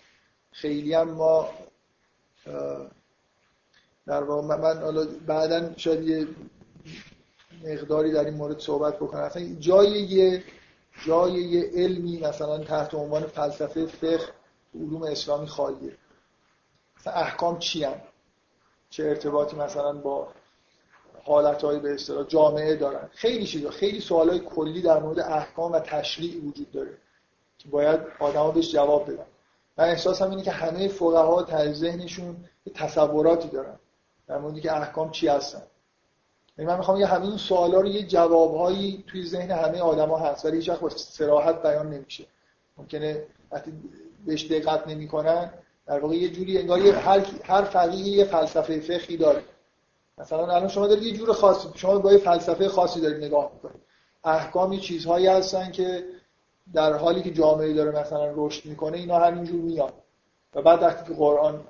خیلی 0.53 0.95
هم 0.95 1.11
ما 1.11 1.49
در 4.07 4.23
واقع 4.23 4.57
من 4.57 4.83
حالا 4.83 5.07
بعدا 5.27 5.75
شاید 5.77 6.09
یه 6.09 6.27
مقداری 7.65 8.13
در 8.13 8.25
این 8.25 8.35
مورد 8.35 8.59
صحبت 8.59 8.97
بکنم. 8.97 9.21
اصلا 9.21 9.55
جای 9.59 9.91
یه 9.91 10.43
جای 11.07 11.33
یه 11.33 11.71
علمی 11.75 12.21
مثلا 12.21 12.59
تحت 12.59 12.95
عنوان 12.95 13.23
فلسفه 13.23 13.87
فقه 13.87 14.29
علوم 14.75 15.03
اسلامی 15.03 15.47
خالیه. 15.47 15.97
مثلا 16.99 17.13
احکام 17.13 17.59
چی؟ 17.59 17.87
چه 18.91 19.05
ارتباطی 19.05 19.57
مثلا 19.57 19.93
با 19.93 20.29
حالتهای 21.25 21.79
به 21.79 21.95
اصطلاح 21.95 22.27
جامعه 22.27 22.77
دارن؟ 22.77 23.09
خیلی 23.13 23.47
چیزا. 23.47 23.71
خیلی 23.71 24.01
سوالای 24.01 24.39
کلی 24.39 24.83
در 24.83 24.99
مورد 24.99 25.21
احکام 25.21 25.73
و 25.73 25.81
تشریع 25.81 26.45
وجود 26.45 26.73
داره 26.73 26.99
که 27.59 27.69
باید 27.69 28.01
آدما 28.19 28.51
بهش 28.51 28.73
جواب 28.73 29.13
بدن. 29.13 29.27
من 29.79 29.89
احساسم 29.89 30.31
اینه 30.31 30.43
که 30.43 30.51
همه 30.51 30.89
فقها 30.89 31.43
در 31.43 31.73
ذهنشون 31.73 32.37
تصوراتی 32.75 33.49
دارن 33.49 33.79
در 34.29 34.39
مورد 34.39 34.61
که 34.61 34.77
احکام 34.77 35.11
چی 35.11 35.29
هستن. 35.29 35.63
من 36.67 36.77
می‌خوام 36.77 37.01
یه 37.01 37.07
همین 37.07 37.37
سوالا 37.37 37.81
رو 37.81 37.87
یه 37.87 38.03
جوابهایی 38.03 39.05
توی 39.07 39.27
ذهن 39.27 39.51
همه 39.51 39.81
آدما 39.81 40.19
هست 40.19 40.45
ولی 40.45 40.57
هیچ 40.57 40.71
با 40.71 40.89
صراحت 40.89 41.63
بیان 41.63 41.91
نمیشه. 41.91 42.25
ممکنه 42.79 43.25
وقتی 43.51 43.73
بهش 44.27 44.47
دقت 44.47 44.89
نمی‌کنن 44.89 45.51
در 45.87 45.99
واقع 45.99 46.15
یه 46.15 46.31
جوری 46.31 46.59
انگار 46.59 46.79
هر 46.79 47.27
هر 47.45 47.63
فقیه 47.63 48.09
یه 48.09 48.25
فلسفه 48.25 48.81
فقهی 48.81 49.17
داره. 49.17 49.43
مثلا 50.19 50.55
الان 50.55 50.69
شما 50.69 50.87
دارید 50.87 51.03
یه 51.03 51.13
جور 51.13 51.33
خاصی 51.33 51.69
شما 51.75 51.99
با 51.99 52.13
یه 52.13 52.19
فلسفه 52.19 52.69
خاصی 52.69 53.01
دارید 53.01 53.25
نگاه 53.25 53.51
می‌کنید. 53.55 53.83
احکامی 54.25 54.79
چیزهایی 54.79 55.27
هستن 55.27 55.71
که 55.71 56.05
در 56.73 56.93
حالی 56.93 57.23
که 57.23 57.31
جامعه 57.31 57.73
داره 57.73 58.01
مثلا 58.01 58.33
رشد 58.35 58.67
می‌کنه 58.67 58.99
اینا 58.99 59.19
همینجور 59.19 59.61
میاد 59.61 59.93
و 60.55 60.63
بعد 60.63 60.83
وقتی 60.83 61.09
که 61.09 61.15
قرآن 61.15 61.65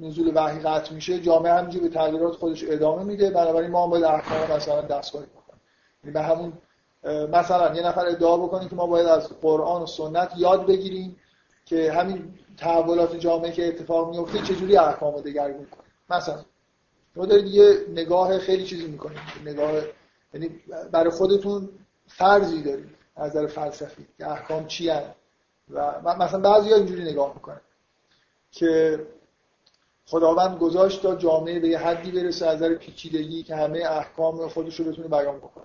نزول 0.00 0.32
وحی 0.34 0.60
قطع 0.60 0.94
میشه 0.94 1.20
جامعه 1.20 1.52
همینجور 1.52 1.82
به 1.82 1.88
تغییرات 1.88 2.36
خودش 2.36 2.64
ادامه 2.68 3.04
میده. 3.04 3.30
بنابراین 3.30 3.70
ما 3.70 3.84
هم 3.84 3.90
باید 3.90 4.04
احکام 4.04 4.56
مثلا 4.56 4.80
دستکاری 4.80 5.26
بکنیم. 5.26 5.60
یعنی 6.04 6.14
به 6.14 6.22
همون 6.22 6.52
مثلا 7.32 7.74
یه 7.74 7.86
نفر 7.86 8.06
ادعا 8.06 8.36
بکنه 8.36 8.68
که 8.68 8.74
ما 8.74 8.86
باید 8.86 9.06
از 9.06 9.28
قرآن 9.40 9.82
و 9.82 9.86
سنت 9.86 10.32
یاد 10.36 10.66
بگیریم 10.66 11.16
که 11.64 11.92
همین 11.92 12.34
تحولات 12.56 13.16
جامعه 13.16 13.52
که 13.52 13.68
اتفاق 13.68 14.10
میفته 14.10 14.38
چجوری 14.38 14.76
احکام 14.76 15.14
رو 15.14 15.20
دگرگون 15.20 15.66
کنیم 15.66 15.92
مثلا 16.10 16.44
شما 17.14 17.26
دارید 17.26 17.46
یه 17.46 17.84
نگاه 17.88 18.38
خیلی 18.38 18.64
چیزی 18.64 18.86
می‌کنید 18.86 19.18
نگاه 19.44 19.72
یعنی 20.34 20.50
برای 20.92 21.10
خودتون 21.10 21.68
فرضی 22.06 22.62
دارید 22.62 22.90
از 23.16 23.30
نظر 23.30 23.46
فلسفی 23.46 24.06
که 24.18 24.30
احکام 24.30 24.66
چی 24.66 24.88
هست 24.88 25.14
و 25.70 26.00
مثلا 26.18 26.40
بعضی 26.40 26.72
اینجوری 26.72 27.02
نگاه 27.02 27.34
می‌کنن 27.34 27.60
که 28.50 29.00
خداوند 30.06 30.58
گذاشت 30.58 31.02
تا 31.02 31.16
جامعه 31.16 31.60
به 31.60 31.68
یه 31.68 31.78
حدی 31.78 32.10
برسه 32.10 32.46
از 32.46 32.56
نظر 32.56 32.74
پیچیدگی 32.74 33.42
که 33.42 33.56
همه 33.56 33.78
احکام 33.78 34.48
خودش 34.48 34.80
رو 34.80 34.84
بتونه 34.84 35.08
بیان 35.08 35.38
بکنه. 35.38 35.64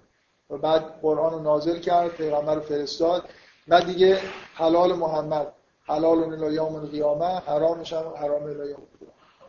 و 0.49 0.57
بعد 0.57 1.01
قرآن 1.01 1.33
رو 1.33 1.39
نازل 1.39 1.79
کرد 1.79 2.11
پیغمبر 2.11 2.55
رو 2.55 2.61
فرستاد. 2.61 3.23
و 3.67 3.81
دیگه 3.81 4.19
حلال 4.53 4.93
محمد 4.93 5.53
حلال 5.83 6.43
الی 6.43 6.55
یوم 6.55 6.75
القیامه 6.75 7.25
حرامش 7.25 7.93
هم 7.93 8.13
حرام 8.17 8.43
الی 8.43 8.69
یوم 8.69 8.81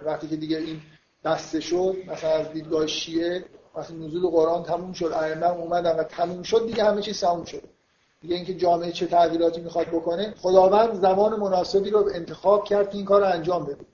وقتی 0.02 0.28
که 0.28 0.36
دیگه 0.36 0.56
این 0.56 0.81
بسته 1.24 1.60
شد 1.60 1.97
مثلا 2.06 2.31
از 2.31 2.52
دیدگاه 2.52 2.86
شیعه 2.86 3.44
وقتی 3.74 3.94
نزول 3.94 4.27
قرآن 4.31 4.62
تموم 4.62 4.93
شد 4.93 5.12
ائمه 5.12 5.51
اومدن 5.51 5.97
و 5.97 6.02
تموم 6.02 6.43
شد 6.43 6.66
دیگه 6.66 6.85
همه 6.85 7.02
چیز 7.02 7.20
تموم 7.20 7.44
شد. 7.44 7.62
دیگه 8.20 8.35
اینکه 8.35 8.55
جامعه 8.55 8.93
چه 8.93 9.06
تغییراتی 9.06 9.60
می‌خواد 9.60 9.86
بکنه 9.86 10.35
خداوند 10.43 10.94
زمان 10.94 11.40
مناسبی 11.40 11.90
رو 11.90 12.10
انتخاب 12.15 12.65
کرد 12.65 12.90
که 12.90 12.97
این 12.97 13.05
کار 13.05 13.20
رو 13.20 13.27
انجام 13.27 13.65
بده. 13.65 13.85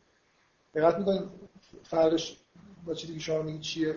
دقت 0.75 0.99
می‌کنید 0.99 1.23
فرقش 1.83 2.37
با 2.87 2.95
چیزی 2.95 3.15
که 3.15 3.21
شما 3.21 3.43
میگید 3.43 3.61
چیه؟ 3.61 3.97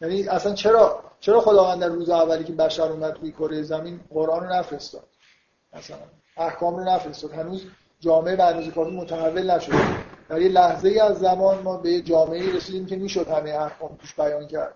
یعنی 0.00 0.28
اصلا 0.28 0.54
چرا 0.54 1.04
چرا 1.20 1.40
خداوند 1.40 1.80
در 1.80 1.88
روز 1.88 2.10
اولی 2.10 2.44
که 2.44 2.52
بشر 2.52 2.82
اومد 2.82 3.18
روی 3.20 3.32
کره 3.32 3.62
زمین 3.62 4.00
قرآن 4.10 4.44
رو 4.44 4.52
نفرستاد؟ 4.52 5.04
مثلا 5.72 5.96
احکام 6.36 6.76
رو 6.76 6.84
نفرستاد. 6.84 7.32
هنوز 7.32 7.66
جامعه 8.00 8.36
به 8.36 8.44
اندازه 8.44 8.70
کافی 8.70 8.90
متحول 8.90 9.50
نشده. 9.50 9.76
در 10.28 10.40
یه 10.40 10.48
لحظه 10.48 10.88
ای 10.88 11.00
از 11.00 11.18
زمان 11.18 11.62
ما 11.62 11.76
به 11.76 12.00
جامعه 12.00 12.56
رسیدیم 12.56 12.86
که 12.86 12.96
می‌شد 12.96 13.28
همه 13.28 13.50
احکام 13.50 13.96
توش 13.96 14.14
بیان 14.14 14.46
کرد. 14.46 14.74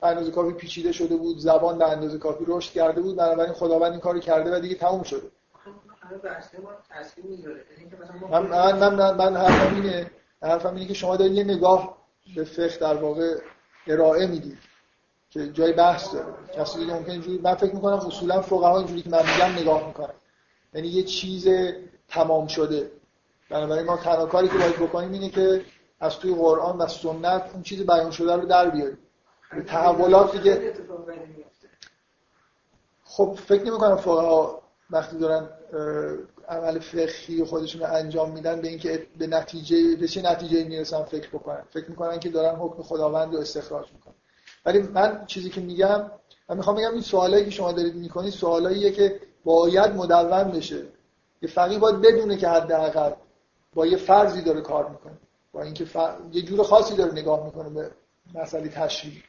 به 0.00 0.06
اندازه 0.06 0.30
کافی 0.30 0.52
پیچیده 0.52 0.92
شده 0.92 1.16
بود 1.16 1.38
زبان 1.38 1.78
به 1.78 1.90
اندازه 1.90 2.18
کافی 2.18 2.44
رشد 2.48 2.72
کرده 2.72 3.00
بود 3.00 3.16
بنابراین 3.16 3.52
خداوند 3.52 3.90
این 3.90 4.00
کارو 4.00 4.20
کرده 4.20 4.56
و 4.56 4.60
دیگه 4.60 4.74
تموم 4.74 5.02
شده. 5.02 5.30
من 8.30 8.46
من 8.46 8.94
من, 8.94 9.16
من 9.16 9.36
حرفم 9.36 9.74
اینه 9.74 10.10
حرفم 10.42 10.74
اینه 10.74 10.86
که 10.86 10.94
شما 10.94 11.16
دارید 11.16 11.34
یه 11.34 11.44
نگاه 11.44 11.96
به 12.36 12.44
فقه 12.44 12.78
در 12.78 12.94
واقع 12.94 13.40
ارائه 13.86 14.26
می‌دید 14.26 14.58
که 15.30 15.52
جای 15.52 15.72
بحث 15.72 16.14
داره. 16.14 16.34
کسی 16.56 16.78
دیگه 16.78 16.94
ممکن 16.94 17.10
اینجوری 17.10 17.38
من 17.38 17.54
فکر 17.54 17.74
می‌کنم 17.74 18.06
اصولا 18.06 18.40
فقها 18.40 18.78
اینجوری 18.78 19.02
که 19.02 19.10
من 19.10 19.18
میگم 19.18 19.62
نگاه 19.62 19.86
می‌کنن. 19.86 20.14
یعنی 20.74 20.88
یه 20.88 21.02
چیز 21.02 21.48
تمام 22.08 22.46
شده. 22.46 22.90
بنابراین 23.50 23.86
ما 23.86 23.96
تنها 23.96 24.26
کاری 24.26 24.48
که 24.48 24.58
باید 24.58 24.76
بکنیم 24.76 25.12
اینه 25.12 25.28
که 25.28 25.64
از 26.00 26.18
توی 26.18 26.34
قرآن 26.34 26.78
و 26.78 26.86
سنت 26.86 27.50
اون 27.54 27.62
چیز 27.62 27.86
بیان 27.86 28.10
شده 28.10 28.36
رو 28.36 28.46
در 28.46 28.70
بیاریم. 28.70 28.98
تحولات 29.66 30.36
دیگه 30.36 30.74
خب 33.04 33.38
فکر 33.46 33.62
نمی 33.62 33.78
کنم 33.78 33.96
فقها 33.96 34.59
وقتی 34.90 35.18
دارن 35.18 35.48
عمل 36.48 36.78
فقهی 36.78 37.44
خودشون 37.44 37.80
رو 37.80 37.94
انجام 37.94 38.30
میدن 38.30 38.60
به 38.60 38.68
اینکه 38.68 39.06
به 39.18 39.26
نتیجه 39.26 39.96
به 39.96 40.08
چه 40.08 40.22
نتیجه 40.22 40.64
می‌رسن 40.64 41.02
فکر 41.02 41.28
بکنن. 41.28 41.62
فکر 41.70 41.90
می‌کنن 41.90 42.20
که 42.20 42.28
دارن 42.28 42.56
حکم 42.56 42.82
خداوند 42.82 43.34
رو 43.34 43.40
استخراج 43.40 43.86
می‌کنن. 43.92 44.14
ولی 44.64 44.78
من 44.78 45.24
چیزی 45.26 45.50
که 45.50 45.60
میگم 45.60 46.10
من 46.48 46.56
می‌خوام 46.56 46.76
بگم 46.76 46.92
این 46.92 47.02
سوالایی 47.02 47.44
که 47.44 47.50
شما 47.50 47.72
دارید 47.72 47.94
می‌کنید 47.94 48.32
سوالاییه 48.32 48.90
که 48.90 49.20
باید 49.44 49.90
مدون 49.90 50.50
بشه. 50.50 50.82
یه 51.42 51.48
فقیه 51.48 51.78
باید 51.78 52.00
بدونه 52.00 52.36
که 52.36 52.48
حداقل 52.48 53.12
با 53.74 53.86
یه 53.86 53.96
فرضی 53.96 54.42
داره 54.42 54.60
کار 54.60 54.88
می‌کنه. 54.88 55.18
با 55.52 55.62
اینکه 55.62 55.86
یه 56.32 56.42
جور 56.42 56.62
خاصی 56.62 56.96
داره 56.96 57.12
نگاه 57.12 57.44
می‌کنه 57.44 57.68
به 57.68 57.90
مسئله 58.34 58.68
تشریع 58.68 59.22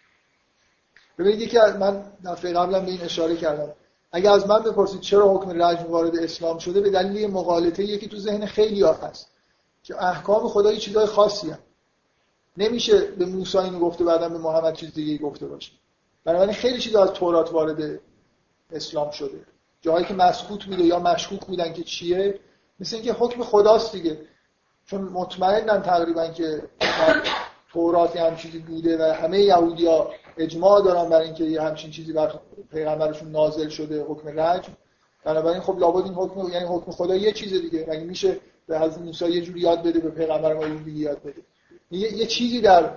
ببینید 1.17 1.41
یکی 1.41 1.57
من 1.57 2.03
دفعه 2.25 2.53
قبلا 2.53 2.79
به 2.79 2.87
این 2.91 3.01
اشاره 3.01 3.35
کردم. 3.35 3.73
اگه 4.11 4.31
از 4.31 4.47
من 4.47 4.63
بپرسید 4.63 5.01
چرا 5.01 5.33
حکم 5.33 5.63
رجم 5.63 5.91
وارد 5.91 6.15
اسلام 6.15 6.57
شده 6.57 6.81
به 6.81 6.89
دلیل 6.89 7.31
مقالطه 7.31 7.83
یکی 7.83 8.07
تو 8.07 8.17
ذهن 8.17 8.45
خیلی 8.45 8.83
هست 8.83 9.27
که 9.83 10.03
احکام 10.03 10.47
خدایی 10.47 10.77
چیزای 10.77 11.05
خاصی 11.05 11.49
هم. 11.49 11.59
نمیشه 12.57 13.01
به 13.01 13.25
موسی 13.25 13.57
اینو 13.57 13.79
گفته 13.79 14.03
بعدا 14.03 14.29
به 14.29 14.37
محمد 14.37 14.73
چیز 14.73 14.93
دیگه 14.93 15.17
گفته 15.17 15.47
باشه. 15.47 15.71
بنابراین 16.23 16.53
خیلی 16.53 16.79
چیز 16.79 16.95
از 16.95 17.11
تورات 17.11 17.53
وارد 17.53 17.99
اسلام 18.71 19.11
شده. 19.11 19.45
جاهایی 19.81 20.05
که 20.05 20.13
مسکوت 20.13 20.65
بوده 20.65 20.83
یا 20.83 20.99
مشکوک 20.99 21.45
بودن 21.45 21.73
که 21.73 21.83
چیه؟ 21.83 22.39
مثل 22.79 22.95
اینکه 22.95 23.13
حکم 23.13 23.43
خداست 23.43 23.91
دیگه. 23.91 24.19
چون 24.85 25.01
مطمئنن 25.01 25.81
تقریبا 25.81 26.27
که 26.27 26.63
تورات 27.73 28.15
هم 28.15 28.35
چیزی 28.35 28.59
بوده 28.59 28.97
و 28.97 29.13
همه 29.13 29.39
یهودیا 29.39 30.09
اجماع 30.41 30.83
دارن 30.83 31.09
برای 31.09 31.25
اینکه 31.25 31.43
یه 31.43 31.61
همچین 31.61 31.91
چیزی 31.91 32.13
بر 32.13 32.31
پیغمبرشون 32.71 33.31
نازل 33.31 33.69
شده 33.69 34.03
حکم 34.03 34.39
رجم 34.39 34.73
بنابراین 35.23 35.61
خب 35.61 35.79
لابد 35.79 36.03
این 36.03 36.13
حکم 36.13 36.39
یعنی 36.39 36.65
حکم 36.65 36.91
خدا 36.91 37.15
یه 37.15 37.31
چیز 37.31 37.61
دیگه. 37.61 37.85
مگه 37.89 38.03
میشه 38.03 38.37
به 38.67 38.79
حضرت 38.79 38.97
موسی 38.97 39.29
یه 39.29 39.41
جوری 39.41 39.59
یاد 39.59 39.83
بده 39.83 39.99
به 39.99 40.09
پیغمبر 40.09 40.53
ما 40.53 40.67
یه 40.67 40.97
یاد 40.97 41.19
بده؟ 41.19 41.41
یه،, 41.91 42.17
یه 42.17 42.25
چیزی 42.25 42.61
در 42.61 42.89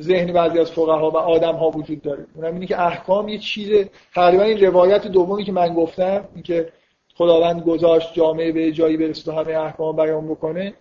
ذهن 0.00 0.32
بعضی 0.32 0.58
از 0.58 0.70
فقها 0.70 1.10
و 1.10 1.16
آدم 1.16 1.54
ها 1.54 1.70
وجود 1.70 2.02
داره. 2.02 2.26
اونم 2.34 2.54
اینه 2.54 2.66
که 2.66 2.80
احکام 2.80 3.28
یه 3.28 3.38
چیز 3.38 3.86
تقریبا 4.14 4.42
این 4.42 4.60
روایت 4.60 5.06
دومی 5.06 5.44
که 5.44 5.52
من 5.52 5.74
گفتم 5.74 6.28
اینکه 6.34 6.72
خداوند 7.14 7.62
گذاشت 7.62 8.14
جامعه 8.14 8.52
به 8.52 8.72
جایی 8.72 8.96
برسه 8.96 9.32
همه 9.32 9.52
احکام 9.52 9.96
بیان 9.96 10.28
بکنه 10.28 10.74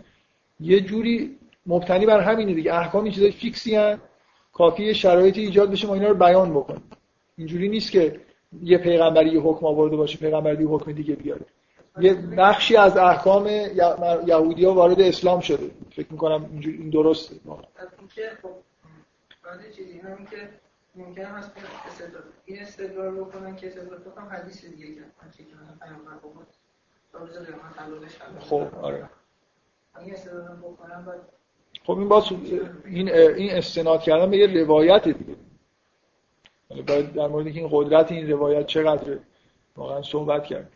یه 0.59 0.81
جوری 0.81 1.38
مبتنی 1.65 2.05
بر 2.05 2.19
همینه 2.19 2.53
دیگه. 2.53 2.73
احکام 2.73 3.03
این 3.03 3.13
چیزای 3.13 3.31
فیکسی 3.31 3.76
هن. 3.76 3.99
کافی 4.56 4.95
شرایطی 4.95 5.41
ایجاد 5.41 5.72
بشه 5.72 5.88
ما 5.88 5.94
اینا 5.94 6.07
رو 6.07 6.15
بیان 6.15 6.53
بکنیم. 6.53 6.84
اینجوری 7.38 7.69
نیست 7.69 7.91
که 7.91 8.22
یه 8.64 8.77
پیغمبری 8.77 9.30
یه 9.30 9.40
حکم 9.41 9.65
آورده 9.65 9.95
باشه 9.95 10.18
پیغمبری 10.18 10.64
یه 10.64 10.69
حکم 10.69 10.91
دیگه 10.91 11.15
بیاره. 11.15 11.45
یه 11.99 12.14
بخشی 12.14 12.76
از 12.77 12.98
احکام 12.98 13.48
یهودی 14.27 14.65
ها 14.65 14.73
وارد 14.73 15.02
اسلام 15.02 15.40
شده. 15.40 15.72
فکر 15.91 16.11
می‌کنم 16.11 16.49
اینجوری 16.52 16.77
این 16.77 16.90
درسته. 16.90 17.36
خب 18.41 18.49
چیزی 19.76 19.99
همین 19.99 20.26
که 20.26 20.49
ممکن 20.95 21.26
هست 21.26 21.52
استدلال 21.88 22.23
این 22.45 22.60
استدلال 22.60 23.15
رو 23.15 23.26
کنن 23.26 23.56
که 23.56 23.68
استدلال 23.68 23.99
بکنم 23.99 24.26
حدیث 24.26 24.65
دیگه 24.65 24.88
که 24.88 25.02
کنم 25.44 25.80
خب 28.40 28.68
آره. 28.82 29.10
این 30.02 30.14
استدلال 30.14 30.57
بکنم 30.57 31.06
بعد 31.06 31.35
خب 31.86 31.98
این 31.99 32.07
باز 32.07 32.24
این 32.86 33.10
این 33.12 33.52
استناد 33.52 34.02
کردن 34.02 34.30
به 34.30 34.38
یه 34.38 34.64
روایت 34.64 35.03
دیگه. 35.07 35.36
باید 36.70 37.14
در 37.14 37.28
مورد 37.28 37.48
این 37.48 37.68
قدرت 37.72 38.12
این 38.12 38.32
روایت 38.32 38.68
چقدر 38.68 39.18
واقعا 39.78 40.02
صحبت 40.02 40.45
کرد 40.45 40.72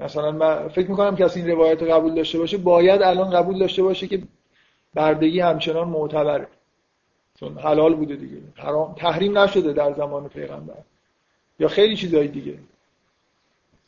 مثلا 0.00 0.32
من 0.32 0.68
فکر 0.68 0.90
می‌کنم 0.90 1.16
که 1.16 1.24
از 1.24 1.36
این 1.36 1.50
روایت 1.50 1.82
قبول 1.82 2.14
داشته 2.14 2.38
باشه 2.38 2.56
باید 2.56 3.02
الان 3.02 3.30
قبول 3.30 3.58
داشته 3.58 3.82
باشه 3.82 4.06
که 4.06 4.22
بردگی 4.94 5.40
همچنان 5.40 5.88
معتبره. 5.88 6.48
چون 7.40 7.58
حلال 7.58 7.94
بوده 7.94 8.16
دیگه. 8.16 8.36
حرام 8.56 8.94
تحریم 8.94 9.38
نشده 9.38 9.72
در 9.72 9.92
زمان 9.92 10.28
پیغمبر. 10.28 10.78
یا 11.58 11.68
خیلی 11.68 11.96
چیزای 11.96 12.28
دیگه. 12.28 12.58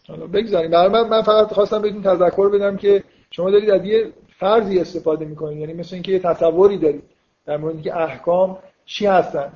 حالا 0.09 0.27
بگذاریم. 0.27 0.71
برای 0.71 0.89
من 0.89 1.09
من 1.09 1.23
فقط 1.23 1.53
خواستم 1.53 1.83
بهتون 1.83 2.03
تذکر 2.03 2.49
بدم 2.49 2.77
که 2.77 3.05
شما 3.31 3.51
دارید 3.51 3.71
از 3.71 3.85
یه 3.85 4.13
فرضی 4.41 4.79
استفاده 4.79 5.25
می‌کنید 5.25 5.59
یعنی 5.59 5.73
مثل 5.73 5.95
اینکه 5.95 6.13
یه 6.13 6.19
تصوری 6.19 6.79
دارید 6.79 7.03
در 7.47 7.57
مورد 7.57 7.75
اینکه 7.75 7.97
احکام 7.97 8.59
چی 8.85 9.07
هستن. 9.07 9.53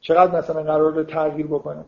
چقدر 0.00 0.38
مثلا 0.38 0.62
قرار 0.62 1.04
تغییر 1.04 1.46
بکنن. 1.46 1.84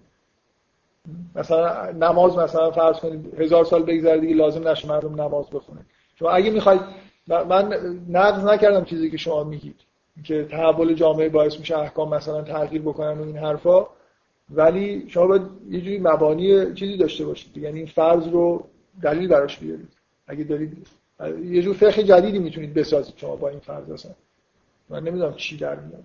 مثلا 1.34 1.92
نماز 1.92 2.38
مثلا 2.38 2.70
فرض 2.70 2.96
کنید 2.96 3.40
هزار 3.40 3.64
سال 3.64 3.82
بگذره 3.82 4.20
دیگه 4.20 4.34
لازم 4.34 4.68
نشه 4.68 4.88
مردم 4.88 5.20
نماز 5.20 5.50
بخونه. 5.50 5.80
شما 6.18 6.30
اگه 6.30 6.50
می‌خواید 6.50 6.80
من 7.28 7.74
نقض 8.08 8.44
نکردم 8.44 8.84
چیزی 8.84 9.10
که 9.10 9.16
شما 9.16 9.44
میگید. 9.44 9.76
که 10.24 10.44
تحول 10.44 10.94
جامعه 10.94 11.28
باعث 11.28 11.58
میشه 11.58 11.78
احکام 11.78 12.14
مثلا 12.14 12.42
تغییر 12.42 12.82
بکنن 12.82 13.18
و 13.18 13.22
این 13.22 13.36
حرفا. 13.36 13.86
ولی 14.50 15.04
شما 15.08 15.26
باید 15.26 15.42
یه 15.70 15.80
جوری 15.80 15.98
مبانی 15.98 16.74
چیزی 16.74 16.96
داشته 16.96 17.24
باشید. 17.24 17.56
یعنی 17.56 17.78
این 17.78 17.86
فرض 17.86 18.28
رو 18.28 18.64
دلیل 19.02 19.28
براش 19.28 19.58
بیارید. 19.58 19.88
اگه 20.26 20.44
دارید 20.44 20.86
یه 21.20 21.62
جور 21.62 21.74
فقه 21.74 22.02
جدیدی 22.02 22.38
می‌تونید 22.38 22.74
بسازید 22.74 23.16
شما 23.16 23.36
با 23.36 23.48
این 23.48 23.60
فرض 23.60 23.90
اصلا. 23.90 24.14
من 24.88 25.02
نمی‌دونم 25.02 25.34
چی 25.34 25.56
در 25.56 25.80
میاد. 25.80 26.04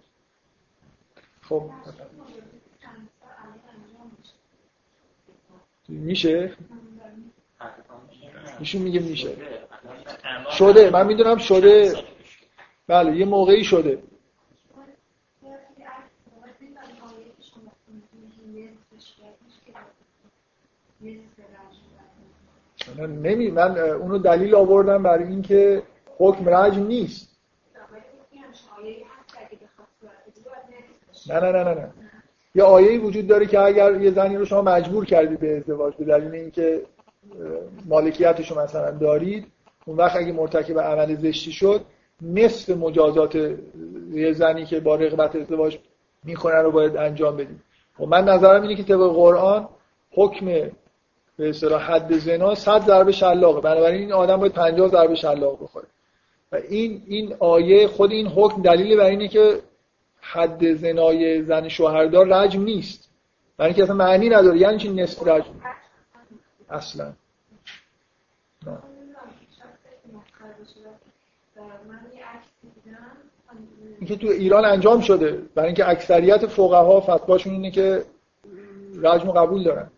خب. 1.42 1.72
میشه؟ 5.90 6.54
ایشون 8.60 8.82
میگه 8.82 9.00
میشه. 9.00 9.38
شده. 10.52 10.90
من 10.90 11.08
می‌دونم 11.08 11.38
شده. 11.38 12.04
بله 12.88 13.18
یه 13.18 13.26
موقعی 13.26 13.64
شده. 13.64 14.04
نمی 23.00 23.52
من 23.52 23.78
اونو 23.78 24.18
دلیل 24.18 24.56
آوردم 24.56 25.04
برای 25.04 25.24
اینکه 25.24 25.84
حکم 26.18 26.50
رجم 26.50 26.88
نیست. 26.88 27.34
نه 31.30 31.40
نه 31.40 31.52
نه 31.52 31.64
نه 31.64 31.74
نه. 31.74 31.94
یه 32.56 32.64
آیه 32.64 33.00
وجود 33.00 33.28
داره 33.28 33.46
که 33.46 33.60
اگر 33.60 34.02
یه 34.02 34.12
زنی 34.12 34.38
رو 34.38 34.46
شما 34.46 34.62
مجبور 34.62 35.06
کردید 35.06 35.40
به 35.40 35.58
ازدواج 35.58 35.96
به 35.96 36.06
دلیل 36.06 36.36
اینکه 36.36 36.82
مالکیتش 37.86 38.52
رو 38.52 38.62
مثلا 38.62 38.92
دارید 38.92 39.48
اون 39.86 39.98
وقت 39.98 40.16
اگه 40.16 40.32
مرتکب 40.32 40.80
عمل 40.80 41.16
زشتی 41.16 41.52
شد 41.52 41.82
نصف 42.22 42.70
مجازات 42.70 43.36
یه 44.14 44.34
زنی 44.34 44.66
که 44.66 44.80
با 44.80 44.96
رغبت 44.96 45.36
ازدواج 45.36 45.78
می‌کنه 46.24 46.56
رو 46.62 46.72
باید 46.72 46.98
انجام 46.98 47.38
بدید. 47.38 47.60
و 48.00 48.04
خب 48.04 48.08
من 48.08 48.24
نظرم 48.24 48.62
اینه 48.62 48.76
که 48.76 48.84
طبق 48.84 49.14
قرآن 49.14 49.70
حکم 50.12 50.46
به 51.38 51.50
اصطلاح 51.50 51.82
حد 51.82 52.18
زنا 52.18 52.56
100 52.56 52.82
ضربه 52.82 53.12
شلاقه. 53.12 53.62
بنابراین 53.62 54.02
این 54.02 54.14
آدم 54.14 54.38
باید 54.38 54.54
50 54.54 54.90
ضربه 54.90 55.16
شلاق 55.16 55.64
بخوره. 55.64 55.86
و 56.52 56.56
این 56.56 57.04
این 57.08 57.36
آیه 57.40 57.88
خود 57.88 58.12
این 58.12 58.28
حکم 58.28 58.62
دلیل 58.62 58.98
بر 58.98 59.06
اینه 59.06 59.28
که 59.28 59.60
حد 60.22 60.74
زنای 60.74 61.44
زن 61.44 61.68
شوهردار 61.68 62.28
رجم 62.28 62.64
نیست. 62.64 63.10
برای 63.58 63.70
اینکه 63.70 63.84
اصلا 63.84 63.96
معنی 63.96 64.30
نداره. 64.30 64.58
یعنی 64.58 64.78
چی 64.78 64.94
نصف 64.94 65.28
رجم؟ 65.28 65.54
اصلا. 66.70 67.14
نه. 68.66 68.78
اینکه 74.00 74.16
تو 74.16 74.28
ایران 74.28 74.66
انجام 74.66 75.02
شده. 75.02 75.32
برای 75.56 75.68
اینکه 75.68 75.90
اکثریت 75.90 76.48
فقها 76.48 77.02
فتواشون 77.02 77.54
اینه 77.54 77.72
که 77.72 78.06
رجم 79.02 79.32
قبول 79.32 79.64
دارن. 79.64 79.92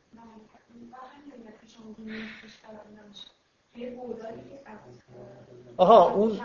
آها 5.78 6.14
اون 6.14 6.40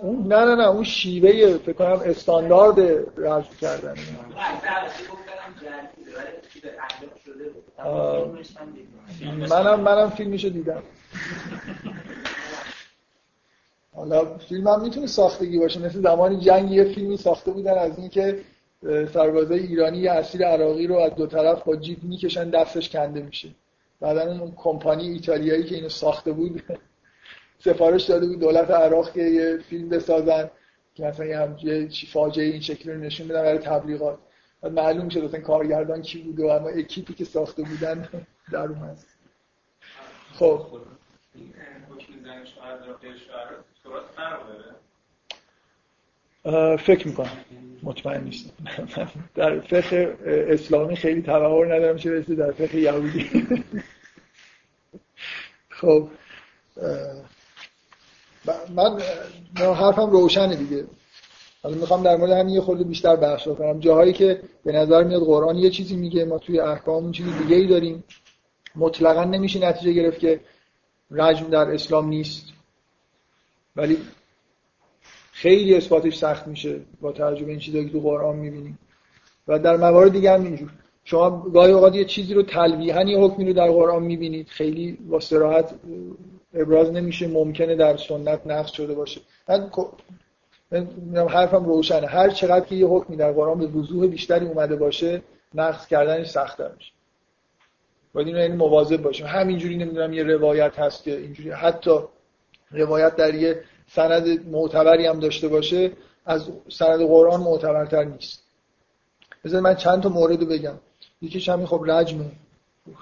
اون 0.00 0.32
نه 0.32 0.44
نه 0.44 0.54
نه 0.54 0.68
اون 0.68 0.84
شیوه 0.84 1.58
فکر 1.58 1.72
کنم 1.72 2.00
استاندارد 2.04 2.80
رجم 3.16 3.48
کردن. 3.60 3.94
منم 9.50 9.80
منم 9.80 10.10
فیلمشو 10.10 10.48
دیدم. 10.48 10.82
حالا 13.94 14.38
فیلم 14.38 14.68
هم 14.68 14.82
می‌تونه 14.82 15.06
ساختگی 15.06 15.58
باشه. 15.58 15.80
مثل 15.80 16.00
زمانی 16.02 16.40
جنگ 16.40 16.70
یه 16.70 16.84
فیلمی 16.84 17.16
ساخته 17.16 17.50
بودن 17.50 17.78
از 17.78 17.98
اینکه 17.98 18.40
سربازای 19.12 19.58
ایرانی 19.58 19.98
یه 19.98 20.10
اسیر 20.10 20.46
عراقی 20.46 20.86
رو 20.86 20.96
از 20.96 21.14
دو 21.14 21.26
طرف 21.26 21.62
با 21.62 21.76
جیب 21.76 22.04
می‌کشن 22.04 22.50
دستش 22.50 22.88
کنده 22.88 23.22
میشه. 23.22 23.48
بعدا 24.00 24.22
اون 24.22 24.52
کمپانی 24.56 25.08
ایتالیایی 25.08 25.64
که 25.64 25.74
اینو 25.74 25.88
ساخته 25.88 26.32
بود 26.32 26.62
سفارش 27.64 28.02
داده 28.02 28.26
بود 28.26 28.40
دولت 28.40 28.70
عراق 28.70 29.12
که 29.12 29.22
یه 29.22 29.58
فیلم 29.68 29.88
بسازن 29.88 30.50
که 30.94 31.04
مثلا 31.04 31.56
یه 31.62 31.88
فاجعه 32.12 32.44
این 32.46 32.60
شکلی 32.60 32.92
رو 32.92 33.00
نشون 33.00 33.28
بدن 33.28 33.42
برای 33.42 33.58
تبلیغات. 33.58 34.18
معلوم 34.62 35.08
شد 35.08 35.24
مثلا 35.24 35.40
کارگردان 35.40 36.02
کی 36.02 36.18
بوده 36.18 36.44
و 36.44 36.46
اما 36.46 36.68
اکیپی 36.68 37.14
که 37.14 37.24
ساخته 37.24 37.62
بودن 37.62 38.08
در 38.52 38.58
اومد 38.58 38.98
خب. 40.34 40.66
فکر 46.76 47.08
می‌کنم. 47.08 47.30
مطمئن 47.82 48.24
نیستم. 48.24 48.52
در 49.34 49.60
فقه 49.60 50.16
اسلامی 50.48 50.96
خیلی 50.96 51.22
تبهر 51.22 51.74
ندارم 51.74 51.96
چه 51.96 52.12
رسید 52.12 52.38
در 52.38 52.52
فقه 52.52 52.76
یهودی. 52.76 53.30
خب. 55.80 56.08
من 58.74 59.00
حرفم 59.56 60.10
روشنه 60.10 60.56
دیگه. 60.56 60.84
حالا 61.62 61.76
می‌خوام 61.76 62.02
در 62.02 62.16
مورد 62.16 62.30
همین 62.30 62.54
یه 62.54 62.60
خورده 62.60 62.84
بیشتر 62.84 63.16
بحث 63.16 63.48
کنم 63.48 63.80
جاهایی 63.80 64.12
که 64.12 64.40
به 64.64 64.72
نظر 64.72 65.04
میاد 65.04 65.22
قرآن 65.22 65.56
یه 65.56 65.70
چیزی 65.70 65.96
میگه 65.96 66.24
ما 66.24 66.38
توی 66.38 66.60
احکام 66.60 67.12
چیزی 67.12 67.30
دیگه 67.32 67.56
ای 67.56 67.66
داریم. 67.66 68.04
مطلقا 68.76 69.24
نمیشه 69.24 69.68
نتیجه 69.68 69.92
گرفت 69.92 70.18
که 70.18 70.40
رجم 71.10 71.50
در 71.50 71.70
اسلام 71.70 72.08
نیست. 72.08 72.46
ولی 73.76 73.98
خیلی 75.32 75.74
اثباتش 75.74 76.16
سخت 76.16 76.46
میشه 76.46 76.80
با 77.00 77.12
توجه 77.12 77.44
به 77.44 77.50
این 77.50 77.60
چیزایی 77.60 77.86
که 77.86 77.92
تو 77.92 78.00
قرآن 78.00 78.36
می‌بینیم. 78.36 78.78
و 79.48 79.58
در 79.58 79.76
موارد 79.76 80.12
دیگه 80.12 80.32
هم 80.32 80.44
اینجور. 80.44 80.70
شما 81.04 81.30
گاهی 81.30 81.72
اوقات 81.72 81.94
یه 81.94 82.04
چیزی 82.04 82.34
رو 82.34 82.42
تلویحا 82.42 83.02
یه 83.02 83.18
حکمی 83.18 83.44
رو 83.44 83.52
در 83.52 83.70
قرآن 83.70 84.02
می‌بینید. 84.02 84.48
خیلی 84.48 84.92
با 84.92 85.20
صراحت 85.20 85.74
ابراز 86.54 86.90
نمیشه 86.90 87.28
ممکنه 87.28 87.76
در 87.76 87.96
سنت 87.96 88.40
نقص 88.46 88.72
شده 88.72 88.94
باشه. 88.94 89.20
من 89.48 89.70
من 91.12 91.28
حرفم 91.28 91.64
روشنه. 91.64 92.06
هر 92.06 92.30
چقدر 92.30 92.64
که 92.64 92.74
یه 92.74 92.86
حکمی 92.86 93.16
در 93.16 93.32
قرآن 93.32 93.58
به 93.58 93.66
وضوح 93.66 94.06
بیشتری 94.06 94.46
اومده 94.46 94.76
باشه 94.76 95.22
نقص 95.54 95.86
کردنش 95.86 96.30
سخت‌تر 96.30 96.70
میشه. 96.76 96.92
باید 98.12 98.26
اینو 98.26 98.40
یعنی 98.40 98.56
مواظب 98.56 99.02
باشیم. 99.02 99.26
همینجوری 99.26 99.76
نمی‌دونم 99.76 100.12
یه 100.12 100.22
روایت 100.22 100.78
هست 100.78 101.04
که 101.04 101.16
اینجوری 101.16 101.50
حتی 101.50 101.98
روایت 102.70 103.16
در 103.16 103.34
یه 103.34 103.60
سند 103.88 104.48
معتبری 104.48 105.06
هم 105.06 105.20
داشته 105.20 105.48
باشه 105.48 105.92
از 106.26 106.50
سند 106.68 107.00
قرآن 107.00 107.40
معتبرتر 107.40 108.04
نیست. 108.04 108.42
بذار 109.44 109.60
من 109.60 109.74
چند 109.74 110.02
تا 110.02 110.08
مورد 110.08 110.48
بگم. 110.48 110.74
یکیش 111.22 111.48
همین 111.48 111.66
خب 111.66 111.84
رجمه 111.86 112.32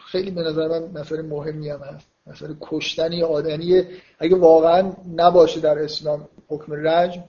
خیلی 0.07 0.31
به 0.31 0.41
نظر 0.41 0.69
من 0.69 1.01
مسئله 1.01 1.23
مهمی 1.23 1.71
هم 1.71 1.81
هست. 1.81 2.12
مسئله 2.27 2.57
کشتنی 2.61 3.23
آدمیه 3.23 3.87
اگه 4.19 4.37
واقعا 4.37 4.93
نباشه 5.17 5.61
در 5.61 5.79
اسلام 5.79 6.29
حکم 6.49 6.73
رجم 6.87 7.25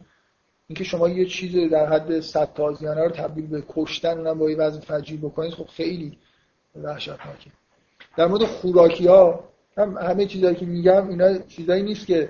اینکه 0.68 0.84
شما 0.84 1.10
یه 1.10 1.26
چیز 1.26 1.72
در 1.72 1.86
حد 1.86 2.20
صد 2.20 2.54
تازیانه 2.54 3.04
رو 3.04 3.10
تبدیل 3.10 3.48
به 3.48 3.64
کشتن 3.70 4.18
اونم 4.18 4.40
با 4.40 4.50
یه 4.50 4.58
وضع 4.58 4.80
فجیع 4.80 5.18
بکنید 5.18 5.54
خب 5.54 5.68
خیلی 5.68 6.18
وحشتناکه. 6.84 7.52
در 8.18 8.28
مورد 8.28 8.44
خوراکی 8.44 9.08
ها 9.08 9.44
هم 9.78 9.98
همه 9.98 10.26
چیزایی 10.26 10.56
که 10.56 10.66
میگم 10.66 11.10
اینا 11.10 11.38
چیزایی 11.38 11.84
نیست 11.84 12.08
که 12.08 12.30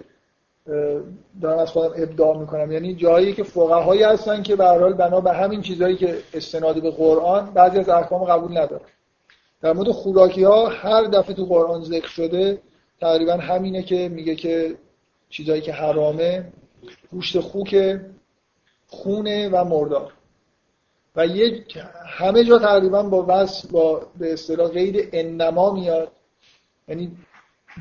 دارم 1.41 1.59
از 1.59 1.69
خودم 1.69 2.03
ابداع 2.03 2.37
می‌کنم. 2.37 2.71
یعنی 2.71 2.95
جایی 2.95 3.33
که 3.33 3.43
فقهایی 3.43 4.03
هستن 4.03 4.43
که 4.43 4.55
به 4.55 4.65
حال 4.65 4.93
بنا 4.93 5.21
به 5.21 5.33
همین 5.33 5.61
چیزایی 5.61 5.95
که 5.95 6.17
استناد 6.33 6.81
به 6.81 6.91
قرآن 6.91 7.53
بعضی 7.53 7.79
از 7.79 7.89
احکام 7.89 8.23
قبول 8.23 8.57
ندارن. 8.57 8.85
در 9.63 9.73
مورد 9.73 9.91
خوراکی 9.91 10.43
ها 10.43 10.67
هر 10.67 11.03
دفعه 11.03 11.35
تو 11.35 11.45
قرآن 11.45 11.83
ذکر 11.83 12.07
شده 12.07 12.61
تقریبا 13.01 13.33
همینه 13.33 13.83
که 13.83 14.09
میگه 14.09 14.35
که 14.35 14.75
چیزایی 15.29 15.61
که 15.61 15.73
حرامه 15.73 16.53
گوشت 17.11 17.39
خوک 17.39 17.99
خونه 18.87 19.49
و 19.49 19.63
مردار. 19.63 20.13
و 21.15 21.27
یه 21.27 21.65
همه 22.05 22.43
جا 22.43 22.59
تقریبا 22.59 23.03
با 23.03 23.25
وصف 23.27 23.71
با 23.71 24.07
به 24.19 24.33
اصطلاح 24.33 24.69
غیر 24.69 25.09
انما 25.13 25.73
میاد. 25.73 26.11
یعنی 26.87 27.11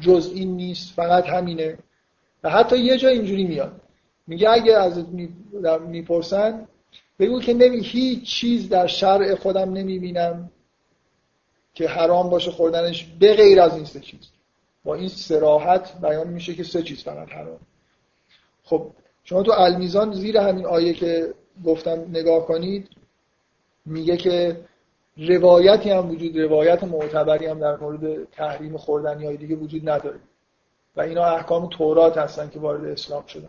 جز 0.00 0.30
این 0.34 0.56
نیست 0.56 0.94
فقط 0.94 1.26
همینه. 1.26 1.78
و 2.44 2.50
حتی 2.50 2.78
یه 2.78 2.96
جا 2.96 3.09
اینجوری 3.09 3.44
میاد. 3.44 3.80
میگه 4.26 4.50
اگه 4.50 4.76
از 4.76 5.04
می‌پرسن 5.88 6.68
بگو 7.18 7.40
که 7.40 7.54
نمی 7.54 7.80
هیچ 7.80 8.22
چیز 8.22 8.68
در 8.68 8.86
شرع 8.86 9.34
خودم 9.34 9.72
نمی‌بینم. 9.72 10.50
که 11.74 11.89
حرام 11.89 12.31
باشه 12.31 12.51
خوردنش 12.51 13.05
به 13.20 13.35
غیر 13.35 13.61
از 13.61 13.77
این 13.77 13.85
سه 13.85 14.01
چیز. 14.01 14.20
با 14.85 14.94
این 14.94 15.09
سراحت 15.09 16.01
بیان 16.01 16.28
میشه 16.28 16.55
که 16.55 16.65
سه 16.65 16.82
چیز 16.82 17.03
فقط 17.03 17.28
حرام. 17.28 17.61
خب 18.65 18.86
شما 19.24 19.43
تو 19.43 19.53
المیزان 19.53 20.12
زیر 20.12 20.39
همین 20.39 20.66
آیه 20.66 20.94
که 20.94 21.35
گفتم 21.65 22.07
نگاه 22.11 22.47
کنید 22.47 22.89
میگه 23.86 24.16
که 24.16 24.65
روایتی 25.16 25.90
هم 25.90 26.11
وجود 26.11 26.39
روایت 26.39 26.85
معتبری 26.85 27.47
هم 27.47 27.59
در 27.59 27.77
مورد 27.77 28.24
تحریم 28.24 28.77
خوردنی 28.77 29.27
های 29.27 29.36
دیگه 29.36 29.57
وجود 29.57 29.89
نداره. 29.89 30.20
و 30.97 31.01
اینا 31.01 31.24
احکام 31.24 31.69
تورات 31.69 32.19
هستن 32.19 32.51
که 32.51 32.59
وارد 32.59 32.85
اسلام 32.85 33.27
شدن. 33.27 33.49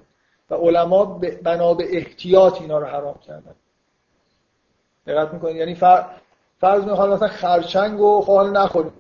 و 0.50 0.56
علما 0.56 1.06
بنا 1.44 1.74
به 1.74 1.98
احتیاط 1.98 2.62
اینا 2.62 2.80
رو 2.80 2.86
حرام 2.86 3.20
کردن. 3.28 3.56
دقت 5.08 5.34
می‌کنید؟ 5.34 5.56
یعنی 5.56 5.76
فرض 6.64 6.84
می‌خواد 6.84 7.10
مثلا 7.10 7.28
خرچنگ 7.28 8.02
و 8.02 8.22
خال 8.22 8.58
نخوریم. 8.58 8.94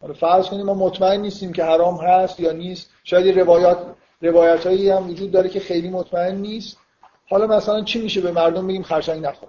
حالا 0.00 0.14
فرض 0.14 0.46
کنیم 0.46 0.66
ما 0.66 0.74
مطمئن 0.74 1.20
نیستیم 1.20 1.52
که 1.52 1.64
حرام 1.64 1.96
هست 1.96 2.40
یا 2.40 2.52
نیست. 2.52 2.90
شاید 3.04 3.38
روایات 3.38 3.78
روایت 4.22 4.66
هایی 4.66 4.90
هم 4.90 5.10
وجود 5.10 5.30
داره 5.30 5.48
که 5.48 5.60
خیلی 5.60 5.90
مطمئن 5.90 6.34
نیست. 6.34 6.78
حالا 7.26 7.46
مثلا 7.46 7.84
چی 7.84 8.02
میشه 8.02 8.20
به 8.20 8.32
مردم 8.32 8.66
بگیم 8.66 8.82
خرچنگ 8.82 9.26
نخور؟ 9.26 9.48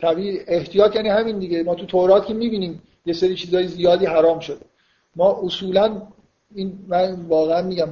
طبیعی 0.00 0.40
احتیاط 0.46 0.96
یعنی 0.96 1.08
همین 1.08 1.38
دیگه. 1.38 1.62
ما 1.62 1.74
تو 1.74 1.86
تورات 1.86 2.26
که 2.26 2.34
می‌بینیم 2.34 2.82
یه 3.06 3.14
سری 3.14 3.34
چیزای 3.34 3.68
زیادی 3.68 4.06
حرام 4.06 4.40
شده. 4.40 4.64
ما 5.16 5.40
اصولا 5.42 6.02
این 6.54 6.78
من 6.88 7.26
واقعا 7.28 7.62
میگم 7.62 7.88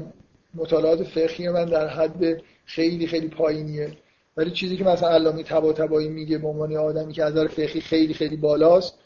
مطالعات 0.54 1.02
فقهی 1.02 1.48
من 1.48 1.64
در 1.64 1.88
حد 1.88 2.42
خیلی 2.64 3.06
خیلی 3.06 3.28
پایینیه. 3.28 3.96
ولی 4.36 4.50
چیزی 4.50 4.76
که 4.76 4.84
مثلا 4.84 5.08
علامه 5.08 5.42
طباطبایی 5.42 6.08
میگه 6.08 6.38
به 6.38 6.48
عنوان 6.48 6.76
آدمی 6.76 7.12
که 7.12 7.24
از 7.24 7.32
نظر 7.32 7.48
فقهی 7.48 7.80
خیلی 7.80 8.14
خیلی 8.14 8.36
بالاست 8.36 8.98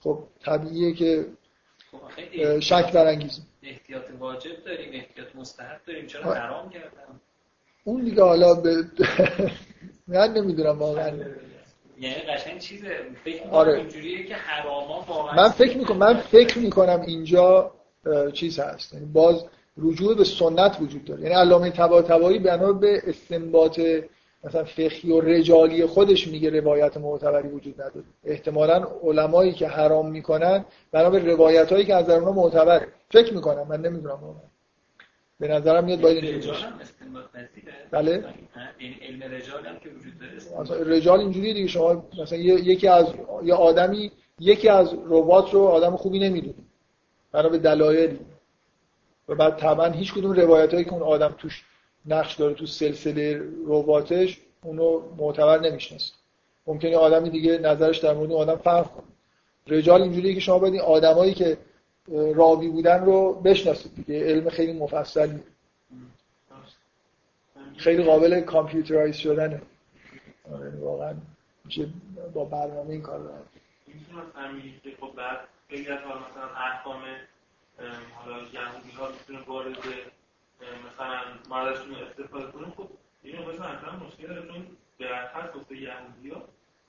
خب 0.00 0.18
طبیعیه 0.44 0.94
که 0.94 1.26
شک 2.60 2.92
برانگیزه 2.92 3.42
احتیاط 3.62 4.02
واجب 4.18 4.64
داریم 4.64 4.90
احتیاط 4.92 5.26
مستحب 5.34 5.80
داریم. 5.86 6.06
چرا 6.06 6.34
حرام 6.34 6.70
کردن؟ 6.70 7.20
اون 7.84 8.04
دیگه 8.04 8.22
حالا 8.22 8.54
به 8.54 8.84
من 10.08 10.32
نمی‌دونم 10.32 10.78
واقعا. 10.78 11.08
یعنی 11.98 12.14
قشنگ 12.14 12.58
چیز 12.58 12.84
فکر 13.24 13.48
آره. 13.50 13.74
اینجوریه 13.74 14.24
که 14.24 14.34
حراما 14.34 15.04
واقعا 15.08 15.36
من 15.36 15.48
فکر 15.48 15.78
می‌کنم 15.78 15.98
من 15.98 16.16
فکر 16.16 16.58
می‌کنم 16.58 17.00
اینجا 17.06 17.74
چیز 18.32 18.58
هست. 18.58 18.94
یعنی 18.94 19.06
باز 19.06 19.44
رجوع 19.78 20.16
به 20.16 20.24
سنت 20.24 20.76
وجود 20.80 21.04
داره. 21.04 21.22
یعنی 21.22 21.34
علامه 21.34 21.70
طباطبایی 21.70 22.38
بنا 22.38 22.72
به 22.72 23.02
استنباط 23.06 23.80
مثلا 24.44 24.64
فقهی 24.64 25.12
و 25.12 25.20
رجالی 25.20 25.86
خودش 25.86 26.28
میگه 26.28 26.50
روایت 26.50 26.96
معتبری 26.96 27.48
وجود 27.48 27.74
نداره. 27.74 28.04
احتمالا 28.24 28.86
علمایی 29.02 29.52
که 29.52 29.68
حرام 29.68 30.10
می‌کنن 30.10 30.64
بنا 30.92 31.10
به 31.10 31.18
روایت 31.18 31.72
هایی 31.72 31.84
که 31.84 31.94
از 31.94 32.10
اونها 32.10 32.32
معتبره. 32.32 32.88
فکر 33.10 33.34
می‌کنم 33.34 33.66
من 33.68 33.80
نمی‌دونم 33.80 34.14
واقعا. 34.14 34.42
به 35.40 35.48
نظرم 35.48 35.84
میاد 35.84 36.00
باید 36.00 36.24
اینجوری 36.24 36.56
بله. 37.90 38.24
این 38.78 38.94
علم 39.02 39.34
رجال 39.34 39.66
هم 39.66 39.78
که 39.78 39.88
وجود 39.88 40.12
داره. 40.68 40.96
رجال 40.96 41.20
اینجوری 41.20 41.54
دیگه. 41.54 41.68
شما 41.68 42.04
مثلا 42.22 42.38
یکی 42.38 42.88
از 42.88 43.06
یه 43.44 43.54
آدمی 43.54 44.12
یکی 44.40 44.68
از 44.68 44.94
ربات 45.08 45.54
رو 45.54 45.60
آدم 45.60 45.96
خوبی 45.96 46.18
نمی‌دونه. 46.18 46.54
بنا 47.32 47.48
به 47.48 47.58
دلایلی. 47.58 48.18
و 49.28 49.34
بعد 49.34 49.56
طبعا 49.56 49.86
هیچ 49.86 50.14
کدوم 50.14 50.32
روایت 50.32 50.72
هایی 50.72 50.84
که 50.84 50.92
اون 50.92 51.02
آدم 51.02 51.34
توش 51.38 51.64
نقش 52.06 52.34
داره 52.34 52.54
تو 52.54 52.66
سلسله 52.66 53.42
رباتش 53.66 54.40
اونو 54.62 55.02
معتبر 55.16 55.60
نمی‌شناسه. 55.60 56.14
ممکنه 56.66 56.96
آدمی 56.96 57.30
دیگه 57.30 57.58
نظرش 57.58 57.98
در 57.98 58.14
مورد 58.14 58.32
آدم 58.32 58.56
فرق 58.56 58.90
کنه. 58.90 59.04
رجال 59.66 60.02
اینجوریه 60.02 60.34
که 60.34 60.40
شما 60.40 60.58
باید 60.58 60.74
این 60.74 60.82
آدمایی 60.82 61.34
که 61.34 61.58
راوی 62.08 62.68
بودن 62.68 63.04
رو 63.04 63.34
بشناسید 63.34 63.94
دیگه. 63.94 64.24
علم 64.24 64.48
خیلی 64.48 64.72
مفصلی 64.72 65.42
خیلی 67.76 68.02
قابل 68.02 68.40
کامپیوترایز 68.40 69.16
شدنه. 69.16 69.62
آره 70.52 70.70
واقعا 70.80 71.14
میشه 71.64 71.88
با 72.34 72.44
برنامه 72.44 72.90
این 72.90 73.02
کار 73.02 73.18
رو 73.18 73.28
خب 75.00 75.16
بعد 75.16 75.38
مثلا 75.70 76.48
احکام 76.56 77.02
حالا 78.14 78.36
یهودی 78.36 78.90
ها 78.98 79.08
می‌تونه 79.08 79.46
وارد 79.46 79.76
مثلا 80.60 81.20
ما 81.48 81.58
ازشون 81.58 81.94
استفاده 81.94 82.52
کنیم. 82.52 82.72
خب 82.76 82.88
این 83.22 83.38
مثلا 83.38 83.66
اصلا 83.66 84.06
مشکل 84.06 84.26
داره 84.26 84.48
چون 84.48 84.66
در 84.98 85.28
خاص 85.32 85.56
واسه 85.56 85.76
یهودی 85.76 86.30
ها. 86.30 86.42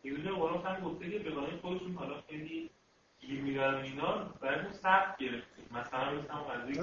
یهودی 0.04 0.28
ها 0.28 0.36
قرآن 0.36 0.66
هم 0.66 0.90
گفته 0.90 1.10
که 1.10 1.20
به 1.20 1.32
خودشون 1.62 1.94
حالا 1.96 2.22
خیلی 2.30 2.70
گیر 3.20 3.42
میدن 3.42 3.76
اینا 3.76 4.18
برای 4.42 4.74
سخت 4.74 5.18
گرفتیم. 5.18 5.66
مثلا 5.72 6.12
مثلا 6.12 6.44
قضیه 6.44 6.82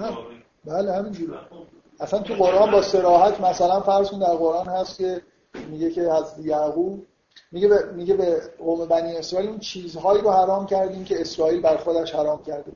بله 0.65 0.93
همینجوره 0.93 1.37
خب 1.37 1.65
اصلا 1.99 2.19
تو 2.19 2.33
قرآن 2.33 2.71
با 2.71 2.81
سراحت 2.81 3.41
مثلا 3.41 3.79
فرض 3.79 4.11
کن 4.11 4.19
در 4.19 4.35
قرآن 4.35 4.67
هست 4.67 4.97
که 4.97 5.21
میگه 5.69 5.91
که 5.91 6.01
از 6.01 6.45
یعقوب 6.45 7.07
میگه 7.51 7.67
به 7.67 7.91
میگه 7.91 8.13
به 8.13 8.41
قوم 8.59 8.85
بنی 8.85 9.17
اسرائیل 9.17 9.49
اون 9.49 9.59
چیزهایی 9.59 10.21
رو 10.21 10.31
حرام 10.31 10.65
کردیم 10.65 11.03
که 11.03 11.21
اسرائیل 11.21 11.61
بر 11.61 11.77
خودش 11.77 12.15
حرام 12.15 12.43
کرده. 12.43 12.71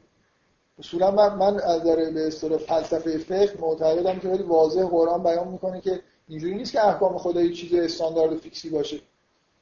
اصولا 0.79 1.11
من 1.11 1.35
من 1.35 1.59
از 1.59 1.83
داره 1.83 2.11
به 2.11 2.27
اصطلاح 2.27 2.57
فلسفه 2.57 3.17
فقه 3.17 3.53
معتقدم 3.59 4.19
که 4.19 4.29
خیلی 4.29 4.43
واضح 4.43 4.83
قرآن 4.83 5.23
بیان 5.23 5.47
می‌کنه 5.47 5.81
که 5.81 5.99
اینجوری 6.27 6.55
نیست 6.55 6.71
که 6.71 6.87
احکام 6.87 7.17
خدا 7.17 7.41
یه 7.41 7.53
چیز 7.53 7.73
استاندارد 7.73 8.37
فیکسی 8.37 8.69
باشه. 8.69 8.99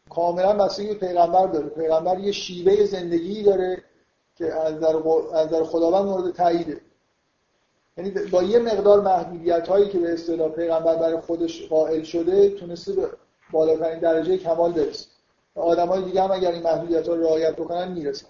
کاملا 0.10 0.54
بستگی 0.54 0.94
پیغمبر 0.94 1.48
داره. 1.48 1.68
پیغمبر 1.68 2.20
یه 2.20 2.32
شیوه 2.32 2.86
زندگی 2.86 3.44
داره 3.44 3.84
که 4.36 4.54
از 4.54 4.80
در, 4.80 4.96
از 5.34 5.50
در 5.50 5.64
خداوند 5.64 6.06
مورد 6.06 6.34
تاییده 6.34 6.82
یعنی 7.98 8.12
با 8.12 8.44
یه 8.44 8.60
مقدار 8.60 9.02
محدودیت 9.02 9.68
هایی 9.68 9.90
که 9.90 10.00
به 10.00 10.14
اصطلاح 10.14 10.50
پیغمبر 10.50 10.96
برای 10.96 11.20
خودش 11.20 11.68
قائل 11.68 12.04
شده 12.04 12.50
تونسته 12.50 12.94
به 12.94 13.10
بالاترین 13.52 14.00
درجه 14.00 14.38
کمال 14.38 14.72
برسه. 14.72 15.06
آدم 15.56 15.88
های 15.88 16.04
دیگه 16.04 16.24
هم 16.24 16.32
اگر 16.32 16.52
این 16.52 16.64
محدودیت 16.64 17.08
ها 17.08 17.16
رعایت 17.16 17.56
بکنن 17.56 17.92
می‌رسن. 17.92 18.28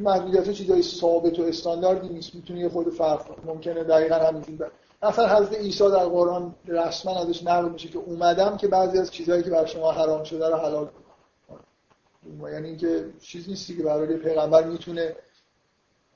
محدودیت 0.00 0.50
چیزای 0.50 0.82
ثابت 0.82 1.38
و 1.38 1.42
استانداردی 1.42 2.08
نیست. 2.08 2.34
می‌تونه 2.34 2.60
یه 2.60 2.68
خود 2.68 2.90
فرق 2.90 3.24
کنه 3.24 3.54
ممکنه 3.54 3.84
دقیقا 3.84 4.14
همینجوری 4.14 4.58
اصلا 5.02 5.36
حضرت 5.36 5.54
عیسی 5.54 5.90
در 5.90 6.04
قرآن 6.04 6.54
رسما 6.66 7.20
ازش 7.20 7.42
نقل 7.42 7.68
میشه 7.68 7.88
که 7.88 7.98
اومدم 7.98 8.56
که 8.56 8.68
بعضی 8.68 8.98
از 8.98 9.10
چیزهایی 9.10 9.42
که 9.42 9.50
بر 9.50 9.66
شما 9.66 9.92
حرام 9.92 10.24
شده 10.24 10.48
رو 10.48 10.56
حلال 10.56 10.86
کنم. 10.86 12.52
یعنی 12.52 12.68
اینکه 12.68 13.04
چیز 13.20 13.48
نیستی 13.48 13.76
که 13.76 13.82
برای 13.82 14.16
پیغمبر 14.16 14.64
می‌تونه 14.64 15.16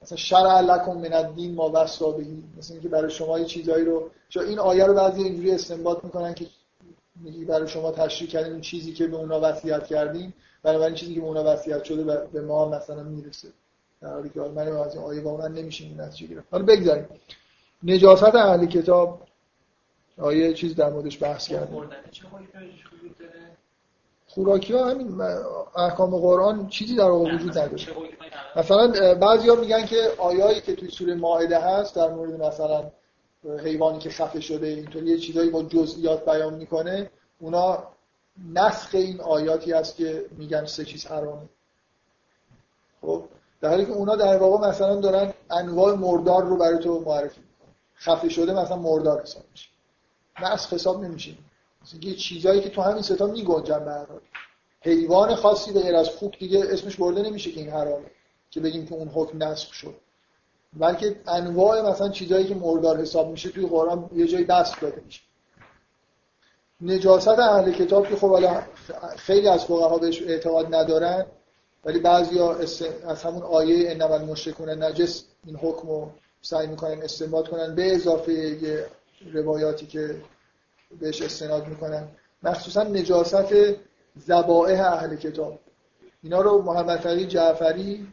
مثلا 0.02 0.19
شرع 0.19 0.61
لکم 0.61 0.93
من 0.93 1.12
الدین 1.12 1.55
ما 1.55 1.70
وصا 1.74 2.11
بهی 2.11 2.43
مثلا 2.59 2.74
اینکه 2.74 2.89
برای 2.89 3.11
شما 3.11 3.39
یه 3.39 3.44
چیزایی 3.44 3.85
رو 3.85 4.11
چون 4.28 4.44
این 4.44 4.59
آیه 4.59 4.85
رو 4.85 4.94
بعضی 4.94 5.23
اینجوری 5.23 5.51
استنباط 5.51 6.05
می‌کنن 6.05 6.35
که 6.35 6.47
میگی 7.20 7.44
برای 7.44 7.69
شما 7.69 7.90
تشریح 7.90 8.31
کردیم 8.31 8.61
چیزی 8.61 8.93
که 8.93 9.06
به 9.06 9.16
اونا 9.16 9.40
وصیت 9.43 9.86
کردیم 9.86 10.35
این 10.65 10.94
چیزی 10.94 11.15
که 11.15 11.20
به 11.20 11.27
اونا 11.27 11.44
وصیت 11.44 11.85
شده 11.85 12.27
به 12.32 12.40
ما 12.40 12.69
مثلا 12.69 13.02
می‌رسه. 13.02 13.48
در 14.05 14.10
حالی 14.10 14.28
که 14.28 14.40
من 14.40 14.68
از 14.68 14.97
آیه 14.97 15.22
واقعا 15.22 15.48
نمیشه 15.48 15.85
این 15.85 16.01
نتیجه 16.01 16.35
گرفت 16.35 16.47
حالا 16.51 16.64
بگذاریم. 16.64 17.06
نجاست 17.82 18.35
اهل 18.35 18.66
کتاب 18.66 19.22
آیه 20.18 20.52
چیز 20.55 20.76
در 20.76 20.90
موردش 20.90 21.22
بحث 21.22 21.48
کردیم. 21.48 21.90
خوراکی 24.26 24.72
ها 24.72 24.90
همین 24.90 25.20
احکام 25.76 26.16
قرآن 26.16 26.68
چیزی 26.68 26.97
در 26.97 27.05
واقع 27.05 27.35
وجود 27.35 27.51
نداره. 27.59 27.82
مثلا 28.56 29.14
بعضیا 29.14 29.55
میگن 29.55 29.86
که 29.86 29.97
آیایی 30.18 30.60
که 30.60 30.76
توی 30.76 30.90
سوره 30.90 31.14
مائده 31.14 31.59
هست 31.59 31.97
در 31.97 32.09
مورد 32.09 32.43
مثلا 32.43 32.90
حیوانی 33.64 33.98
که 33.98 34.10
خفه 34.10 34.40
شده 34.40 34.66
اینطوری 34.66 35.06
یه 35.06 35.18
چیزایی 35.18 35.51
با 35.51 35.62
جزئیات 35.62 36.24
بیان 36.24 36.55
می‌کنه 36.55 37.10
اونا 37.40 37.82
نسخ 38.55 38.94
این 38.94 39.20
آیاتی 39.20 39.72
هست 39.72 39.97
که 39.97 40.24
میگن 40.36 40.64
سه 40.64 40.85
چیز 40.85 41.06
حرامه 41.06 41.48
خب؟ 43.01 43.24
در 43.60 43.68
حالی 43.68 43.86
که 43.86 43.93
اونا 43.93 44.16
در 44.16 44.36
واقع 44.39 44.68
مثلا 44.68 44.97
دارن 44.97 45.32
انواع 45.51 45.94
مردار 45.94 46.44
رو 46.44 46.56
برای 46.56 46.78
تو 46.78 47.01
معرفی 47.01 47.40
می‌کنن. 47.40 47.74
خفه 47.97 48.28
شده 48.28 48.52
مثلا 48.52 48.76
مردار 48.76 49.22
حساب 49.22 49.43
میشه. 49.52 49.68
نسخ 50.43 50.72
حساب 50.72 51.05
نمیشه. 51.05 51.35
مثلا 51.82 52.01
یه 52.02 52.14
چیزایی 52.14 52.60
که 52.60 52.68
تو 52.68 52.82
همین 52.82 53.02
ستا 53.02 53.26
میگنجن 53.26 53.85
به 53.85 54.06
حیوان 54.81 55.35
خاصی 55.35 55.72
به 55.72 55.81
غیر 55.81 55.97
از 55.97 56.09
خوک 56.09 56.39
دیگه 56.39 56.64
اسمش 56.68 56.97
برده 56.97 57.22
نمیشه 57.22 57.52
که 57.52 57.60
این 57.60 57.70
حرامه 57.70 58.10
که 58.51 58.60
بگیم 58.60 58.86
که 58.86 58.94
اون 58.94 59.09
حکم 59.09 59.43
نسخ 59.43 59.72
شد. 59.72 59.94
بلکه 60.72 61.20
انواع 61.26 61.90
مثلا 61.90 62.09
چیزایی 62.09 62.47
که 62.47 62.55
مردار 62.55 63.01
حساب 63.01 63.28
میشه 63.28 63.51
توی 63.51 63.66
قرآن 63.66 64.10
یه 64.12 64.26
جایی 64.26 64.44
دست 64.44 64.81
داده 64.81 65.02
میشه. 65.06 65.20
نجاست 66.81 67.28
اهل 67.28 67.72
کتاب 67.72 68.09
که 68.09 68.16
خب 68.16 68.60
خیلی 69.16 69.48
از 69.48 69.64
فقها 69.64 69.98
بهش 69.98 70.22
اعتقاد 70.22 70.74
ندارن. 70.74 71.26
ولی 71.85 71.98
بعضیا 71.98 72.52
از 73.06 73.23
همون 73.23 73.43
آیه 73.43 73.90
انما 73.90 74.15
المشرکون 74.15 74.82
نجس 74.82 75.24
این 75.47 75.56
حکم 75.56 75.89
رو 75.89 76.11
سعی 76.43 76.66
می‌کنن 76.66 77.02
استنباط 77.02 77.48
کنن 77.48 77.74
به 77.74 77.94
اضافه 77.94 78.32
یه 78.32 78.86
روایاتی 79.32 79.86
که 79.86 80.23
بهش 81.01 81.23
استناد 81.23 81.69
می‌کنن. 81.69 82.09
مخصوصا 82.43 82.82
نجاست 82.82 83.55
زبائه 84.27 84.81
اهل 84.81 85.16
کتاب. 85.16 85.59
اینا 86.23 86.40
رو 86.40 86.62
محمد 86.62 87.09
علی 87.09 87.27
جعفری 87.27 88.06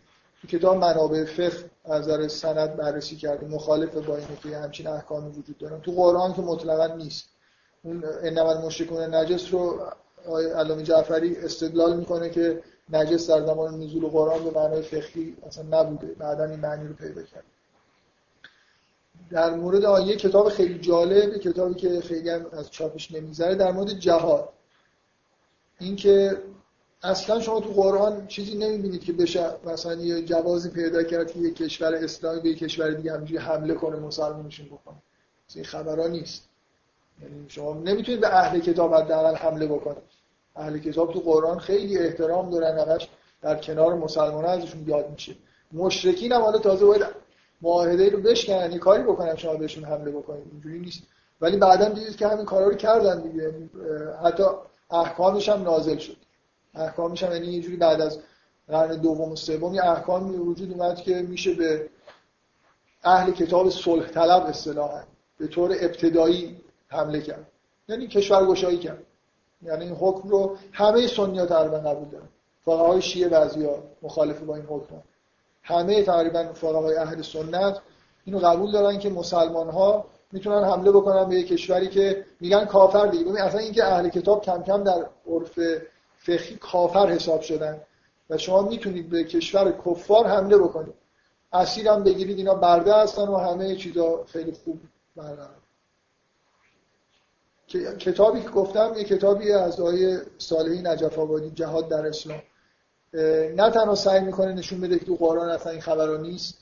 کتاب 0.49 0.77
منابع 0.77 1.25
فقه 1.25 1.71
از 1.85 2.01
نظر 2.01 2.27
سند 2.27 2.75
بررسی 2.75 3.15
کرده 3.15 3.47
مخالف 3.47 3.95
با 3.95 4.15
اینه 4.15 4.37
که 4.43 4.57
همچین 4.57 4.87
احکامی 4.87 5.29
وجود 5.29 5.57
دارن 5.57 5.81
تو 5.81 5.91
قرآن 5.91 6.33
که 6.33 6.41
مطلقا 6.41 6.95
نیست. 6.95 7.25
اون 7.83 8.03
انما 8.23 8.51
المشرکون 8.51 9.15
نجس 9.15 9.53
رو 9.53 9.79
علامه 10.55 10.83
جعفری 10.83 11.37
استدلال 11.37 11.97
می‌کنه 11.97 12.29
که 12.29 12.61
نجس 12.91 13.29
در 13.29 13.45
زمان 13.45 13.79
نزول 13.79 14.07
قرآن 14.07 14.43
به 14.43 14.51
معنای 14.59 14.81
فقهی 14.81 15.37
اصلا 15.47 15.81
نبوده. 15.81 16.07
بعدا 16.07 16.45
این 16.45 16.59
معنی 16.59 16.87
رو 16.87 16.93
پیدا 16.93 17.23
کرد. 17.23 17.43
در 19.29 19.55
مورد 19.55 19.85
آیه 19.85 20.15
کتاب 20.15 20.49
خیلی 20.49 20.79
جالب 20.79 21.37
کتابی 21.37 21.73
که 21.73 22.01
خیلی 22.01 22.29
هم 22.29 22.45
از 22.51 22.71
چاپش 22.71 23.11
نمی‌ذاره 23.11 23.55
در 23.55 23.71
مورد 23.71 23.89
جهاد. 23.89 24.49
اینکه 25.79 26.37
اصلا 27.03 27.39
شما 27.39 27.59
تو 27.59 27.69
قرآن 27.69 28.27
چیزی 28.27 28.57
نمی‌بینید 28.57 29.03
که 29.03 29.13
بشه 29.13 29.51
مثلا 29.65 29.95
یه 29.95 30.21
جوازی 30.25 30.69
پیدا 30.69 31.03
کرد 31.03 31.31
که 31.31 31.39
یه 31.39 31.51
کشور 31.51 31.95
اسلامی 31.95 32.39
به 32.39 32.49
یه 32.49 32.55
کشور 32.55 32.91
دیگه 32.91 33.11
همینجوری 33.13 33.37
حمله 33.37 33.73
کنه 33.73 33.95
مسلمانشون 33.95 34.65
بکنه. 34.65 34.95
این 35.55 35.65
خبرها 35.65 36.07
نیست. 36.07 36.43
یعنی 37.21 37.49
شما 37.49 37.73
نمی‌تونید 37.73 38.21
به 38.21 38.35
اهل 38.35 38.59
کتاب 38.59 38.93
حداقل 38.93 39.35
حمله 39.35 39.67
بکنید. 39.67 40.20
اهل 40.55 40.77
کتاب 40.77 41.13
تو 41.13 41.19
قرآن 41.19 41.59
خیلی 41.59 41.97
احترام 41.97 42.49
دارن 42.49 42.77
همش 42.77 43.07
در 43.41 43.55
کنار 43.55 43.95
مسلمان 43.95 44.45
ازشون 44.45 44.87
یاد 44.87 45.09
میشه. 45.09 45.35
مشرکین 45.73 46.31
هم 46.31 46.41
حالا 46.41 46.57
تازه 46.57 46.85
باید 46.85 47.05
معاهده 47.61 48.09
رو 48.09 48.21
بشکنن 48.21 48.71
یه 48.71 48.77
کاری 48.77 49.03
بکنن 49.03 49.35
شما 49.35 49.55
بهشون 49.55 49.83
حمله 49.83 50.11
بکنید. 50.11 50.43
اینجوری 50.51 50.79
نیست. 50.79 51.03
ولی 51.41 51.57
بعدا 51.57 51.89
دیدید 51.89 52.15
که 52.15 52.27
همین 52.27 52.45
کارا 52.45 52.67
رو 52.67 52.75
کردن 52.75 53.21
دیگه. 53.21 53.43
یعنی، 53.43 53.69
حتی 54.23 54.43
احکامش 54.91 55.49
هم 55.49 55.63
نازل 55.63 55.97
شد. 55.97 56.17
احکامش 56.75 57.23
هم 57.23 57.31
یعنی 57.31 57.47
یه 57.47 57.61
جوری 57.61 57.75
بعد 57.75 58.01
از 58.01 58.19
قرن 58.67 59.01
دوم 59.01 59.31
و 59.31 59.35
سوم 59.35 59.73
یه 59.73 59.85
احکامی 59.85 60.37
وجود 60.37 60.71
اومد 60.71 60.95
که 60.95 61.21
میشه 61.21 61.53
به 61.53 61.89
اهل 63.03 63.31
کتاب 63.31 63.69
صلح 63.69 64.07
طلب 64.07 64.43
اصطلاحا 64.43 65.03
به 65.37 65.47
طور 65.47 65.71
ابتدایی 65.81 66.61
حمله 66.87 67.21
کرد. 67.21 67.47
یعنی 67.87 68.07
کشور 68.07 68.45
گشایی 68.45 68.77
کرد. 68.77 69.03
یعنی 69.63 69.85
این 69.85 69.95
حکم 69.95 70.29
رو 70.29 70.57
همه 70.71 71.07
سنی‌ها 71.07 71.45
تقریبا 71.45 71.77
قبول 71.77 72.09
دارن. 72.09 72.27
فقهای 72.65 73.01
شیعه 73.01 73.29
بعضیا 73.29 73.83
مخالف 74.01 74.39
با 74.39 74.55
این 74.55 74.65
حکم 74.65 74.95
همه 75.63 76.03
تقریبا 76.03 76.53
فقهای 76.53 76.95
اهل 76.95 77.21
سنت 77.21 77.77
اینو 78.25 78.39
قبول 78.39 78.71
دارن 78.71 78.99
که 78.99 79.09
مسلمان 79.09 79.69
ها 79.69 80.05
می‌تونن 80.31 80.63
حمله 80.63 80.91
بکنن 80.91 81.29
به 81.29 81.35
یک 81.35 81.47
کشوری 81.47 81.87
که 81.87 82.25
میگن 82.39 82.65
کافر 82.65 83.07
دیگه. 83.07 83.23
ببین 83.23 83.41
اصلا 83.41 83.59
اینکه 83.59 83.83
اهل 83.83 84.09
کتاب 84.09 84.41
کم 84.41 84.63
کم 84.63 84.83
در 84.83 85.05
عرف 85.27 85.59
فقهی 86.17 86.55
کافر 86.55 87.07
حساب 87.07 87.41
شدن 87.41 87.81
و 88.29 88.37
شما 88.37 88.61
می‌تونید 88.61 89.09
به 89.09 89.23
کشور 89.23 89.73
کفار 89.85 90.27
حمله 90.27 90.57
بکنید. 90.57 90.93
اسیر 91.53 91.87
هم 91.87 92.03
بگیرید 92.03 92.37
اینا 92.37 92.53
برده 92.55 92.95
هستن 92.95 93.27
و 93.27 93.37
همه 93.37 93.75
چیزا 93.75 94.23
خیلی 94.27 94.51
خوب 94.51 94.79
برقرار. 95.15 95.60
کتابی 97.99 98.41
که 98.41 98.49
گفتم 98.49 98.93
یه 98.97 99.03
کتابی 99.03 99.51
از 99.51 99.79
آقای 99.79 100.17
صالحی 100.37 100.81
نجف 100.81 101.19
آبادی 101.19 101.49
جهاد 101.49 101.89
در 101.89 102.07
اسلام. 102.07 102.41
نه 103.55 103.71
تنها 103.71 103.95
سعی 103.95 104.19
می‌کنه 104.19 104.53
نشون 104.53 104.81
بده 104.81 104.99
که 104.99 105.05
تو 105.05 105.15
قرآن 105.15 105.49
اصلا 105.49 105.71
این 105.71 105.81
خبرها 105.81 106.17
نیست 106.17 106.57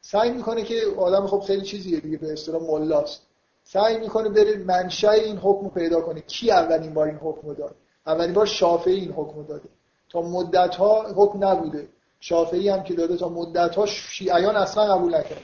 سعی 0.00 0.30
می‌کنه 0.30 0.62
که 0.62 0.80
آدم 0.98 1.26
خب 1.26 1.40
خیلی 1.40 1.62
چیزیه 1.62 2.00
دیگه 2.00 2.18
به 2.18 2.32
اصطلاح 2.32 2.62
ملاست. 2.62 3.22
سعی 3.64 3.98
می‌کنه 3.98 4.28
بره 4.28 4.56
منشأ 4.56 5.10
این 5.10 5.36
حکم 5.36 5.68
پیدا 5.68 6.00
کنه. 6.00 6.20
کی 6.20 6.50
اولین 6.50 6.94
بار 6.94 7.06
این 7.06 7.16
حکم 7.16 7.54
داد؟ 7.54 7.74
اولین 8.06 8.34
بار 8.34 8.46
شافعی 8.46 9.00
این 9.00 9.12
حکم 9.12 9.42
داده. 9.42 9.68
تا 10.10 10.22
مدت 10.22 10.74
ها 10.74 11.02
حکم 11.16 11.44
نبوده. 11.44 11.88
شافعی 12.20 12.68
هم 12.68 12.82
که 12.82 12.94
داده 12.94 13.16
تا 13.16 13.28
مدت 13.28 13.74
ها 13.74 13.86
شیعیان 13.86 14.56
اصلا 14.56 14.94
قبول 14.94 15.14
نکرد 15.14 15.40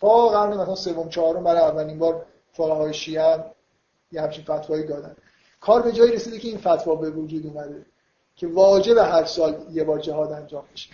تا 0.00 0.28
قرن 0.28 0.56
مثلا 0.56 0.74
سوم 0.74 1.08
چهارم 1.08 1.44
برای 1.44 1.60
اولین 1.60 1.98
بار 1.98 2.26
فقهای 2.52 2.94
شیعه 2.94 3.44
یه 4.12 4.22
همچین 4.22 4.44
فتوایی 4.44 4.86
دادن. 4.86 5.16
کار 5.60 5.82
به 5.82 5.92
جایی 5.92 6.12
رسیده 6.12 6.38
که 6.38 6.48
این 6.48 6.58
فتوا 6.58 6.94
به 6.94 7.10
وجود 7.10 7.46
اومده 7.46 7.86
که 8.36 8.46
واجب 8.46 8.96
هر 8.98 9.24
سال 9.24 9.66
یه 9.72 9.84
بار 9.84 9.98
جهاد 9.98 10.32
انجام 10.32 10.64
بشه. 10.72 10.90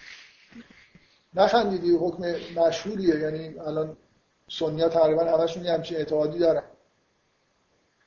نخندیدی 1.34 1.96
حکم 1.96 2.34
مشهوریه 2.56 3.18
یعنی 3.18 3.58
الان 3.58 3.96
سنیا 4.48 4.88
تقریبا 4.88 5.24
همشون 5.24 5.64
یه 5.64 5.72
همچین 5.72 5.96
اعتقادی 5.96 6.38
دارن. 6.38 6.62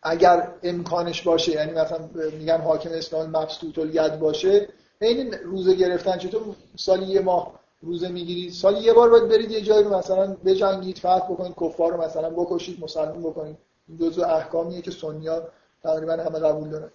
اگر 0.03 0.53
امکانش 0.63 1.21
باشه 1.21 1.51
یعنی 1.51 1.71
مثلا 1.71 2.09
میگن 2.39 2.61
حاکم 2.61 2.89
اسلام 2.93 3.29
مبسوط 3.29 3.77
ید 3.77 4.19
باشه 4.19 4.67
این 5.01 5.33
روزه 5.33 5.75
گرفتن 5.75 6.17
چطور؟ 6.17 6.55
سالی 6.75 7.05
یه 7.05 7.21
ماه 7.21 7.59
روزه 7.81 8.07
می‌گیرید 8.07 8.51
سالی 8.51 8.79
یه 8.79 8.93
بار 8.93 9.09
باید 9.09 9.27
برید 9.29 9.51
یه 9.51 9.61
جایی 9.61 9.83
رو 9.83 9.97
مثلا 9.97 10.33
بجنگید 10.45 10.97
فتح 10.97 11.25
بکنید 11.29 11.55
کفار 11.61 11.91
رو 11.91 12.01
مثلا 12.01 12.29
بکشید 12.29 12.83
مسلمان 12.83 13.23
بکنید. 13.23 13.57
این 13.87 13.97
جزء 13.97 14.25
احکامیه 14.25 14.81
که 14.81 14.91
سنیا 14.91 15.49
تقریبا 15.83 16.13
همه 16.13 16.39
قبول 16.39 16.69
دارن. 16.69 16.91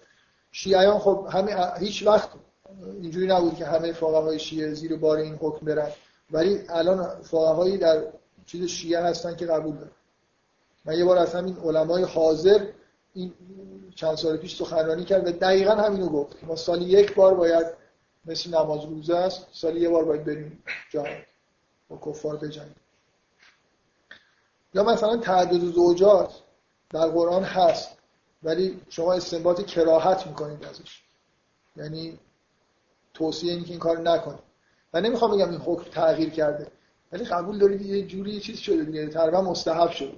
شیعیان 0.51 0.99
خب 0.99 1.27
همه 1.31 1.73
هیچ 1.79 2.07
وقت 2.07 2.29
اینجوری 3.01 3.27
نبود 3.27 3.55
که 3.55 3.65
همه 3.65 3.93
فقهای 3.93 4.39
شیعه 4.39 4.73
زیر 4.73 4.97
بار 4.97 5.17
این 5.17 5.35
حکم 5.35 5.65
برن. 5.65 5.91
ولی 6.31 6.59
الان 6.69 7.21
فقهایی 7.21 7.77
در 7.77 8.03
چیز 8.45 8.65
شیعه 8.65 9.03
هستن 9.03 9.35
که 9.35 9.45
قبول 9.45 9.75
دارن. 9.75 9.91
من 10.85 10.97
یه 10.97 11.05
بار 11.05 11.17
از 11.17 11.35
همین 11.35 11.57
علمای 11.57 12.03
حاضر 12.03 12.67
این 13.13 13.33
چند 13.95 14.15
سال 14.15 14.37
پیش 14.37 14.55
سخنرانی 14.55 15.03
کرد 15.03 15.27
و 15.27 15.31
دقیقا 15.31 15.71
همینو 15.75 16.09
گفت 16.09 16.43
ما 16.43 16.55
سالی 16.55 16.85
یک 16.85 17.15
بار 17.15 17.33
باید 17.33 17.65
مثل 18.25 18.49
نماز 18.49 18.85
روزه 18.85 19.15
است 19.15 19.47
سالی 19.51 19.79
یه 19.79 19.89
بار 19.89 20.05
باید 20.05 20.25
بریم 20.25 20.63
جهاد 20.89 21.07
با 21.89 21.97
کفار 22.05 22.37
بجنگیم. 22.37 22.75
یا 24.73 24.83
مثلا 24.83 25.17
تعدد 25.17 25.59
زوجات. 25.59 26.33
در 26.93 27.07
قرآن 27.07 27.43
هست 27.43 27.97
ولی 28.43 28.81
شما 28.89 29.13
استنباط 29.13 29.61
کراهت 29.61 30.27
می‌کنید 30.27 30.65
ازش. 30.65 31.01
یعنی 31.75 32.19
توصیه 33.13 33.51
اینه 33.51 33.63
که 33.63 33.71
این 33.71 33.79
کار 33.79 33.99
نکنید 33.99 34.39
و 34.93 35.01
نمی‌خوام 35.01 35.31
بگم 35.31 35.49
این 35.49 35.59
حکم 35.59 35.91
تغییر 35.91 36.29
کرده 36.29 36.67
ولی 37.11 37.23
قبول 37.25 37.57
دارید 37.57 37.81
یه 37.81 38.07
جوری 38.07 38.39
چیز 38.39 38.59
شده 38.59 38.83
دیگه 38.83 39.07
تقریبا 39.07 39.41
مستحب 39.41 39.91
شده. 39.91 40.13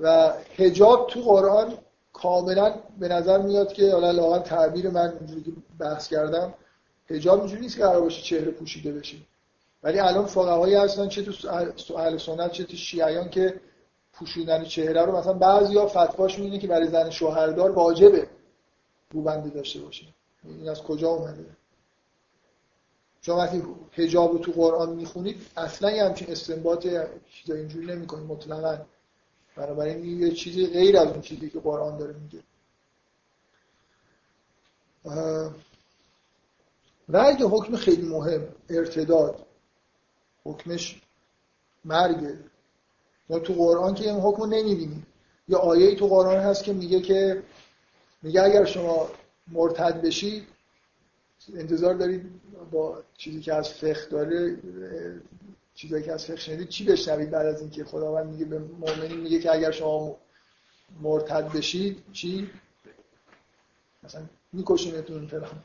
و 0.00 0.32
حجاب 0.56 1.06
تو 1.10 1.20
قرآن 1.20 1.78
کاملا 2.12 2.74
به 2.98 3.08
نظر 3.08 3.38
میاد 3.42 3.72
که 3.72 3.92
حالا 3.92 4.10
لاغر 4.10 4.38
تعبیر 4.38 4.90
من 4.90 5.12
اینجوری 5.18 5.42
که 5.42 5.52
بحث 5.78 6.08
کردم 6.08 6.54
حجاب 7.10 7.38
اینجوری 7.38 7.60
نیست 7.60 7.76
که 7.76 7.82
قرار 7.82 8.00
باشه 8.00 8.22
چهره 8.22 8.50
پوشیده 8.50 8.92
بشه. 8.92 9.16
ولی 9.82 9.98
الان 9.98 10.26
فقهایی 10.26 10.74
هستن 10.74 11.08
چه 11.08 11.22
تو 11.22 11.96
اهل 11.96 12.18
سنت 12.18 12.52
چه 12.52 12.64
تو 12.64 12.76
شیعیان 12.76 13.30
که 13.30 13.60
پوشیدن 14.18 14.64
چهره 14.64 15.02
رو 15.02 15.16
مثلا 15.16 15.32
بعضیا 15.32 15.86
فتواش 15.86 16.38
اینه 16.38 16.58
که 16.58 16.66
برای 16.66 16.88
زن 16.88 17.10
شوهردار 17.10 17.70
واجبه 17.70 18.28
روبنده 19.10 19.50
داشته 19.50 19.80
باشه. 19.80 20.06
این 20.44 20.68
از 20.68 20.82
کجا 20.82 21.08
اومده؟ 21.08 21.46
شما 23.22 23.36
وقتی 23.36 23.62
حجاب 23.92 24.32
رو 24.32 24.38
تو 24.38 24.52
قرآن 24.52 24.92
می‌خونید 24.92 25.46
اصلا 25.56 25.90
یه 25.90 26.04
همچین 26.04 26.30
استنباط 26.30 26.86
چیزا 27.30 27.54
اینجوری 27.54 27.86
نمی‌کنید 27.86 28.26
مطلقا. 28.26 28.78
بنابراین 29.56 30.20
یه 30.20 30.32
چیزی 30.32 30.66
غیر 30.66 30.98
از 30.98 31.08
اون 31.08 31.20
چیزی 31.20 31.50
که 31.50 31.60
قرآن 31.60 31.96
داره 31.96 32.14
میگه. 32.14 32.42
اگه 37.14 37.44
حکم 37.44 37.76
خیلی 37.76 38.08
مهم. 38.08 38.48
ارتداد. 38.70 39.46
حکمش 40.44 41.02
مرگه 41.84 42.38
ما 43.30 43.38
تو 43.38 43.52
قرآن 43.52 43.94
که 43.94 44.10
این 44.10 44.20
حکم 44.20 44.44
نمی‌بینیم. 44.44 45.06
یا 45.48 45.58
آیه 45.58 45.96
تو 45.96 46.06
قرآن 46.06 46.36
هست 46.36 46.64
که 46.64 46.72
میگه 46.72 47.00
که 47.00 47.42
میگه 48.22 48.42
اگر 48.42 48.64
شما 48.64 49.08
مرتد 49.52 50.02
بشید 50.02 50.46
انتظار 51.54 51.94
دارید 51.94 52.22
با 52.70 53.02
چیزی 53.16 53.40
که 53.40 53.54
از 53.54 53.68
فقه 53.68 54.06
داره 54.10 54.56
چیزایی 55.74 56.04
که 56.04 56.12
از 56.12 56.24
فقه 56.24 56.36
شنیدید 56.36 56.68
چی 56.68 56.84
بشنوید 56.84 57.30
بعد 57.30 57.46
از 57.46 57.60
اینکه 57.60 57.84
خداوند 57.84 58.26
میگه 58.26 58.44
به 58.44 58.58
مؤمنین 58.58 59.20
میگه 59.20 59.38
که 59.38 59.52
اگر 59.52 59.70
شما 59.70 60.16
مرتد 61.02 61.52
بشید 61.52 62.02
چی؟ 62.12 62.50
مثلا 64.02 64.22
میکشینتون 64.52 65.26
فلان. 65.26 65.64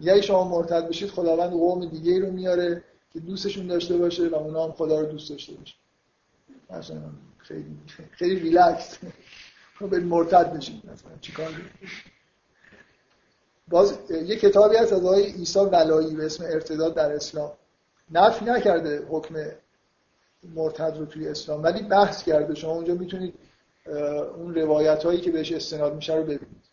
یا 0.00 0.20
شما 0.20 0.44
مرتد 0.44 0.88
بشید 0.88 1.10
خداوند 1.10 1.50
قوم 1.50 1.86
دیگه 1.86 2.20
رو 2.20 2.30
میاره 2.30 2.84
که 3.12 3.20
دوستشون 3.20 3.66
داشته 3.66 3.96
باشه 3.96 4.28
و 4.28 4.34
اونا 4.34 4.64
هم 4.64 4.72
خدا 4.72 5.00
رو 5.00 5.06
دوست 5.06 5.30
داشته 5.30 5.52
باشه 5.52 5.74
مثلا 6.70 7.10
خیلی 7.38 7.78
خیلی 8.10 8.40
ریلکس. 8.40 8.98
رو 9.78 9.88
به 9.88 10.00
مرتد 10.00 10.52
بشید 10.52 10.82
مثلا 10.90 11.10
چیکار 11.20 11.48
باز 13.68 13.98
یه 14.10 14.36
کتابی 14.36 14.76
هست 14.76 14.92
از 14.92 15.04
آقای 15.04 15.32
عیسی 15.32 15.58
ولایی 15.58 16.14
به 16.16 16.26
اسم 16.26 16.44
ارتداد 16.44 16.94
در 16.94 17.12
اسلام. 17.12 17.52
نفی 18.10 18.44
نکرده 18.44 19.06
حکم 19.08 19.34
مرتد 20.54 20.96
رو 20.98 21.06
توی 21.06 21.28
اسلام 21.28 21.62
ولی 21.62 21.82
بحث 21.82 22.22
کرده. 22.22 22.54
شما 22.54 22.72
اونجا 22.72 22.94
می‌تونید 22.94 23.34
اون 24.36 24.54
روایت 24.54 25.04
هایی 25.04 25.20
که 25.20 25.30
بهش 25.30 25.52
استناد 25.52 25.94
میشه 25.94 26.14
رو 26.14 26.22
ببینید. 26.22 26.66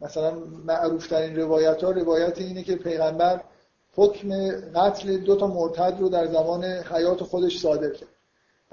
مثلا 0.00 0.34
معروف 0.64 1.06
ترین 1.06 1.36
روایت 1.36 1.84
ها 1.84 1.90
روایت 1.90 2.38
اینه 2.38 2.62
که 2.62 2.76
پیغمبر 2.76 3.40
حکم 3.96 4.50
قتل 4.70 5.16
دو 5.16 5.36
تا 5.36 5.46
مرتد 5.46 5.96
رو 6.00 6.08
در 6.08 6.26
زمان 6.26 6.64
حیات 6.64 7.22
خودش 7.22 7.58
صادر 7.58 7.90
کرد. 7.90 8.08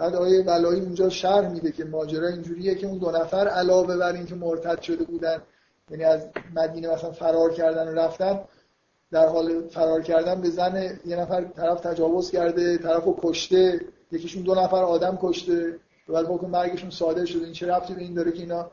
بعد 0.02 0.15
آیه 0.15 0.44
ولایی 0.44 0.82
اونجا 0.82 1.10
شرح 1.10 1.49
میده 1.49 1.72
که 1.72 1.86
ماجرا 1.86 2.28
اینجوریه 2.28 2.76
که 2.76 2.88
اون 2.88 2.98
دو 2.98 3.11
نفر 3.11 3.48
علاوه 3.48 3.98
بر 3.98 4.14
اینکه 4.14 4.36
مرتد 4.36 4.82
شده 4.82 5.03
بودن 5.03 5.41
یعنی 5.91 6.03
از 6.03 6.28
مدینه 6.56 6.94
مثلا 6.94 7.11
فرار 7.11 7.53
کردن 7.53 7.88
و 7.88 7.91
رفتن 7.91 8.40
در 9.11 9.28
حال 9.28 9.68
فرار 9.68 10.02
کردن 10.02 10.41
به 10.41 10.49
زن 10.49 10.99
یه 11.06 11.15
نفر 11.15 11.44
طرف 11.44 11.80
تجاوز 11.80 12.32
کرده 12.32 12.78
طرف 12.78 13.03
رو 13.03 13.19
کشته 13.23 13.82
یکیشون 14.11 14.44
دو 14.44 14.56
نفر 14.56 14.84
آدم 14.84 15.19
کشته 15.22 15.80
بعد 16.07 16.26
حکم 16.26 16.48
مرگشون 16.48 16.90
صادر 16.90 17.26
شده. 17.26 17.44
این 17.44 17.53
چه 17.53 17.68
رفتی 17.68 17.94
به 17.94 18.02
این 18.02 18.14
داره 18.14 18.32
که 18.32 18.40
اینا 18.40 18.72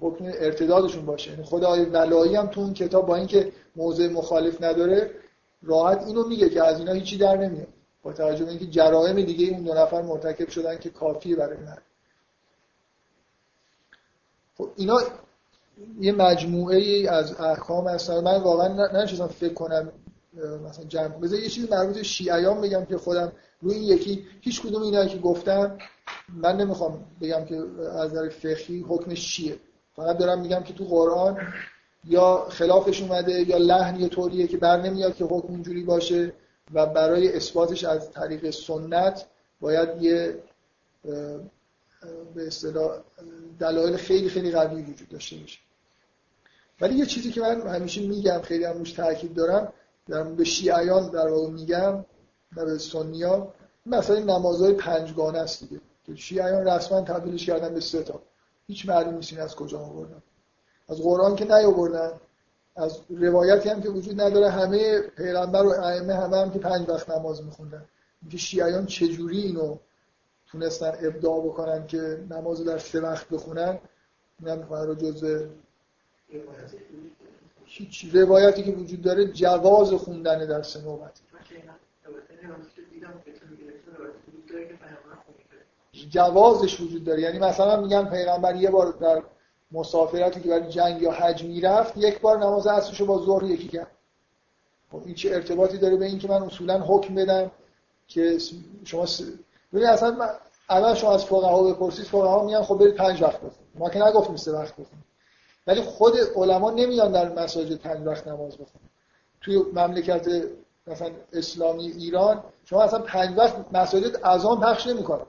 حکم 0.00 0.24
ارتدادشون 0.24 1.06
باشه؟ 1.06 1.30
یعنی 1.30 1.42
خود 1.42 1.64
آیه 1.64 1.84
ولایی 1.84 2.36
هم 2.36 2.46
تو 2.46 2.60
اون 2.60 2.74
کتاب 2.74 3.06
با 3.06 3.16
اینکه 3.16 3.52
موضع 3.76 4.08
مخالف 4.08 4.62
نداره 4.62 5.10
راحت 5.62 6.06
اینو 6.06 6.28
میگه 6.28 6.48
که 6.48 6.62
از 6.64 6.78
اینا 6.78 6.92
هیچی 6.92 7.18
در 7.18 7.36
نمیاد. 7.36 7.68
با 8.02 8.12
توجه 8.12 8.44
به 8.44 8.50
اینکه 8.50 8.66
جرائم 8.66 9.22
دیگه 9.22 9.46
اون 9.46 9.62
دو 9.62 9.74
نفر 9.74 10.02
مرتکب 10.02 10.48
شدن 10.48 10.78
که 10.78 10.90
کافی 10.90 11.34
برای 11.34 11.56
من 11.56 11.78
خب 14.58 14.70
اینا 14.76 14.98
یه 16.00 16.12
مجموعه 16.12 16.76
ای 16.76 17.08
از 17.08 17.40
احکام 17.40 17.88
هستن. 17.88 18.20
من 18.20 18.36
واقعا 18.36 19.02
نشستم 19.02 19.26
فکر 19.26 19.54
کنم 19.54 19.92
مثلا 20.68 20.84
جمع 20.84 21.08
بذار 21.08 21.38
یه 21.38 21.48
چیزی 21.48 21.68
مربوط 21.70 21.96
به 21.96 22.02
شیعیان 22.02 22.60
بگم 22.60 22.84
که 22.84 22.98
خودم 22.98 23.32
روی 23.60 23.74
این 23.74 23.82
یکی 23.82 24.26
هیچ 24.40 24.62
کدوم 24.62 24.82
اینا 24.82 25.06
که 25.06 25.18
گفتم 25.18 25.78
من 26.28 26.56
نمی‌خوام 26.56 27.04
بگم 27.20 27.44
که 27.44 27.56
از 27.98 28.10
نظر 28.10 28.28
فقهی 28.28 28.84
حکمش 28.88 29.36
چیه. 29.36 29.56
فقط 29.96 30.18
دارم 30.18 30.40
میگم 30.40 30.62
که 30.62 30.74
تو 30.74 30.84
قرآن 30.84 31.38
یا 32.04 32.46
خلافش 32.50 33.02
اومده 33.02 33.48
یا 33.48 33.56
لحن 33.56 34.00
یه 34.00 34.08
طوریه 34.08 34.46
که 34.46 34.56
بر 34.56 34.80
نمیاد 34.80 35.14
که 35.14 35.24
حکم 35.24 35.52
اینجوری 35.52 35.82
باشه. 35.82 36.32
و 36.72 36.86
برای 36.86 37.36
اثباتش 37.36 37.84
از 37.84 38.10
طریق 38.10 38.50
سنت 38.50 39.26
باید 39.60 40.02
یه 40.02 40.42
به 42.34 42.46
اصطلاح 42.46 42.98
دلایل 43.58 43.96
خیلی 43.96 44.28
خیلی 44.28 44.50
قوی 44.50 44.82
وجود 44.82 45.08
داشته 45.08 45.36
باشه. 45.36 45.58
ولی 46.80 46.94
یه 46.94 47.06
چیزی 47.06 47.32
که 47.32 47.40
من 47.40 47.66
همیشه 47.66 48.00
میگم 48.00 48.40
خیلی 48.42 48.64
هم 48.64 48.78
روش 48.78 48.92
تاکید 48.92 49.34
دارم 49.34 49.72
در 50.08 50.22
به 50.22 50.44
شیعیان 50.44 51.10
در 51.10 51.28
واقع 51.28 51.50
میگم 51.50 52.04
و 52.56 52.64
به 52.64 52.78
سنیا 52.78 53.52
مثلا 53.86 54.18
نمازهای 54.18 54.72
پنجگانه 54.74 55.38
است 55.38 55.60
دیگه. 55.60 55.80
که 56.06 56.14
شیعیان 56.16 56.68
رسما 56.68 57.00
تبدیلش 57.00 57.46
کردن 57.46 57.74
به 57.74 57.80
سه 57.80 58.02
تا. 58.02 58.22
هیچ 58.66 58.88
معلوم 58.88 59.14
نیست 59.14 59.38
از 59.38 59.56
کجا 59.56 59.78
آوردن. 59.78 60.22
از 60.88 61.02
قرآن 61.02 61.36
که 61.36 61.44
نیاوردن. 61.44 62.12
از 62.76 63.00
روایتی 63.10 63.68
هم 63.68 63.82
که 63.82 63.88
وجود 63.88 64.20
نداره 64.20 64.50
همه 64.50 65.00
پیغمبر 65.00 65.62
و 65.62 65.70
ائمه 65.70 66.14
همه 66.14 66.36
هم 66.36 66.50
که 66.50 66.58
پنج 66.58 66.88
وقت 66.88 67.10
نماز 67.10 67.44
میخوندن. 67.44 67.84
اینکه 68.22 68.38
شیعیان 68.38 68.86
چجوری 68.86 69.40
اینو 69.40 69.76
تونستن 70.46 70.92
ابداع 71.02 71.46
بکنن 71.46 71.86
که 71.86 72.24
نماز 72.30 72.64
در 72.64 72.78
سه 72.78 73.00
وقت 73.00 73.28
بخونن 73.28 73.78
اینم 74.40 74.62
رو 74.70 74.94
جز 74.94 75.46
هیچ 77.64 78.14
روایتی 78.14 78.62
که 78.62 78.72
وجود 78.72 79.02
داره 79.02 79.26
جواز 79.26 79.92
خوندن 79.92 80.46
در 80.46 80.62
سه 80.62 80.80
نوبت. 80.80 81.20
جوازش 86.10 86.80
وجود 86.80 87.04
داره. 87.04 87.20
یعنی 87.20 87.38
مثلا 87.38 87.80
میگن 87.80 88.04
پیغمبر 88.10 88.56
یه 88.56 88.70
بار 88.70 88.92
در 88.92 89.22
مسافرتی 89.72 90.40
که 90.40 90.48
برای 90.48 90.68
جنگ 90.68 91.02
یا 91.02 91.12
حج 91.12 91.44
می‌رفت 91.44 91.96
یک 91.96 92.20
بار 92.20 92.38
نماز 92.38 92.66
عصرشو 92.66 93.06
با 93.06 93.18
ظهر 93.18 93.42
یکی 93.42 93.68
کرد. 93.68 93.90
خب 94.92 95.02
این 95.04 95.14
چه 95.14 95.30
ارتباطی 95.30 95.78
داره 95.78 95.96
به 95.96 96.06
اینکه 96.06 96.28
من 96.28 96.42
اصولا 96.42 96.78
حکم 96.78 97.14
بدم 97.14 97.50
که 98.08 98.38
شما 98.84 99.06
س... 99.06 99.22
ببین 99.72 99.86
اصلا 99.86 100.30
اول 100.70 100.94
شما 100.94 101.14
از 101.14 101.24
فقها 101.24 101.62
بپرسید 101.62 102.04
فقها 102.04 102.44
میگن 102.44 102.62
خب 102.62 102.78
برید 102.78 102.94
پنج 102.94 103.22
وقت 103.22 103.36
بخونید 103.36 103.72
ما 103.74 103.90
که 103.90 104.02
نگفتیم 104.02 104.36
سه 104.36 104.52
وقت 104.52 104.72
بخونید 104.72 105.04
ولی 105.66 105.80
خود 105.80 106.12
علما 106.36 106.70
نمیان 106.70 107.12
در 107.12 107.42
مساجد 107.42 107.76
پنج 107.76 108.06
وقت 108.06 108.28
نماز 108.28 108.52
بخونن. 108.52 108.88
توی 109.40 109.62
مملکت 109.72 110.28
مثلا 110.86 111.10
اسلامی 111.32 111.86
ایران 111.86 112.42
شما 112.64 112.82
اصلا 112.82 112.98
پنج 112.98 113.38
وقت 113.38 113.56
مساجد 113.72 114.16
اذان 114.24 114.60
پخش 114.60 114.86
نمی‌کنن. 114.86 115.26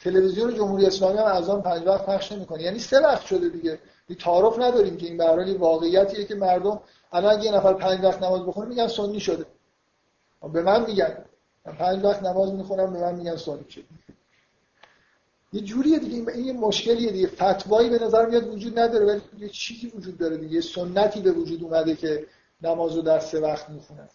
تلویزیون 0.00 0.54
جمهوری 0.54 0.86
اسلامی 0.86 1.18
هم 1.18 1.24
اذان 1.24 1.62
پنج 1.62 1.86
وقت 1.86 2.06
پخش 2.06 2.32
نمی‌کنه. 2.32 2.62
یعنی 2.62 2.78
سه 2.78 3.00
وقت 3.00 3.26
شده 3.26 3.48
دیگه. 3.48 3.78
بی 4.08 4.14
تعارف 4.14 4.58
نداریم 4.58 4.96
که 4.96 5.06
این 5.06 5.16
به 5.16 5.24
هر 5.24 5.56
واقعیتیه 5.56 6.24
که 6.24 6.34
مردم 6.34 6.80
الان 7.12 7.42
یه 7.42 7.52
نفر 7.52 7.74
پنج 7.74 8.04
وقت 8.04 8.22
نماز 8.22 8.46
بخونه 8.46 8.68
میگن 8.68 8.88
سنی 8.88 9.20
شده. 9.20 9.46
به 10.52 10.62
من 10.62 10.86
میگن. 10.86 11.24
من 11.66 11.72
پنج 11.72 12.04
وقت 12.04 12.22
نماز 12.22 12.52
می‌خونم 12.52 12.92
به 12.92 13.00
من 13.00 13.14
میگن 13.14 13.36
سنی 13.36 13.64
شده. 13.68 13.84
یه 15.52 15.60
جوریه 15.60 15.98
دیگه. 15.98 16.32
این 16.32 16.44
یه 16.44 16.52
مشکلیه 16.52 17.12
دیگه. 17.12 17.26
فتوایی 17.26 17.90
به 17.90 18.04
نظر 18.04 18.26
میاد 18.26 18.54
وجود 18.54 18.78
نداره 18.78 19.06
ولی 19.06 19.20
یه 19.38 19.48
چیزی 19.48 19.86
وجود 19.86 20.18
داره 20.18 20.36
دیگه. 20.36 20.54
یه 20.54 20.60
سنتی 20.60 21.20
به 21.20 21.32
وجود 21.32 21.62
اومده 21.62 21.96
که 21.96 22.26
نماز 22.62 22.96
رو 22.96 23.02
در 23.02 23.18
سه 23.18 23.40
وقت 23.40 23.68
می‌خونن. 23.68 24.08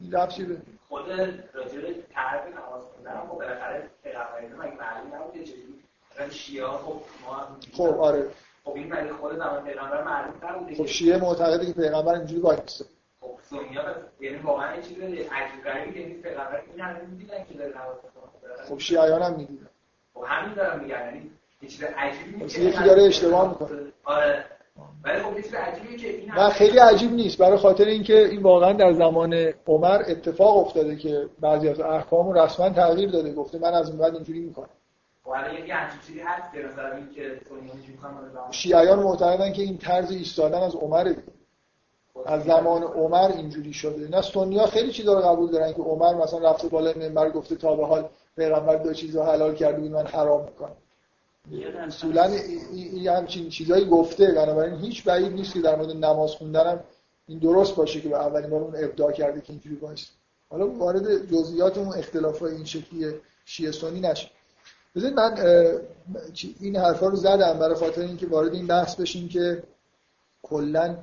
این 0.00 0.12
رفتی 0.12 0.44
به 0.44 0.56
خود 0.92 1.10
راجع 1.52 1.80
به 1.80 1.94
تعریف 2.14 2.56
نماز 2.56 2.82
خوندن 2.82 3.20
خب 3.20 3.38
بالاخره 3.38 3.90
پیغمبر 4.02 4.40
مگه 4.40 4.76
معلوم 4.76 5.14
نبوده 5.14 5.44
چجوری 5.44 5.82
مثلا 6.10 6.30
شیعه 6.30 6.66
خب 6.66 7.00
ما 7.26 7.56
خب 7.72 8.00
آره. 8.00 8.26
خب 8.64 8.72
این 8.74 8.92
مگه 8.94 9.12
خود 9.12 9.36
زمان 9.36 9.64
پیغمبر 9.64 10.02
معلوم 10.02 10.34
نبوده 10.42 10.74
خب 10.74 10.86
شیعه 10.86 11.16
معتقده 11.16 11.66
که 11.66 11.72
پیغمبر 11.72 12.14
اینجوری 12.14 12.40
وایسه. 12.40 12.84
خب 13.20 13.38
سنیا 13.50 13.82
یعنی 14.20 14.36
واقعا 14.36 14.72
این 14.72 14.82
چیز 14.82 14.98
عجیب 15.32 15.64
غریبی 15.64 16.02
که 16.02 16.08
نیست 16.08 16.22
پیغمبر 16.22 16.62
این 16.70 16.80
همه 16.80 17.00
می‌دیدن 17.00 17.44
که 17.44 17.54
داره 17.54 17.70
نماز 17.70 17.96
خب 18.68 18.78
شیعیان 18.78 19.22
هم 19.22 19.34
می‌دیدن. 19.34 19.68
خب 20.14 20.24
همین 20.26 20.54
دارم 20.54 20.80
میگم 20.80 20.96
یعنی 20.96 21.30
یه 21.62 21.68
چیز 21.68 21.82
عجیبی 21.82 22.36
نیست 22.36 22.58
یکی 22.58 22.84
داره 22.84 23.02
اشتباه 23.02 23.48
می‌کنه. 23.48 23.92
آره. 24.04 24.44
ولی 25.04 25.22
خب 25.22 25.34
نه 26.36 26.50
خیلی 26.50 26.78
عجیب 26.78 27.12
نیست. 27.12 27.38
برای 27.38 27.58
خاطر 27.58 27.84
اینکه 27.84 28.28
این 28.28 28.42
واقعا 28.42 28.72
در 28.72 28.92
زمان 28.92 29.34
عمر 29.66 30.02
اتفاق 30.08 30.56
افتاده 30.56 30.96
که 30.96 31.28
بعضی 31.40 31.68
از 31.68 31.80
احکام 31.80 32.26
رو 32.32 32.38
رسما 32.38 32.70
تغییر 32.70 33.10
داده. 33.10 33.34
گفته 33.34 33.58
من 33.58 33.74
از 33.74 33.88
این 33.88 33.98
بعد 33.98 34.14
اینجوری 34.14 34.40
می‌کنم. 34.40 34.68
که 37.16 37.38
شیعیان 38.50 38.98
معتقدن 38.98 39.52
که 39.52 39.62
این 39.62 39.78
طرز 39.78 40.10
ایستادن 40.10 40.58
از 40.58 40.74
عمر 40.74 41.14
از 42.26 42.44
زمان 42.44 42.82
عمر 42.82 43.30
اینجوری 43.36 43.72
شده. 43.72 44.08
نه 44.08 44.22
سنیا 44.22 44.66
خیلی 44.66 44.92
چیزا 44.92 45.14
رو 45.14 45.20
قبول 45.20 45.50
دارن 45.50 45.72
که 45.72 45.82
عمر 45.82 46.14
مثلا 46.14 46.50
رفته 46.50 46.68
بالای 46.68 46.94
منبر 46.94 47.30
گفته 47.30 47.56
تا 47.56 47.76
به 47.76 47.86
حال 47.86 48.08
پیغمبر 48.36 48.76
دو 48.76 48.92
چیز 48.92 49.16
رو 49.16 49.22
حلال 49.22 49.54
کرده 49.54 49.80
بود 49.80 49.90
من 49.90 50.06
حرام 50.06 50.44
می‌کنم. 50.44 50.76
اصولا 51.86 52.24
این 52.72 53.08
همچین 53.08 53.48
چیزایی 53.48 53.84
گفته. 53.84 54.32
بنابراین 54.32 54.74
هیچ 54.74 55.04
بعید 55.04 55.32
نیست 55.32 55.52
که 55.52 55.60
در 55.60 55.76
مورد 55.76 55.90
نماز 55.90 56.30
خوندن 56.30 56.80
این 57.26 57.38
درست 57.38 57.74
باشه 57.74 58.00
که 58.00 58.08
به 58.08 58.16
اولین 58.16 58.50
بار 58.50 58.60
اون 58.62 58.84
ابداع 58.84 59.12
کرده 59.12 59.40
که 59.40 59.50
اینجوری 59.50 59.76
باشه. 59.76 60.06
حالا 60.48 60.68
وارد 60.68 61.32
جزئیات 61.32 61.78
اون 61.78 61.98
اختلافات 61.98 62.52
این 62.52 62.64
شکلی 62.64 63.14
شیعه 63.44 63.72
سنی 63.72 64.00
نشه. 64.00 64.30
بذارید 64.96 65.16
من 65.16 65.38
این 66.60 66.76
حرفا 66.76 67.06
رو 67.08 67.16
زدم 67.16 67.58
برای 67.58 67.74
خاطر 67.74 68.00
اینکه 68.00 68.26
وارد 68.26 68.54
این 68.54 68.66
بحث 68.66 68.96
بشیم 68.96 69.28
که 69.28 69.62
کلا 70.42 70.96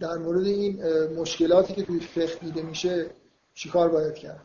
در 0.00 0.16
مورد 0.18 0.46
این 0.46 0.84
مشکلاتی 1.16 1.74
که 1.74 1.82
توی 1.82 2.00
فقه 2.00 2.34
دیده 2.34 2.62
میشه 2.62 3.10
چیکار 3.54 3.88
باید 3.88 4.14
کرد؟ 4.14 4.40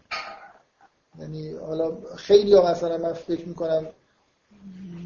یعنی 1.19 1.51
حالا 1.51 1.97
خیلی 2.15 2.53
ها 2.53 2.71
مثلا 2.71 2.97
من 2.97 3.13
فکر 3.13 3.47
می‌کنم 3.47 3.87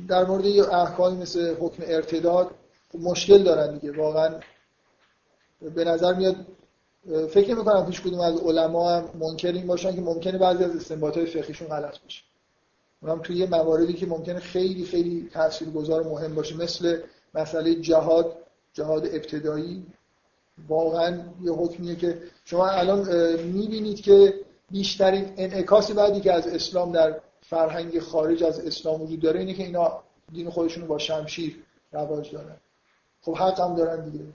در 0.07 0.25
مورد 0.25 0.45
یه 0.45 0.73
احکامی 0.73 1.21
مثل 1.21 1.55
حکم 1.59 1.83
ارتداد 1.85 2.51
مشکل 2.93 3.43
دارن 3.43 3.77
دیگه. 3.77 3.97
واقعا 3.97 4.39
به 5.75 5.83
نظر 5.83 6.13
میاد 6.13 6.35
فکر 7.29 7.55
نمی 7.55 7.85
پیش 7.85 8.01
کدوم 8.01 8.19
از 8.19 8.39
علما 8.39 8.89
هم 8.89 9.09
منکر 9.19 9.51
این 9.51 9.67
باشن 9.67 9.95
که 9.95 10.01
ممکنه 10.01 10.37
بعضی 10.37 10.63
از 10.63 10.75
استنباطات 10.75 11.25
فقهیشون 11.25 11.67
غلط 11.67 11.99
باشه. 11.99 12.23
اونم 13.01 13.19
توی 13.19 13.35
یه 13.35 13.49
مواردی 13.49 13.93
که 13.93 14.05
ممکنه 14.05 14.39
خیلی 14.39 14.85
خیلی 14.85 15.29
تاثیرگذار 15.33 16.03
مهم 16.03 16.35
باشه 16.35 16.57
مثل 16.57 17.01
مسئله 17.33 17.75
جهاد 17.75 18.35
جهاد 18.73 19.05
ابتدایی. 19.05 19.85
واقعا 20.67 21.19
یه 21.41 21.51
حکمیه 21.51 21.95
که 21.95 22.21
شما 22.45 22.67
الان 22.67 22.99
می‌بینید 23.43 24.01
که 24.01 24.33
بیشترین 24.71 25.33
انعکاس 25.37 25.91
بعدی 25.91 26.21
که 26.21 26.33
از 26.33 26.47
اسلام 26.47 26.91
در 26.91 27.19
فرهنگ 27.49 27.99
خارج 27.99 28.43
از 28.43 28.59
اسلام 28.59 29.01
وجود 29.01 29.19
داره 29.19 29.39
اینه 29.39 29.53
که 29.53 29.63
اینا 29.63 30.03
دین 30.31 30.49
خودشون 30.49 30.87
با 30.87 30.97
شمشیر 30.97 31.55
رواج 31.91 32.31
دارن. 32.31 32.55
خب 33.21 33.35
حق 33.35 33.59
هم 33.59 33.75
دارن 33.75 34.09
دیگه. 34.09 34.25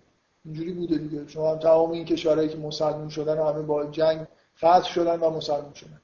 اینجوری 0.45 0.73
بوده 0.73 0.99
دیگه. 0.99 1.29
شما 1.29 1.53
هم 1.53 1.59
تمام 1.59 1.91
این 1.91 2.05
کشورهایی 2.05 2.49
که 2.49 2.57
مسلمون 2.57 3.09
شدن 3.09 3.39
همه 3.39 3.63
با 3.63 3.85
جنگ 3.85 4.27
فتح 4.57 4.85
شدن 4.85 5.21
و 5.21 5.31
مسلمون 5.31 5.75
شدن. 5.75 6.01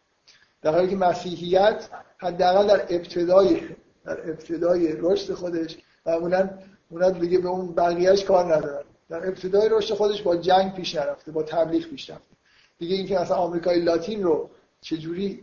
در 0.62 0.74
حالی 0.74 0.88
که 0.88 0.96
مسیحیت 0.96 1.88
حداقل 2.18 2.66
در 2.66 2.80
ابتدای 2.94 3.60
در 4.04 4.30
ابتدای 4.30 4.92
رشد 4.98 5.34
خودش 5.34 5.76
معمولا 6.06 6.50
اونا 6.90 7.10
دیگه 7.10 7.38
به 7.38 7.48
اون 7.48 7.74
بقیهش 7.74 8.24
کار 8.24 8.56
ندارن. 8.56 8.84
در 9.08 9.28
ابتدای 9.28 9.68
رشد 9.68 9.94
خودش 9.94 10.22
با 10.22 10.36
جنگ 10.36 10.74
پیش 10.74 10.94
نرفته 10.94 11.32
با 11.32 11.42
تبلیغ 11.42 11.86
پیش 11.86 12.10
رفته. 12.10 12.34
دیگه 12.78 12.96
اینکه 12.96 13.18
مثلا 13.18 13.36
آمریکای 13.36 13.80
لاتین 13.80 14.22
رو 14.22 14.50
چجوری 14.80 15.42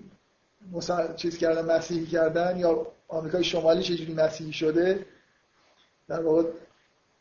مثلا 0.74 1.14
چیز 1.14 1.38
کردن 1.38 1.76
مسیحی 1.76 2.06
کردن 2.06 2.58
یا 2.58 2.88
آمریکای 3.08 3.44
شمالی 3.44 3.84
چجوری 3.84 4.14
مسیحی 4.14 4.54
شده؟ 4.54 5.06
در 6.08 6.22
واقع 6.22 6.44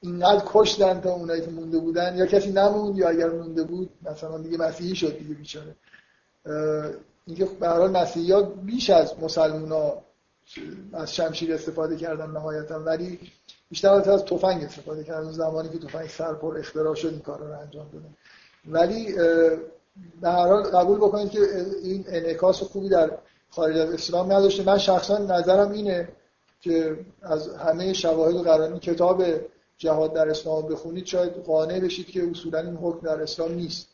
اینقدر 0.01 0.43
کشتن 0.47 1.01
تا 1.01 1.11
اونایی 1.11 1.41
که 1.41 1.51
مونده 1.51 1.79
بودن 1.79 2.17
یا 2.17 2.27
کسی 2.27 2.53
نموند 2.53 2.99
یا 2.99 3.09
اگر 3.09 3.31
مونده 3.31 3.65
بود 3.65 3.91
مثلا 4.11 4.39
دیگه 4.39 4.59
مسیحی 4.59 4.95
شد 4.95 5.19
دیگه 5.19 5.35
بیچاره. 5.35 5.77
اینکه 7.27 7.45
به 7.45 7.69
هر 7.69 7.77
حال 7.77 7.91
مسیحی 7.91 8.43
بیش 8.43 8.91
از 8.91 9.15
مسلمان 9.21 9.73
ها 9.73 10.03
از 10.93 11.15
شمشیر 11.15 11.55
استفاده 11.55 11.97
کردن 11.97 12.31
نهایتا 12.31 12.81
ولی 12.81 13.19
بیشتر 13.71 13.89
از 13.89 14.25
تفنگ 14.25 14.65
استفاده 14.65 15.05
کردن. 15.05 15.33
زمانی 15.33 15.69
که 15.69 15.79
تفنگ 15.79 16.09
سرپر 16.09 16.59
اختراع 16.59 16.95
شد 16.95 17.09
این 17.09 17.21
کار 17.21 17.39
رو 17.39 17.61
انجام 17.61 17.91
دادن. 17.93 18.15
ولی 18.69 19.13
به 20.21 20.31
هر 20.31 20.47
حال 20.47 20.63
قبول 20.63 20.99
بکنید 20.99 21.31
که 21.31 21.39
این 21.83 22.05
انعکاس 22.09 22.63
خوبی 22.63 22.89
در 22.89 23.11
خارج 23.51 23.77
از 23.77 23.91
اسلام 23.91 24.33
نداشته. 24.33 24.63
من 24.63 24.79
شخصا 24.79 25.19
نظرم 25.19 25.73
اینه 25.73 26.09
که 26.61 26.99
از 27.23 27.55
همه 27.55 27.93
شواهد 27.93 28.35
و 28.35 28.43
قرانی 28.43 28.79
کتاب 28.79 29.25
جهاد 29.79 30.15
در 30.15 30.29
اسلام 30.29 30.69
بخونید 30.69 31.07
شاید 31.07 31.33
قانع 31.33 31.81
بشید 31.81 32.07
که 32.07 32.31
اصولا 32.31 32.59
این 32.59 32.77
حکم 32.77 33.07
در 33.07 33.23
اسلام 33.23 33.53
نیست. 33.55 33.89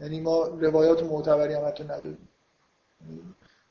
یعنی 0.00 0.20
ما 0.20 0.44
روایات 0.44 1.02
معتبری 1.02 1.54
هم 1.54 1.66
حتی 1.66 1.84
نداریم. 1.84 2.28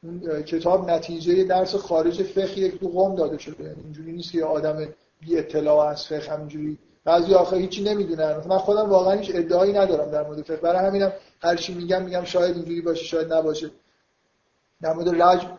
اون 0.03 0.41
کتاب 0.41 0.90
نتیجه 0.90 1.44
درس 1.44 1.76
خارج 1.76 2.24
فقه 2.24 2.60
یک 2.60 2.80
تو 2.80 2.88
قوم 2.88 3.16
داده 3.16 3.38
شده. 3.38 3.64
یعنی 3.64 3.82
اینجوری 3.84 4.12
نیست 4.12 4.32
که 4.32 4.45
آدم 4.45 4.88
بی 5.22 5.38
اطلاع 5.38 5.88
از 5.88 6.08
فقه 6.08 6.32
همینجوری. 6.32 6.78
بعضی 7.03 7.34
آخه 7.34 7.58
هیچی 7.58 7.84
نمی‌دونن. 7.84 8.41
من 8.48 8.58
خودم 8.58 8.90
واقعا 8.90 9.20
هیچ 9.20 9.32
ادعایی 9.36 9.74
ندارم 9.74 10.12
در 10.12 10.28
مورد 10.28 10.41
فقه. 10.41 10.56
برای 10.56 10.88
همینم 10.88 11.12
هر 11.41 11.56
چی 11.56 11.74
میگم 11.74 12.03
میگم 12.03 12.24
شاید 12.24 12.56
اینجوری 12.56 12.82
باشه 12.82 13.03
شاید 13.03 13.34
نباشه. 13.34 13.72
در 14.82 14.94
مورد 14.94 15.22
رجم 15.22 15.58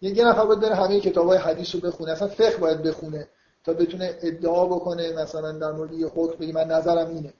یه 0.00 0.24
نفر 0.24 0.44
باید 0.44 0.60
بره 0.60 0.74
همه 0.74 1.00
کتابای 1.00 1.38
حدیث 1.38 1.74
رو 1.74 1.80
بخونه. 1.80 2.12
اصلا 2.12 2.28
فقه 2.28 2.56
باید 2.56 2.82
بخونه 2.82 3.28
تا 3.64 3.72
بتونه 3.72 4.18
ادعا 4.22 4.66
بکنه 4.66 5.12
مثلا 5.12 5.52
در 5.52 5.72
مورد 5.72 5.92
یه 5.92 6.06
حکم 6.06 6.38
بگی 6.38 6.52
من 6.52 6.64
نظرم 6.64 7.08
اینه. 7.08 7.32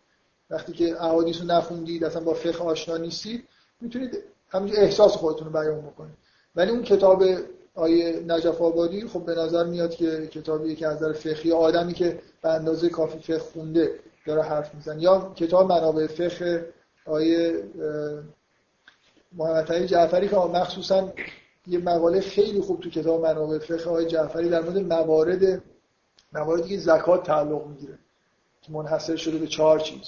وقتی 0.50 0.72
که 0.72 1.04
احادیث 1.04 1.40
رو 1.40 1.46
نخوندید 1.46 2.04
اصلا 2.04 2.22
با 2.22 2.34
فقه 2.34 2.64
آشنا 2.64 2.96
نیستید 2.96 3.48
می‌تونید 3.80 4.18
همینجوری 4.48 4.80
احساس 4.80 5.12
خودتون 5.12 5.46
رو 5.46 5.52
بیان 5.52 5.80
بکنید. 5.80 6.14
ولی 6.56 6.70
اون 6.70 6.82
کتاب 6.82 7.24
آیه 7.74 8.24
نجف 8.26 8.62
آبادی 8.62 9.06
خب 9.06 9.24
به 9.24 9.34
نظر 9.34 9.64
میاد 9.64 9.94
که 9.94 10.26
کتابی 10.26 10.76
که 10.76 10.86
از 10.86 10.96
نظر 10.96 11.12
فقهی 11.12 11.52
آدمی 11.52 11.94
که 11.94 12.18
به 12.42 12.48
اندازه 12.48 12.88
کافی 12.88 13.18
فقه 13.18 13.38
خونده 13.38 13.90
داره 14.26 14.42
حرف 14.42 14.74
میزن 14.74 15.00
یا 15.00 15.32
کتاب 15.36 15.72
منابع 15.72 16.06
فقه 16.06 16.68
آیه 17.06 17.62
محمد 19.32 19.86
جعفری 19.86 20.28
که 20.28 20.36
مخصوصا 20.36 21.12
یه 21.66 21.78
مقاله 21.78 22.20
خیلی 22.20 22.60
خوب 22.60 22.80
تو 22.80 22.90
کتاب 22.90 23.20
منابع 23.22 23.58
فقه 23.58 23.90
آیه 23.90 24.08
جعفری 24.08 24.48
در 24.48 24.60
مورد 24.60 24.78
موارد 24.78 25.62
مواردی 26.32 26.68
که 26.68 26.78
زکات 26.78 27.26
تعلق 27.26 27.66
می‌گیره 27.66 27.98
که 28.62 28.72
منحصر 28.72 29.16
شده 29.16 29.38
به 29.38 29.46
چهار 29.46 29.78
چیز. 29.80 30.04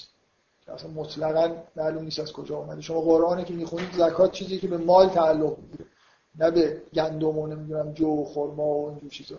که 0.67 0.73
اصلا 0.73 0.91
مطلقا 0.91 1.57
معلوم 1.77 2.05
نیست 2.05 2.21
از 2.21 2.33
کجا 2.33 2.57
اومده. 2.57 2.81
شما 2.81 3.01
قرآنی 3.01 3.45
که 3.45 3.55
می‌خونید 3.55 3.93
زکات 3.93 4.33
چیزی 4.33 4.59
که 4.59 4.69
به 4.69 4.77
مال 4.77 5.09
تعلق 5.09 5.59
می‌گیره. 5.59 5.85
نه 6.39 6.51
به 6.51 6.83
گندم 6.95 7.39
و 7.39 7.47
نمی‌دونم 7.47 7.93
جو 7.93 8.07
و 8.07 8.25
خرما 8.25 8.67
و 8.67 8.89
اینجور 8.89 9.11
چیزا. 9.11 9.37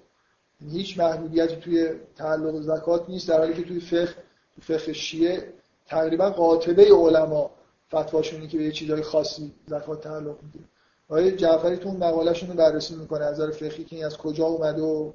یعنی 0.61 0.73
هیچ 0.73 0.99
محدودیتی 0.99 1.55
توی 1.55 1.89
تعلق 2.15 2.61
زکات 2.61 3.09
نیست 3.09 3.29
در 3.29 3.37
حالی 3.37 3.53
که 3.53 3.63
توی 3.63 3.79
فقه 3.79 4.15
فقه 4.61 4.93
شیعه 4.93 5.53
تقریبا 5.85 6.29
قاطبه 6.29 6.93
علما 6.93 7.51
فتواشونی 7.95 8.47
که 8.47 8.57
به 8.57 8.63
یه 8.63 8.71
چیزای 8.71 9.01
خاصی 9.01 9.51
زکات 9.67 10.01
تعلق 10.01 10.35
می‌گیره. 10.43 10.65
آقای 11.09 11.31
جعفری 11.31 11.77
تو 11.77 11.91
مقالهشون 11.91 12.49
رو 12.49 12.55
بررسی 12.55 12.95
می‌کنه 12.95 13.25
از 13.25 13.39
نظر 13.39 13.51
فقهی 13.51 13.83
که 13.83 13.95
این 13.95 14.05
از 14.05 14.17
کجا 14.17 14.45
اومده 14.45 14.81
و 14.81 15.11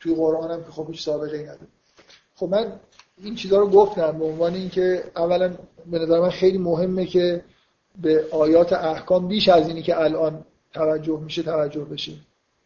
توی 0.00 0.14
قرآن 0.14 0.50
هم 0.50 0.64
که 0.64 0.70
خب 0.70 0.90
هیچ 0.90 1.04
سابقه 1.04 1.36
ای 1.36 1.42
نداره. 1.42 1.66
خب 2.34 2.48
من 2.48 2.72
این 3.18 3.34
چیزها 3.34 3.58
رو 3.58 3.70
گفتم 3.70 4.18
به 4.18 4.24
عنوان 4.24 4.54
اینکه 4.54 5.04
اولا 5.16 5.54
به 5.86 5.98
نظر 5.98 6.20
من 6.20 6.30
خیلی 6.30 6.58
مهمه 6.58 7.06
که 7.06 7.44
به 8.02 8.24
آیات 8.30 8.72
احکام 8.72 9.28
بیش 9.28 9.48
از 9.48 9.68
اینی 9.68 9.82
که 9.82 10.00
الان 10.00 10.44
توجه 10.74 11.20
میشه 11.20 11.42
توجه 11.42 11.84
بشه. 11.84 12.12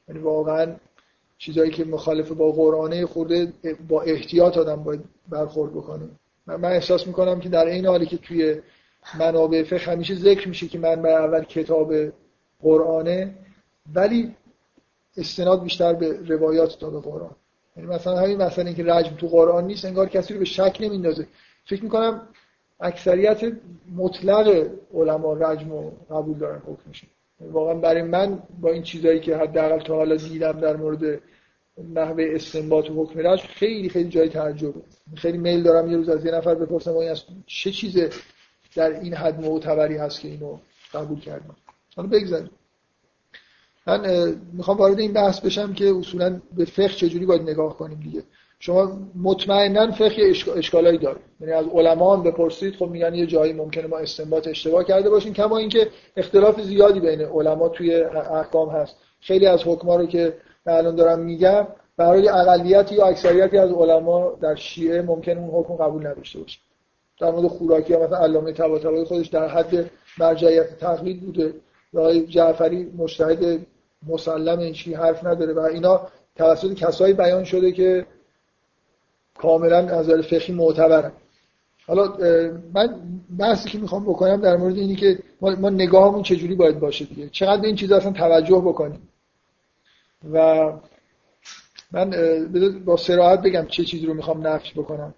یعنی 0.08 0.20
واقعا 0.20 0.76
چیزایی 1.38 1.70
که 1.70 1.84
مخالف 1.84 2.30
با 2.32 2.52
قرآنه 2.52 3.06
خورده 3.06 3.52
با 3.88 4.02
احتیاط 4.02 4.58
آدم 4.58 4.82
باید 4.82 5.04
برخورد 5.28 5.72
بکنه. 5.72 6.08
من 6.56 6.72
احساس 6.72 7.06
می‌کنم 7.06 7.40
که 7.40 7.48
در 7.48 7.66
این 7.66 7.86
حالی 7.86 8.06
که 8.06 8.16
توی 8.16 8.60
منابع 9.18 9.62
فقه 9.62 9.92
همیشه 9.92 10.14
ذکر 10.14 10.48
میشه 10.48 10.68
که 10.68 10.78
من 10.78 11.06
اول 11.06 11.44
کتاب 11.44 11.94
قرآنه 12.62 13.34
ولی 13.94 14.34
استناد 15.16 15.62
بیشتر 15.62 15.92
به 15.92 16.18
روایات 16.28 16.78
تا 16.78 16.90
به 16.90 17.00
قرآن. 17.00 17.30
یعنی 17.76 17.88
مثلا 17.88 18.18
همین 18.18 18.42
مثلا 18.42 18.64
اینکه 18.64 18.84
رجم 18.84 19.16
تو 19.16 19.28
قرآن 19.28 19.66
نیست 19.66 19.84
انگار 19.84 20.08
کسی 20.08 20.34
رو 20.34 20.38
به 20.38 20.44
شک 20.44 20.76
نمیندازه. 20.80 21.26
فکر 21.64 21.82
می‌کنم 21.82 22.28
اکثریت 22.80 23.52
مطلق 23.96 24.66
علما 24.94 25.32
رجم 25.32 25.70
رو 25.70 25.92
قبول 26.10 26.38
دارن 26.38 26.62
حکمشون. 26.66 27.10
واقعا 27.40 27.74
برای 27.74 28.02
من 28.02 28.42
با 28.60 28.70
این 28.70 28.82
چیزایی 28.82 29.20
که 29.20 29.36
حداقل 29.36 29.78
تا 29.78 29.94
حالا 29.94 30.16
دیدم 30.16 30.60
در 30.60 30.76
مورد 30.76 31.20
نحوه 31.78 32.24
استنباط 32.34 32.90
و 32.90 33.02
حکم 33.02 33.18
رجم 33.18 33.46
خیلی 33.46 33.88
خیلی 33.88 34.08
جای 34.08 34.28
تعجبه 34.28 34.82
خیلی 35.16 35.38
میل 35.38 35.62
دارم 35.62 35.90
یه 35.90 35.96
روز 35.96 36.08
از 36.08 36.24
یه 36.24 36.32
نفر 36.32 36.54
بپرسم 36.54 36.96
این 36.96 37.10
از 37.10 37.22
چه 37.46 37.70
چیز 37.70 37.98
در 38.76 39.00
این 39.00 39.14
حد 39.14 39.40
معتبری 39.40 39.96
هست 39.96 40.20
که 40.20 40.28
اینو 40.28 40.58
قبول 40.94 41.20
کردم. 41.20 41.56
حالا 41.96 42.08
بگذاریم. 42.08 42.50
من 43.86 44.34
می‌خوام 44.52 44.76
وارد 44.76 45.00
این 45.00 45.12
بحث 45.12 45.40
بشم 45.40 45.72
که 45.72 45.94
اصولا 45.98 46.40
به 46.56 46.64
فقه 46.64 46.88
چجوری 46.88 47.26
باید 47.26 47.42
نگاه 47.42 47.76
کنیم 47.78 48.00
دیگه. 48.00 48.22
شما 48.58 48.98
مطمئنا 49.22 49.90
فقه 49.90 50.32
اشکالایی 50.56 50.98
داره 50.98 51.20
یعنی 51.40 51.52
از 51.52 51.66
علما 51.72 52.16
هم 52.16 52.22
بپرسید 52.22 52.74
خب 52.74 52.88
میگن 52.88 53.14
یه 53.14 53.26
جایی 53.26 53.52
ممکنه 53.52 53.86
ما 53.86 53.98
استنباط 53.98 54.48
اشتباه 54.48 54.84
کرده 54.84 55.10
باشیم 55.10 55.32
کما 55.32 55.58
اینکه 55.58 55.88
اختلاف 56.16 56.60
زیادی 56.60 57.00
بین 57.00 57.20
علما 57.20 57.68
توی 57.68 57.94
احکام 57.94 58.68
هست. 58.68 58.96
خیلی 59.20 59.46
از 59.46 59.62
حکما 59.66 59.96
رو 59.96 60.06
که 60.06 60.34
الان 60.66 60.94
دارم 60.94 61.18
میگم 61.18 61.66
برای 61.96 62.28
اقلیت 62.28 62.92
یا 62.92 63.06
اکثریتی 63.06 63.58
از 63.58 63.70
علما 63.70 64.32
در 64.40 64.54
شیعه 64.54 65.02
ممکن 65.02 65.38
اون 65.38 65.50
حکم 65.50 65.74
قبول 65.74 66.06
نداشته 66.06 66.38
باشه. 66.38 66.58
در 67.20 67.30
مورد 67.30 67.46
خوراکی 67.46 67.96
مثلا 67.96 68.18
علامه 68.18 68.52
طباطبایی 68.52 69.04
خودش 69.04 69.28
در 69.28 69.48
حد 69.48 69.90
مرجعیت 70.18 70.78
تقلید 70.78 71.20
بوده 71.20 71.54
و 71.94 72.12
جعفری 72.12 72.92
مجتهد 72.98 73.60
مسلم 74.08 74.58
این 74.58 74.72
چی 74.72 74.94
حرف 74.94 75.26
نداره 75.26 75.52
و 75.52 75.58
اینا 75.58 76.00
توسط 76.36 76.74
کسایی 76.74 77.14
بیان 77.14 77.44
شده 77.44 77.72
که 77.72 78.06
کاملا 79.38 79.78
از 79.78 80.08
نظر 80.08 80.22
فقهی 80.22 80.54
معتبرن. 80.54 81.12
حالا 81.86 82.16
من 82.74 82.94
بحثی 83.38 83.68
که 83.68 83.78
می‌خوام 83.78 84.04
بکنم 84.04 84.40
در 84.40 84.56
مورد 84.56 84.76
اینی 84.76 84.96
که 84.96 85.18
ما 85.40 85.70
نگاهمون 85.70 86.22
چجوری 86.22 86.54
باید 86.54 86.80
باشه 86.80 87.04
دیگه؟ 87.04 87.28
چقدر 87.28 87.66
این 87.66 87.76
چیزا 87.76 87.96
اصلا 87.96 88.12
توجه 88.12 88.56
بکنیم؟ 88.56 89.08
و 90.32 90.72
من 91.92 92.10
با 92.84 92.96
سراحت 92.96 93.42
بگم 93.42 93.66
چه 93.66 93.84
چیزی 93.84 94.06
رو 94.06 94.14
می‌خوام 94.14 94.46
نفش 94.46 94.72
بکنم. 94.72 95.14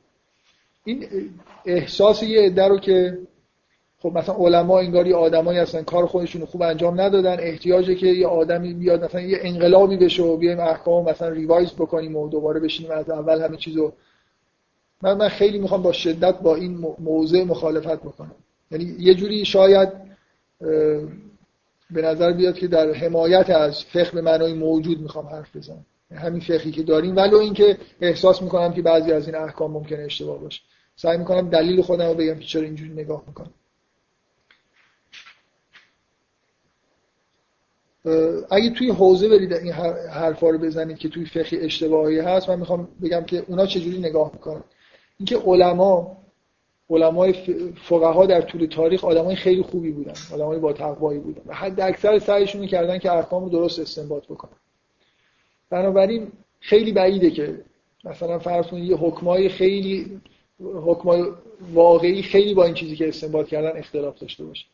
این 0.84 1.08
احساس 1.64 2.22
یه 2.22 2.40
عده 2.40 2.68
رو 2.68 2.78
که 2.78 3.18
خب 3.98 4.12
مثلا 4.18 4.34
علما 4.34 4.78
انگار 4.78 5.12
آدمایی 5.12 5.58
هستن 5.58 5.82
کار 5.82 6.06
خودشون 6.06 6.44
خوب 6.44 6.62
انجام 6.62 7.00
ندادن 7.00 7.36
احتیاجه 7.40 7.94
که 7.94 8.06
یه 8.06 8.26
آدمی 8.26 8.74
بیاد 8.74 9.04
مثلا 9.04 9.20
یه 9.20 9.38
انقلابی 9.42 9.96
بشه 9.96 10.22
و 10.22 10.36
بیایم 10.36 10.60
احکام 10.60 11.04
مثلا 11.04 11.28
ریوایز 11.28 11.72
بکنیم 11.72 12.16
و 12.16 12.28
دوباره 12.28 12.60
بشینیم 12.60 12.92
از 12.92 13.10
اول 13.10 13.42
همه 13.42 13.56
چیزو 13.56 13.92
من 15.02 15.16
من 15.16 15.28
خیلی 15.28 15.58
می‌خوام 15.58 15.82
با 15.82 15.92
شدت 15.92 16.38
با 16.38 16.56
این 16.56 16.94
موضع 16.98 17.44
مخالفت 17.44 18.00
بکنم. 18.00 18.34
یعنی 18.70 18.96
یه 18.98 19.14
جوری 19.14 19.44
شاید 19.44 19.88
به 21.92 22.02
نظر 22.02 22.32
بیاد 22.32 22.54
که 22.54 22.66
در 22.66 22.92
حمایت 22.92 23.50
از 23.50 23.84
فقه 23.84 24.10
به 24.10 24.20
معنای 24.20 24.52
موجود 24.52 25.00
می‌خوام 25.00 25.26
حرف 25.26 25.56
بزنم. 25.56 25.86
همین 26.14 26.40
فقهی 26.40 26.70
که 26.70 26.82
داریم. 26.82 27.16
ولو 27.16 27.36
اینکه 27.36 27.78
احساس 28.00 28.42
می‌کنم 28.42 28.72
که 28.72 28.82
بعضی 28.82 29.12
از 29.12 29.26
این 29.26 29.36
احکام 29.36 29.72
ممکنه 29.72 30.02
اشتباه 30.02 30.38
باشه. 30.38 30.60
سعی 30.96 31.18
می‌کنم 31.18 31.50
دلیل 31.50 31.82
خودم 31.82 32.08
رو 32.08 32.14
بگم 32.14 32.38
که 32.38 32.46
چرا 32.46 32.62
اینجوری 32.62 32.92
نگاه 32.92 33.24
می‌کنم. 33.26 33.50
اگه 38.50 38.70
توی 38.70 38.90
حوزه 38.90 39.28
برید 39.28 39.52
این 39.52 39.72
حرفا 40.10 40.50
رو 40.50 40.58
بزنید 40.58 40.98
که 40.98 41.08
توی 41.08 41.24
فقه 41.24 41.58
اشتباهی 41.60 42.18
هست 42.18 42.48
من 42.48 42.58
می‌خوام 42.58 42.88
بگم 43.02 43.24
که 43.24 43.44
اونا 43.48 43.66
چجوری 43.66 43.98
نگاه 43.98 44.30
می‌کنن. 44.32 44.64
اینکه 45.18 45.36
علما 45.36 46.21
علمای 46.92 47.32
فقها 47.82 48.26
در 48.26 48.40
طول 48.40 48.66
تاریخ 48.66 49.04
آدمای 49.04 49.36
خیلی 49.36 49.62
خوبی 49.62 49.90
بودن 49.90 50.12
آدمای 50.34 50.58
با 50.58 50.72
تقوایی 50.72 51.18
بودن. 51.20 51.42
و 51.46 51.54
حد 51.54 51.80
اکثر 51.80 52.18
سعیشون 52.18 52.66
کردن 52.66 52.98
که 52.98 53.12
احکام 53.12 53.44
رو 53.44 53.50
درست 53.50 53.78
استنباط 53.78 54.24
بکنن. 54.24 54.56
بنابراین 55.70 56.26
خیلی 56.60 56.92
بعیده 56.92 57.30
که 57.30 57.60
مثلا 58.04 58.38
فرض 58.38 58.66
کنید 58.66 58.84
یه 58.84 58.96
حکمای 58.96 59.48
خیلی 59.48 60.20
حکمای 60.84 61.24
واقعی 61.72 62.22
خیلی 62.22 62.54
با 62.54 62.64
این 62.64 62.74
چیزی 62.74 62.96
که 62.96 63.08
استنباط 63.08 63.48
کردن 63.48 63.78
اختلاف 63.78 64.18
داشته 64.18 64.44
باشه. 64.44 64.66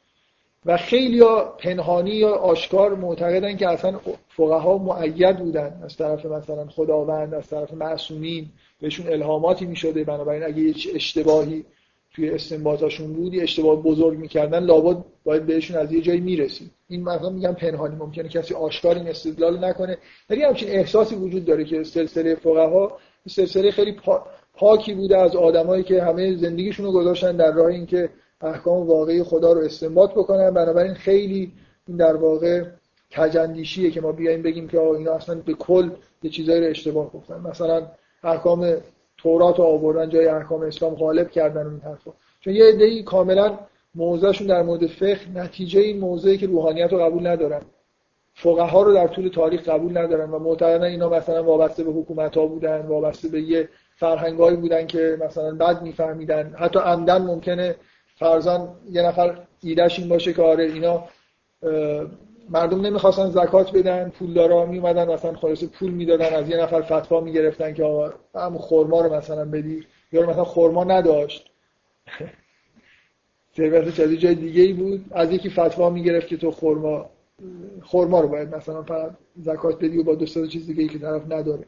و 0.67 0.77
خیلی 0.77 1.17
یا 1.17 1.55
پنهانی 1.59 2.11
یا 2.11 2.31
آشکار 2.31 2.95
معتقدن 2.95 3.57
که 3.57 3.69
اصلا 3.69 4.01
فقها 4.29 4.79
معید 4.79 5.39
بودن 5.39 5.81
از 5.85 5.97
طرف 5.97 6.27
مثلا 6.27 6.67
خداوند 6.67 7.35
از 7.35 7.49
طرف 7.49 7.75
معصومین 7.75 8.49
بهشون 8.81 9.09
الهاماتی 9.09 9.67
می‌شده. 9.67 10.05
بنابراین 10.05 10.45
اگه 10.45 10.59
یه 10.59 10.75
اشتباهی 10.95 11.65
توی 12.19 12.31
استنباطاشون 12.31 13.13
بود 13.13 13.35
یه 13.35 13.43
اشتباه 13.43 13.83
بزرگ 13.83 14.19
می‌کردن 14.19 14.65
لابد 14.65 15.05
باید 15.25 15.47
بهشون 15.47 15.77
از 15.77 15.93
یه 15.93 16.01
جایی 16.01 16.21
می‌رسید 16.21 16.71
این 16.89 17.03
مثلا 17.03 17.31
میگم 17.31 17.53
پنهانی 17.53 17.97
ممکنه 17.97 18.29
کسی 18.29 18.55
آشکار 18.55 18.97
این 18.97 19.09
استدلال 19.09 19.65
نکنه. 19.65 19.99
ولی 20.31 20.43
همچین 20.43 20.69
احساسی 20.69 21.15
وجود 21.15 21.45
داره 21.45 21.65
که 21.65 21.85
سلسله 21.85 22.35
فقها 22.35 22.99
سلسله 23.29 23.71
خیلی 23.71 23.97
پاکی 24.55 24.95
بوده 24.95 25.19
از 25.19 25.37
آدمایی 25.37 25.83
که 25.83 26.03
همه 26.03 26.37
زندگیشون 26.37 26.87
رو 26.87 26.93
گذاشتن 26.93 27.37
در 27.37 27.53
راه 27.53 27.67
اینکه 27.67 28.11
احکام 28.41 28.87
واقعی 28.87 29.23
خدا 29.23 29.53
رو 29.53 29.61
استنباط 29.61 30.11
بکنن. 30.11 30.51
بنابراین 30.51 30.95
خیلی 30.95 31.53
این 31.89 31.97
در 31.97 32.17
واقع 32.17 32.65
کجندیشیه 33.17 33.91
که 33.91 34.01
ما 34.01 34.13
بیایم 34.13 34.43
بگیم 34.43 34.69
که 34.69 34.81
اینا 34.81 35.13
اصلا 35.13 35.35
به 35.35 35.55
کل 35.55 35.91
یه 36.23 36.31
چیزایی 36.31 36.61
رو 36.61 36.67
اشتباه 36.67 37.13
گفتن. 37.13 37.41
مثلا 37.41 37.87
احکام 38.23 38.77
تورات 39.19 39.59
رو 39.59 39.65
آوردن 39.65 40.09
جای 40.09 40.27
احکام 40.27 40.63
اسلام 40.63 40.95
غالب 40.95 41.31
کردن 41.31 41.67
این 41.67 41.81
حرفا 41.81 42.11
چون 42.41 42.55
یه 42.55 42.65
عده‌ای 42.65 43.03
کاملا 43.03 43.59
موضعشون 43.95 44.47
در 44.47 44.63
مورد 44.63 44.87
فقه 44.87 45.21
نتیجه 45.35 45.81
این 45.81 45.99
موضعی 45.99 46.39
که 46.39 46.47
روحانیت 46.47 46.93
رو 46.93 46.99
قبول 46.99 47.27
ندارن. 47.27 47.61
فقها 48.35 48.83
رو 48.83 48.95
در 48.95 49.07
طول 49.07 49.29
تاریخ 49.29 49.69
قبول 49.69 49.99
ندارن 49.99 50.31
و 50.31 50.39
معتقدن 50.39 50.85
اینا 50.85 51.09
مثلا 51.09 51.45
وابسته 51.45 51.85
به 51.85 51.93
حکومت 51.93 52.37
ها 52.37 52.47
بودن 52.47 52.87
وابسته 52.87 53.29
به 53.29 53.41
یه 53.41 53.69
فرهنگایی 53.97 54.57
بودن 54.57 54.87
که 54.87 55.19
مثلا 55.21 55.55
بد 55.55 55.83
میفهمیدن. 55.83 56.55
حتی 56.59 56.79
عمدن 56.79 57.23
ممکنه 57.23 57.77
فرزان 58.17 58.77
یه 58.91 59.03
نفر 59.03 59.39
ایدهش 59.63 59.99
این 59.99 60.09
باشه 60.09 60.33
که 60.33 60.43
آره 60.43 60.65
اینا 60.65 61.05
مردم 62.49 62.81
نمی‌خواستن 62.81 63.31
زکات 63.31 63.73
بدن 63.73 64.09
پولدارا 64.09 64.67
میومدن 64.67 65.13
مثلا 65.13 65.33
خلاص 65.33 65.65
پول 65.65 65.91
می‌دادن 65.91 66.35
از 66.35 66.49
یه 66.49 66.57
نفر 66.57 66.83
فتوا 66.83 67.21
می‌گرفتن 67.21 67.75
که 67.75 67.85
آقا 67.85 68.13
هم 68.35 68.59
خرما 68.59 69.01
رو 69.01 69.15
مثلا 69.15 69.45
بدی. 69.45 69.87
یا 70.13 70.31
مثلا 70.31 70.45
خرما 70.45 70.85
نداشت. 70.85 71.51
ثروتش 73.57 74.01
از 74.01 74.11
جای 74.11 74.35
دیگه 74.35 74.63
ای 74.63 74.73
بود 74.73 75.05
از 75.11 75.33
یکی 75.33 75.51
فتوا 75.51 75.91
می‌گرفت 75.91 76.29
که 76.29 76.37
تو 76.37 76.51
خرما 76.51 77.11
خرما 77.83 78.21
رو 78.21 78.29
باید 78.29 78.55
مثلا 78.55 78.83
فقط 78.83 79.11
زکات 79.37 79.79
بدی 79.79 79.99
و 79.99 80.03
با 80.03 80.15
دو 80.15 80.27
چیز 80.27 80.67
دیگه 80.67 80.83
ای 80.83 80.89
که 80.89 80.99
طرف 80.99 81.23
نداره. 81.33 81.65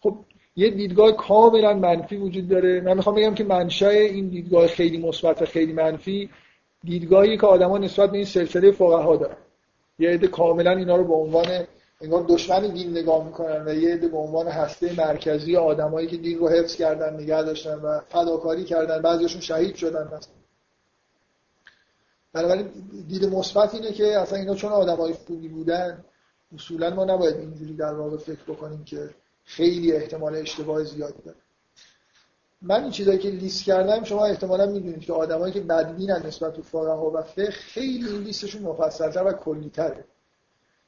خب 0.00 0.16
یه 0.56 0.70
دیدگاه 0.70 1.12
کاملا 1.12 1.74
منفی 1.74 2.16
وجود 2.16 2.48
داره. 2.48 2.80
من 2.80 2.94
می‌خوام 2.94 3.14
بگم 3.16 3.34
که 3.34 3.44
منشأ 3.44 3.88
این 3.88 4.28
دیدگاه 4.28 4.66
خیلی 4.66 4.98
مثبت 4.98 5.42
و 5.42 5.44
خیلی 5.44 5.72
منفی 5.72 6.30
دیدگاهی 6.84 7.36
که 7.36 7.46
آدما 7.46 7.78
نسبت 7.78 8.10
به 8.10 8.16
این 8.16 8.26
سلسله 8.26 8.70
فقها 8.70 9.16
دارن. 9.16 9.36
یه 10.00 10.10
عده 10.10 10.26
کاملا 10.28 10.70
اینا 10.70 10.96
رو 10.96 11.04
به 11.04 11.14
عنوان 11.14 11.66
انگار 12.00 12.24
دشمن 12.28 12.68
دین 12.68 12.90
نگاه 12.90 13.26
می‌کنن 13.26 13.64
و 13.66 13.74
یه 13.74 13.94
عده 13.94 14.08
به 14.08 14.16
عنوان 14.16 14.48
هسته 14.48 14.92
مرکزی 14.96 15.56
آدمایی 15.56 16.06
که 16.06 16.16
دین 16.16 16.38
رو 16.38 16.48
حفظ 16.48 16.76
کردن 16.76 17.14
نگه 17.14 17.42
داشتن 17.42 17.74
و 17.74 18.00
فداکاری 18.08 18.64
کردن 18.64 19.02
بعضیشون 19.02 19.40
شهید 19.40 19.74
شدن 19.74 20.04
مثلا. 20.04 20.34
بنابراین 22.32 22.68
دید 23.08 23.24
مثبت 23.24 23.74
اینه 23.74 23.92
که 23.92 24.18
اصلا 24.18 24.38
اینا 24.38 24.54
چون 24.54 24.72
آدمای 24.72 25.12
خوبی 25.12 25.48
بودن 25.48 26.04
اصولا 26.54 26.90
ما 26.90 27.04
نباید 27.04 27.36
اینجوری 27.36 27.76
در 27.76 27.94
واقع 27.94 28.16
فکر 28.16 28.42
بکنیم 28.48 28.84
که 28.84 29.10
خیلی 29.44 29.92
احتمال 29.92 30.34
اشتباه 30.34 30.84
زیادی 30.84 31.22
داره. 31.24 31.38
من 32.62 32.82
این 32.82 32.90
چیزایی 32.90 33.18
که 33.18 33.30
لیست 33.30 33.64
کردم 33.64 34.04
شما 34.04 34.26
احتمالا 34.26 34.66
می‌دونید 34.66 35.00
که 35.00 35.12
آدمایی 35.12 35.52
که 35.52 35.60
بدبینن 35.60 36.22
نسبت 36.26 36.56
به 36.56 36.62
فقها 36.62 37.10
و 37.10 37.22
فقه 37.22 37.50
خیلی 37.50 38.08
این 38.08 38.22
لیستشون 38.22 38.62
مفصلتر 38.62 39.24
و 39.24 39.32
کلیتره. 39.32 40.04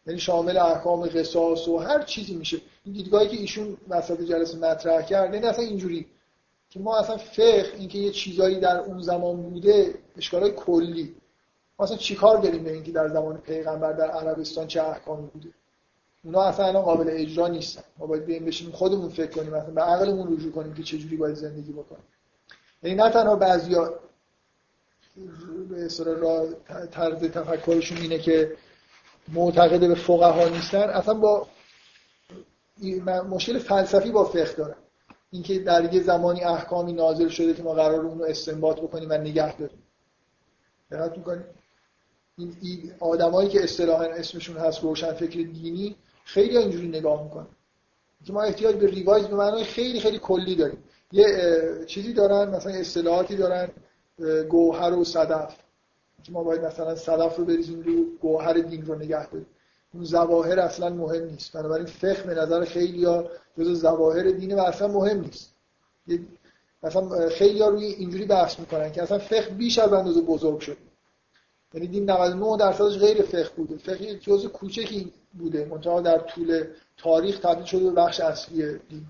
یعنی 0.07 0.20
شامل 0.20 0.57
احکام 0.57 1.07
قصاص 1.07 1.69
و 1.69 1.78
هر 1.78 2.03
چیزی 2.03 2.35
میشه. 2.35 2.61
این 2.85 2.94
دیدگاهی 2.94 3.28
که 3.28 3.36
ایشون 3.36 3.77
وسط 3.89 4.20
جلسه 4.20 4.59
مطرح 4.59 5.03
کرد 5.03 5.35
یعنی 5.35 5.47
اصلا 5.47 5.65
اینجوری. 5.65 6.07
که 6.70 6.81
ما 6.81 6.99
اصلا 6.99 7.16
فقه 7.16 7.73
اینکه 7.78 7.99
یه 7.99 8.11
چیزایی 8.11 8.61
در 8.61 8.81
اون 8.81 9.03
زمان 9.03 9.43
بوده 9.43 9.94
اشکالای 10.16 10.51
کلی. 10.51 11.15
ما 11.78 11.85
اصلا 11.85 11.97
چیکار 11.97 12.39
داریم 12.39 12.65
به 12.65 12.73
اینکه 12.73 12.93
در 12.93 13.09
زمان 13.09 13.39
پیغمبر 13.39 13.93
در 13.93 14.11
عربستان 14.11 14.66
چه 14.66 14.82
احکامی 14.82 15.27
بوده؟ 15.27 15.49
اونا 16.24 16.43
اصلا 16.43 16.66
الان 16.66 16.82
قابل 16.82 17.11
اجرا 17.11 17.49
نیستن. 17.49 17.82
ما 17.99 18.07
باید 18.07 18.24
بیایم 18.24 18.44
بشیم 18.44 18.70
خودمون 18.70 19.09
فکر 19.09 19.31
کنیم 19.31 19.51
مثلا 19.51 19.70
به 19.70 19.82
عقلمون 19.82 20.36
رجوع 20.36 20.53
کنیم 20.53 20.74
که 20.74 20.82
چجوری 20.82 21.16
باید 21.16 21.35
زندگی 21.35 21.73
بکنیم. 21.73 22.05
یعنی 22.82 22.97
نه 22.97 23.11
تنها 23.11 23.36
بعضیا 23.36 23.94
به 25.70 25.89
را 26.05 26.47
طرز 26.90 27.24
تفکرشون 27.24 27.99
اینه 27.99 28.19
که 28.19 28.57
معتقد 29.32 29.81
به 29.89 29.94
فقها 29.94 30.49
نیستن 30.49 30.90
اصلا 30.90 31.15
با 31.15 31.47
مشکل 33.31 33.59
فلسفی 33.59 34.11
با 34.11 34.24
فقه 34.24 34.53
دارم 34.53 34.77
اینکه 35.31 35.59
در 35.59 35.94
یه 35.94 36.03
زمانی 36.03 36.44
احکامی 36.44 36.93
نازل 36.93 37.28
شده 37.28 37.55
که 37.55 37.62
ما 37.62 37.74
قرار 37.74 38.07
اون 38.07 38.19
رو 38.19 38.24
استنباط 38.24 38.81
بکنیم 38.81 39.11
و 39.11 39.12
نگه 39.12 39.57
داریم. 39.57 39.82
دقت 40.90 41.19
می‌کنیم 41.19 41.44
این 42.39 42.93
آدمایی 43.01 43.49
که 43.49 43.65
اصطلاحا 43.65 44.05
اسمشون 44.05 44.57
هست 44.57 44.82
روشن 44.82 45.12
فکر 45.12 45.36
دینی 45.36 45.97
خیلی 46.24 46.57
اینجوری 46.57 46.89
نگاه 46.89 47.24
می‌کنن 47.24 47.47
که 48.24 48.32
ما 48.32 48.43
احتیاج 48.43 48.77
به 48.77 48.86
ریوایز 48.86 49.27
به 49.27 49.36
معنای 49.36 49.65
خیلی 49.65 50.01
خیلی 50.01 50.19
کلی 50.19 50.55
داریم. 50.55 50.78
یه 51.12 51.27
چیزی 51.86 52.12
دارن 52.12 52.51
مثلا 52.51 52.73
اصطلاحاتی 52.73 53.36
دارن 53.36 53.69
گوهر 54.49 54.93
و 54.93 55.05
صدف. 55.05 55.57
که 56.23 56.32
ما 56.32 56.44
باید 56.44 56.65
مثلا 56.65 56.97
صدف 56.97 57.36
رو 57.36 57.44
بریزیم 57.44 57.81
رو 57.81 58.05
گوهر 58.20 58.53
دین 58.53 58.86
رو 58.86 58.94
نگه 58.94 59.27
داریم. 59.27 59.47
اون 59.94 60.05
زواهر 60.05 60.61
اصلا 60.61 60.89
مهم 60.89 61.24
نیست. 61.24 61.53
بنابراین 61.53 61.86
فقه 61.86 62.23
به 62.23 62.35
نظر 62.35 62.65
خیلی 62.65 63.05
ها 63.05 63.27
جز 63.59 63.81
زواهر 63.81 64.23
دینه 64.23 64.57
و 64.57 64.61
اصلا 64.61 64.89
مهم 64.89 65.20
نیست. 65.20 65.55
مثلا 66.82 67.28
خیلی 67.28 67.62
ها 67.62 67.69
روی 67.69 67.85
اینجوری 67.85 68.24
بحث 68.24 68.59
می‌کنن 68.59 68.93
که 68.93 69.03
اصلا 69.03 69.19
فقه 69.19 69.51
بیش 69.51 69.78
از 69.78 69.93
اندازه 69.93 70.20
بزرگ 70.20 70.61
شد 70.61 70.77
یعنی 71.74 71.86
دین 71.86 72.11
99 72.11 72.57
درصدش 72.57 72.99
غیر 72.99 73.23
فقه 73.23 73.51
بوده. 73.57 73.77
فقه 73.77 74.15
جزء 74.15 74.49
کوچکی 74.49 75.12
بوده 75.33 75.65
منتها 75.65 76.01
در 76.01 76.19
طول 76.19 76.65
تاریخ 76.97 77.39
تبدیل 77.39 77.65
شده 77.65 77.85
به 77.85 77.91
بخش 77.91 78.21
اصلی 78.21 78.79
دین. 78.89 79.07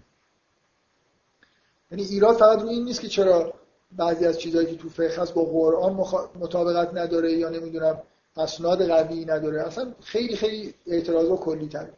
یعنی 1.90 2.04
ایراد 2.04 2.36
فقط 2.36 2.62
روی 2.62 2.70
این 2.74 2.84
نیست 2.84 3.00
که 3.00 3.08
چرا 3.08 3.54
بعضی 3.96 4.26
از 4.26 4.38
چیزهایی 4.38 4.66
که 4.66 4.76
تو 4.76 4.88
فقه 4.88 5.22
هست 5.22 5.34
با 5.34 5.44
قرآن 5.44 5.92
مطابقت 6.40 6.94
نداره 6.94 7.32
یا 7.32 7.48
نمی‌دونم 7.48 8.02
اسناد 8.36 8.88
قوی 8.88 9.24
نداره. 9.24 9.62
اصلا 9.62 9.92
خیلی 10.00 10.36
خیلی 10.36 10.74
اعتراضا 10.86 11.36
کلی 11.36 11.68
تر 11.68 11.88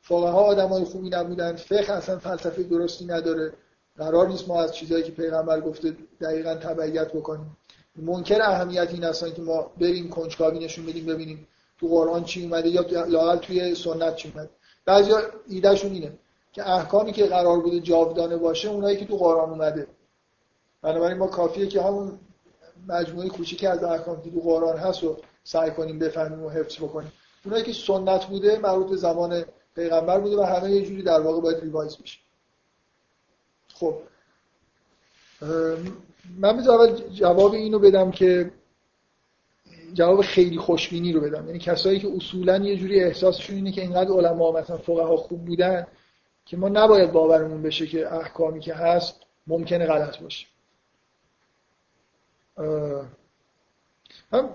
فقها 0.00 0.44
آدمای 0.44 0.84
خوبی 0.84 1.10
نبودن 1.10 1.56
فقه 1.56 1.92
اصلا 1.92 2.18
فلسفه 2.18 2.62
درستی 2.62 3.04
نداره. 3.04 3.52
قرار 3.96 4.28
نیست 4.28 4.48
ما 4.48 4.62
از 4.62 4.74
چیزهایی 4.74 5.04
که 5.04 5.12
پیغمبر 5.12 5.60
گفته 5.60 5.96
دقیقا 6.20 6.54
تبعیت 6.54 7.12
بکنیم. 7.12 7.56
منکر 7.96 8.42
اهمیت 8.42 8.90
این 8.90 9.04
هستن 9.04 9.32
که 9.32 9.42
ما 9.42 9.70
بریم 9.80 10.08
کنجکاوی 10.08 10.58
نشون 10.58 10.86
بدیم 10.86 11.06
ببینیم 11.06 11.46
تو 11.80 11.88
قرآن 11.88 12.24
چی 12.24 12.42
اومده 12.42 12.68
یا 12.68 13.04
لاقل 13.04 13.36
توی 13.36 13.74
سنت 13.74 14.16
چی 14.16 14.32
اومده. 14.34 14.50
بعضیا 14.84 15.18
ایدهشون 15.48 15.92
اینه 15.92 16.12
که 16.52 16.70
احکامی 16.70 17.12
که 17.12 17.26
قرار 17.26 17.60
بوده 17.60 17.80
جاودانه 17.80 18.36
باشه 18.36 18.68
اونایی 18.68 18.96
که 18.96 19.04
تو 19.04 19.16
قرآن 19.16 19.50
اومده. 19.50 19.86
بنابراین 20.82 21.18
ما 21.18 21.26
کافیه 21.26 21.66
که 21.66 21.82
همون 21.82 22.18
مجموعه 22.88 23.28
کوچیکی 23.28 23.66
از 23.66 23.84
احکام 23.84 24.22
که 24.22 24.30
تو 24.30 24.40
قرآن 24.40 24.78
هست 24.78 25.04
و 25.04 25.16
سعی 25.44 25.70
کنیم 25.70 25.98
بفهمیم 25.98 26.42
و 26.42 26.50
حفظ 26.50 26.76
بکنیم. 26.76 27.12
اونایی 27.44 27.64
که 27.64 27.72
سنت 27.72 28.26
بوده 28.26 28.58
مربوط 28.58 28.90
به 28.90 28.96
زمان 28.96 29.44
پیغمبر 29.74 30.18
بوده 30.18 30.36
و 30.36 30.42
همه 30.42 30.70
یه 30.70 30.82
جوری 30.82 31.02
در 31.02 31.20
واقع 31.20 31.40
باید 31.40 31.60
ریوایز 31.60 31.96
بشه. 31.96 32.18
خب. 33.74 33.94
من 36.38 36.56
بذار 36.56 36.80
اول 36.80 37.08
جواب 37.08 37.52
اینو 37.52 37.78
بدم 37.78 38.10
که 38.10 38.50
جواب 39.94 40.22
خیلی 40.22 40.58
خوشبینی 40.58 41.12
رو 41.12 41.20
بدم. 41.20 41.46
یعنی 41.46 41.58
کسایی 41.58 42.00
که 42.00 42.08
اصولا 42.16 42.58
یه 42.58 42.76
جوری 42.76 43.04
احساسشون 43.04 43.56
اینه 43.56 43.72
که 43.72 43.80
اینقدر 43.80 44.10
علما 44.10 44.52
مثلا 44.52 44.76
فقها 44.76 45.16
خوب 45.16 45.44
بودن 45.44 45.86
که 46.46 46.56
ما 46.56 46.68
نباید 46.68 47.12
باورمون 47.12 47.62
بشه 47.62 47.86
که 47.86 48.14
احکامی 48.14 48.60
که 48.60 48.74
هست 48.74 49.14
ممکنه 49.46 49.86
غلط 49.86 50.18
باشه. 50.18 50.46
من 54.32 54.48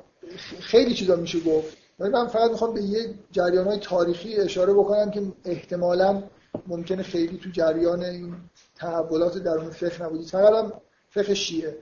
خیلی 0.60 0.94
چیزا 0.94 1.16
میشه 1.16 1.40
گفت. 1.40 1.78
ولی 2.00 2.12
من 2.12 2.28
فقط 2.28 2.52
می‌خوام 2.52 2.74
به 2.74 2.82
یه 2.82 3.14
جریان 3.32 3.68
های 3.68 3.80
تاریخی 3.80 4.36
اشاره 4.36 4.74
بکنم 4.74 5.12
که 5.12 5.22
احتمالا 5.46 6.24
ممکنه 6.68 7.04
خیلی 7.04 7.38
تو 7.38 7.50
جریان 7.50 8.04
این 8.04 8.36
تحولات 8.76 9.38
درون 9.38 9.70
فقه 9.70 10.04
نبودید 10.04 10.28
فقط 10.28 10.74
فقه 11.10 11.34
شیعه. 11.34 11.78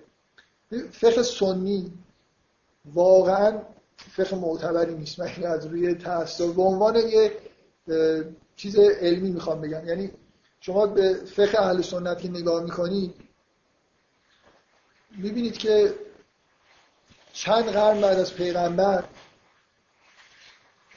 فقه 0.91 1.23
سنی 1.23 1.91
واقعا 2.93 3.61
فقه 3.97 4.35
معتبری 4.35 4.95
نیست. 4.95 5.19
من 5.19 5.43
از 5.43 5.65
روی 5.65 5.93
تأثیر 5.93 6.51
به 6.51 6.61
عنوان 6.61 6.95
یه 6.95 7.31
چیز 8.55 8.79
علمی 8.79 9.31
می‌خوام 9.31 9.61
بگم. 9.61 9.87
یعنی 9.87 10.11
شما 10.59 10.85
به 10.85 11.13
فقه 11.13 11.61
اهل 11.61 11.81
سنت 11.81 12.21
که 12.21 12.29
نگاه 12.29 12.63
می‌کنید 12.63 13.13
می‌بینید 15.17 15.57
که 15.57 15.93
چند 17.33 17.65
قرن 17.65 18.01
بعد 18.01 18.19
از 18.19 18.33
پیغمبر 18.33 19.03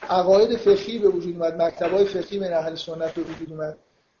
عقاید 0.01 0.57
فقهی 0.57 0.99
به 0.99 1.09
وجود 1.09 1.35
اومد 1.35 1.61
مکتبای 1.61 2.05
فقهی 2.05 2.39
بین 2.39 2.53
اهل 2.53 2.75
سنت 2.75 3.13
به 3.13 3.21
وجود 3.21 3.51
اومد. 3.51 3.77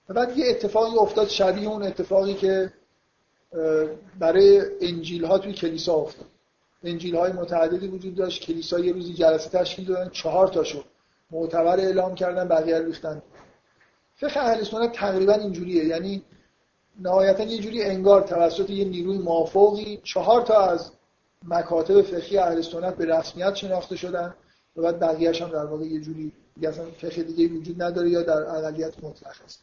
و 0.09 0.13
بعد 0.13 0.37
یه 0.37 0.49
اتفاقی 0.49 0.97
افتاد 0.97 1.27
شبیه 1.27 1.69
اون 1.69 1.83
اتفاقی 1.83 2.33
که 2.33 2.73
برای 4.19 4.61
انجیل 4.81 5.25
ها 5.25 5.37
توی 5.37 5.53
کلیسا 5.53 5.93
افتاد. 5.93 6.25
انجیل 6.83 7.15
های 7.15 7.31
متعددی 7.31 7.87
وجود 7.87 8.15
داشت. 8.15 8.41
کلیسا 8.41 8.79
یه 8.79 8.93
روزی 8.93 9.13
جلسه 9.13 9.49
تشکیل 9.49 9.85
دادن. 9.85 10.09
چهار 10.09 10.47
تاشو 10.47 10.83
معتبر 11.31 11.79
اعلام 11.79 12.15
کردن 12.15 12.47
بقیه 12.47 12.79
رو 12.79 12.85
ریختن. 12.85 13.21
فقه 14.15 14.39
اهل 14.39 14.63
سنت 14.63 14.91
تقریبا 14.91 15.33
اینجوریه. 15.33 15.85
یعنی 15.85 16.23
نهایتا 16.99 17.43
یه 17.43 17.57
جوری 17.57 17.83
انگار 17.83 18.21
توسط 18.21 18.69
یه 18.69 18.85
نیروی 18.85 19.17
موافقی 19.17 20.01
چهار 20.03 20.41
تا 20.41 20.61
از 20.65 20.91
مکاتب 21.47 22.01
فقهی 22.01 22.37
اهل 22.37 22.61
سنت 22.61 22.95
به 22.95 23.05
رسمیت 23.05 23.55
شناخته 23.55 23.95
شدن 23.95 24.33
و 24.75 24.81
بعد 24.81 24.99
بقیه‌اش 24.99 25.41
هم 25.41 25.49
در 25.49 25.65
واقع 25.65 25.85
یه 25.85 26.01
جوری 26.01 26.31
دیگه 26.55 26.69
اصلا 26.69 26.85
فقه 26.85 27.23
دیگه 27.23 27.47
وجود 27.47 27.83
نداره 27.83 28.09
یا 28.09 28.21
در 28.21 28.57
اقلیت 28.57 29.03
مطلق 29.03 29.41
هست 29.45 29.59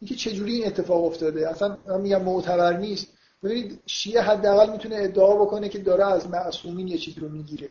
اینکه 0.00 0.14
چجوری 0.14 0.52
این 0.52 0.66
اتفاق 0.66 1.04
افتاده؟ 1.04 1.50
اصلا 1.50 1.76
من 1.86 2.00
میگم 2.00 2.22
معتبر 2.22 2.76
نیست. 2.76 3.08
ببینید 3.48 3.82
شیعه 3.86 4.22
حداقل 4.22 4.72
می‌تونه 4.72 4.96
ادعا 4.98 5.36
بکنه 5.36 5.68
که 5.68 5.78
داره 5.78 6.06
از 6.06 6.30
معصومین 6.30 6.88
یه 6.88 6.98
چیزی 6.98 7.20
رو 7.20 7.28
می‌گیره. 7.28 7.70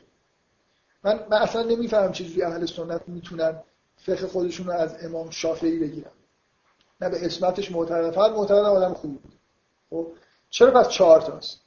من, 1.04 1.20
من 1.30 1.38
اصلا 1.38 1.62
نمی‌فهمم 1.64 2.12
چجوری 2.12 2.44
اهل 2.44 2.66
سنت 2.66 3.02
می‌تونن 3.08 3.60
فقه 3.98 4.28
خودشون 4.28 4.68
رو 4.68 4.74
از 4.74 5.06
امام 5.06 5.30
شافعی 5.30 5.80
بگیرن. 5.80 6.12
نه 7.02 7.10
به 7.10 7.26
اسمتش 7.26 7.72
معتبر 7.72 8.12
فقط 8.12 8.32
معتبر 8.32 8.60
آدم 8.60 8.94
خوبی 8.94 9.18
بود 9.18 9.34
خب؟ 9.90 10.08
چرا 10.50 10.72
پس 10.72 10.90
چهار 10.90 11.22
تاست؟ 11.22 11.62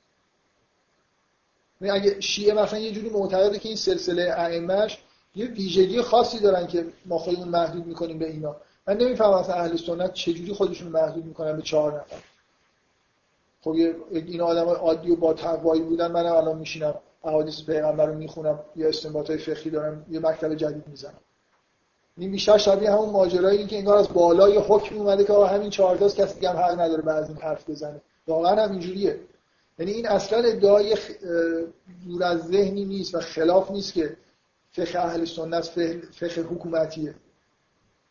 اگه 1.80 2.20
شیعه 2.20 2.54
مثلا 2.54 2.78
یه 2.78 2.92
جوری 2.92 3.10
معتقده 3.10 3.58
که 3.58 3.68
این 3.68 3.76
سلسله 3.76 4.34
ائمهش 4.36 4.98
یه 5.34 5.46
ویژگی 5.46 6.02
خاصی 6.02 6.38
دارن 6.38 6.66
که 6.66 6.86
ما 7.06 7.18
خودمون 7.18 7.48
محدود 7.48 7.86
می‌کنیم 7.86 8.18
به 8.18 8.30
اینا. 8.30 8.56
من 8.86 8.96
نمی‌فهمم 8.96 9.32
اصلا 9.32 9.54
اهل 9.54 9.76
سنت 9.76 10.12
چجوری 10.12 10.52
خودشون 10.52 10.88
محدود 10.88 11.24
می‌کنن 11.24 11.56
به 11.56 11.62
چهار 11.62 12.00
نفر. 12.00 12.16
خب 13.68 13.74
این 14.12 14.40
آدم 14.40 14.68
عادی 14.68 15.10
و 15.10 15.16
با 15.16 15.34
تقوایی 15.34 15.82
بودن 15.82 16.12
منم 16.12 16.32
الان 16.32 16.58
میشینم 16.58 16.94
احادیث 17.24 17.62
پیغمبر 17.62 18.06
رو 18.06 18.14
می‌خونم 18.14 18.60
یا 18.76 18.90
های 19.28 19.38
فقهی 19.38 19.70
دارم 19.70 20.06
یه 20.10 20.20
مکتب 20.20 20.54
جدید 20.54 20.88
می‌زنم. 20.88 21.20
این 22.16 22.30
بیشتر 22.30 22.58
شبیه 22.58 22.92
همون 22.92 23.10
ماجرایی 23.10 23.66
که 23.66 23.76
انگار 23.76 23.98
از 23.98 24.08
بالای 24.08 24.58
حکم 24.58 24.96
اومده 24.96 25.24
که 25.24 25.32
همین 25.32 25.70
چهار 25.70 25.96
تاست 25.96 26.16
کسی 26.16 26.34
دیگه 26.34 26.50
هم 26.50 26.56
حق 26.56 26.80
نداره 26.80 27.02
بعد 27.02 27.24
این 27.24 27.36
حرف 27.36 27.70
بزنه. 27.70 28.00
واقعا 28.26 28.62
هم 28.64 28.70
اینجوریه. 28.70 29.20
یعنی 29.78 29.92
این 29.92 30.08
اصلا 30.08 30.38
ادعای 30.38 30.96
دور 32.06 32.24
از 32.24 32.46
ذهنی 32.46 32.84
نیست 32.84 33.14
و 33.14 33.20
خلاف 33.20 33.70
نیست 33.70 33.92
که 33.92 34.16
فقه 34.72 34.98
اهل 34.98 35.24
سنت 35.24 35.64
فقه 36.12 36.40
حکومتیه. 36.40 37.14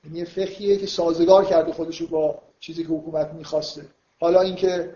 یعنی 0.04 0.26
فقهیه 0.26 0.78
که 0.78 0.88
سازگار 0.88 1.46
کرده 1.46 1.72
خودشو 1.72 2.08
با 2.08 2.40
چیزی 2.60 2.84
که 2.84 2.90
حکومت 2.90 3.34
می‌خواسته. 3.34 3.82
حالا 4.20 4.42
اینکه 4.42 4.96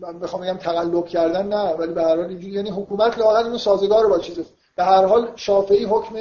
من 0.00 0.18
بخوام 0.18 0.42
بگم 0.42 0.56
تقلب 0.56 1.06
کردن 1.06 1.46
نه 1.46 1.72
ولی 1.72 1.92
به 1.92 2.02
هر 2.02 2.16
حال 2.16 2.26
اینجوری 2.26 2.52
یعنی 2.52 2.70
حکومت 2.70 3.18
لااقل 3.18 3.44
اینو 3.44 3.58
سازگار 3.58 4.06
با 4.08 4.18
چیزی 4.18 4.44
به 4.76 4.84
هر 4.84 5.04
حال 5.04 5.32
شافعی 5.36 5.84
حکم 5.84 6.14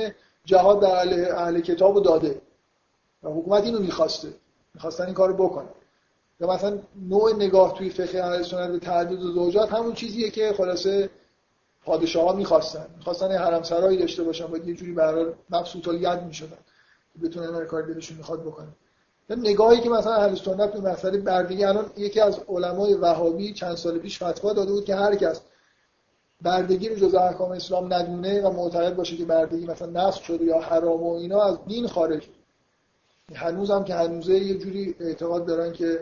جهاد 0.45 0.81
در 0.81 0.95
اهل, 0.95 1.25
اهل 1.35 1.59
کتابو 1.59 1.99
داده. 1.99 2.41
و 3.23 3.29
حکومت 3.29 3.63
اینو 3.63 3.79
می‌خواسته. 3.79 4.27
می‌خواستن 4.73 5.05
این 5.05 5.13
کارو 5.13 5.33
بکنه. 5.33 5.67
یا 6.39 6.47
مثلا 6.47 6.79
نوع 7.09 7.35
نگاه 7.35 7.73
توی 7.73 7.89
فقه 7.89 8.23
اهل 8.23 8.43
سنت 8.43 8.71
به 8.71 8.79
تعدد 8.79 9.19
زوجات 9.19 9.73
همون 9.73 9.93
چیزیه 9.93 10.29
که 10.29 10.53
خلاصه 10.57 11.09
پادشاه 11.85 12.29
ها 12.29 12.33
می‌خواستن. 12.33 12.87
می‌خواستن 12.97 13.31
حرم 13.31 13.63
سرایی 13.63 13.97
داشته 13.97 14.23
باشن 14.23 14.45
باید 14.45 14.67
یه 14.67 14.73
جوری 14.73 14.91
برای 14.91 15.25
مبسوط 15.49 15.87
ید 15.87 16.23
می‌شدن 16.23 16.57
بتونن 17.23 17.55
هر 17.55 17.65
کار 17.65 17.81
دلشون 17.81 18.17
می‌خواد 18.17 18.41
بکنن. 18.41 18.73
نگاهی 19.35 19.81
که 19.81 19.89
مثلا 19.89 20.13
اهل 20.13 20.35
سنت 20.35 20.73
به 20.73 20.91
مسئله 20.91 21.17
بردگی 21.17 21.63
الان 21.63 21.85
یکی 21.97 22.19
از 22.19 22.39
علمای 22.47 22.93
وهابی 22.93 23.53
چند 23.53 23.75
سال 23.75 23.99
پیش 23.99 24.23
فتوا 24.23 24.53
داده 24.53 24.71
بود 24.71 24.85
که 24.85 24.95
هر 24.95 25.15
کس 25.15 25.41
بردگی 26.41 26.89
رو 26.89 26.95
جز 26.95 27.15
احکام 27.15 27.51
اسلام 27.51 27.93
ندونه 27.93 28.41
و 28.41 28.51
معتقد 28.51 28.95
باشه 28.95 29.17
که 29.17 29.25
بردگی 29.25 29.65
مثلا 29.65 30.07
نصب 30.07 30.21
شده 30.21 30.45
یا 30.45 30.59
حرام 30.59 31.03
و 31.03 31.13
اینا 31.13 31.43
از 31.43 31.57
دین 31.67 31.87
خارج. 31.87 32.23
هنوزم 33.35 33.83
که 33.83 33.93
هنوزه 33.93 34.33
یه 34.33 34.57
جوری 34.57 34.95
اعتقاد 34.99 35.45
دارن 35.45 35.73
که 35.73 35.99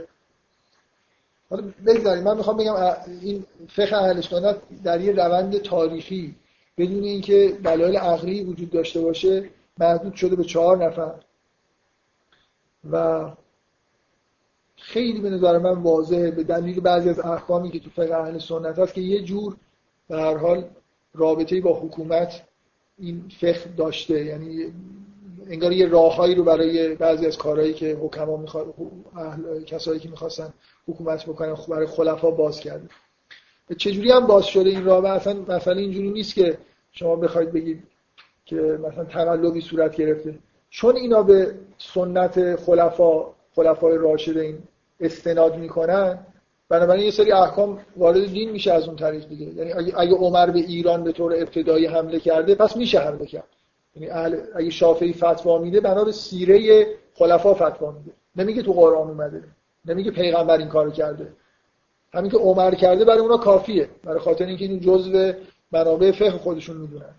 حالا 1.50 1.64
بگذاریم. 1.86 2.24
من 2.24 2.38
می‌خوام 2.38 2.58
بگم 2.58 2.76
این 3.22 3.46
فقه 3.70 3.96
اهل 3.96 4.22
سنت 4.22 4.58
در 4.84 5.02
یه 5.02 5.12
روند 5.12 5.58
تاریخی 5.58 6.36
بدون 6.78 7.04
اینکه 7.04 7.58
دلایل 7.64 7.98
عقلی 7.98 8.44
وجود 8.44 8.70
داشته 8.70 9.02
باشه 9.02 9.50
محدود 9.80 10.16
شده 10.16 10.36
به 10.36 10.44
چهار 10.44 10.86
نفر. 10.86 11.14
و 12.92 13.26
خیلی 14.76 15.20
به 15.20 15.30
نظر 15.30 15.58
من 15.58 15.82
واضحه 15.82 16.32
به 16.32 16.44
دلیل 16.44 16.80
بعضی 16.80 17.10
از 17.10 17.20
احکامی 17.20 17.72
که 17.72 17.80
تو 17.80 17.90
فقه 17.90 18.16
اهل 18.16 18.40
سنت 18.40 18.80
هست 18.80 18.94
که 18.94 19.02
یه 19.02 19.22
جور 19.22 19.56
به 20.10 20.18
هر 20.18 20.38
حال 20.38 20.70
رابطه 21.14 21.62
با 21.62 21.80
حکومت 21.80 22.42
این 22.98 23.24
فقه 23.40 23.70
داشته. 23.78 24.26
یعنی 24.26 24.74
انگار 25.50 25.72
یه 25.72 25.86
راههایی 25.88 26.36
رو 26.36 26.44
برای 26.44 26.96
بعضی 26.96 27.26
از 27.26 27.38
کارهایی 27.38 27.74
که 27.74 27.96
حکما 28.02 28.38
می‌خواد 28.38 28.74
کسایی 29.66 30.00
که 30.00 30.10
می‌خواستن 30.10 30.54
حکومت 30.88 31.26
بکنن 31.26 31.56
برای 31.70 31.88
خلفا 31.88 32.32
باز 32.32 32.60
کرده 32.60 32.90
چجوری 33.78 34.12
هم 34.12 34.28
باز 34.28 34.46
شده 34.46 34.70
این 34.70 34.86
راه 34.86 35.06
اصلا 35.06 35.34
مثلا 35.48 35.74
اینجوری 35.74 36.10
نیست 36.10 36.36
که 36.36 36.58
شما 36.92 37.16
بخواید 37.16 37.52
بگید 37.52 37.84
که 38.46 38.56
مثلا 38.56 39.06
تقلبی 39.06 39.62
صورت 39.62 39.96
گرفته. 39.96 40.40
چون 40.76 40.96
اینا 40.96 41.24
به 41.24 41.56
سنت 41.78 42.56
خلفا 42.56 43.26
خلفای 43.56 43.98
راشدین 43.98 44.58
استناد 45.00 45.58
می‌کنن 45.58 46.20
بنابراین 46.70 47.04
یه 47.06 47.12
سری 47.12 47.32
احکام 47.32 47.80
وارد 47.98 48.26
دین 48.26 48.52
میشه 48.52 48.74
از 48.74 48.88
اون 48.88 48.96
طریق 48.96 49.28
دیگه. 49.28 49.46
یعنی 49.46 49.72
اگه 49.98 50.14
عمر 50.14 50.50
به 50.50 50.60
ایران 50.60 51.04
به 51.04 51.12
طور 51.12 51.34
ابتدایی 51.34 51.86
حمله 51.86 52.20
کرده 52.20 52.56
پس 52.56 52.78
میشه 52.78 53.00
حمله 53.00 53.26
کرد. 53.26 53.48
یعنی 53.96 54.10
اگه 54.56 54.70
شافعی 54.70 55.14
فتوا 55.14 55.58
میده 55.58 55.80
بنا 55.80 56.04
به 56.04 56.12
سیره 56.12 56.88
خلفا 57.14 57.54
فتوا 57.54 57.92
میده. 57.92 58.12
نمیگه 58.36 58.62
تو 58.62 58.74
قرآن 58.74 59.08
اومده. 59.08 59.44
نمیگه 59.86 60.12
پیغمبر 60.12 60.58
این 60.58 60.68
کارو 60.68 60.92
کرده. 60.92 61.28
همین 62.14 62.32
که 62.32 62.38
عمر 62.38 62.76
کرده 62.76 63.06
برای 63.06 63.20
اونا 63.20 63.38
کافیه. 63.38 63.90
برای 64.04 64.20
خاطر 64.20 64.46
اینکه 64.46 64.66
این 64.66 64.80
جزء 64.80 65.32
منابع 65.72 66.12
فقه 66.12 66.32
خودشون 66.32 66.78
می‌دونن. 66.78 67.16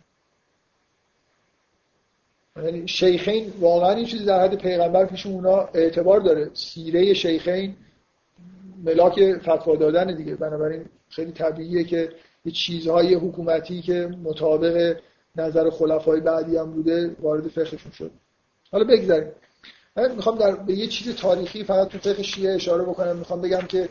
یعنی 2.64 2.88
شیخین 2.88 3.52
واقعا 3.60 3.92
این 3.92 4.06
چیزی 4.06 4.24
در 4.24 4.44
حد 4.44 4.54
پیغمبر 4.54 5.06
پیش 5.06 5.26
اونا 5.26 5.68
اعتبار 5.74 6.20
داره. 6.20 6.50
سیره 6.54 7.14
شیخین 7.14 7.76
ملاک 8.84 9.38
فتوا 9.38 9.76
دادن 9.76 10.16
دیگه. 10.16 10.34
بنابراین 10.34 10.84
خیلی 11.08 11.32
طبیعیه 11.32 11.84
که 11.84 12.10
یه 12.44 12.52
چیزهای 12.52 13.14
حکومتی 13.14 13.82
که 13.82 14.08
مطابق 14.24 14.96
نظر 15.36 15.70
خلفای 15.70 16.20
بعدی 16.20 16.56
هم 16.56 16.72
بوده 16.72 17.16
وارد 17.20 17.48
فقهشون 17.48 17.92
شد. 17.92 18.10
حالا 18.72 18.84
بگذاریم. 18.84 19.28
من 19.96 20.14
می‌خوام 20.14 20.38
در 20.38 20.54
به 20.54 20.72
یه 20.74 20.86
چیز 20.86 21.16
تاریخی 21.16 21.64
فقط 21.64 21.88
تو 21.88 21.98
فقه 21.98 22.22
شیعه 22.22 22.54
اشاره 22.54 22.84
بکنم. 22.84 23.16
می‌خوام 23.16 23.40
بگم 23.40 23.60
که 23.60 23.88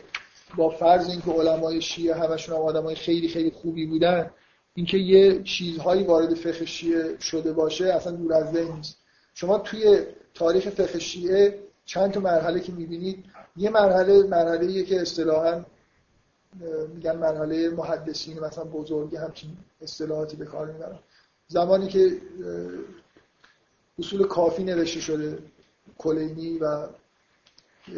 با 0.57 0.69
فرض 0.69 1.09
اینکه 1.09 1.31
علمای 1.31 1.81
شیعه 1.81 2.15
همشون 2.15 2.55
هم 2.55 2.61
آدمای 2.61 2.95
خیلی 2.95 3.27
خیلی 3.27 3.51
خوبی 3.51 3.85
بودن 3.85 4.31
اینکه 4.75 4.97
یه 4.97 5.43
چیزهایی 5.43 6.03
وارد 6.03 6.33
فقه 6.33 6.65
شیعه 6.65 7.19
شده 7.19 7.53
باشه 7.53 7.85
اصلا 7.85 8.11
دور 8.11 8.33
از 8.33 8.53
ذهن 8.53 8.75
نیست. 8.75 8.97
شما 9.33 9.57
توی 9.57 9.99
تاریخ 10.33 10.69
فقه 10.69 10.99
شیعه 10.99 11.59
چند 11.85 12.11
تا 12.11 12.19
مرحله 12.19 12.59
که 12.59 12.71
می‌بینید؟ 12.71 13.25
یه 13.57 13.69
مرحله 13.69 14.23
مرحله 14.23 14.83
که 14.83 15.01
اصطلاحا 15.01 15.65
میگن 16.95 17.15
مرحله 17.15 17.69
محدثین 17.69 18.39
مثلا 18.39 18.63
بزرگی 18.63 19.15
همچین 19.15 19.57
اصطلاحاتی 19.81 20.37
به 20.37 20.45
کار 20.45 20.71
می‌برن. 20.71 20.99
زمانی 21.47 21.87
که 21.87 22.17
اصول 23.99 24.27
کافی 24.27 24.63
نوشته 24.63 24.99
شده 24.99 25.37
کلینی 25.97 26.57
و 26.57 26.87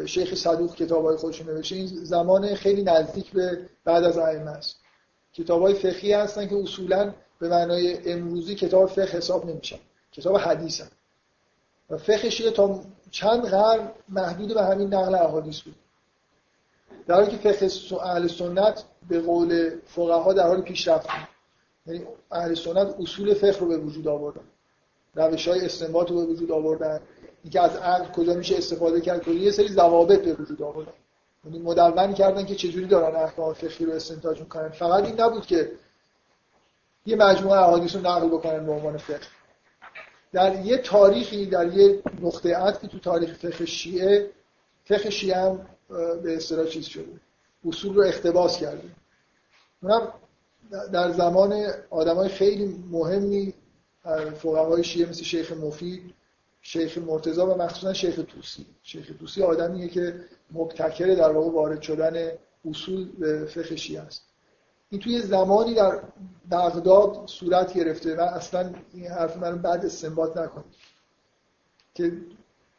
شیخ 0.05 0.35
صدوق 0.35 0.75
کتاب 0.75 1.05
های 1.05 1.17
خودش 1.17 1.41
نوشته 1.41 1.75
این 1.75 1.87
زمان 1.87 2.55
خیلی 2.55 2.83
نزدیک 2.83 3.31
به 3.31 3.59
بعد 3.85 4.03
از 4.03 4.17
ائمه 4.17 4.51
است. 4.51 4.75
کتاب 5.37 5.61
های 5.61 5.73
فقهی 5.73 6.13
هستن 6.13 6.47
که 6.47 6.55
اصولا 6.55 7.13
به 7.39 7.49
معنای 7.49 8.11
امروزی 8.13 8.55
کتاب 8.55 8.89
فقه 8.89 9.17
حساب 9.17 9.45
نمیشن. 9.45 9.79
کتاب 10.11 10.37
حدیث 10.37 10.81
هستن 10.81 10.95
و 11.89 11.97
فقه 11.97 12.29
شیعه 12.29 12.51
تا 12.51 12.81
چند 13.11 13.45
قرن 13.45 13.91
محدود 14.09 14.53
به 14.53 14.63
همین 14.63 14.93
نقل 14.93 15.15
احادیث 15.15 15.61
بود. 15.61 15.75
در 17.07 17.15
حالی 17.15 17.37
که 17.37 17.51
فقه 17.51 17.97
اهل 18.01 18.27
سنت 18.27 18.83
به 19.09 19.21
قول 19.21 19.71
فقها 19.85 20.33
در 20.33 20.47
حال 20.47 20.61
پیشرفت 20.61 21.07
بود. 21.07 21.27
یعنی 21.85 22.05
اهل 22.31 22.55
سنت 22.55 22.95
اصول 22.99 23.33
فقه 23.33 23.59
رو 23.59 23.67
به 23.67 23.77
وجود 23.77 24.07
آوردن. 24.07 24.43
روش 25.15 25.47
های 25.47 25.65
استنباط 25.65 26.09
رو 26.09 26.15
به 26.15 26.25
وجود 26.25 26.51
آوردن. 26.51 26.99
اینکه 27.43 27.61
از 27.61 27.75
عقل 27.75 28.11
کجا 28.11 28.33
میشه 28.33 28.57
استفاده 28.57 29.01
کرد 29.01 29.23
کلی 29.23 29.39
یه 29.39 29.51
سری 29.51 29.67
ضوابط 29.67 30.21
به 30.21 30.33
وجود 30.33 30.61
آوردن. 30.61 30.93
یعنی 31.45 31.59
مدون 31.59 32.13
کردن 32.13 32.45
که 32.45 32.55
چجوری 32.55 32.85
دارن 32.85 33.15
احکام 33.15 33.53
فقهی 33.53 33.85
رو 33.85 33.93
استنتاج 33.93 34.39
می‌کنن. 34.39 34.69
فقط 34.69 35.03
این 35.03 35.21
نبود 35.21 35.45
که 35.45 35.71
یه 37.05 37.15
مجموعه 37.15 37.59
احادیث 37.59 37.95
رو 37.95 38.01
نقل 38.01 38.27
بکنن 38.27 38.65
به 38.65 38.71
عنوان 38.71 38.97
فقه. 38.97 39.27
در 40.33 40.65
یه 40.65 40.77
تاریخی 40.77 41.45
در 41.45 41.73
یه 41.73 42.01
نقطه 42.21 42.55
عطفی 42.55 42.87
تو 42.87 42.99
تاریخ 42.99 43.33
فقه 43.33 43.65
شیعه 43.65 44.29
فقه 44.85 45.09
شیعه 45.09 45.37
هم 45.37 45.67
به 46.23 46.35
اصطلاح 46.35 46.65
چیز 46.65 46.85
شده. 46.85 47.19
اصول 47.65 47.95
رو 47.95 48.03
اختباس 48.03 48.57
کرده 48.57 48.89
اونم 49.83 50.13
در 50.93 51.11
زمان 51.11 51.65
آدمای 51.89 52.29
خیلی 52.29 52.83
مهمی 52.91 53.53
فقهای 54.37 54.83
شیعه 54.83 55.09
مثل 55.09 55.23
شیخ 55.23 55.51
مفید 55.51 56.13
شیخ 56.67 56.97
مرتضی 56.97 57.41
و 57.41 57.55
مخصوصا 57.55 57.93
شیخ 57.93 58.19
توسی 58.27 58.65
شیخ 58.83 59.11
توسی 59.19 59.43
آدمیه 59.43 59.87
که 59.87 60.19
مبتکر 60.51 61.05
در 61.05 61.31
واقع 61.31 61.51
وارد 61.51 61.81
شدن 61.81 62.31
اصول 62.69 63.11
به 63.19 63.45
فقه 63.45 63.75
شیعه 63.75 64.01
است. 64.01 64.21
این 64.89 65.01
توی 65.01 65.21
زمانی 65.21 65.73
در 65.73 66.01
بغداد 66.51 67.23
صورت 67.25 67.73
گرفته 67.73 68.15
و 68.15 68.21
اصلا 68.21 68.73
این 68.93 69.07
حرف 69.07 69.37
من 69.37 69.61
بعد 69.61 69.85
استنباط 69.85 70.37
نکنید. 70.37 70.75
که 71.95 72.17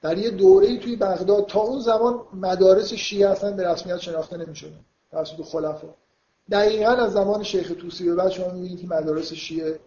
در 0.02 0.18
یه 0.18 0.30
دوره 0.30 0.78
توی 0.78 0.96
بغداد 0.96 1.46
تا 1.46 1.60
اون 1.60 1.80
زمان 1.80 2.20
مدارس 2.32 2.92
شیعه 2.92 3.28
اصلا 3.28 3.52
به 3.52 3.68
رسمیت 3.68 3.98
شناخته 3.98 4.36
نمی‌شدن. 4.36 4.80
توسط 5.10 5.42
خلفا. 5.42 5.94
دقیقا 6.50 6.90
از 6.90 7.12
زمان 7.12 7.42
شیخ 7.42 7.72
توسی 7.80 8.04
به 8.04 8.14
بعد 8.14 8.30
شما 8.30 8.50
می‌بینید 8.50 8.80
که 8.80 8.86
مدارس 8.86 9.32
شیعه 9.32 9.80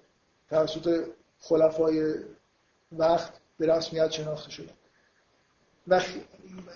توسط 0.49 1.03
خلفای 1.39 2.15
وقت 2.91 3.40
به 3.61 3.67
رسمیت 3.67 4.11
شناخته 4.11 4.51
شدن 4.51 4.73
و 5.88 6.01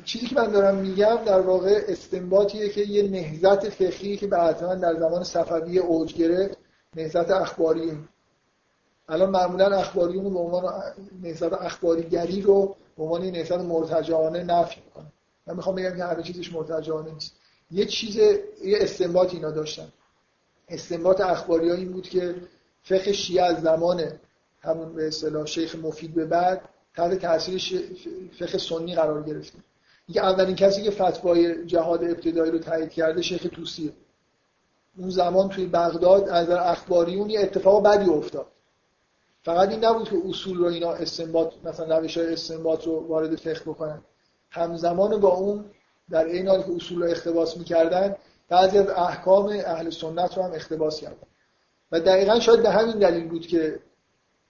چیزی 0.05 0.27
که 0.27 0.35
من 0.35 0.51
دارم 0.51 0.75
میگم 0.75 1.15
در 1.25 1.41
واقع 1.41 1.81
استنباطیه 1.87 2.69
که 2.69 2.81
یه 2.81 3.09
نهزت 3.09 3.69
فقهی 3.69 4.17
که 4.17 4.27
بعدا 4.27 4.75
در 4.75 4.99
زمان 4.99 5.23
صفوی 5.23 5.79
اوج 5.79 6.13
گرفت 6.13 6.57
نهزت 6.95 7.31
اخباری. 7.31 7.97
الان 9.09 9.29
معمولا 9.29 9.77
اخباریون 9.77 10.33
به 10.33 10.39
عنوان 10.39 10.83
نهزت 11.21 11.53
اخباریگری 11.53 12.41
رو 12.41 12.75
به 12.97 13.03
عنوان 13.03 13.25
نهزت 13.25 13.57
مرتجعانه 13.57 14.43
نفی 14.43 14.81
می‌کنن. 14.85 15.11
من 15.47 15.55
می‌خوام 15.55 15.75
بگم 15.75 15.97
که 15.97 16.03
همه 16.03 16.23
چیزش 16.23 16.53
مرتجعانه 16.53 17.13
نیست. 17.13 17.35
یه 17.71 17.85
چیز 17.85 18.15
یه 18.15 18.77
استنباط 18.81 19.33
اینا 19.33 19.51
داشتن. 19.51 19.87
استنباط 20.69 21.21
اخباری 21.21 21.71
این 21.71 21.91
بود 21.91 22.09
که 22.09 22.35
فقه 22.83 23.13
شیعه 23.13 23.43
از 23.43 23.61
زمان 23.61 24.11
همون 24.61 24.95
به 24.95 25.07
اصطلاح 25.07 25.45
شیخ 25.45 25.75
مفید 25.75 26.13
به 26.13 26.25
بعد 26.25 26.61
تحت 26.97 27.13
تاثیر 27.13 27.61
فقه 28.39 28.57
سنی 28.57 28.95
قرار 28.95 29.23
گرفته 29.23 29.57
دیگه 30.07 30.25
اولین 30.25 30.55
کسی 30.55 30.83
که 30.83 30.91
فتوای 30.91 31.65
جهاد 31.65 32.03
ابتدایی 32.03 32.51
رو 32.51 32.59
تایید 32.59 32.89
کرده 32.89 33.21
شیخ 33.21 33.47
توسیه. 33.51 33.91
اون 34.97 35.09
زمان 35.09 35.49
توی 35.49 35.65
بغداد 35.65 36.29
از 36.29 36.49
اخباریون 36.49 37.29
یه 37.29 37.39
اتفاق 37.39 37.83
بدی 37.83 38.09
افتاد. 38.09 38.47
فقط 39.43 39.69
این 39.69 39.85
نبود 39.85 40.09
که 40.09 40.15
اصول 40.29 40.57
رو 40.57 40.65
اینا 40.65 40.91
استنباط 40.91 41.53
مثلا 41.63 41.97
روش 41.97 42.17
های 42.17 42.33
استنباط 42.33 42.87
رو 42.87 43.07
وارد 43.07 43.35
فقه 43.35 43.59
بکنن. 43.59 44.01
همزمان 44.49 45.19
با 45.19 45.29
اون 45.29 45.65
در 46.09 46.25
این 46.25 46.47
حال 46.47 46.63
که 46.63 46.71
اصول 46.75 47.03
رو 47.03 47.09
اختباس 47.09 47.57
می‌کردن 47.57 48.15
بعضی 48.49 48.77
از 48.77 48.89
احکام 48.89 49.45
اهل 49.65 49.89
سنت 49.89 50.37
رو 50.37 50.43
هم 50.43 50.51
اختباس 50.53 51.01
کردن. 51.01 51.27
و 51.91 51.99
دقیقا 51.99 52.39
شاید 52.39 52.63
به 52.63 52.69
همین 52.69 52.99
دلیل 52.99 53.27
بود 53.27 53.47
که 53.47 53.79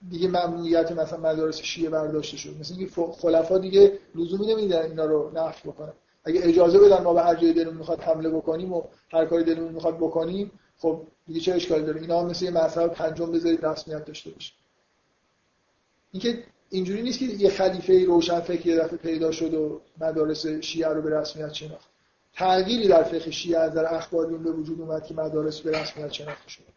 دیگه 0.09 0.27
ممنوعیت 0.27 0.91
مثلا 0.91 1.19
مدارس 1.19 1.61
شیعه 1.61 1.89
برداشته 1.89 2.37
شد. 2.37 2.55
مثل 2.59 2.75
اینکه 2.77 3.01
خلفا 3.21 3.57
دیگه 3.57 3.99
لزومی 4.15 4.47
نمیدن 4.47 4.81
اینا 4.81 5.05
رو 5.05 5.31
نفی 5.35 5.69
بکنن. 5.69 5.93
اگه 6.23 6.41
اجازه 6.43 6.79
بدن 6.79 7.03
ما 7.03 7.13
به 7.13 7.21
هر 7.21 7.35
جای 7.35 7.53
دلمون 7.53 7.77
می‌خواد 7.77 7.99
حمله 7.99 8.29
بکنیم 8.29 8.73
و 8.73 8.83
هر 9.09 9.25
کاری 9.25 9.43
دلمون 9.43 9.73
می‌خواد 9.73 9.97
بکنیم 9.97 10.51
خب 10.77 11.01
دیگه 11.27 11.39
چه 11.39 11.53
اشکالی 11.53 11.85
داره؟ 11.85 12.01
اینا 12.01 12.23
مثل 12.23 12.45
یه 12.45 12.51
مذهب 12.51 12.87
پنجم 12.87 13.31
بذارید 13.31 13.65
رسمیت 13.65 14.05
داشته 14.05 14.29
باشه. 14.29 14.53
اینکه 16.11 16.43
اینجوری 16.69 17.01
نیست 17.01 17.19
که 17.19 17.25
یه 17.25 17.49
خلیفه 17.49 18.05
روشن 18.05 18.39
فکر 18.39 18.67
یه 18.67 18.75
دفعه 18.75 18.97
پیدا 18.97 19.31
شد 19.31 19.53
و 19.53 19.81
مدارس 20.01 20.47
شیعه 20.47 20.89
رو 20.89 21.01
به 21.01 21.19
رسمیت 21.19 21.53
شناخت. 21.53 21.89
تغییری 22.33 22.87
در 22.87 23.03
فقه 23.03 23.31
شیعه 23.31 23.59
از 23.59 23.73
در 23.73 23.95
اخباریون 23.95 24.43
به 24.43 24.51
وجود 24.51 24.81
اومد 24.81 25.05
که 25.05 25.13
مدارس 25.13 25.59
به 25.59 25.79
رسمیت 25.79 26.11
شناخته 26.11 26.49
شد. 26.49 26.74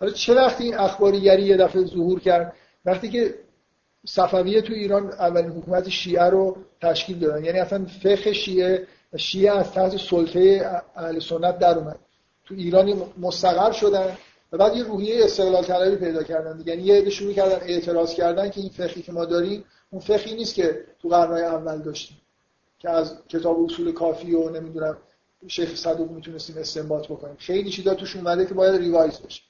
حالا 0.00 0.12
چه 0.12 0.34
وقتی 0.34 0.64
این 0.64 0.74
اخباریگری 0.74 1.42
یه 1.42 1.56
دفعه 1.56 1.84
ظهور 1.84 2.20
کرد؟ 2.20 2.52
وقتی 2.84 3.08
که 3.08 3.34
صفویه 4.06 4.62
تو 4.62 4.72
ایران 4.72 5.12
اولین 5.12 5.50
حکومت 5.50 5.88
شیعه 5.88 6.24
رو 6.24 6.56
تشکیل 6.82 7.18
دادن. 7.18 7.44
یعنی 7.44 7.58
اصلا 7.58 7.86
فقه 8.02 8.32
شیعه 8.32 8.86
شیعه 9.16 9.58
از 9.58 9.72
تحت 9.72 9.96
سلطه 9.96 10.70
اهل 10.96 11.20
سنت 11.20 11.58
در 11.58 11.78
اومد. 11.78 11.98
تو 12.44 12.54
ایران 12.54 13.02
مستقر 13.18 13.72
شدن 13.72 14.16
و 14.52 14.58
بعد 14.58 14.76
یه 14.76 14.84
روحیه 14.84 15.24
استقلال 15.24 15.64
طلبی 15.64 15.96
پیدا 15.96 16.22
کردن 16.22 16.62
یعنی 16.66 16.82
یه 16.82 16.94
عده 16.94 17.10
شروع 17.10 17.32
کردن 17.32 17.58
اعتراض 17.62 18.14
کردن 18.14 18.50
که 18.50 18.60
این 18.60 18.70
فقهی 18.70 19.02
که 19.02 19.12
ما 19.12 19.24
داریم 19.24 19.64
اون 19.90 20.00
فقهی 20.00 20.34
نیست 20.34 20.54
که 20.54 20.84
تو 21.02 21.08
قرنهای 21.08 21.42
اول 21.42 21.78
داشتیم. 21.78 22.16
که 22.78 22.90
از 22.90 23.14
کتاب 23.28 23.64
اصول 23.64 23.92
کافی 23.92 24.34
و 24.34 24.50
نمی‌دونم 24.50 24.96
شیخ 25.48 25.76
صدوق 25.76 26.10
می‌تونستیم 26.10 26.58
استنباط 26.58 27.06
بکنیم. 27.06 27.36
خیلی 27.38 27.70
چیزا 27.70 27.94
توش 27.94 28.16
اومده 28.16 28.46
که 28.46 28.54
باید 28.54 28.80
ریوایز 28.80 29.18
بشه. 29.18 29.42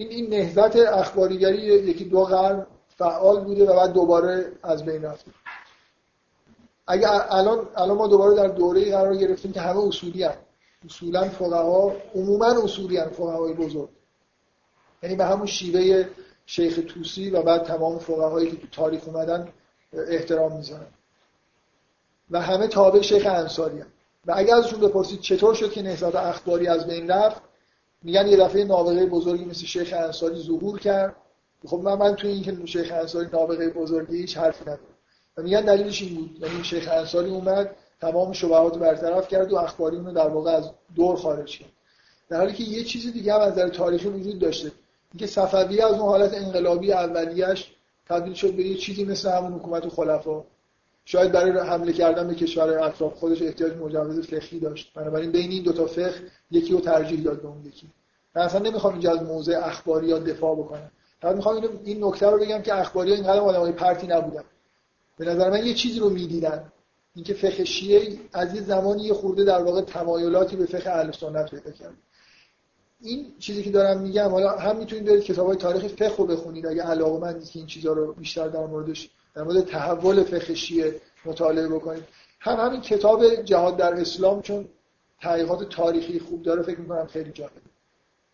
این 0.00 0.10
این 0.10 0.30
نهضت 0.30 0.76
اخباریگری 0.76 1.58
یکی 1.58 2.04
دو 2.04 2.24
قرن 2.24 2.66
فعال 2.98 3.44
بوده 3.44 3.64
و 3.64 3.76
بعد 3.76 3.92
دوباره 3.92 4.52
از 4.62 4.84
بین 4.84 5.02
رفته 5.02 5.30
اگه 6.86 7.34
الان 7.34 7.68
الان 7.76 7.96
ما 7.96 8.06
دوباره 8.06 8.36
در 8.36 8.48
دوره 8.48 8.90
قرار 8.90 9.16
گرفتیم 9.16 9.52
که 9.52 9.60
همه 9.60 9.78
اصولی 9.78 10.22
هست 10.22 10.38
اصولا 10.84 11.28
فقها 11.28 11.96
عموما 12.14 12.62
اصولی 12.64 13.00
فقهای 13.00 13.52
بزرگ. 13.52 13.88
یعنی 15.02 15.16
به 15.16 15.24
همون 15.24 15.46
شیوه 15.46 16.08
شیخ 16.46 16.80
توسی 16.88 17.30
و 17.30 17.42
بعد 17.42 17.64
تمام 17.64 17.98
فقهایی 17.98 18.50
که 18.50 18.56
تو 18.56 18.66
تاریخ 18.66 19.08
اومدن 19.08 19.48
احترام 19.92 20.56
می‌ذارن. 20.56 20.86
و 22.30 22.40
همه 22.40 22.66
تابع 22.66 23.00
شیخ 23.00 23.26
انصاری 23.26 23.80
هم. 23.80 23.86
و 24.26 24.34
اگر 24.36 24.54
ازشون 24.54 24.80
بپرسید 24.80 25.20
چطور 25.20 25.54
شد 25.54 25.72
که 25.72 25.82
نهضت 25.82 26.14
اخباری 26.14 26.66
از 26.68 26.86
بین 26.86 27.10
رفت 27.10 27.49
میگن 28.02 28.26
یه 28.26 28.36
دفعه 28.36 28.64
نابغه 28.64 29.06
بزرگی 29.06 29.44
مثل 29.44 29.64
شیخ 29.66 29.94
انصاری 29.96 30.42
ظهور 30.42 30.78
کرد. 30.78 31.16
خب 31.66 31.76
من 31.76 31.94
من 31.94 32.16
توی 32.16 32.30
این 32.30 32.42
که 32.42 32.66
شیخ 32.66 32.92
انصاری 32.92 33.28
نابغه 33.32 33.68
بزرگی 33.68 34.16
هیچ 34.16 34.36
حرفی 34.36 34.62
ندارم. 34.62 34.80
و 35.36 35.42
میگن 35.42 35.60
دلیلش 35.60 36.02
این 36.02 36.14
بود. 36.14 36.38
یعنی 36.40 36.64
شیخ 36.64 36.88
انصاری 36.92 37.30
اومد 37.30 37.76
تمام 38.00 38.32
شبهات 38.32 38.78
برطرف 38.78 39.28
کرد 39.28 39.52
و 39.52 39.56
اخباری 39.56 39.96
رو 39.96 40.12
در 40.12 40.28
واقع 40.28 40.50
از 40.50 40.70
دور 40.96 41.16
خارج 41.16 41.58
کرد. 41.58 41.68
در 42.28 42.36
حالی 42.36 42.52
که 42.52 42.64
یه 42.64 42.84
چیز 42.84 43.12
دیگه 43.12 43.34
هم 43.34 43.40
از 43.40 43.52
نظر 43.52 43.68
تاریخی 43.68 44.08
وجود 44.08 44.38
داشته. 44.38 44.72
اینکه 45.12 45.26
صفوی 45.26 45.80
از 45.80 45.92
اون 45.92 46.00
حالت 46.00 46.34
انقلابی 46.34 46.92
اولیش 46.92 47.70
تبدیل 48.06 48.34
شد 48.34 48.52
به 48.52 48.62
یه 48.62 48.76
چیزی 48.76 49.04
مثل 49.04 49.30
همون 49.30 49.52
حکومت 49.52 49.88
خلفا. 49.88 50.44
شاید 51.04 51.32
برای 51.32 51.68
حمله 51.68 51.92
کردن 51.92 52.28
به 52.28 52.34
کشور 52.34 52.78
اطراف 52.78 53.14
خودش 53.14 53.42
احتیاج 53.42 53.72
مجوز 53.72 54.26
فقهی 54.26 54.60
داشت. 54.60 54.92
بنابراین 54.94 55.32
بین 55.32 55.50
این 55.50 55.62
دو 55.62 55.72
تا 55.72 55.86
فقه 55.86 56.14
یکی 56.50 56.72
رو 56.72 56.80
ترجیح 56.80 57.22
داد 57.22 57.42
به 57.42 57.48
اون 57.48 57.64
یکی. 57.64 57.86
من 58.36 58.42
اصلا 58.42 58.60
نمی‌خوام 58.60 58.92
اینجا 58.92 59.12
از 59.12 59.22
موضع 59.22 59.60
اخباری 59.64 60.06
یا 60.06 60.18
دفاع 60.18 60.56
بکنم. 60.56 60.90
فقط 61.20 61.36
می‌خوام 61.36 61.68
این 61.84 62.04
نکته 62.04 62.26
رو 62.26 62.38
بگم 62.38 62.62
که 62.62 62.80
اخباری 62.80 63.10
ها 63.10 63.16
اینقدر 63.16 63.40
آدمای 63.40 63.72
پرتی 63.72 64.06
نبودن. 64.06 64.44
به 65.18 65.24
نظر 65.24 65.50
من 65.50 65.66
یه 65.66 65.74
چیزی 65.74 66.00
رو 66.00 66.10
می‌دیدن. 66.10 66.72
اینکه 67.14 67.34
فقه 67.34 67.64
شیعه 67.64 68.18
از 68.32 68.54
یه 68.54 68.62
زمانی 68.62 69.02
یه 69.02 69.14
خورده 69.14 69.44
در 69.44 69.62
واقع 69.62 69.80
تمایلاتی 69.80 70.56
به 70.56 70.66
فقه 70.66 70.90
اهل 70.90 71.12
سنت 71.12 71.50
پیدا 71.50 71.70
کرد. 71.70 71.94
این 73.00 73.26
چیزی 73.38 73.62
که 73.62 73.70
دارم 73.70 74.00
میگم 74.00 74.28
حالا 74.28 74.50
هم 74.50 74.76
می‌تونید 74.76 75.04
برید 75.04 75.22
کتابای 75.22 75.56
تاریخ 75.56 75.86
فقه 75.86 76.16
رو 76.16 76.26
بخونید 76.26 76.66
اگه 76.66 76.82
علاقه 76.82 77.40
که 77.40 77.58
این 77.58 77.66
چیزا 77.66 77.92
رو 77.92 78.12
بیشتر 78.12 78.48
در 78.48 78.66
موردش 78.66 79.10
در 79.34 79.42
مورد 79.42 79.60
تحول 79.60 80.22
فقه 80.22 81.00
مطالعه 81.24 81.68
بکنید 81.68 82.04
هم 82.40 82.56
همین 82.56 82.80
کتاب 82.80 83.34
جهاد 83.34 83.76
در 83.76 83.94
اسلام 83.94 84.42
چون 84.42 84.68
تحقیقات 85.20 85.68
تاریخی 85.68 86.18
خوب 86.18 86.42
داره 86.42 86.62
فکر 86.62 86.80
می‌کنم 86.80 87.06
خیلی 87.06 87.30
جالبه. 87.30 87.60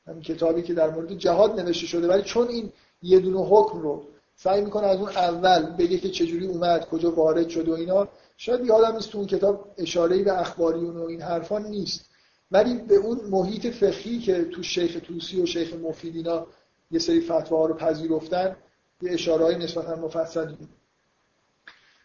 همین 0.06 0.22
کتابی 0.22 0.62
که 0.62 0.74
در 0.74 0.90
مورد 0.90 1.12
جهاد 1.12 1.60
نوشته 1.60 1.86
شده 1.86 2.08
ولی 2.08 2.22
چون 2.22 2.48
این 2.48 2.72
یه 3.02 3.18
دونه 3.18 3.38
حکم 3.38 3.80
رو 3.80 4.04
سعی 4.36 4.60
می‌کنه 4.60 4.86
از 4.86 4.98
اون 4.98 5.08
اول 5.08 5.62
بگه 5.62 5.98
که 5.98 6.08
چجوری 6.08 6.46
اومد 6.46 6.88
کجا 6.88 7.10
وارد 7.10 7.48
شد 7.48 7.68
و 7.68 7.72
اینا 7.72 8.08
شاید 8.36 8.64
یادم 8.64 8.96
نیست 8.96 9.10
تو 9.10 9.18
اون 9.18 9.26
کتاب 9.26 9.74
اشاره‌ای 9.78 10.22
به 10.22 10.40
اخباریون 10.40 10.96
و 10.96 11.02
این 11.02 11.22
حرفان 11.22 11.66
نیست. 11.66 12.04
ولی 12.50 12.74
به 12.74 12.94
اون 12.94 13.20
محیط 13.30 13.66
فقهی 13.66 14.18
که 14.18 14.44
تو 14.44 14.62
شیخ 14.62 15.00
توسی 15.04 15.42
و 15.42 15.46
شیخ 15.46 15.74
مفیدینا 15.74 16.46
یه 16.90 16.98
سری 16.98 17.20
فتواها 17.20 17.66
رو 17.66 17.74
پذیرفتن 17.74 18.56
یه 19.02 19.12
اشاره‌ای 19.12 19.56
نسبتا 19.56 19.96
مفصلی 19.96 20.54
بود. 20.54 20.68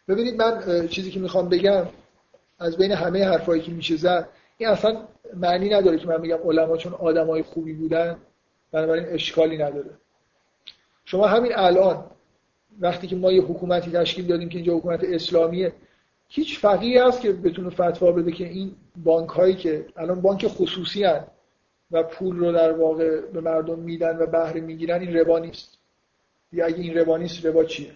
ببینید 0.08 0.42
من 0.42 0.88
چیزی 0.88 1.10
که 1.10 1.20
می‌خوام 1.20 1.48
بگم 1.48 1.86
از 2.58 2.76
بین 2.76 2.92
همه 2.92 3.24
حرفایی 3.24 3.62
که 3.62 3.72
میشه 3.72 3.96
زد 3.96 4.28
این 4.58 4.68
اصلا 4.68 4.96
معنی 5.36 5.68
نداره 5.68 5.98
که 5.98 6.06
من 6.06 6.20
میگم 6.20 6.38
علما 6.44 6.76
چون 6.76 6.94
آدمای 6.94 7.42
خوبی 7.42 7.72
بودن 7.72 8.16
بنابراین 8.72 9.04
اشکالی 9.06 9.58
نداره. 9.58 9.90
شما 11.04 11.26
همین 11.26 11.52
الان 11.54 12.04
وقتی 12.80 13.06
که 13.06 13.16
ما 13.16 13.32
یه 13.32 13.42
حکومتی 13.42 13.90
تشکیل 13.90 14.26
دادیم 14.26 14.48
که 14.48 14.56
اینجا 14.56 14.76
حکومت 14.76 15.04
اسلامیه 15.04 15.72
هیچ 16.28 16.58
فقیه 16.58 17.04
هست 17.04 17.20
که 17.20 17.32
بتونه 17.32 17.70
فتوا 17.70 18.12
بده 18.12 18.32
که 18.32 18.44
این 18.44 18.74
بانک 19.04 19.28
هایی 19.28 19.54
که 19.54 19.86
الان 19.96 20.20
بانک 20.20 20.46
خصوصی 20.46 21.04
هن 21.04 21.24
و 21.90 22.02
پول 22.02 22.36
رو 22.36 22.52
در 22.52 22.72
واقع 22.72 23.20
به 23.20 23.40
مردم 23.40 23.78
میدن 23.78 24.16
و 24.16 24.26
بهره 24.26 24.60
می‌گیرن 24.60 25.00
این 25.00 25.16
ربا 25.16 25.38
نیست. 25.38 25.78
یا 26.52 26.66
اگه 26.66 26.78
این 26.78 26.98
ربا 26.98 27.16
نیست 27.16 27.46
ربا 27.46 27.64
چیه؟ 27.64 27.92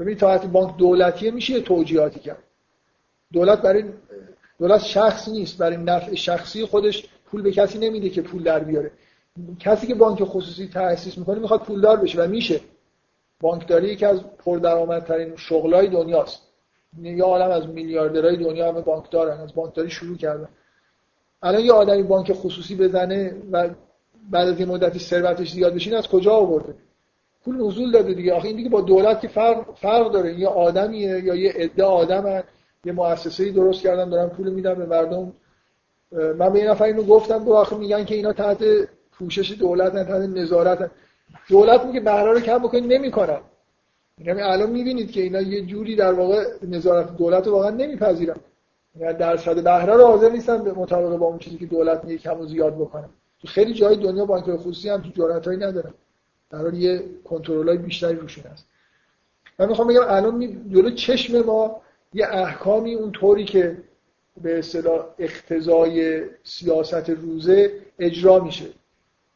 ببینید 0.00 0.18
تا 0.18 0.38
بانک 0.38 0.76
دولتیه 0.76 1.30
میشه 1.30 1.60
توجیهاتی 1.60 2.20
کرد. 2.20 2.42
دولت 3.32 3.62
برای 3.62 3.84
دولت 4.58 4.82
شخص 4.82 5.28
نیست. 5.28 5.58
برای 5.58 5.76
نفع 5.76 6.14
شخصی 6.14 6.64
خودش 6.64 7.08
پول 7.26 7.42
به 7.42 7.52
کسی 7.52 7.78
نمیده 7.78 8.10
که 8.10 8.22
پول 8.22 8.42
در 8.42 8.58
بیاره. 8.58 8.90
کسی 9.58 9.86
که 9.86 9.94
بانک 9.94 10.24
خصوصی 10.24 10.68
تأسیس 10.68 11.18
می‌کنه 11.18 11.38
می‌خواد 11.38 11.60
پولدار 11.60 11.96
بشه 11.96 12.22
و 12.22 12.26
میشه. 12.28 12.60
بانکداری 13.40 13.88
یکی 13.88 14.04
از 14.04 14.20
پردرآمدترین 14.38 15.36
شغلای 15.36 15.88
دنیاست. 15.88 16.42
یه 17.02 17.24
عالم 17.24 17.50
از 17.50 17.68
میلیاردرهای 17.68 18.36
دنیا 18.36 18.68
همه 18.68 18.80
بانکدارن 18.80 19.40
از 19.40 19.54
بانکداری 19.54 19.90
شروع 19.90 20.16
کردن. 20.16 20.48
الان 21.42 21.60
یه 21.60 21.72
آدمی 21.72 22.02
بانک 22.02 22.32
خصوصی 22.32 22.74
بزنه 22.74 23.36
و 23.52 23.68
بعد 24.30 24.48
از 24.48 24.60
یه 24.60 24.66
مدتی 24.66 24.98
ثروتش 24.98 25.52
زیاد 25.52 25.74
بشه 25.74 25.96
از 25.96 26.08
کجا 26.08 26.32
آورده؟ 26.32 26.74
پول 27.44 27.56
نزول 27.56 27.90
داده 27.90 28.14
دیگه. 28.14 28.34
آخه 28.34 28.48
این 28.48 28.56
دیگه 28.56 28.68
با 28.68 28.80
دولت 28.80 29.20
که 29.20 29.28
فرق, 29.28 29.74
فرق 29.74 30.12
داره. 30.12 30.34
یه 30.34 30.48
آدمیه 30.48 31.24
یا 31.24 31.34
یه 31.34 31.52
عده 31.56 31.84
آدمن. 31.84 32.42
یه 32.84 32.92
مؤسسه‌ای 32.92 33.50
درست 33.50 33.82
کردن 33.82 34.10
دارن 34.10 34.28
پول 34.28 34.50
میدن 34.50 34.74
به 34.74 34.86
مردم. 34.86 35.32
من 36.12 36.52
به 36.52 36.58
این 36.58 36.68
نفر 36.68 36.84
اینو 36.84 37.02
گفتم 37.02 37.44
دو 37.44 37.52
آخه 37.52 37.76
میگن 37.76 38.04
که 38.04 38.14
اینا 38.14 38.32
تحت 38.32 38.64
پوشش 39.12 39.52
دولت 39.52 39.94
نه 39.94 40.04
تحت 40.04 40.20
نظارت 40.20 40.90
دولت 41.48 41.84
میگه 41.84 42.00
بهره 42.00 42.32
رو 42.32 42.40
کم 42.40 42.58
بکنید 42.58 42.92
نمی‌کنن. 42.92 43.40
یعنی 44.18 44.42
الان 44.42 44.70
می‌بینید 44.70 45.10
که 45.10 45.20
اینا 45.20 45.40
یه 45.40 45.62
جوری 45.62 45.96
در 45.96 46.12
واقع 46.12 46.44
نظارت 46.62 47.16
دولت 47.16 47.46
رو 47.46 47.52
واقعا 47.52 47.70
نمیپذیرن. 47.70 48.36
یعنی 49.00 49.18
درصد 49.18 49.64
بهره 49.64 49.94
رو 49.94 50.04
حاضر 50.04 50.30
نیستن 50.30 50.64
به 50.64 50.72
مطابق 50.72 51.16
با 51.16 51.26
اون 51.26 51.38
چیزی 51.38 51.58
که 51.58 51.66
دولت 51.66 52.04
میگه 52.04 52.18
کم 52.18 52.40
و 52.40 52.46
زیاد 52.46 52.74
بکنن. 52.74 53.08
تو 53.40 53.48
خیلی 53.48 53.74
جای 53.74 53.96
دنیا 53.96 54.24
بانک 54.24 54.56
خصوصی 54.56 54.88
هم 54.88 55.02
تو 55.02 55.08
جرأتایی 55.08 55.58
ندارن. 55.58 55.94
در 56.50 56.74
یه 56.74 57.04
کنترلای 57.24 57.76
بیشتری 57.78 58.16
روشون 58.16 58.44
هست 58.44 58.66
من 59.58 59.68
می‌خوام 59.68 59.88
بگم 59.88 60.04
الان 60.06 60.70
جلو 60.70 60.90
چشم 60.90 61.42
ما 61.42 61.80
یه 62.14 62.26
احکامی 62.26 62.94
اون 62.94 63.12
طوری 63.12 63.44
که 63.44 63.76
به 64.42 64.58
اصطلاح 64.58 65.04
اقتضای 65.18 66.22
سیاست 66.42 67.10
روزه 67.10 67.72
اجرا 67.98 68.38
میشه 68.38 68.66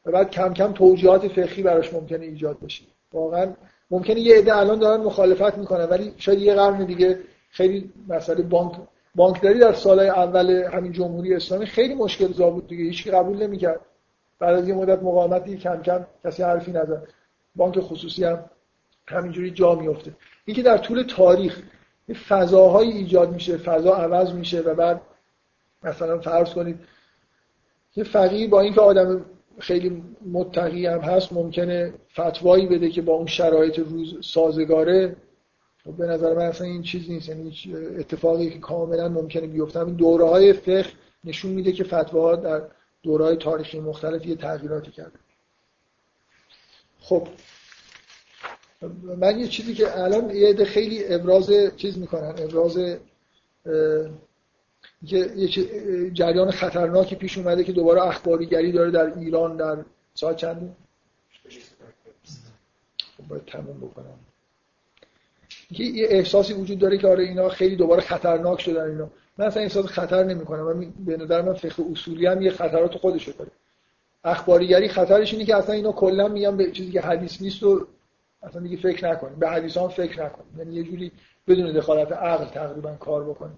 و 0.07 0.13
بعد 0.13 0.31
کم 0.31 0.55
کم 0.55 0.73
توجیهات 0.73 1.29
فقهی 1.29 1.63
براش 1.63 1.93
ممکنه 1.93 2.25
ایجاد 2.25 2.61
بشه. 2.61 2.85
واقعا 3.13 3.53
ممکنه 3.91 4.21
یه 4.21 4.39
عده 4.39 4.57
الان 4.57 4.79
دارن 4.79 5.01
مخالفت 5.01 5.59
می‌کنن 5.59 5.85
ولی 5.85 6.15
شاید 6.17 6.39
یه 6.39 6.55
قرن 6.55 6.85
دیگه 6.85 7.19
خیلی 7.51 7.93
مسئله 8.09 8.43
بانک 8.43 8.73
بانکداری 9.15 9.59
در 9.59 9.73
سالهای 9.73 10.09
اول 10.09 10.51
همین 10.51 10.93
جمهوری 10.93 11.35
اسلامی 11.35 11.67
خیلی 11.67 11.95
مشکل 11.95 12.33
زا 12.33 12.51
بود 12.51 12.67
دیگه 12.67 12.85
هیچ 12.85 13.09
قبول 13.09 13.43
نمی‌کرد. 13.43 13.81
بعد 14.39 14.55
از 14.55 14.69
یه 14.69 14.75
مدت 14.75 15.03
مقاومتی 15.03 15.57
کم 15.57 15.83
کم 15.83 16.07
کسی 16.25 16.43
حرفی 16.43 16.73
نزد. 16.73 17.09
بانک 17.57 17.81
خصوصی 17.81 18.25
هم 18.25 18.45
همینجوری 19.07 19.51
جا 19.51 19.75
میفته 19.75 20.13
اینکه 20.45 20.63
در 20.63 20.79
طول 20.79 21.03
تاریخ 21.03 21.63
یه 22.09 22.15
فضاهایی 22.15 22.93
ایجاد 22.93 23.33
میشه 23.33 23.57
فضا 23.57 23.95
عوض 23.95 24.33
میشه 24.33 24.61
و 24.61 24.75
بعد 24.75 25.01
مثلا 25.83 26.19
فرض 26.19 26.55
کنید 26.55 26.81
یه 27.97 28.05
فقیه 28.05 28.49
با 28.49 28.61
اینکه 28.61 28.81
آدم 28.81 29.25
خیلی 29.59 30.03
متقی 30.33 30.87
هم 30.87 31.01
هست 31.01 31.33
ممکنه 31.33 31.95
فتوایی 32.13 32.67
بده 32.67 32.91
که 32.91 33.03
با 33.03 33.13
اون 33.13 33.27
شرایط 33.27 33.79
روز 33.79 34.27
سازگاره 34.27 35.17
خب 35.85 35.97
به 35.97 36.07
نظر 36.07 36.35
من 36.35 36.45
اصلا 36.45 36.67
این 36.67 36.83
چیز 36.83 37.11
نیست. 37.11 37.29
یعنی 37.29 37.53
اتفاقی 37.99 38.51
که 38.51 38.59
کاملا 38.59 39.09
ممکنه 39.09 39.47
بیفته. 39.47 39.81
این 39.81 39.95
دوره 39.95 40.25
های 40.25 40.53
فقه 40.53 40.87
نشون 41.25 41.51
میده 41.51 41.73
که 41.73 41.85
فتواها 41.85 42.37
در 42.37 42.63
دوره 43.05 43.25
های 43.25 43.37
تاریخی 43.37 43.81
مختلف 43.81 44.27
یه 44.27 44.37
تغییراتی 44.37 44.91
کرده. 44.91 45.19
خب. 47.01 47.29
من 49.17 49.39
یه 49.39 49.49
چیزی 49.49 49.75
که 49.75 49.99
الان 49.99 50.31
یه 50.31 50.65
خیلی 50.65 51.15
ابراز 51.15 51.51
چیز 51.77 51.99
می‌کنن 51.99 52.35
ابراز 52.39 52.79
یه 55.03 55.49
جریان 56.13 56.51
خطرناکی 56.51 57.15
پیش 57.17 57.39
اومده 57.39 57.65
که 57.65 57.73
دوباره 57.73 58.03
اخباریگری 58.03 58.73
داره 58.73 58.91
در 58.91 59.19
ایران 59.19 59.57
در 59.57 59.85
ساعت 60.15 60.37
چند؟ 60.37 60.77
خب 63.17 63.29
باید 63.29 63.45
تموم 63.45 63.79
بکنم. 63.81 64.19
یه 65.71 66.07
احساسی 66.11 66.53
وجود 66.53 66.79
داره 66.79 66.99
که 66.99 67.09
آره 67.09 67.25
اینا 67.25 67.49
خیلی 67.49 67.77
دوباره 67.77 68.01
خطرناک 68.03 68.61
شدن 68.61 68.91
اینا. 68.91 69.11
من 69.39 69.47
اصلا 69.47 69.63
احساس 69.63 69.87
خطر 69.87 70.25
نمی 70.25 70.45
کنم 70.45 70.63
من 70.63 70.93
به 71.07 71.17
نظر 71.17 71.43
من 71.43 71.55
فقه 71.55 71.85
اصولی 71.93 72.27
هم 72.27 72.43
یه 72.43 72.51
خطرات 72.51 72.97
خودش 72.97 73.29
داره 73.29 73.51
اخباریگری 74.25 74.89
خطرش 74.89 75.33
اینه 75.33 75.45
که 75.45 75.57
اصلا 75.57 75.75
اینا 75.75 75.93
کلا 75.93 76.29
میگن 76.29 76.57
به 76.57 76.71
چیزی 76.71 76.93
که 76.93 77.01
حدیث 77.01 77.43
نیست 77.43 77.63
و 77.63 77.87
اصلا 78.43 78.63
دیگه 78.63 78.77
فکر 78.77 79.11
نکنیم. 79.11 79.39
به 79.39 79.49
حدیث 79.49 79.77
هم 79.77 79.89
فکر 79.89 80.25
نکنیم. 80.25 80.59
یعنی 80.59 80.75
یه 80.75 80.83
جوری 80.83 81.13
بدون 81.49 81.73
دخالت 81.73 82.13
عقل 82.13 82.45
تقریبا 82.45 82.93
کار 82.93 83.25
بکنه 83.25 83.53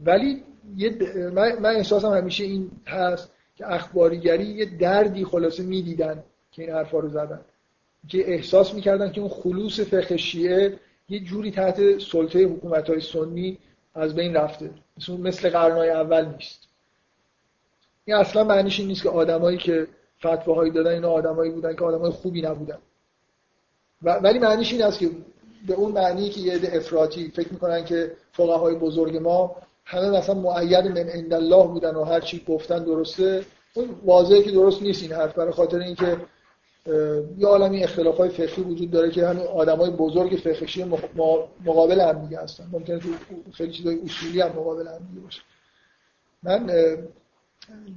ولی 0.00 0.42
یه 0.76 0.96
من 1.34 1.76
احساسم 1.76 2.12
همیشه 2.12 2.44
این 2.44 2.70
هست 2.86 3.30
که 3.56 3.72
اخباریگری 3.72 4.44
یه 4.44 4.64
دردی 4.64 5.24
خلاصه 5.24 5.62
می‌دیدن 5.62 6.22
که 6.52 6.62
این 6.62 6.72
حرفا 6.72 6.98
رو 6.98 7.08
زدن. 7.08 7.40
که 8.08 8.32
احساس 8.32 8.74
می‌کردن 8.74 9.12
که 9.12 9.20
اون 9.20 9.30
خلوص 9.30 9.80
فقه 9.80 10.16
شیعه 10.16 10.78
یه 11.08 11.20
جوری 11.20 11.50
تحت 11.50 11.98
سلطه 11.98 12.44
حکومت 12.44 12.90
های 12.90 13.00
سنی 13.00 13.58
از 13.98 14.14
بین 14.14 14.34
رفته. 14.34 14.70
مثل 15.18 15.50
قرنهای 15.50 15.90
اول 15.90 16.24
نیست. 16.24 16.60
این 18.04 18.16
اصلا 18.16 18.44
معنیش 18.44 18.78
این 18.78 18.88
نیست 18.88 19.02
که 19.02 19.08
آدمایی 19.08 19.58
که 19.58 19.86
فتواهایی 20.18 20.70
دادن 20.70 20.90
اینا 20.90 21.10
آدمایی 21.10 21.50
بودن 21.50 21.76
که 21.76 21.84
آدمای 21.84 22.10
خوبی 22.10 22.42
نبودن. 22.42 22.78
ولی 24.02 24.38
معنیش 24.38 24.72
این 24.72 24.82
است 24.82 24.98
که 24.98 25.10
به 25.66 25.74
اون 25.74 25.92
معنی 25.92 26.28
که 26.28 26.40
یه 26.40 26.52
عده 26.54 26.76
افراطی 26.76 27.28
فکر 27.28 27.52
می‌کنن 27.52 27.84
که 27.84 28.12
فقهای 28.32 28.74
بزرگ 28.74 29.16
ما 29.16 29.56
همه 29.84 30.10
مثلا 30.10 30.34
معید 30.34 30.86
من 30.86 31.08
عند 31.08 31.34
الله 31.34 31.66
بودن 31.66 31.94
و 31.94 32.04
هر 32.04 32.20
چی 32.20 32.44
گفتن 32.48 32.84
درسته. 32.84 33.44
اون 33.74 33.88
واضحه 34.04 34.42
که 34.42 34.50
درست 34.50 34.82
نیست 34.82 35.02
این 35.02 35.12
حرف 35.12 35.34
برای 35.34 35.52
خاطر 35.52 35.78
اینکه 35.78 36.16
یه 37.38 37.46
عالمی 37.46 37.84
اختلاف 37.84 38.16
های 38.16 38.28
فقهی 38.28 38.62
وجود 38.62 38.90
داره 38.90 39.10
که 39.10 39.26
همین 39.26 39.46
های 39.68 39.90
بزرگ 39.90 40.32
فقهی 40.36 40.84
مقابل 41.64 42.00
هم 42.00 42.26
دیگه 42.26 42.40
هستن. 42.40 42.68
ممکنه 42.72 42.98
تو 42.98 43.08
خیلی 43.52 43.72
چیزای 43.72 43.98
اصولی 44.04 44.40
هم 44.40 44.48
مقابل 44.48 44.88
هم 44.88 44.98
دیگه 45.10 45.20
باشه. 45.20 45.42
من 46.42 46.70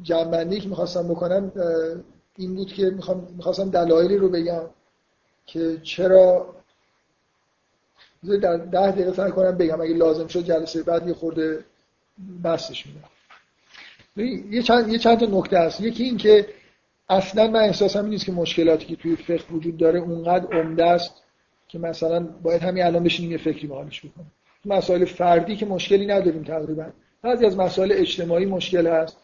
جنبندی 0.04 0.60
که 0.60 0.70
می‌خواستم 0.70 1.08
بکنم 1.08 1.52
این 2.38 2.56
بود 2.56 2.74
که 2.74 2.96
می‌خواستم 3.38 3.70
دلایلی 3.70 4.18
رو 4.18 4.30
بگم 4.30 4.64
که 5.46 5.78
چرا 5.84 6.56
در 8.42 8.58
ده 8.58 8.92
دقیقه 8.92 9.14
سعی 9.14 9.32
کنم 9.32 9.58
بگم. 9.58 9.82
اگه 9.82 9.94
لازم 9.94 10.28
شد 10.28 10.44
جلسه 10.44 10.84
بعد 10.84 11.08
یه 11.08 11.14
خورده 11.14 11.66
بستش 12.44 12.86
میدم 12.86 13.10
یه 14.52 14.62
چند, 14.62 14.90
یه 14.90 14.98
چند 14.98 15.20
تا 15.20 15.40
نکته 15.40 15.60
هست. 15.60 15.82
یکی 15.82 16.04
این 16.04 16.18
که 16.18 16.48
اصلا 17.12 17.48
من 17.48 17.60
احساسم 17.60 18.00
این 18.00 18.10
نیست 18.10 18.26
که 18.26 18.32
مشکلاتی 18.32 18.86
که 18.86 18.96
توی 18.96 19.16
فقه 19.16 19.54
وجود 19.54 19.78
داره 19.78 20.00
اونقدر 20.00 20.58
عمده 20.58 20.86
است 20.86 21.12
که 21.68 21.80
مثلا 21.80 22.20
باید 22.20 22.62
همین 22.62 22.84
الان 22.84 23.04
بشینیم 23.04 23.32
یه 23.32 23.38
فکری 23.38 23.68
حالش 23.68 24.00
بکنیم. 24.06 24.32
مسائل 24.66 25.06
فردی 25.06 25.56
که 25.56 25.66
مشکلی 25.66 26.06
نداریم 26.06 26.44
تقریبا. 26.44 26.86
بعضی 27.22 27.46
از 27.46 27.58
مسائل 27.58 27.92
اجتماعی 27.92 28.46
مشکل 28.46 28.88
هست. 28.88 29.18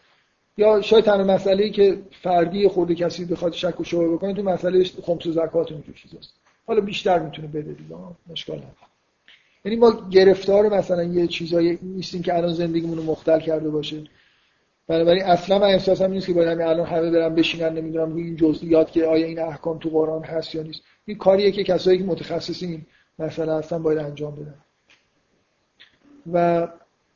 یا 0.56 0.80
شاید 0.80 1.04
تنها 1.04 1.24
مسئله 1.24 1.70
که 1.70 1.98
فردی 2.22 2.68
خورده 2.68 2.94
کسی 2.94 3.24
بخواد 3.24 3.52
شک 3.52 3.80
و 3.80 3.84
شبهه 3.84 4.08
بکنه 4.08 4.34
تو 4.34 4.42
مسئله 4.42 4.84
خمس 4.84 5.26
و 5.26 5.32
زکات 5.32 5.72
و 5.72 5.92
چیزاست 6.02 6.34
حالا 6.66 6.80
بیشتر 6.80 7.18
می‌تونه 7.18 7.48
بده 7.48 7.72
دیگه 7.72 7.96
مشکل 8.26 8.52
نداره. 8.52 8.72
یعنی 9.64 9.76
ما 9.76 10.08
گرفتار 10.10 10.68
مثلا 10.68 11.02
یه 11.02 11.26
چیزایی 11.26 11.78
نیستیم 11.82 12.22
که 12.22 12.36
الان 12.36 12.52
زندگیمون 12.52 12.98
رو 12.98 13.04
مختل 13.04 13.40
کرده 13.40 13.70
باشه. 13.70 14.02
بنابراین 14.88 15.24
اصلا 15.24 15.58
من 15.58 15.66
احساسم 15.66 16.10
نیست 16.10 16.26
که 16.26 16.32
باید 16.32 16.48
همین 16.48 16.66
الان 16.66 16.86
همه 16.86 17.10
برن 17.10 17.34
بشینن 17.34 17.68
نمی‌دونم 17.68 18.12
روی 18.12 18.22
این 18.22 18.36
جزئیات 18.36 18.92
که 18.92 19.04
آیا 19.04 19.26
این 19.26 19.38
احکام 19.38 19.78
تو 19.78 19.88
قرآن 19.88 20.24
هست 20.24 20.54
یا 20.54 20.62
نیست. 20.62 20.80
این 21.04 21.18
کاریه 21.18 21.50
که 21.50 21.64
کسایی 21.64 21.98
که 21.98 22.04
متخصصین 22.04 22.86
مثلا 23.18 23.58
اصلا 23.58 23.78
باید 23.78 23.98
انجام 23.98 24.34
بدن. 24.34 24.54
و 26.32 26.68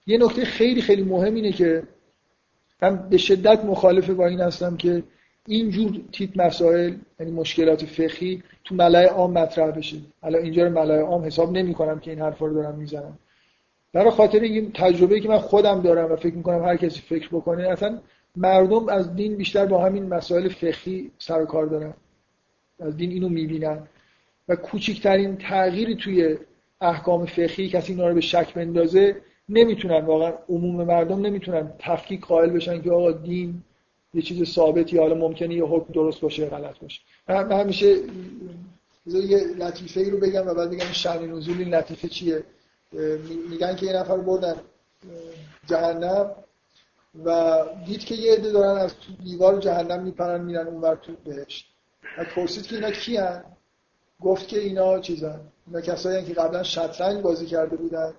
یه 0.07 0.19
نکته 0.19 0.45
خیلی 0.45 0.83
خیلی 0.83 1.03
مهم 1.03 1.35
اینه 1.35 1.53
که 1.53 1.83
من 2.83 3.09
به 3.09 3.19
شدت 3.19 3.65
مخالف 3.65 4.11
با 4.11 4.27
این 4.27 4.41
هستم 4.41 4.77
که 4.77 5.03
اینجور 5.47 6.01
تیپ 6.13 6.41
مسائل 6.41 6.95
یعنی 7.21 7.33
مشکلات 7.33 7.85
فقهی 7.85 8.43
تو 8.65 8.75
ملای 8.75 9.05
عام 9.05 9.33
مطرح 9.33 9.71
بشه. 9.71 9.97
الان 10.23 10.43
اینجا 10.43 10.65
رو 10.65 10.71
ملای 10.71 11.01
عام 11.01 11.25
حساب 11.25 11.53
نمی 11.53 11.75
کنم 11.75 12.01
که 12.01 12.11
این 12.11 12.21
حرفا 12.21 12.47
رو 12.47 12.55
دارم 12.55 12.75
می‌زنم. 12.75 13.19
برای 13.93 14.11
خاطر 14.11 14.41
این 14.41 14.73
تجربه 14.73 15.21
که 15.21 15.29
من 15.29 15.39
خودم 15.39 15.83
دارم 15.83 16.13
و 16.13 16.17
فکر 16.17 16.35
می‌کنم 16.35 16.65
هر 16.65 16.77
کسی 16.77 17.01
فکر 17.01 17.29
بکنه 17.29 17.69
اصلا 17.69 17.99
مردم 18.37 18.89
از 18.89 19.17
دین 19.17 19.37
بیشتر 19.37 19.67
با 19.67 19.85
همین 19.85 20.09
مسائل 20.09 20.49
فقهی 20.49 21.11
سر 21.19 21.43
و 21.43 21.47
کار 21.47 21.67
دارن. 21.67 21.95
از 22.81 22.97
دین 22.97 23.11
اینو 23.11 23.29
می‌بینن. 23.29 23.83
و 24.49 24.57
کوچکترین 24.57 25.37
تغییری 25.37 25.97
توی 25.97 26.37
احکام 26.81 27.27
فقهی 27.27 27.69
کسی 27.69 27.93
اینا 27.93 28.09
رو 28.09 28.15
به 28.15 28.21
شک 28.21 28.55
بندازه 28.55 29.17
نمی‌تونن. 29.49 30.01
واقعا 30.01 30.33
عموم 30.49 30.85
مردم 30.85 31.27
نمی‌تونن 31.27 31.73
تفکیک 31.79 32.21
قائل 32.21 32.51
بشن 32.51 32.83
که 32.83 32.91
آقا 32.91 33.13
دین 33.13 33.63
یه 34.15 34.23
چیز 34.23 34.45
ثابتی 34.51 34.99
حالا 34.99 35.15
ممکنه 35.15 35.55
یه 35.55 35.65
حکم 35.65 35.93
درست 35.93 36.21
باشه 36.21 36.47
غلط 36.47 36.79
باشه. 36.79 37.01
من 37.29 37.53
همیشه 37.53 37.97
یه 39.07 39.39
لطیفه 39.59 40.01
ای 40.01 40.11
رو 40.11 40.19
بگم 40.19 40.47
و 40.47 40.55
بعد 40.55 40.71
بگم 40.71 40.93
شأن 40.93 41.31
نزول 41.31 41.59
این 41.59 41.75
لطیفه 41.75 42.09
چیه؟ 42.09 42.43
میگن 43.51 43.77
که 43.77 43.87
یه 43.87 43.93
نفر 43.93 44.17
بردن 44.17 44.57
جهنم 45.67 46.31
و 47.25 47.59
دید 47.87 48.05
که 48.05 48.15
یه 48.15 48.33
عده 48.33 48.53
دارن 48.53 48.81
از 48.81 48.95
دیوار 49.25 49.59
جهنم 49.59 50.03
میپرن 50.03 50.41
میرن 50.41 50.67
اونور 50.67 50.97
تو 50.97 51.13
بهشت. 51.25 51.67
و 52.19 52.25
پرسید 52.25 52.67
که 52.67 52.75
اینا 52.75 52.91
کی 52.91 53.17
هن؟ 53.17 53.45
گفت 54.21 54.49
که 54.49 54.59
اینا 54.59 54.99
چیزن. 54.99 55.41
اینا 55.67 55.81
کسایی 55.81 56.25
که 56.25 56.35
قبلا 56.35 56.63
شطرنج 56.63 57.23
بازی 57.23 57.47
کرده 57.47 57.77
بودن 57.77 58.15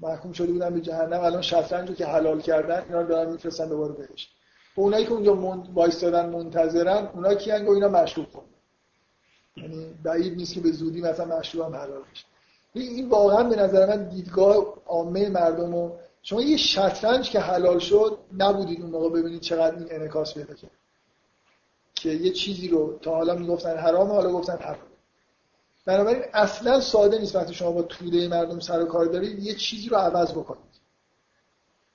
محکوم 0.00 0.32
شده 0.32 0.52
بودن 0.52 0.74
به 0.74 0.80
جهنم 0.80 1.20
الان 1.20 1.42
شطرنج 1.42 1.88
رو 1.88 1.94
که 1.94 2.06
حلال 2.06 2.40
کردن 2.40 2.82
اینا 2.82 3.02
دارن 3.02 3.32
میفرستن 3.32 3.68
دوباره 3.68 3.92
بهشت. 3.92 4.30
و 4.76 4.80
اونایی 4.80 5.04
که 5.04 5.12
اونجا 5.12 5.34
وایستادن 5.74 6.28
منتظرن 6.28 7.08
اونا 7.14 7.34
کیان؟ 7.34 7.68
اینا 7.68 7.88
مشروب 7.88 8.32
کن 8.32 8.44
یعنی 9.56 9.94
بعید 10.02 10.36
نیست 10.36 10.54
که 10.54 10.60
به 10.60 10.72
زودی 10.72 11.00
مثلا 11.00 11.38
مشروب 11.38 11.64
هم 11.64 11.76
حلال 11.76 12.02
بشه. 12.12 12.24
این 12.74 13.08
واقعا 13.08 13.42
به 13.42 13.56
نظر 13.56 13.86
من 13.86 14.08
دیدگاه 14.08 14.74
عامه 14.86 15.28
مردم 15.28 15.74
و 15.74 15.90
شما 16.22 16.42
یه 16.42 16.56
شطرنج 16.56 17.30
که 17.30 17.40
حلال 17.40 17.78
شد 17.78 18.18
نبودید 18.38 18.80
اون 18.80 18.90
موقع 18.90 19.08
ببینید 19.08 19.40
چقدر 19.40 19.76
این 19.76 19.86
انعکاس 19.90 20.34
پیدا 20.34 20.54
کرد. 20.54 20.70
که 21.94 22.10
یه 22.10 22.32
چیزی 22.32 22.68
رو 22.68 22.98
تا 22.98 23.14
حالا 23.14 23.34
می‌گفتن 23.34 23.76
حرام 23.76 24.08
حالا 24.08 24.32
گفتن 24.32 24.56
حرام. 24.56 24.78
بنابراین 25.86 26.22
اصلا 26.32 26.80
ساده 26.80 27.18
نیست 27.18 27.36
وقتی 27.36 27.54
شما 27.54 27.72
با 27.72 27.82
توده 27.82 28.28
مردم 28.28 28.60
سر 28.60 28.82
و 28.82 28.84
کار 28.84 29.04
دارید 29.06 29.38
یه 29.38 29.54
چیزی 29.54 29.88
رو 29.88 29.96
عوض 29.96 30.32
بکنید. 30.32 30.72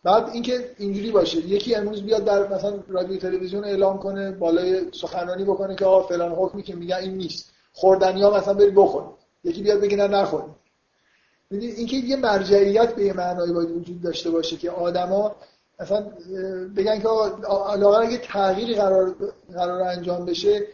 بعد 0.04 0.30
اینکه 0.30 0.72
اینجوری 0.78 1.12
باشه 1.12 1.38
یکی 1.38 1.76
امروز 1.76 2.04
بیاد 2.04 2.24
در 2.24 2.48
مثلا 2.48 2.80
رادیو 2.88 3.18
تلویزیون 3.18 3.66
اعلام 3.66 3.99
کنه 3.99 4.32
بالای 4.32 4.91
سخنرانی 4.91 5.44
بکنه 5.44 5.76
که 5.76 5.86
آقا 5.86 6.08
فلان 6.08 6.32
حکمی 6.32 6.64
که 6.64 6.76
میگن 6.76 6.95
این 6.95 7.18
نیست. 7.18 7.52
خوردنی 7.74 8.24
ها 8.24 8.38
مثلا 8.38 8.54
برید 8.54 8.76
بخورید. 8.76 9.10
یکی 9.44 9.62
بیاد 9.64 9.82
بگه 9.82 9.98
نه 9.98 10.08
نخورید. 10.08 10.56
می‌دونید 11.49 11.78
اینکه 11.78 11.95
یه 11.95 12.15
مرجعیت 12.15 12.95
به 12.95 13.03
یه 13.03 13.14
معنایی 13.14 13.53
باید 13.53 13.72
وجود 13.72 14.02
داشته 14.02 14.30
باشه 14.30 14.57
که 14.57 14.72
آدما 14.72 15.36
مثلا 15.80 16.02
بگن 16.76 16.99
که 16.99 17.07
علاقه 17.69 18.07
اگه 18.07 18.18
تغییری 18.18 18.76
قرار 18.76 19.15
قرار 19.53 19.82
انجام 19.82 20.26
بشه 20.26 20.68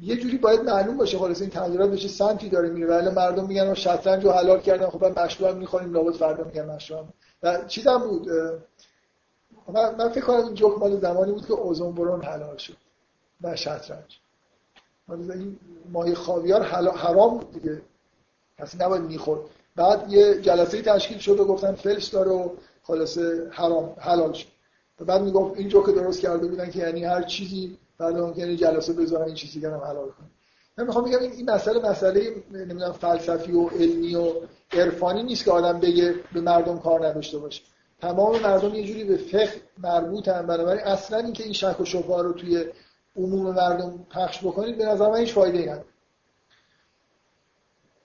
یه 0.00 0.16
جوری 0.16 0.38
باید 0.38 0.60
معلوم 0.60 0.96
باشه 0.96 1.18
خلاص 1.18 1.40
این 1.40 1.50
تغییرات 1.50 1.90
بشه 1.90 2.08
سمتی 2.08 2.48
داره 2.48 2.68
میره. 2.68 2.86
ولی 2.86 3.10
مردم 3.10 3.46
میگن 3.46 3.74
شطرنج 3.74 4.24
رو 4.24 4.30
حلال 4.30 4.60
کردن 4.60 4.86
خب 4.86 5.18
مشروب 5.18 5.50
هم 5.50 5.56
می‌خوریم 5.56 5.92
لابد 5.92 6.14
فردا 6.14 6.44
میگن 6.44 6.64
مشروب 6.64 7.06
و 7.42 7.64
چیزم 7.66 7.98
بود 7.98 8.28
من, 9.68 9.94
من 9.94 10.08
فکر 10.08 10.24
کنم 10.24 10.44
این 10.44 10.54
جوک 10.54 10.78
مال 10.78 11.00
زمانی 11.00 11.32
بود 11.32 11.46
که 11.46 11.52
اوزون 11.52 11.94
برون 11.94 12.22
حلال 12.22 12.56
شد 12.56 12.76
و 13.42 13.56
شطرنج. 13.56 14.18
این 15.08 15.58
ماهی 15.92 16.14
خاویار 16.14 16.62
حرام 16.62 17.38
بود 17.38 17.52
دیگه. 17.52 17.82
کسی 18.58 18.78
نباید 18.78 19.02
می‌خورد. 19.02 19.40
بعد 19.76 20.12
یه 20.12 20.40
جلسه 20.40 20.82
تشکیل 20.82 21.18
شد 21.18 21.40
و 21.40 21.44
گفتن 21.44 21.74
فلش 21.74 22.04
داره 22.04 22.30
و 22.30 22.48
خلاصه 22.82 23.48
حرام 23.50 23.96
حلال 23.98 24.32
شد. 24.32 24.46
و 25.00 25.04
بعد 25.04 25.22
می‌گفت 25.22 25.58
این 25.58 25.68
جوک 25.68 25.86
درست 25.86 26.20
کرده 26.20 26.46
بودن 26.46 26.70
که 26.70 26.78
یعنی 26.78 27.04
هر 27.04 27.22
چیزی 27.22 27.78
بعد 27.98 28.16
ممکنه 28.16 28.56
جلسه 28.56 28.92
بذارن 28.92 29.24
این 29.24 29.34
چیزی 29.34 29.66
هم 29.66 29.74
حلال 29.74 30.08
کنن 30.08 30.30
من 30.78 30.86
می‌خوام 30.86 31.04
بگم 31.04 31.18
این 31.18 31.50
مسئله 31.50 31.90
مسئله 31.90 32.34
نمی‌دونم 32.50 32.92
فلسفی 32.92 33.52
و 33.52 33.68
علمی 33.68 34.14
و 34.14 34.32
عرفانی 34.72 35.22
نیست 35.22 35.44
که 35.44 35.50
آدم 35.50 35.80
بگه 35.80 36.14
به 36.34 36.40
مردم 36.40 36.78
کار 36.78 37.06
نداشته 37.06 37.38
باشه. 37.38 37.62
تمام 38.00 38.40
مردم 38.40 38.74
یه 38.74 38.84
جوری 38.86 39.04
به 39.04 39.16
فقه 39.16 39.60
مربوطن. 39.82 40.46
بنابراین 40.46 40.80
اصلا 40.80 41.18
اینکه 41.18 41.44
این 41.44 41.52
شک 41.52 41.80
و 41.80 41.84
شبهه 41.84 42.22
رو 42.22 42.32
توی 42.32 42.64
عموم 43.16 43.54
مردم 43.54 44.06
پخش 44.10 44.38
بکنید 44.44 44.78
به 44.78 44.84
نظر 44.84 45.10
من 45.10 45.18
هیچ 45.18 45.32
فایده 45.32 45.58
ای 45.58 45.64
نداره. 45.64 45.86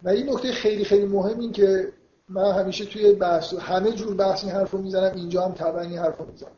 و 0.03 0.09
این 0.09 0.29
نکته 0.29 0.51
خیلی 0.51 0.85
خیلی 0.85 1.05
مهم 1.05 1.39
این 1.39 1.51
که 1.51 1.91
من 2.29 2.51
همیشه 2.51 2.85
توی 2.85 3.13
بحث 3.13 3.53
همه 3.53 3.91
جور 3.91 4.15
بحث 4.15 4.43
این 4.43 4.53
حرف 4.53 4.71
رو 4.71 4.81
می‌زنم 4.81 5.15
اینجا 5.15 5.45
هم 5.45 5.53
طبعا 5.53 5.81
این 5.81 5.97
حرف 5.97 6.17
رو 6.17 6.25
می‌زنم. 6.25 6.51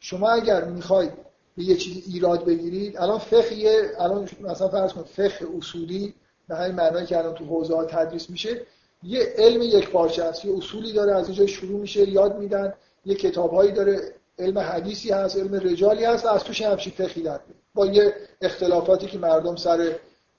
شما 0.00 0.30
اگر 0.30 0.64
می‌خواید 0.64 1.12
به 1.56 1.64
یه 1.64 1.76
چیزی 1.76 2.12
ایراد 2.12 2.44
بگیرید 2.44 2.96
الان 2.96 3.18
فقه 3.18 3.90
الان 3.98 4.28
مثلا 4.40 4.68
فرض 4.68 4.92
کنید 4.92 5.06
فقه 5.06 5.46
اصولی 5.58 6.14
به 6.48 6.56
همین 6.56 6.74
معنایی 6.74 7.06
که 7.06 7.18
الان 7.18 7.34
تو 7.34 7.44
حوزه 7.44 7.74
ها 7.74 7.84
تدریس 7.84 8.30
میشه 8.30 8.60
یه 9.02 9.34
علم 9.36 9.62
یک 9.62 9.90
پارچه 9.90 10.24
است 10.24 10.44
یه 10.44 10.56
اصولی 10.56 10.92
داره 10.92 11.14
از 11.14 11.26
اینجا 11.28 11.46
شروع 11.46 11.80
میشه 11.80 12.08
یاد 12.08 12.38
میدن 12.38 12.74
یه 13.04 13.14
کتابهایی 13.14 13.72
داره 13.72 14.00
علم 14.38 14.58
حدیثی 14.58 15.10
هست 15.10 15.36
علم 15.36 15.54
رجالی 15.54 16.04
هست 16.04 16.26
از 16.26 16.44
توش 16.44 16.62
همچین 16.62 16.92
فقهی 16.92 17.28
با 17.74 17.86
یه 17.86 18.14
اختلافاتی 18.40 19.06
که 19.06 19.18
مردم 19.18 19.56
سر 19.56 19.92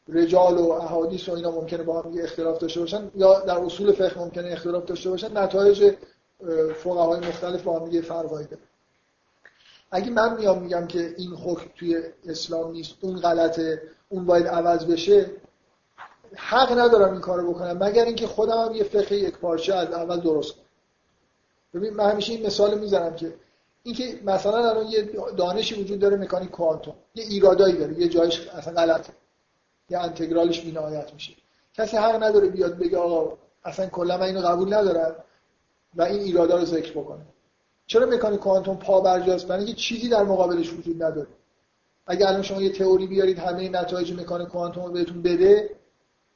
رجال 0.10 0.58
و 0.58 0.72
احادیث 0.72 1.30
و 1.30 1.34
اینا 1.34 1.52
ممکنه 1.52 1.84
با 1.84 2.02
هم 2.02 2.14
اختلاف 2.24 2.58
داشته 2.58 2.80
باشن 2.80 3.12
یا 3.16 3.40
در 3.40 3.58
اصول 3.58 3.92
فقه 3.92 4.20
ممکنه 4.20 4.52
اختلاف 4.52 4.86
داشته 4.86 5.10
باشن 5.10 5.38
نتایج 5.38 5.94
فقهای 6.84 7.20
مختلف 7.20 7.64
با 7.64 7.80
هم 7.80 8.02
فرقایی 8.02 8.48
داره 8.48 8.62
اگه 9.92 10.10
من 10.10 10.38
میام 10.38 10.64
میگم 10.64 10.88
که 10.88 11.14
این 11.18 11.34
حکم 11.34 11.70
توی 11.76 12.04
اسلام 12.28 12.72
نیست 12.72 12.94
اون 13.02 13.20
غلطه 13.20 13.82
اون 14.10 14.26
باید 14.26 14.48
عوض 14.48 14.86
بشه 14.86 15.32
حق 16.36 16.80
ندارم 16.80 17.12
این 17.12 17.22
کارو 17.22 17.54
بکنم 17.54 17.84
مگر 17.84 18.06
اینکه 18.06 18.28
خودم 18.28 18.58
هم 18.58 18.76
یه 18.76 18.84
فقه 18.84 19.16
یک 19.16 19.38
پارچه 19.38 19.74
از 19.74 19.92
اول 19.92 20.20
درست 20.20 20.54
کنم. 20.54 20.64
ببین 21.74 21.94
من 21.94 22.12
همیشه 22.12 22.34
این 22.34 22.46
مثال 22.46 22.80
می‌زنم 22.80 23.16
که 23.16 23.34
اینکه 23.84 24.20
مثلا 24.26 24.70
الان 24.70 24.88
یه 24.88 25.02
دانشی 25.38 25.82
وجود 25.82 26.00
داره 26.00 26.18
مکانیک 26.18 26.52
کوانتوم 26.52 26.96
یه 27.16 27.24
ایرادایی 27.24 27.78
داره 27.78 28.00
یه 28.00 28.08
جایش 28.08 28.48
اصلا 28.48 28.74
غلطه. 28.74 29.14
یه 29.90 30.00
انتگرالش 30.00 30.62
بینهایت 30.62 31.14
میشه. 31.14 31.34
کسی 31.74 31.98
حق 31.98 32.24
نداره 32.24 32.48
بیاد 32.48 32.78
بگه 32.78 32.98
آقا 32.98 33.38
اصلا 33.64 33.86
کلا 33.86 34.18
من 34.18 34.24
اینو 34.24 34.42
قبول 34.42 34.74
ندارم 34.74 35.16
و 35.96 36.02
این 36.02 36.20
ایرادا 36.20 36.58
رو 36.58 36.66
ذکر 36.66 36.92
بکنه. 36.92 37.26
چرا 37.88 38.06
مکانیک 38.06 38.40
کوانتوم 38.40 38.78
پا 38.78 39.02
برجاست 39.02 39.48
برای 39.48 39.64
اینکه 39.64 39.82
چیزی 39.82 40.10
در 40.10 40.24
مقابلش 40.24 40.74
وجود 40.74 41.04
نداره. 41.04 41.28
اگه 42.08 42.28
الان 42.28 42.42
شما 42.42 42.62
یه 42.62 42.70
تئوری 42.70 43.08
بیارید 43.08 43.40
همه 43.40 43.70
نتایج 43.70 44.14
مکانیک 44.14 44.48
کوانتوم 44.48 44.86
رو 44.86 44.92
بهتون 44.92 45.22
بده 45.22 45.70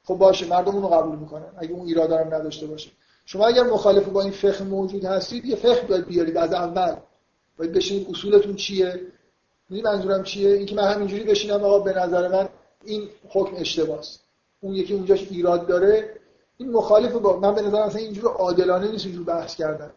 خب 0.04 0.14
باشه 0.14 0.46
مردم 0.46 0.74
اون 0.74 0.82
رو 0.82 0.88
قبول 0.88 1.18
می‌کنن 1.18 1.52
اگه 1.58 1.72
اون 1.72 1.86
ایرادا 1.86 2.16
رو 2.16 2.34
نداشته 2.34 2.66
باشه. 2.66 2.90
شما 3.24 3.46
اگر 3.46 3.62
مخالف 3.62 4.08
با 4.08 4.22
این 4.22 4.30
فقه 4.30 4.64
موجود 4.64 5.04
هستید 5.04 5.44
یه 5.44 5.56
فقه 5.56 5.80
باید 5.80 6.06
بیارید 6.06 6.36
از 6.36 6.52
اول. 6.52 6.96
باید 7.58 7.72
بشینید 7.72 8.06
اصولتون 8.10 8.54
چیه؟ 8.54 9.00
می‌دونی 9.68 9.94
منظورم 9.94 10.22
چیه؟ 10.22 10.50
اینکه 10.50 10.74
من 10.74 10.92
همینجوری 10.92 11.24
بشینم 11.24 11.64
آقا 11.64 11.78
به 11.78 11.92
نظر 11.92 12.28
من 12.28 12.48
این 12.84 13.08
حکم 13.28 13.56
اشتباهه 13.56 14.00
اون 14.60 14.74
یکی 14.74 14.94
اونجاش 14.94 15.26
ایراد 15.30 15.66
داره 15.66 16.14
این 16.56 16.70
مخالف 16.70 17.12
با 17.12 17.36
من 17.36 17.54
به 17.54 17.62
نظر 17.62 17.86
مثلا 17.86 18.00
اینجور 18.00 18.32
عادلانه 18.32 18.90
نیست 18.90 19.06
اینجور 19.06 19.24
بحث 19.24 19.56
کردن. 19.56 19.90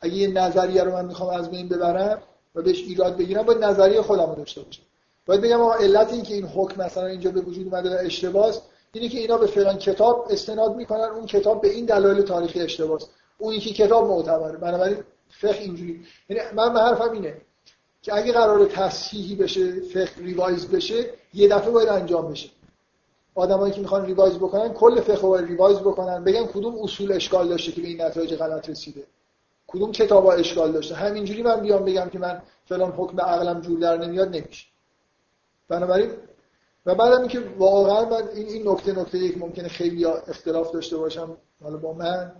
اگه 0.00 0.14
یه 0.14 0.28
نظریه 0.28 0.82
رو 0.82 0.92
من 0.92 1.04
می‌خوام 1.04 1.40
از 1.40 1.50
بین 1.50 1.68
ببرم 1.68 2.22
و 2.54 2.62
بهش 2.62 2.78
ایراد 2.78 3.16
بگیرم 3.16 3.42
باید 3.42 3.64
نظریه 3.64 4.02
خودم 4.02 4.26
رو 4.26 4.34
داشته 4.34 4.60
باشم. 4.60 4.82
باید 5.26 5.40
بگم 5.40 5.60
آقا 5.60 5.74
علت 5.74 6.12
این 6.12 6.22
که 6.22 6.34
این 6.34 6.46
حکم 6.46 6.82
مثلا 6.82 7.06
اینجا 7.06 7.30
به 7.30 7.40
وجود 7.40 7.66
اومده 7.66 7.90
و 7.90 7.98
اشتباهه 8.00 8.54
اینه 8.92 9.08
که 9.08 9.18
اینا 9.18 9.38
به 9.38 9.46
فلان 9.46 9.78
کتاب 9.78 10.26
استناد 10.30 10.76
می‌کنن 10.76 11.00
اون 11.00 11.26
کتاب 11.26 11.60
به 11.60 11.68
این 11.68 11.84
دلایل 11.84 12.22
تاریخی 12.22 12.60
اشتباهه 12.60 13.02
اون 13.38 13.54
یکی 13.54 13.72
کتاب 13.72 14.08
معتبره. 14.08 14.56
بنابراین 14.56 14.98
فقه 15.28 15.58
اینجوری. 15.58 16.04
یعنی 16.28 16.42
من 16.54 16.72
به 16.72 16.80
حرفم 16.80 17.10
اینه 17.10 17.36
که 18.02 18.16
اگه 18.16 18.32
قرار 18.32 18.66
تصحیحی 18.66 19.36
بشه 19.36 19.80
فقه 19.80 20.10
revise 20.18 20.68
بشه 20.68 21.10
یه 21.34 21.48
دفعه 21.48 21.70
باید 21.70 21.88
انجام 21.88 22.30
بشه. 22.30 22.50
آدمایی 23.34 23.72
که 23.72 23.80
می‌خوان 23.80 24.06
revise 24.06 24.34
بکنن 24.34 24.72
کل 24.72 25.00
فقه 25.00 25.22
رو 25.22 25.36
ریوایز 25.36 25.78
بکنن 25.78 26.24
بگن 26.24 26.46
کدوم 26.46 26.78
اصول 26.82 27.12
اشکال 27.12 27.48
داشته 27.48 27.72
که 27.72 27.80
به 27.80 27.88
این 27.88 28.02
نتایج 28.02 28.34
غلط 28.34 28.68
رسیده. 28.68 29.04
کدوم 29.66 29.92
کتابا 29.92 30.32
اشکال 30.32 30.72
داشته. 30.72 30.94
همینجوری 30.94 31.42
من 31.42 31.60
بیام 31.60 31.84
بگم 31.84 32.08
که 32.08 32.18
من 32.18 32.42
فلان 32.66 32.90
حکم 32.90 33.20
عقلم 33.20 33.60
جور 33.60 33.78
در 33.78 33.96
نمیاد 33.96 34.36
نمیشه. 34.36 34.66
بنابراین 35.68 36.10
و 36.86 36.94
بعدم 36.94 37.20
اینکه 37.20 37.40
واقعا 37.58 38.04
من 38.04 38.28
این 38.28 38.48
این 38.48 38.68
نکته 38.68 39.00
نکته 39.00 39.18
یک 39.18 39.38
ممکنه 39.38 39.68
خیلی 39.68 40.04
اختلاف 40.04 40.72
داشته 40.72 40.96
باشم 40.96 41.36
حالا 41.62 41.76
با 41.76 41.92
من. 41.92 42.32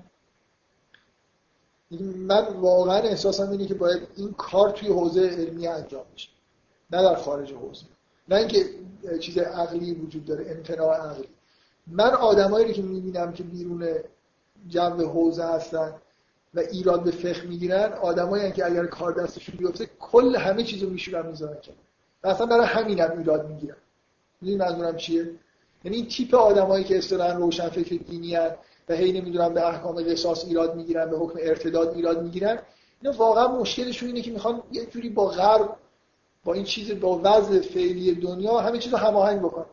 من 2.16 2.46
واقعا 2.46 2.96
احساسم 2.96 3.50
اینه 3.50 3.66
که 3.66 3.74
باید 3.74 4.08
این 4.16 4.32
کار 4.32 4.70
توی 4.70 4.88
حوزه 4.88 5.20
علمی 5.20 5.66
انجام 5.66 6.04
بشه 6.14 6.28
نه 6.90 7.02
در 7.02 7.14
خارج 7.14 7.52
حوزه. 7.52 7.84
نه 8.28 8.36
اینکه 8.36 8.64
چیز 9.20 9.38
عقلی 9.38 9.94
وجود 9.94 10.24
داره 10.24 10.50
امتناع 10.50 10.96
عقلی. 10.96 11.28
من 11.86 12.10
آدمایی 12.10 12.72
که 12.72 12.82
می‌بینم 12.82 13.32
که 13.32 13.42
بیرون 13.42 13.88
جو 14.68 14.80
حوزه 14.80 15.44
هستن 15.44 15.94
و 16.54 16.60
ایراد 16.60 17.04
به 17.04 17.10
فقه 17.10 17.42
می‌گیرن 17.46 17.92
آدمایی 17.92 18.52
که 18.52 18.66
اگر 18.66 18.86
کار 18.86 19.12
دستشون 19.12 19.54
بیفته 19.58 19.88
کل 20.00 20.36
همه 20.36 20.62
چیزو 20.62 20.90
میشورن 20.90 21.26
می‌ذارن 21.26 21.60
که 21.62 21.72
اصلا 22.24 22.46
برای 22.46 22.66
همینم 22.66 23.18
ایراد 23.18 23.48
می‌گیرن. 23.48 23.76
می‌دونی 24.40 24.60
منظورم 24.60 24.96
چیه؟ 24.96 25.30
یعنی 25.84 25.96
این 25.96 26.08
تیپ 26.08 26.34
آدمایی 26.34 26.84
که 26.84 26.98
اصطلاحا 26.98 27.32
روشن 27.32 27.68
فکر 27.68 27.96
دینی 27.96 28.34
هن 28.34 28.50
و 28.88 28.94
هی 28.94 29.20
نمی‌دونم 29.20 29.54
به 29.54 29.68
احکام 29.68 30.02
قصاص 30.02 30.44
ایراد 30.44 30.76
می‌گیرن 30.76 31.10
به 31.10 31.18
حکم 31.18 31.38
ارتداد 31.42 31.94
ایراد 31.94 32.22
می‌گیرن 32.22 32.58
اینا 33.02 33.16
واقعا 33.16 33.48
مشکلشون 33.48 34.08
اینه 34.08 34.20
که 34.20 34.30
می‌خوان 34.30 34.62
یه 34.72 34.86
جوری 34.86 35.08
با 35.08 35.26
غرب 35.26 35.76
با 36.48 36.54
این 36.54 36.64
چیز 36.64 37.00
با 37.00 37.20
وضع 37.24 37.60
فعلی 37.60 38.14
دنیا 38.14 38.58
همه 38.58 38.78
چیز 38.78 38.92
رو 38.92 38.98
هماهنگ 38.98 39.40
بکنن 39.40 39.66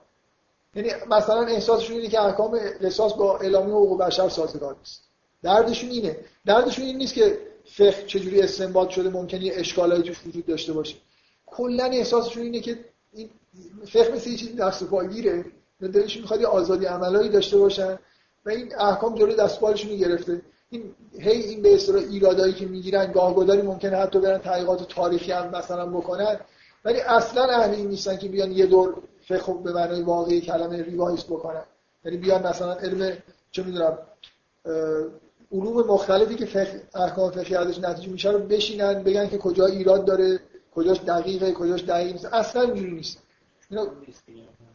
یعنی 0.75 0.89
مثلا 1.09 1.41
احساسشون 1.41 1.97
اینه 1.97 2.09
که 2.09 2.21
احکام 2.21 2.59
قصاص 2.81 3.13
با 3.13 3.37
اعلامیه 3.37 3.73
حقوق 3.73 4.01
بشر 4.01 4.29
سازگار 4.29 4.75
نیست. 4.79 5.03
دردشون 5.43 5.89
اینه. 5.89 6.17
دردشون 6.45 6.85
این 6.85 6.97
نیست 6.97 7.13
که 7.13 7.37
فقه 7.65 8.03
چجوری 8.07 8.41
استنباط 8.41 8.89
شده 8.89 9.09
ممکنه 9.09 9.43
یه 9.45 9.53
اشکالایی 9.55 10.03
توش 10.03 10.27
وجود 10.27 10.45
داشته 10.45 10.73
باشه. 10.73 10.95
کلا 11.45 11.85
احساسشون 11.85 12.43
اینه 12.43 12.59
که 12.59 12.79
این 13.13 13.29
فقه 13.87 14.11
مثل 14.15 14.29
یه 14.29 14.37
چیزی 14.37 14.53
دست 14.53 14.83
پاگیره 14.83 15.45
دلشون 15.81 16.21
می‌خواد 16.21 16.41
یه 16.41 16.47
آزادی 16.47 16.85
عملایی 16.85 17.29
داشته 17.29 17.57
باشن 17.57 17.99
و 18.45 18.49
این 18.49 18.75
احکام 18.79 19.15
جلوی 19.15 19.35
دست 19.35 19.59
بالشون 19.59 19.95
گرفته. 19.95 20.41
این 20.69 20.83
هی 21.19 21.41
این 21.41 21.61
به 21.61 21.75
اصطلاح 21.75 22.03
ایرادایی 22.03 22.53
که 22.53 22.65
می‌گیرن 22.65 23.11
گاهگداری 23.11 23.61
ممکنه 23.61 23.97
حتی 23.97 24.19
برن 24.19 24.37
تحقیقات 24.37 24.87
تاریخی 24.87 25.31
هم 25.31 25.49
مثلا 25.49 25.85
بکنن. 25.85 26.39
ولی 26.85 26.99
اصلا 27.01 27.43
اهلی 27.43 27.83
نیستن 27.83 28.17
که 28.17 28.29
بیان 28.29 28.51
یه 28.51 28.65
دور 28.65 28.95
فقه 29.27 29.53
به 29.53 29.73
معنای 29.73 30.01
واقعی 30.01 30.41
کلمه 30.41 30.83
ریوایز 30.83 31.23
بکنن. 31.23 31.63
یعنی 32.05 32.17
بیان 32.17 32.47
مثلا 32.47 32.73
علم 32.73 33.17
چه 33.51 33.63
می‌دونم 33.63 33.97
علوم 35.51 35.87
مختلفی 35.87 36.35
که 36.35 36.45
فقه 36.45 36.81
احکام 36.95 37.31
فقهی 37.31 37.55
ازش 37.55 37.79
نتیجه 37.79 38.09
میشه 38.09 38.31
رو 38.31 38.39
بشینن 38.39 39.03
بگن 39.03 39.29
که 39.29 39.37
کجا 39.37 39.65
ایراد 39.65 40.05
داره 40.05 40.39
کجاش 40.75 40.99
دقیقه 40.99 41.51
کجاش 41.51 41.83
دقیق 41.83 42.11
نیست. 42.11 42.25
اصلا 42.25 42.61
اینجوری 42.61 42.91
نیست. 42.91 43.17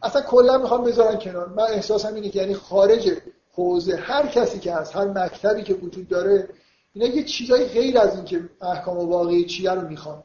اصلا 0.01 0.21
کلا 0.21 0.57
می‌خوام 0.57 0.83
بذارن 0.83 1.19
کنار. 1.19 1.49
من 1.49 1.63
احساسم 1.63 2.15
اینه 2.15 2.29
که 2.29 2.39
یعنی 2.39 2.53
خارج 2.53 3.11
حوزه 3.51 3.95
هر 3.95 4.27
کسی 4.27 4.59
که 4.59 4.73
هست 4.73 4.95
هر 4.95 5.05
مکتبی 5.05 5.63
که 5.63 5.73
وجود 5.73 6.07
داره 6.07 6.49
اینا 6.93 7.07
یه 7.07 7.23
چیزای 7.23 7.65
غیر 7.65 7.99
از 7.99 8.15
این 8.15 8.25
که 8.25 8.49
احکام 8.61 8.97
واقعی 8.97 9.45
چیه 9.45 9.71
رو 9.71 9.87
می‌خوان. 9.87 10.23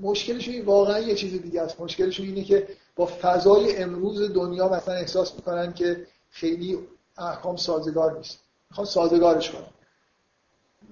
مشکلشون 0.00 0.60
واقعا 0.60 0.98
یه 0.98 1.14
چیز 1.14 1.42
دیگه 1.42 1.62
است. 1.62 1.80
مشکلشون 1.80 2.26
اینه 2.26 2.44
که 2.44 2.68
با 2.96 3.06
فضای 3.06 3.76
امروز 3.76 4.32
دنیا 4.32 4.68
مثلا 4.68 4.94
احساس 4.94 5.34
می‌کنن 5.34 5.72
که 5.72 6.06
خیلی 6.30 6.78
احکام 7.18 7.56
سازگار 7.56 8.16
نیست. 8.16 8.38
می‌خوان 8.70 8.86
سازگارش 8.86 9.50
کنن. 9.50 9.66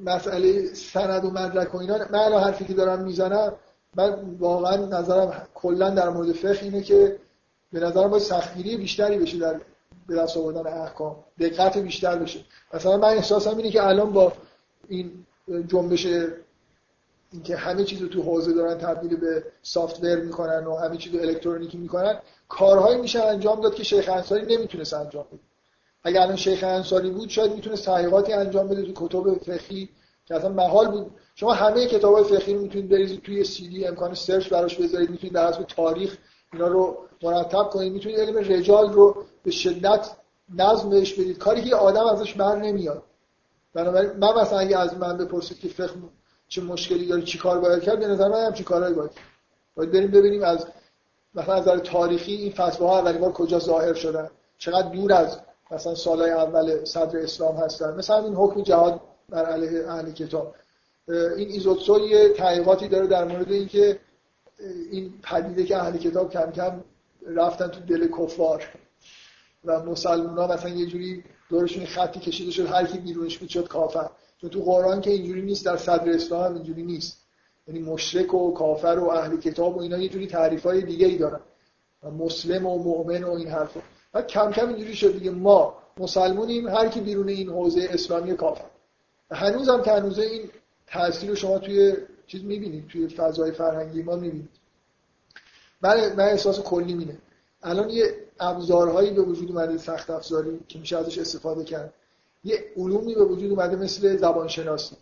مسئله 0.04 0.74
سند 0.74 1.24
و 1.24 1.30
مدرک 1.30 1.74
و 1.74 1.78
اینا 1.78 1.98
من 2.10 2.18
الان 2.18 2.42
حرفی 2.42 2.64
که 2.64 2.74
دارم 2.74 3.04
می‌زنم 3.04 3.52
من 3.94 4.36
واقعا 4.38 4.76
نظرم 4.76 5.48
کلا 5.54 5.90
در 5.90 6.08
مورد 6.08 6.32
فقه 6.32 6.62
اینه 6.62 6.82
که 6.82 7.18
به 7.72 7.80
نظرم 7.80 8.08
باید 8.10 8.22
سختگیری 8.22 8.76
بیشتری 8.76 9.18
بشه 9.18 9.38
در 9.38 9.60
به 10.06 10.14
دست 10.14 10.36
آوردن 10.36 10.66
احکام. 10.66 11.16
دقت 11.40 11.78
بیشتر 11.78 12.16
بشه. 12.16 12.40
مثلا 12.74 12.96
من 12.96 13.08
احساسم 13.08 13.56
اینه 13.56 13.70
که 13.70 13.86
الان 13.86 14.12
با 14.12 14.32
این 14.88 15.26
جنبش 15.68 16.06
اینکه 17.36 17.56
همه 17.56 17.84
چیز 17.84 18.02
رو 18.02 18.08
تو 18.08 18.22
حوزه 18.22 18.52
دارن 18.52 18.78
تبدیل 18.78 19.16
به 19.16 19.44
سافت 19.62 20.04
می‌کنن 20.04 20.66
و 20.66 20.76
همه 20.76 20.96
چیز 20.96 21.14
رو 21.14 21.20
الکترونیکی 21.20 21.78
می‌کنن 21.78 22.18
کارهایی 22.48 23.00
میشه 23.00 23.22
انجام 23.22 23.60
داد 23.60 23.74
که 23.74 23.84
شیخ 23.84 24.08
انصاری 24.08 24.56
نمی‌تونست 24.56 24.94
انجام 24.94 25.24
بده. 25.32 25.40
اگر 26.04 26.20
الان 26.20 26.36
شیخ 26.36 26.64
انصاری 26.64 27.10
بود 27.10 27.28
شاید 27.28 27.52
می‌تونه 27.52 27.76
تحقیقاتی 27.76 28.32
انجام 28.32 28.68
بده 28.68 28.92
تو 28.92 29.08
کتب 29.08 29.38
فقهی 29.38 29.88
که 30.26 30.34
اصلا 30.34 30.50
محال 30.50 30.88
بود. 30.88 31.10
شما 31.34 31.52
همه 31.52 31.86
کتابای 31.86 32.24
فقهی 32.24 32.54
رو 32.54 32.60
می‌تونید 32.60 32.88
بریزید 32.88 33.22
توی 33.22 33.44
سی 33.44 33.68
دی 33.68 33.86
امکان 33.86 34.14
سرچ 34.14 34.48
براش 34.48 34.76
بذارید 34.76 35.10
می‌تونید 35.10 35.34
در 35.34 35.48
حسب 35.48 35.62
تاریخ 35.62 36.16
اینا 36.52 36.66
رو 36.66 36.96
مرتب 37.22 37.62
کنید. 37.70 37.92
می‌تونید 37.92 38.20
علم 38.20 38.36
رجال 38.36 38.92
رو 38.92 39.24
به 39.42 39.50
شدت 39.50 40.10
نظم 40.54 40.90
بهش 40.90 41.12
بدید. 41.14 41.38
کاری 41.38 41.62
که 41.62 41.76
آدم 41.76 42.06
ازش 42.06 42.34
بر 42.34 42.56
نمیاد. 42.56 43.02
بنابراین 43.74 44.10
من 44.10 44.40
مثلا 44.40 44.58
اگه 44.58 44.78
از 44.78 44.96
من 44.96 45.16
بپرسید 45.16 45.60
که 45.60 45.68
فقه 45.68 45.94
چه 46.48 46.62
مشکلی 46.62 47.06
داره 47.06 47.22
چی 47.22 47.38
کار 47.38 47.60
باید 47.60 47.82
کرد 47.82 47.98
به 47.98 48.06
نظر 48.06 48.28
من 48.28 48.46
هم 48.46 48.52
چی 48.52 48.64
کارهایی 48.64 48.94
باید 48.94 49.10
باید 49.76 49.92
بریم 49.92 50.10
ببینیم 50.10 50.42
از 50.42 50.66
مثلا 51.34 51.54
از 51.54 51.62
نظر 51.62 51.78
تاریخی 51.78 52.32
این 52.32 52.52
فتوا 52.52 52.88
ها 52.88 52.98
اولین 52.98 53.20
بار 53.20 53.32
کجا 53.32 53.58
ظاهر 53.58 53.94
شدن؟ 53.94 54.30
چقدر 54.58 54.88
دور 54.88 55.12
از 55.12 55.38
مثلا 55.70 55.94
سالهای 55.94 56.30
اول 56.30 56.84
صدر 56.84 57.18
اسلام 57.18 57.56
هستن؟ 57.56 57.94
مثلا 57.94 58.24
این 58.24 58.34
حکم 58.34 58.62
جهاد 58.62 59.00
بر 59.28 59.44
علیه 59.46 59.90
اهل 59.90 60.12
کتاب. 60.12 60.54
این 61.08 61.48
ایزوتسو 61.48 62.00
یه 62.00 62.28
تحقیقاتی 62.28 62.88
داره 62.88 63.06
در 63.06 63.24
مورد 63.24 63.52
اینکه 63.52 63.98
این 64.90 65.12
پدیده 65.22 65.64
که 65.64 65.76
اهل 65.76 65.96
کتاب 65.96 66.32
کم 66.32 66.50
کم 66.50 66.84
رفتن 67.26 67.68
تو 67.68 67.80
دل 67.80 68.08
کفار 68.08 68.64
و 69.64 69.80
مسلمان 69.80 70.38
ها 70.38 70.46
مثلا 70.46 70.70
یه 70.70 70.86
جوری 70.86 71.24
دورشون 71.50 71.86
خطی 71.86 72.20
کشیده 72.20 72.50
شد 72.50 72.66
هر 72.66 72.86
کی 72.86 72.98
بیرونش 72.98 73.38
بود 73.38 73.68
کافر. 73.68 74.10
چون 74.40 74.50
تو 74.50 74.62
قرآن 74.62 75.00
که 75.00 75.10
اینجوری 75.10 75.42
نیست 75.42 75.64
در 75.64 75.76
صدر 75.76 76.10
اسلام 76.10 76.44
هم 76.44 76.54
اینجوری 76.54 76.82
نیست. 76.82 77.26
یعنی 77.68 77.80
مشرک 77.80 78.34
و 78.34 78.54
کافر 78.54 78.98
و 78.98 79.08
اهل 79.08 79.36
کتاب 79.36 79.76
و 79.76 79.80
اینا 79.80 79.98
یه 79.98 80.08
جوری 80.08 80.26
تعریف 80.26 80.62
های 80.62 80.82
دیگه 80.82 81.06
ای 81.06 81.18
دارن. 81.18 81.40
و 82.02 82.10
مسلم 82.10 82.66
و 82.66 82.78
مؤمن 82.78 83.24
و 83.24 83.30
این 83.30 83.48
حرفا. 83.48 83.80
و 84.14 84.22
کم 84.22 84.52
کم 84.52 84.68
اینجوری 84.68 84.94
شد 84.94 85.12
دیگه. 85.12 85.30
ما 85.30 85.78
مسلمونیم 85.98 86.68
هر 86.68 86.88
کی 86.88 87.00
بیرون 87.00 87.28
این 87.28 87.48
حوزه 87.48 87.88
اسلامی 87.90 88.36
کافر. 88.36 88.64
و 89.30 89.36
هنوز 89.36 89.68
هم 89.68 89.82
که 89.82 89.92
هنوز 89.92 90.18
این 90.18 90.50
تاثیر 90.86 91.30
رو 91.30 91.36
شما 91.36 91.58
توی 91.58 91.96
چیز 92.26 92.44
می‌بینید 92.44 92.88
توی 92.88 93.08
فضای 93.08 93.52
فرهنگی 93.52 94.02
ما 94.02 94.16
می‌بینید. 94.16 94.48
من 95.82 96.12
من 96.12 96.24
احساس 96.24 96.60
کلی 96.60 96.94
مینه 96.94 97.18
الان 97.62 97.90
یه 97.90 98.14
ابزارهایی 98.40 99.10
به 99.10 99.22
وجود 99.22 99.50
اومده 99.50 99.78
سخت 99.78 100.10
افزاری 100.10 100.60
که 100.68 100.78
میشه 100.78 100.98
ازش 100.98 101.18
استفاده 101.18 101.64
کرد. 101.64 101.94
یه 102.46 102.64
علومی 102.76 103.14
به 103.14 103.24
وجود 103.24 103.50
اومده 103.50 103.76
مثل 103.76 104.16
زبانشناسی. 104.16 104.96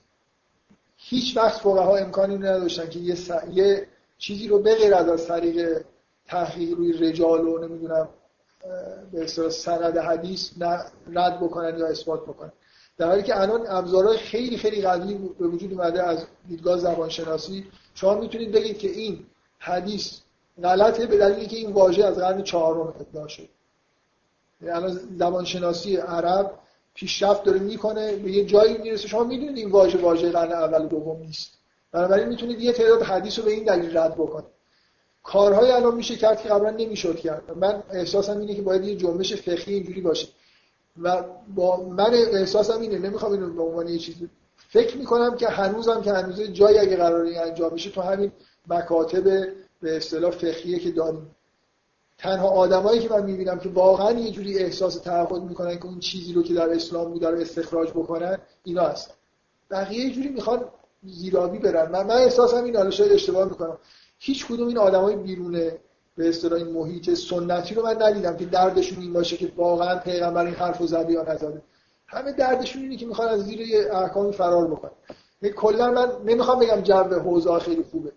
هیچ 0.96 1.36
وقت 1.36 1.60
فقها 1.60 1.96
امکانی 1.96 2.38
نداشتن 2.38 2.88
که 2.88 2.98
یه, 2.98 3.16
یه 3.52 3.86
چیزی 4.18 4.48
رو 4.48 4.58
بغیر 4.58 4.94
از 4.94 5.08
از 5.08 5.26
طریق 5.26 5.84
تحقیق 6.26 6.78
روی 6.78 6.92
رجال 6.92 7.48
و 7.48 7.58
نمی‌دونم 7.58 8.08
به 9.12 9.24
اصطلاح 9.24 9.50
سند 9.50 9.96
حدیث 9.96 10.50
رد 11.12 11.40
بکنن 11.40 11.78
یا 11.78 11.86
اثبات 11.86 12.22
بکنن. 12.22 12.52
در 12.98 13.08
حالی 13.08 13.22
که 13.22 13.40
الان 13.40 13.66
ابزارهای 13.68 14.18
خیلی 14.18 14.56
خیلی 14.56 14.82
قوی 14.82 15.14
به 15.14 15.46
وجود 15.46 15.72
اومده 15.72 16.02
از 16.02 16.26
دیدگاه 16.48 16.78
زبانشناسی 16.78 17.66
شما 17.94 18.14
می‌تونید 18.14 18.52
بگید 18.52 18.78
که 18.78 18.90
این 18.90 19.26
حدیث 19.58 20.18
غلطه 20.62 21.06
به 21.06 21.16
دلیلی 21.16 21.46
که 21.46 21.56
این 21.56 21.72
واژه 21.72 22.04
از 22.04 22.18
قرن 22.18 22.42
چهارم 22.42 22.80
ابداع 22.80 23.28
شد. 23.28 23.48
یعنی 24.60 24.74
الان 24.74 25.00
زبانشناسی 25.18 25.96
عرب 25.96 26.58
پیشرفت 26.94 27.44
داره 27.44 27.58
می‌کنه 27.58 28.16
به 28.16 28.30
یه 28.30 28.44
جایی 28.44 28.78
می‌رسه. 28.78 29.08
شما 29.08 29.24
می‌دونید 29.24 29.56
این 29.56 29.70
واژه 29.70 29.98
واژه 29.98 30.30
قرن 30.30 30.52
اول 30.52 30.84
و 30.84 30.88
دوم 30.88 31.20
نیست. 31.20 31.50
بنابراین 31.92 32.28
می‌تونید 32.28 32.60
یه 32.60 32.72
تعداد 32.72 33.02
حدیث 33.02 33.38
رو 33.38 33.44
به 33.44 33.50
این 33.50 33.64
دلیل 33.64 33.98
رد 33.98 34.14
بکنید. 34.14 34.54
کارهای 35.22 35.70
الان 35.70 35.94
میشه 35.94 36.16
کرد 36.16 36.42
که 36.42 36.48
قبلا 36.48 36.70
نمی‌شد 36.70 37.16
کرد. 37.16 37.42
من 37.56 37.82
احساسم 37.90 38.38
اینه 38.38 38.54
که 38.54 38.62
باید 38.62 38.84
یه 38.84 38.96
جنبش 38.96 39.34
فقهی 39.34 39.74
اینجوری 39.74 40.00
باشه. 40.00 40.28
و 41.02 41.22
با 41.54 41.76
من 41.76 42.14
احساسم 42.14 42.80
اینه 42.80 42.98
نمی‌خوام 42.98 43.32
اینو 43.32 43.52
به 43.52 43.62
عنوان 43.62 43.88
یه 43.88 43.98
چیزی 43.98 44.30
فکر 44.56 44.96
می‌کنم 44.96 45.36
که 45.36 45.48
هنوزم 45.48 46.02
که 46.02 46.12
هنوز 46.12 46.42
جایی 46.42 46.78
اگه 46.78 46.96
قراری 46.96 47.38
انجام 47.38 47.70
بشه 47.70 47.90
تو 47.90 48.00
همین 48.00 48.32
مکاتب 48.68 49.24
به 49.82 49.96
اصطلاح 49.96 50.30
فقهیه 50.30 50.78
که 50.78 50.90
داریم. 50.90 51.33
تنها 52.24 52.48
آدمایی 52.48 53.00
که 53.00 53.08
من 53.08 53.22
می‌بینم 53.22 53.58
که 53.58 53.68
واقعا 53.68 54.12
یه 54.12 54.30
جوری 54.30 54.58
احساس 54.58 54.96
تعهد 54.96 55.42
می‌کنن 55.42 55.76
که 55.76 55.86
اون 55.86 56.00
چیزی 56.00 56.32
رو 56.32 56.42
که 56.42 56.54
در 56.54 56.72
اسلام 56.72 57.12
بوده 57.12 57.30
رو 57.30 57.38
استخراج 57.38 57.90
بکنن 57.90 58.38
اینا 58.64 58.82
هستن. 58.82 59.14
بقیه 59.70 60.04
یه 60.04 60.14
جوری 60.14 60.28
می‌خوان 60.28 60.64
زیرابی 61.02 61.58
برن. 61.58 61.90
من, 61.90 62.06
من 62.06 62.14
احساسم 62.14 62.64
این 62.64 62.76
حالا 62.76 62.88
اشتباه 62.88 63.44
می‌کنم. 63.44 63.78
هیچ 64.18 64.46
کدوم 64.46 64.68
این 64.68 64.78
آدمای 64.78 65.16
بیرونه 65.16 65.78
به 66.16 66.28
اصطلاح 66.28 66.58
این 66.58 66.72
محیط 66.72 67.14
سنتی 67.14 67.74
رو 67.74 67.82
من 67.82 68.02
ندیدم 68.02 68.36
که 68.36 68.44
دردشون 68.44 69.02
این 69.02 69.12
باشه 69.12 69.36
که 69.36 69.52
واقعا 69.56 69.98
پیغمبر 69.98 70.44
این 70.44 70.54
حرفو 70.54 70.86
زده 70.86 71.12
یا 71.12 71.22
نزده. 71.22 71.62
همه 72.06 72.32
دردشون 72.32 72.82
اینه 72.82 72.96
که 72.96 73.06
می‌خوان 73.06 73.28
از 73.28 73.44
زیر 73.44 73.60
یه 73.60 73.90
احکامی 73.92 74.32
فرار 74.32 74.66
بکنن. 74.66 74.90
کلا 75.56 75.90
من 75.90 76.12
نمی‌خوام 76.24 76.58
بگم 76.58 76.80
جو 76.80 76.94
حوزه 76.94 77.58
خیلی 77.58 77.82
خوبه. 77.82 78.12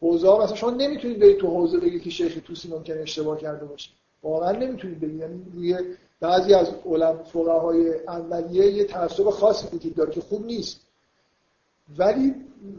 حوزه 0.00 0.38
مثلا 0.38 0.56
شما 0.56 0.70
نمی‌تونید 0.70 1.18
برید 1.18 1.38
تو 1.38 1.46
حوزه 1.46 1.78
بگید 1.78 2.02
که 2.02 2.10
شیخ 2.10 2.38
توسی 2.46 2.68
ممکنه 2.68 3.00
اشتباه 3.00 3.38
کرده 3.38 3.64
باشه. 3.64 3.90
واقعا 4.22 4.52
نمی‌تونید 4.52 5.00
بگید. 5.00 5.20
یعنی 5.20 5.42
روی 5.54 5.78
بعضی 6.20 6.54
از 6.54 6.68
علما 6.86 7.22
فقهای 7.22 7.94
اولیه 8.08 8.72
یه 8.72 8.84
تعصب 8.84 9.30
خاصی 9.30 9.66
وجود 9.72 9.94
داره 9.94 10.10
که 10.10 10.20
خوب 10.20 10.46
نیست. 10.46 10.80
ولی 11.98 12.34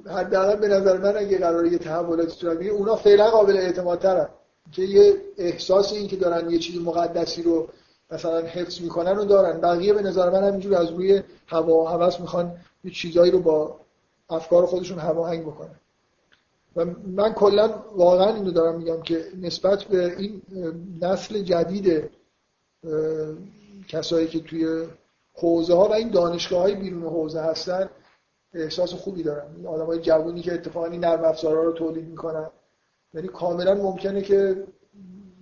حداقل 0.05 0.55
به 0.55 0.67
نظر 0.67 0.97
من 0.97 1.17
اگه 1.17 1.37
قراره 1.37 1.71
یه 1.71 1.77
تحولاتی 1.77 2.31
صورت 2.31 2.57
بگیره 2.57 2.73
اونا 2.73 2.95
فعلا 2.95 3.29
قابل 3.29 3.57
اعتماد 3.57 3.99
ترن. 3.99 4.27
که 4.71 4.81
یه 4.81 5.15
احساس 5.37 5.93
این 5.93 6.07
که 6.07 6.15
دارن 6.15 6.49
یه 6.49 6.59
چیز 6.59 6.81
مقدسی 6.81 7.43
رو 7.43 7.67
مثلا 8.11 8.41
حفظ 8.41 8.81
می‌کنن 8.81 9.17
و 9.17 9.25
دارن. 9.25 9.61
بقیه 9.61 9.93
به 9.93 10.01
نظر 10.01 10.29
من 10.29 10.43
همینجور 10.43 10.75
از 10.75 10.91
روی 10.91 11.23
هوا 11.47 11.73
و 11.73 11.87
هوس 11.87 12.19
می‌خوان 12.19 12.57
یه 12.83 12.91
چیزایی 12.91 13.31
رو 13.31 13.39
با 13.39 13.79
افکار 14.29 14.65
خودشون 14.65 14.99
هماهنگ 14.99 15.41
بکنن. 15.41 15.75
و 16.77 16.85
من 17.07 17.33
کلا 17.33 17.83
واقعا 17.95 18.35
اینو 18.35 18.51
دارم 18.51 18.77
میگم 18.77 19.01
که 19.01 19.25
نسبت 19.41 19.83
به 19.83 20.17
این 20.17 20.41
نسل 21.01 21.41
جدید 21.41 22.09
کسایی 23.87 24.27
که 24.27 24.39
توی 24.39 24.85
حوزه 25.33 25.73
ها 25.73 25.87
و 25.87 25.93
این 25.93 26.09
دانشگاه 26.09 26.61
های 26.61 26.75
بیرون 26.75 27.03
حوزه 27.03 27.41
هستن 27.41 27.89
احساس 28.53 28.93
خوبی 28.93 29.23
دارم. 29.23 29.55
این 29.55 29.67
آدم 29.67 29.85
های 29.85 29.99
جوانی 29.99 30.41
که 30.41 30.53
اتفاقا 30.53 30.85
این 30.85 31.05
نرم 31.05 31.23
افزارها 31.23 31.63
رو 31.63 31.71
تولید 31.71 32.07
می‌کنن. 32.07 32.49
یعنی 33.13 33.27
کاملا 33.27 33.73
ممکنه 33.73 34.21
که 34.21 34.63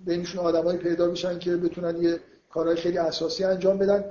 بینشون 0.04 0.44
آدمایی 0.44 0.78
پیدا 0.78 1.08
بشن 1.08 1.38
که 1.38 1.56
بتونن 1.56 2.02
یه 2.02 2.20
کارهای 2.50 2.76
خیلی 2.76 2.98
اساسی 2.98 3.44
انجام 3.44 3.78
بدن. 3.78 4.04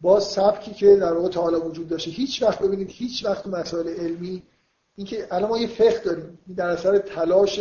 با 0.00 0.20
سبکی 0.20 0.74
که 0.74 0.96
در 0.96 1.12
واقع 1.12 1.28
تا 1.28 1.42
حالا 1.42 1.60
وجود 1.60 1.88
داشته. 1.88 2.10
هیچ 2.10 2.42
وقت 2.42 2.62
ببینید 2.62 2.90
هیچ 2.90 3.24
وقت 3.24 3.46
مسائل 3.46 3.88
علمی 3.88 4.42
اینکه 4.98 5.26
الان 5.30 5.50
ما 5.50 5.58
یه 5.58 5.66
فقه 5.66 6.00
داریم. 6.04 6.38
در 6.56 6.68
اثر 6.68 6.98
تلاش 6.98 7.60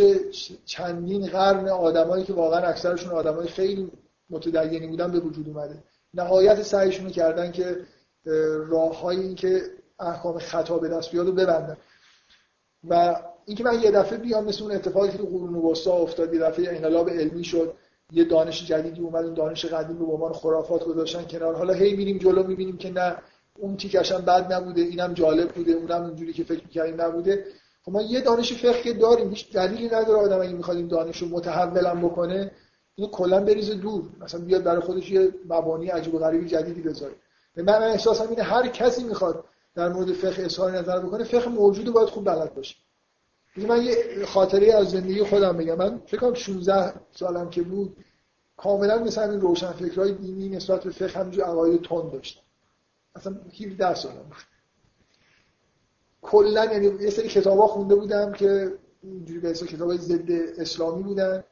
چندین 0.65 1.27
قرن 1.27 1.69
آدمایی 1.69 2.23
که 2.23 2.33
واقعا 2.33 2.59
اکثرشون 2.59 3.11
آدمای 3.11 3.47
خیلی 3.47 3.91
متدینی 4.29 4.87
بودن 4.87 5.11
به 5.11 5.19
وجود 5.19 5.47
اومده. 5.47 5.83
نهایت 6.13 6.61
سعیشون 6.61 7.09
کردن 7.09 7.51
که 7.51 7.77
راههای 8.67 9.17
این 9.17 9.35
که 9.35 9.61
احکام 9.99 10.39
خطا 10.39 10.77
به 10.77 10.89
دست 10.89 11.11
بیاد 11.11 11.27
و 11.27 11.31
ببندن. 11.31 11.77
و 12.89 13.15
اینکه 13.45 13.63
من 13.63 13.81
یه 13.81 13.91
دفعه 13.91 14.17
بیام 14.17 14.45
مثل 14.45 14.63
اون 14.63 14.71
اتفاقی 14.71 15.09
که 15.09 15.17
تو 15.17 15.25
قرون 15.25 15.55
وسطا 15.55 15.91
افتاد 15.91 16.33
یه 16.33 16.39
دفعه 16.39 16.69
انقلاب 16.69 17.09
علمی 17.09 17.43
شد 17.43 17.73
یه 18.11 18.23
دانش 18.23 18.65
جدیدی 18.65 19.01
اومد 19.01 19.25
اون 19.25 19.33
دانش 19.33 19.65
قدیم 19.65 19.99
رو 19.99 20.05
به 20.05 20.13
عنوان 20.13 20.33
خرافات 20.33 20.83
گذاشتن 20.83 21.23
کنار. 21.23 21.55
حالا 21.55 21.73
هی 21.73 21.95
میریم 21.95 22.17
جلو 22.17 22.43
می‌بینیم 22.43 22.77
که 22.77 22.89
نه 22.89 23.15
اون 23.59 23.77
تیکش 23.77 24.11
هم 24.11 24.21
بد 24.21 24.53
نبوده 24.53 24.81
اینم 24.81 25.13
جالب 25.13 25.51
بوده 25.51 25.71
اونم 25.71 26.03
اونجوری 26.03 26.33
که 26.33 26.43
فکر 26.43 26.63
می‌کردیم 26.63 27.01
نبوده. 27.01 27.45
خب 27.85 27.91
ما 27.91 28.01
یه 28.01 28.21
دانش 28.21 28.53
فقه 28.53 28.93
داریم 28.93 29.29
هیچ 29.29 29.53
دلیلی 29.53 29.87
نداره 29.87 30.19
آدم 30.19 30.41
اگه 30.41 30.53
می‌خواد 30.53 30.77
این 30.77 30.87
دانش 30.87 31.17
رو 31.17 31.27
متحولم 31.27 32.01
بکنه 32.01 32.51
اینو 32.95 33.11
کلا 33.11 33.39
بریزه 33.43 33.75
دور. 33.75 34.03
مثلا 34.21 34.41
بیاد 34.41 34.63
برای 34.63 34.81
خودش 34.81 35.11
یه 35.11 35.33
مبانی 35.49 35.87
عجیب 35.87 36.13
و 36.13 36.19
غریبی 36.19 36.47
جدیدی 36.47 36.81
بذاره. 36.81 37.15
من, 37.57 37.63
من 37.63 37.87
احساسم 37.87 38.29
اینه 38.29 38.43
هر 38.43 38.67
کسی 38.67 39.03
می‌خواد 39.03 39.43
در 39.75 39.89
مورد 39.89 40.13
فقه 40.13 40.43
اظهار 40.43 40.71
نظر 40.71 40.99
بکنه 40.99 41.23
فقه 41.23 41.49
موجود 41.49 41.93
باید 41.93 42.09
خوب 42.09 42.25
بلد 42.25 42.53
باشه. 42.55 42.75
من 43.57 43.83
یه 43.83 44.25
خاطره 44.25 44.73
از 44.73 44.89
زندگی 44.89 45.23
خودم 45.23 45.57
بگم. 45.57 45.75
من 45.75 46.01
فکر 46.05 46.17
کنم 46.17 46.33
16 46.33 46.93
سالم 47.11 47.49
که 47.49 47.61
بود 47.61 47.97
کاملا 48.57 48.97
مثل 48.97 49.29
این 49.29 49.41
روشن 49.41 49.71
فکرهای 49.71 50.11
دینی 50.11 50.49
نسبت 50.49 50.83
به 50.83 50.89
فقه 50.89 51.19
همینجور 51.19 51.43
عقاید 51.43 51.81
تند 51.81 52.11
داشتم. 52.11 52.41
اصلا 53.17 53.35
17 53.61 53.95
سالم 53.95 54.15
بود 54.15 54.37
کلا 56.21 56.65
یعنی 56.65 57.03
یه 57.03 57.09
سری 57.09 57.27
کتابا 57.27 57.67
خونده 57.67 57.95
بودم 57.95 58.31
که 58.31 58.73
اینجوری 59.03 59.39
به 59.39 59.53
کتابای 59.53 59.97
ضد 59.97 60.31
اسلامی 60.57 61.03
بودن. 61.03 61.43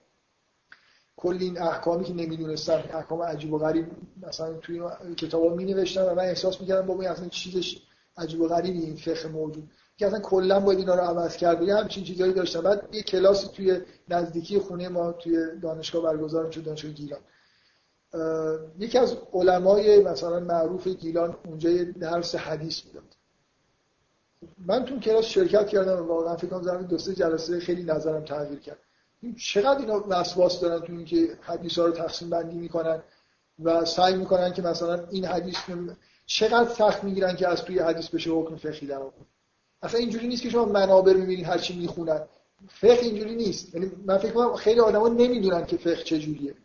کل 1.18 1.38
این 1.40 1.62
احکامی 1.62 2.04
که 2.04 2.14
نمی‌دونستم 2.14 2.84
احکام 2.94 3.22
عجیب 3.22 3.54
و 3.54 3.58
غریب 3.58 3.86
مثلا 4.28 4.54
توی 4.54 4.82
کتابا 5.18 5.56
می 5.56 5.66
نوشتم 5.66 6.06
و 6.06 6.16
من 6.16 6.24
احساس 6.24 6.62
می‌کردم 6.62 6.88
بابا 6.88 7.04
اصلا 7.04 7.28
چیزش 7.28 7.82
عجیب 8.18 8.42
و 8.42 8.48
غریبی 8.48 8.80
این 8.80 8.96
فقه 8.96 9.28
موجود. 9.28 9.70
که 9.98 10.08
اصلا 10.08 10.20
کلا 10.20 10.60
باید 10.60 10.80
اینا 10.80 10.96
رو 10.96 11.02
عوض 11.02 11.38
کرد. 11.38 11.62
یه 11.62 11.76
همچین 11.76 12.04
چیزایی 12.04 12.34
داشتم. 12.34 12.62
بعد 12.62 12.90
یه 12.92 13.04
کلاسی 13.04 13.48
توی 13.48 13.82
نزدیکی 14.10 14.60
خونه 14.60 14.90
ما 14.90 15.12
توی 15.12 15.60
دانشگاه 15.62 16.04
برگزار 16.04 16.46
می‌شد 16.46 16.64
دانشگاه 16.64 16.92
گیلان. 16.92 17.20
یکی 18.80 18.98
از 18.98 19.18
علمای 19.34 20.04
مثلا 20.04 20.40
معروف 20.40 20.88
گیلان 20.88 21.36
اونجا 21.46 21.70
درس 22.00 22.36
حدیث 22.36 22.86
می‌داد. 22.86 23.16
من 24.66 24.86
تو 24.86 25.00
کلاس 25.00 25.26
شرکت 25.26 25.68
کردم 25.68 26.08
واقعا 26.08 26.36
فکر 26.36 26.48
کنم 26.48 26.82
دو 26.82 26.98
سه 26.98 27.16
جلسه 27.16 27.60
خیلی 27.60 27.84
نظرم 27.84 28.26
تغییر 28.26 28.60
کرد. 28.60 28.78
چقدر 29.38 29.80
اینا 29.80 30.04
وسواس 30.08 30.60
دارن 30.60 30.80
تو 30.86 30.94
اینکه 30.94 31.38
حدیث 31.42 31.80
ها 31.80 31.86
رو 31.86 31.92
تقسیم 31.92 32.30
بندی 32.30 32.58
می‌کنن 32.58 33.02
و 33.64 33.86
سعی 33.86 34.16
می‌کنن 34.16 34.54
که 34.54 34.62
مثلا 34.62 35.08
این 35.12 35.26
حدیث 35.26 35.56
چقدر 36.26 36.70
سخت 36.70 37.04
می‌گیرن 37.04 37.36
که 37.36 37.48
از 37.48 37.64
توی 37.64 37.80
حدیث 37.80 38.10
بشه 38.10 38.30
حکم 38.30 38.56
فقهی 38.56 38.88
در 38.88 39.02
اصلا 39.82 40.00
اینجوری 40.00 40.28
نیست 40.28 40.42
که 40.42 40.50
شما 40.50 40.66
منابع 40.66 41.14
می‌بینید 41.14 41.46
هر 41.46 41.58
چی 41.58 41.80
می‌خونن. 41.80 42.22
فقه 42.68 43.00
اینجوری 43.02 43.36
نیست. 43.36 43.76
یعنی 43.76 43.92
من 44.06 44.18
فکر 44.18 44.32
کنم 44.32 44.56
خیلی 44.56 44.80
آدما 44.80 45.08
نمی‌دونن 45.08 45.66
که 45.66 45.78
فقه 45.78 46.04
چجوریه 46.04 46.56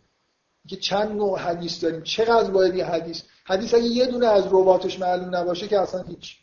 که 0.68 0.76
چند 0.76 1.16
نوع 1.16 1.38
حدیث 1.38 1.84
داریم 1.84 2.02
چقدر 2.02 2.50
باید 2.50 2.74
یه 2.74 2.84
حدیث؟ 2.84 3.22
حدیث 3.44 3.74
اگه 3.74 3.84
یه 3.84 4.06
دونه 4.06 4.26
از 4.26 4.46
رواتش 4.46 5.00
معلوم 5.00 5.36
نباشه 5.36 5.68
که 5.68 5.80
اصلا 5.80 6.02
هیچ. 6.02 6.36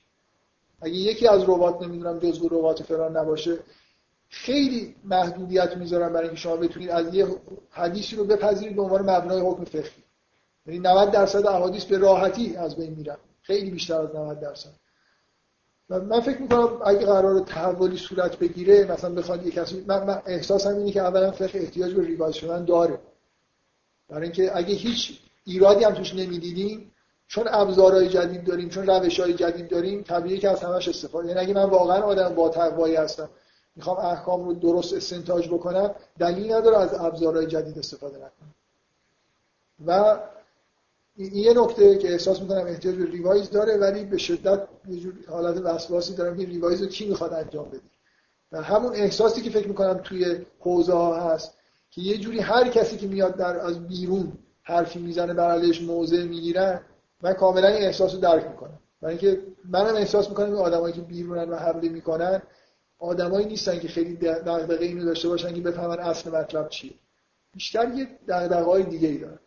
اگه 0.81 0.95
یکی 0.95 1.27
از 1.27 1.43
روات 1.43 1.81
نمی‌دونم 1.81 2.19
جزء 2.19 2.47
روات 2.47 2.83
فران 2.83 3.17
نباشه 3.17 3.57
خیلی 4.29 4.95
محدودیت 5.03 5.77
می‌ذارن 5.77 6.13
برای 6.13 6.25
اینکه 6.25 6.41
شما 6.41 6.55
بتونید 6.55 6.89
از 6.89 7.15
یه 7.15 7.27
حدیثی 7.69 8.15
رو 8.15 8.23
بپذیرید 8.23 8.75
به 8.75 8.81
عنوان 8.81 9.01
مبنای 9.01 9.41
حکم 9.41 9.63
فقهی. 9.63 10.03
یعنی 10.65 10.79
90 10.79 11.11
درصد 11.11 11.47
احادیث 11.47 11.85
به 11.85 11.97
راحتی 11.97 12.55
از 12.55 12.75
بین 12.75 12.93
میرن. 12.93 13.17
خیلی 13.41 13.71
بیشتر 13.71 14.01
از 14.01 14.15
90 14.15 14.39
درصد. 14.39 14.69
من 15.89 16.19
فکر 16.19 16.41
می‌کنم 16.41 16.81
اگه 16.85 17.05
قرار 17.05 17.39
تحولی 17.39 17.97
صورت 17.97 18.39
بگیره 18.39 18.91
مثلا 18.91 19.15
بخواد 19.15 19.45
یه 19.45 19.51
کسی 19.51 19.83
من, 19.87 20.03
من 20.03 20.21
احساسم 20.25 20.77
اینه 20.77 20.91
که 20.91 21.01
اولا 21.01 21.31
فقه 21.31 21.59
احتیاج 21.59 21.93
به 21.93 22.03
ریوایز 22.03 22.35
شدن 22.35 22.65
داره. 22.65 22.99
برای 24.09 24.23
اینکه 24.23 24.57
اگه 24.57 24.75
هیچ 24.75 25.19
ایرادی 25.45 25.83
هم 25.83 25.93
توش 25.93 26.15
نمی‌دیدیم 26.15 26.91
چون 27.27 27.47
ابزارهای 27.49 28.09
جدید 28.09 28.43
داریم 28.43 28.69
چون 28.69 28.87
روشهای 28.87 29.33
جدید 29.33 29.67
داریم 29.67 30.03
طبیعیه 30.03 30.39
که 30.39 30.49
از 30.49 30.63
همش 30.63 30.87
استفاده 30.87 31.27
یعنی 31.27 31.39
اگه 31.39 31.53
من 31.53 31.63
واقعا 31.63 32.01
آدم 32.01 32.35
با 32.35 32.49
تقوایی 32.49 32.95
هستم 32.95 33.29
می‌خوام 33.75 33.97
احکام 33.97 34.45
رو 34.45 34.53
درست 34.53 34.93
استنتاج 34.93 35.47
بکنم 35.47 35.95
دلیل 36.19 36.53
نداره 36.53 36.77
از 36.77 36.93
ابزارهای 36.93 37.47
جدید 37.47 37.79
استفاده 37.79 38.15
نکنم. 38.15 38.55
و 39.85 40.19
این 41.15 41.35
یه 41.35 41.53
نکته 41.53 41.97
که 41.97 42.11
احساس 42.11 42.41
می‌کنم 42.41 42.65
احتیاج 42.67 42.95
به 42.95 43.05
ریوایز 43.05 43.49
داره 43.49 43.77
ولی 43.77 44.05
به 44.05 44.17
شدت 44.17 44.67
یه 44.87 44.99
جور 44.99 45.13
حالت 45.29 45.57
وسواسی 45.57 46.15
دارم 46.15 46.37
که 46.37 46.45
ریوایز 46.45 46.81
رو 46.81 46.87
کی 46.87 47.05
می‌خواد 47.05 47.33
انجام 47.33 47.69
بده. 47.69 47.81
و 48.51 48.61
همون 48.61 48.95
احساسی 48.95 49.41
که 49.41 49.49
فکر 49.49 49.67
می‌کنم 49.67 49.97
توی 50.03 50.45
حوزه 50.59 50.93
ها 50.93 51.33
هست 51.33 51.56
که 51.89 52.01
یه 52.01 52.17
جوری 52.17 52.39
هر 52.39 52.67
کسی 52.67 52.97
که 52.97 53.07
میاد 53.07 53.35
در 53.35 53.59
از 53.59 53.87
بیرون 53.87 54.33
حرفی 54.63 54.99
می‌زنه 54.99 55.33
بر 55.33 55.51
علیش 55.51 55.81
موضع 55.81 56.23
می‌گیرن 56.23 56.81
من 57.23 57.33
کاملا 57.33 57.67
این 57.67 57.83
احساس 57.83 58.13
رو 58.13 58.19
درک 58.19 58.47
می‌کنم. 58.47 58.79
برای 59.01 59.17
اینکه 59.17 59.41
منم 59.69 59.95
احساس 59.95 60.29
می‌کنم 60.29 60.45
این 60.45 60.55
آدمایی 60.55 60.93
که 60.93 61.01
بیرونن 61.01 61.49
و 61.49 61.55
حمله 61.55 61.89
می‌کنن 61.89 62.41
آدمایی 62.99 63.45
نیستن 63.45 63.79
که 63.79 63.87
خیلی 63.87 64.15
دغدغه 64.15 64.85
اینو 64.85 65.05
داشته 65.05 65.29
باشن 65.29 65.53
که 65.53 65.61
بفهمن 65.61 65.99
اصل 65.99 66.31
مطلب 66.31 66.69
چیه. 66.69 66.93
بیشتر 67.53 67.93
یه 67.95 68.07
دغدغه‌های 68.27 68.83
دیگه 68.83 69.07
ای 69.07 69.17
دارن. 69.17 69.39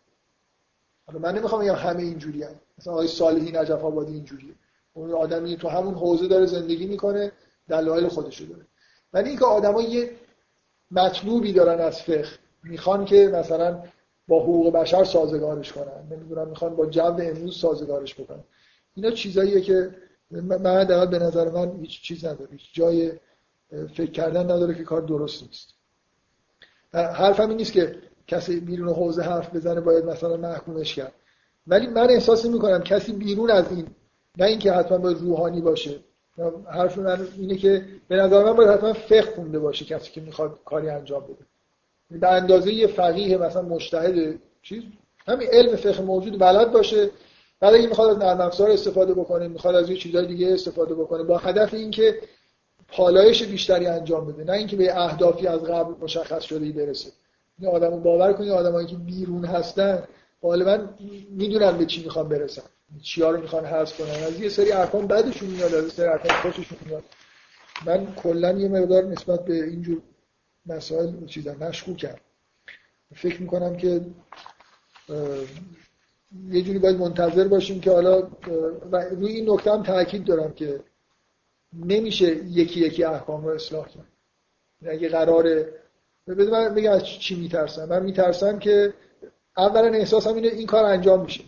حالا 1.06 1.18
من 1.18 1.38
نمی‌خوام 1.38 1.62
بگم 1.62 1.74
همه 1.74 2.02
اینجوری 2.02 2.42
هم. 2.42 2.54
مثلا 2.78 2.92
آقای 2.92 3.08
صالحی 3.08 3.52
نجف 3.52 3.84
آبادی 3.84 4.12
اینجوریه. 4.12 4.54
اون 4.92 5.10
آدمی 5.10 5.56
تو 5.56 5.68
همون 5.68 5.94
حوزه 5.94 6.28
داره 6.28 6.46
زندگی 6.46 6.86
می‌کنه 6.86 7.32
دلایل 7.68 8.08
خودشو 8.08 8.44
داره. 8.44 8.66
ولی 9.12 9.28
اینکه 9.28 9.44
آدما 9.44 9.82
یه 9.82 10.10
مطلوبی 10.90 11.52
دارن 11.52 11.80
از 11.80 12.02
فقه. 12.02 12.28
می‌خوان 12.64 13.04
که 13.04 13.30
مثلا 13.34 13.82
با 14.28 14.42
حقوق 14.42 14.72
بشر 14.72 15.04
سازگارش 15.04 15.72
کنن. 15.72 16.06
نمی‌دونم 16.10 16.48
می‌خوان 16.48 16.76
با 16.76 16.86
جو 16.86 17.02
امروز 17.02 17.58
سازگارش 17.58 18.14
بکنن. 18.14 18.44
اینا 18.94 19.10
چیزاییه 19.10 19.60
که 19.60 19.94
من 20.30 20.84
در 20.84 21.06
به 21.06 21.18
نظر 21.18 21.50
من 21.50 21.80
هیچ 21.80 22.02
چیز 22.02 22.24
نداره. 22.24 22.50
هیچ 22.52 22.74
جای 22.74 23.12
فکر 23.70 24.10
کردن 24.10 24.42
نداره 24.42 24.74
که 24.74 24.84
کار 24.84 25.00
درست 25.00 25.42
نیست. 25.42 25.74
حرفم 26.92 27.48
این 27.48 27.56
نیست 27.56 27.72
که 27.72 27.96
کسی 28.26 28.60
بیرون 28.60 28.88
حوزه 28.88 29.22
حرف 29.22 29.54
بزنه 29.54 29.80
باید 29.80 30.04
مثلا 30.04 30.36
محکومش 30.36 30.94
کرد. 30.94 31.12
ولی 31.66 31.86
من 31.86 32.10
احساس 32.10 32.46
می‌کنم 32.46 32.82
کسی 32.82 33.12
بیرون 33.12 33.50
از 33.50 33.72
این 33.72 33.86
نه 34.38 34.46
اینکه 34.46 34.72
حتما 34.72 34.98
باید 34.98 35.18
روحانی 35.18 35.60
باشه. 35.60 36.00
حرف 36.70 36.98
من 36.98 37.26
اینه 37.38 37.56
که 37.56 37.84
به 38.08 38.16
نظر 38.16 38.44
من 38.44 38.52
باید 38.52 38.70
حتما 38.70 38.92
فقه 38.92 39.34
خونده 39.34 39.58
باشه 39.58 39.84
کسی 39.84 40.12
که 40.12 40.20
می‌خواد 40.20 40.58
کاری 40.64 40.88
انجام 40.88 41.24
بده. 41.24 41.46
به 42.20 42.28
اندازه 42.28 42.72
یه 42.72 42.86
فقیه 42.86 43.36
مثلا 43.36 43.62
مجتهد 43.62 44.38
چیز 44.62 44.82
همین 45.26 45.48
علم 45.52 45.76
فقه 45.76 46.02
موجود 46.02 46.38
بلد 46.38 46.72
باشه 46.72 47.10
بعد 47.60 47.74
اگه 47.74 47.86
می‌خواد 47.86 48.10
از 48.10 48.18
نرم 48.18 48.72
استفاده 48.72 49.14
بکنه 49.14 49.48
می‌خواد 49.48 49.74
از 49.74 49.90
یه 49.90 49.96
چیزای 49.96 50.26
دیگه 50.26 50.52
استفاده 50.52 50.94
بکنه 50.94 51.22
با 51.22 51.38
هدف 51.38 51.74
اینکه 51.74 52.18
پالایش 52.88 53.42
بیشتری 53.42 53.86
انجام 53.86 54.26
بده 54.26 54.44
نه 54.44 54.52
اینکه 54.52 54.76
به 54.76 55.00
اهدافی 55.00 55.46
از 55.46 55.60
قبل 55.60 55.94
مشخص 56.00 56.42
شده 56.42 56.64
ای 56.64 56.72
برسه. 56.72 57.10
این 57.58 57.68
آدمو 57.68 58.00
باور 58.00 58.32
کنید 58.32 58.50
آدمایی 58.50 58.86
که 58.86 58.96
بیرون 58.96 59.44
هستن 59.44 60.02
غالبا 60.42 60.88
می‌دونن 61.30 61.78
به 61.78 61.86
چی 61.86 62.04
می‌خوان 62.04 62.28
برسن 62.28 62.62
چیا 63.02 63.30
رو 63.30 63.40
می‌خوان 63.40 63.64
حذف 63.66 63.98
کنن. 63.98 64.24
از 64.24 64.40
یه 64.40 64.48
سری 64.48 64.72
ارقام 64.72 65.06
بعدشون 65.06 65.48
میاد 65.48 65.74
از 65.74 65.92
سری 65.92 66.06
ارقام 66.06 66.32
خوششون 66.40 66.78
میاد. 66.86 67.04
من 67.86 68.14
کلا 68.14 68.52
یه 68.52 68.68
مقدار 68.68 69.04
نسبت 69.04 69.44
به 69.44 69.64
اینجور 69.64 70.02
مسائل 70.66 71.26
چیزا 71.26 71.54
مشکوکم 71.54 72.16
فکر 73.14 73.42
می‌کنم 73.42 73.76
که 73.76 74.00
یه 76.48 76.62
جوری 76.62 76.78
باید 76.78 76.96
منتظر 76.96 77.48
باشیم 77.48 77.80
که 77.80 77.90
حالا 77.90 78.28
روی 79.10 79.32
این 79.32 79.50
نکته 79.50 79.72
هم 79.72 79.82
تاکید 79.82 80.24
دارم 80.24 80.52
که 80.52 80.80
نمیشه 81.72 82.36
یکی 82.36 82.80
یکی 82.80 83.04
احکام 83.04 83.44
رو 83.44 83.54
اصلاح 83.54 83.88
کرد 83.88 84.08
یعنی 84.82 84.96
اگه 84.96 85.08
قراره 85.08 85.72
بذار 86.26 86.68
بگم 86.68 86.92
از 86.92 87.04
چی 87.06 87.34
میترسم. 87.34 87.84
من 87.84 88.02
میترسم 88.02 88.58
که 88.58 88.94
اولا 89.56 89.98
احساسم 89.98 90.34
اینه 90.34 90.48
این 90.48 90.66
کار 90.66 90.84
انجام 90.84 91.22
میشه 91.22 91.44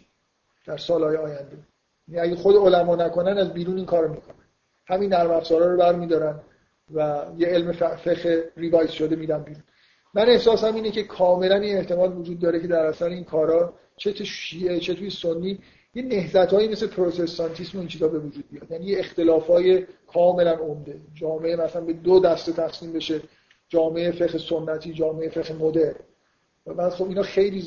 در 0.67 0.77
سالهای 0.77 1.17
آینده. 1.17 1.59
یعنی 2.09 2.29
اگه 2.29 2.37
خود 2.37 2.57
علما 2.57 2.97
نکنن 2.97 3.39
از 3.39 3.53
بیرون 3.53 3.77
این 3.77 3.87
کارو 3.87 4.09
می‌کنن. 4.09 4.35
همین 4.87 5.13
نرم 5.13 5.31
افزارا 5.31 5.73
رو 5.73 5.79
برمیدارن 5.79 6.41
و 6.95 7.27
یه 7.39 7.47
علم 7.47 7.73
فقه 7.73 8.51
ریوایز 8.57 8.91
شده 8.91 9.17
میدن 9.17 9.43
بیرون. 9.43 9.63
من 10.15 10.29
احساسم 10.29 10.75
اینه 10.75 10.91
که 10.91 11.03
کاملا 11.03 11.57
این 11.57 11.77
احتمال 11.77 12.17
وجود 12.17 12.39
داره 12.39 12.61
که 12.61 12.67
در 12.67 12.87
اثر 12.87 13.07
این 13.07 13.25
کارا 13.25 13.75
چه 13.97 14.13
تو 14.13 14.25
شیعه 14.25 14.81
چه 14.81 14.95
توی 14.95 15.11
سنی 15.11 15.59
یه 15.95 16.03
نهضت 16.03 16.55
مثل 16.55 16.87
پروتستانتیسم 16.87 17.79
این 17.79 17.89
چیزا 17.89 18.09
به 18.09 18.19
وجود 18.19 18.45
بیاد. 18.51 18.71
یعنی 18.71 18.85
یه 18.85 18.99
اختلاف 18.99 19.47
های 19.47 19.87
کاملا 20.07 20.53
عمده. 20.53 21.01
جامعه 21.15 21.57
مثلا 21.57 21.83
به 21.83 21.93
دو 21.93 22.21
دسته 22.21 22.53
تقسیم 22.53 22.93
بشه. 22.93 23.21
جامعه 23.69 24.11
فقه 24.11 24.39
سنتی 24.39 24.93
جامعه 24.93 25.29
فقه 25.29 25.55
مدرن. 25.55 25.95
و 26.67 26.91
خب 26.91 27.09
اینا 27.09 27.23
خیلی 27.23 27.61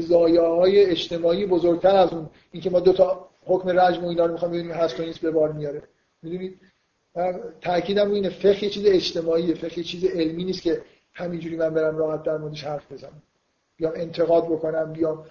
زای... 0.00 0.36
های 0.36 0.84
اجتماعی 0.84 1.46
بزرگتر 1.46 1.96
از 1.96 2.12
اون. 2.12 2.30
اینکه 2.52 2.70
ما 2.70 2.80
دو 2.80 2.92
تا 2.92 3.28
حکم 3.44 3.68
رجم 3.80 4.04
و 4.04 4.08
اینا 4.08 4.26
رو 4.26 4.32
می‌خوام 4.32 4.50
ببینیم 4.50 4.72
هست 4.72 5.00
و 5.00 5.02
نیست 5.02 5.20
به 5.20 5.30
بار 5.30 5.52
میاره. 5.52 5.82
می‌دونید؟ 6.22 6.60
تاکیدم 7.60 8.10
اینه 8.10 8.28
فقه 8.28 8.64
یه 8.64 8.70
چیز 8.70 8.86
اجتماعیه 8.86 9.54
فقه 9.54 9.78
یه 9.78 9.84
چیز 9.84 10.04
علمی 10.04 10.44
نیست 10.44 10.62
که 10.62 10.82
همینجوری 11.14 11.56
من 11.56 11.74
برم 11.74 11.96
راحت 11.96 12.22
در 12.22 12.38
موردش 12.38 12.64
حرف 12.64 12.92
بزنم. 12.92 13.22
بیام 13.76 13.92
انتقاد 13.96 14.46
بکنم 14.46 14.92
بیام 14.92 15.24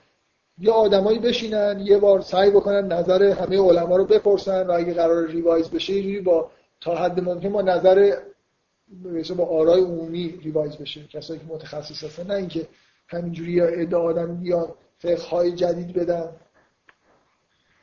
یا 0.57 0.73
آدمایی 0.73 1.19
بشینن 1.19 1.81
یه 1.85 1.97
بار 1.97 2.21
سعی 2.21 2.51
بکنن 2.51 2.87
نظر 2.87 3.23
همه 3.23 3.59
علما 3.59 3.95
رو 3.95 4.05
بپرسن 4.05 4.67
و 4.67 4.71
اگه 4.71 4.93
قرار 4.93 5.27
revise 5.27 5.69
بشه 5.69 5.93
یه 5.93 6.21
با 6.21 6.51
تا 6.81 6.95
حد 6.95 7.19
ممکن 7.19 7.51
با 7.51 7.61
نظر 7.61 8.17
با 9.37 9.45
آرای 9.45 9.81
عمومی 9.81 10.39
revise 10.43 10.75
بشه 10.75 11.03
کسایی 11.03 11.39
که 11.39 11.45
متخصص 11.45 12.03
هستن 12.03 12.27
نه 12.27 12.33
اینکه 12.33 12.67
همینجوری 13.07 13.51
یا 13.51 13.65
ادعا 13.65 14.01
آدم 14.01 14.39
یا 14.43 14.75
فقه 14.97 15.51
جدید 15.51 15.93
بدن. 15.93 16.29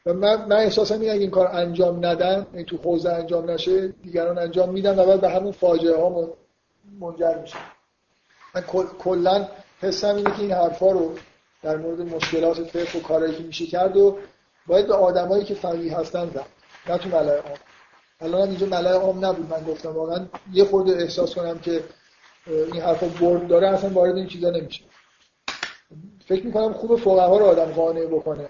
و 0.07 0.12
من, 0.12 0.45
من 0.45 0.57
احساسم 0.57 1.01
اینه 1.01 1.12
اگه 1.12 1.20
این 1.20 1.31
کار 1.31 1.47
انجام 1.47 2.07
ندن 2.07 2.47
این 2.53 2.66
تو 2.66 2.77
حوزه 2.77 3.12
انجام 3.12 3.51
نشه 3.51 3.89
دیگران 3.89 4.39
انجام 4.39 4.73
میدن 4.73 4.99
و 4.99 5.07
بعد 5.07 5.20
به 5.20 5.31
همون 5.31 5.53
فاجعه 5.53 5.97
ها 5.97 6.35
منجر 7.01 7.39
میشه. 7.39 7.57
من 8.55 8.62
کلا 8.99 9.49
حسم 9.81 10.16
اینه 10.16 10.31
که 10.31 10.41
این 10.41 10.53
حرفا 10.53 10.91
رو 10.91 11.15
در 11.62 11.77
مورد 11.77 12.01
مشکلات 12.01 12.62
فقه 12.62 12.99
و 12.99 13.03
کارهایی 13.03 13.35
که 13.35 13.43
میشه 13.43 13.66
کرد 13.66 13.97
و 13.97 14.19
باید 14.66 14.87
به 14.87 14.95
آدمایی 14.95 15.45
که 15.45 15.55
فقیه 15.55 15.99
هستن 15.99 16.31
زد 16.31 16.47
نه 16.89 16.99
تو 16.99 17.09
ملای 17.09 17.39
عام 17.39 17.59
الان 18.23 18.49
اینجا 18.49 18.66
ملای 18.66 18.93
عام 18.93 19.24
نبود 19.24 19.51
من 19.51 19.65
گفتم 19.65 19.89
واقعا 19.93 20.27
یه 20.53 20.65
خورده 20.65 20.93
احساس 20.93 21.35
کنم 21.35 21.59
که 21.59 21.85
این 22.47 22.81
حرفا 22.82 23.07
برد 23.07 23.49
داره 23.49 23.69
اصلا 23.69 23.90
وارد 23.90 24.16
این 24.16 24.27
چیزا 24.27 24.51
نمیشه. 24.51 24.85
فکر 26.27 26.47
می‌کنم 26.47 26.73
خوب 26.73 26.97
فقها 26.97 27.39
رو 27.39 27.44
آدم 27.44 27.73
قانع 27.73 28.07
بکنه 28.07 28.49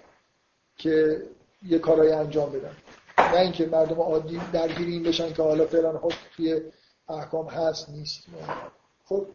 که 0.76 1.22
یه 1.66 1.78
کارایی 1.78 2.12
انجام 2.12 2.52
بدن. 2.52 2.76
نه 3.18 3.40
اینکه 3.40 3.66
مردم 3.66 4.00
عادی 4.00 4.40
درگیر 4.52 4.88
این 4.88 5.02
بشن 5.02 5.32
که 5.32 5.42
حالا 5.42 5.66
فلان 5.66 5.96
حکم 5.96 6.16
توی 6.36 6.60
احکام 7.08 7.46
هست 7.46 7.88
نیست. 7.88 8.24
خب. 9.04 9.26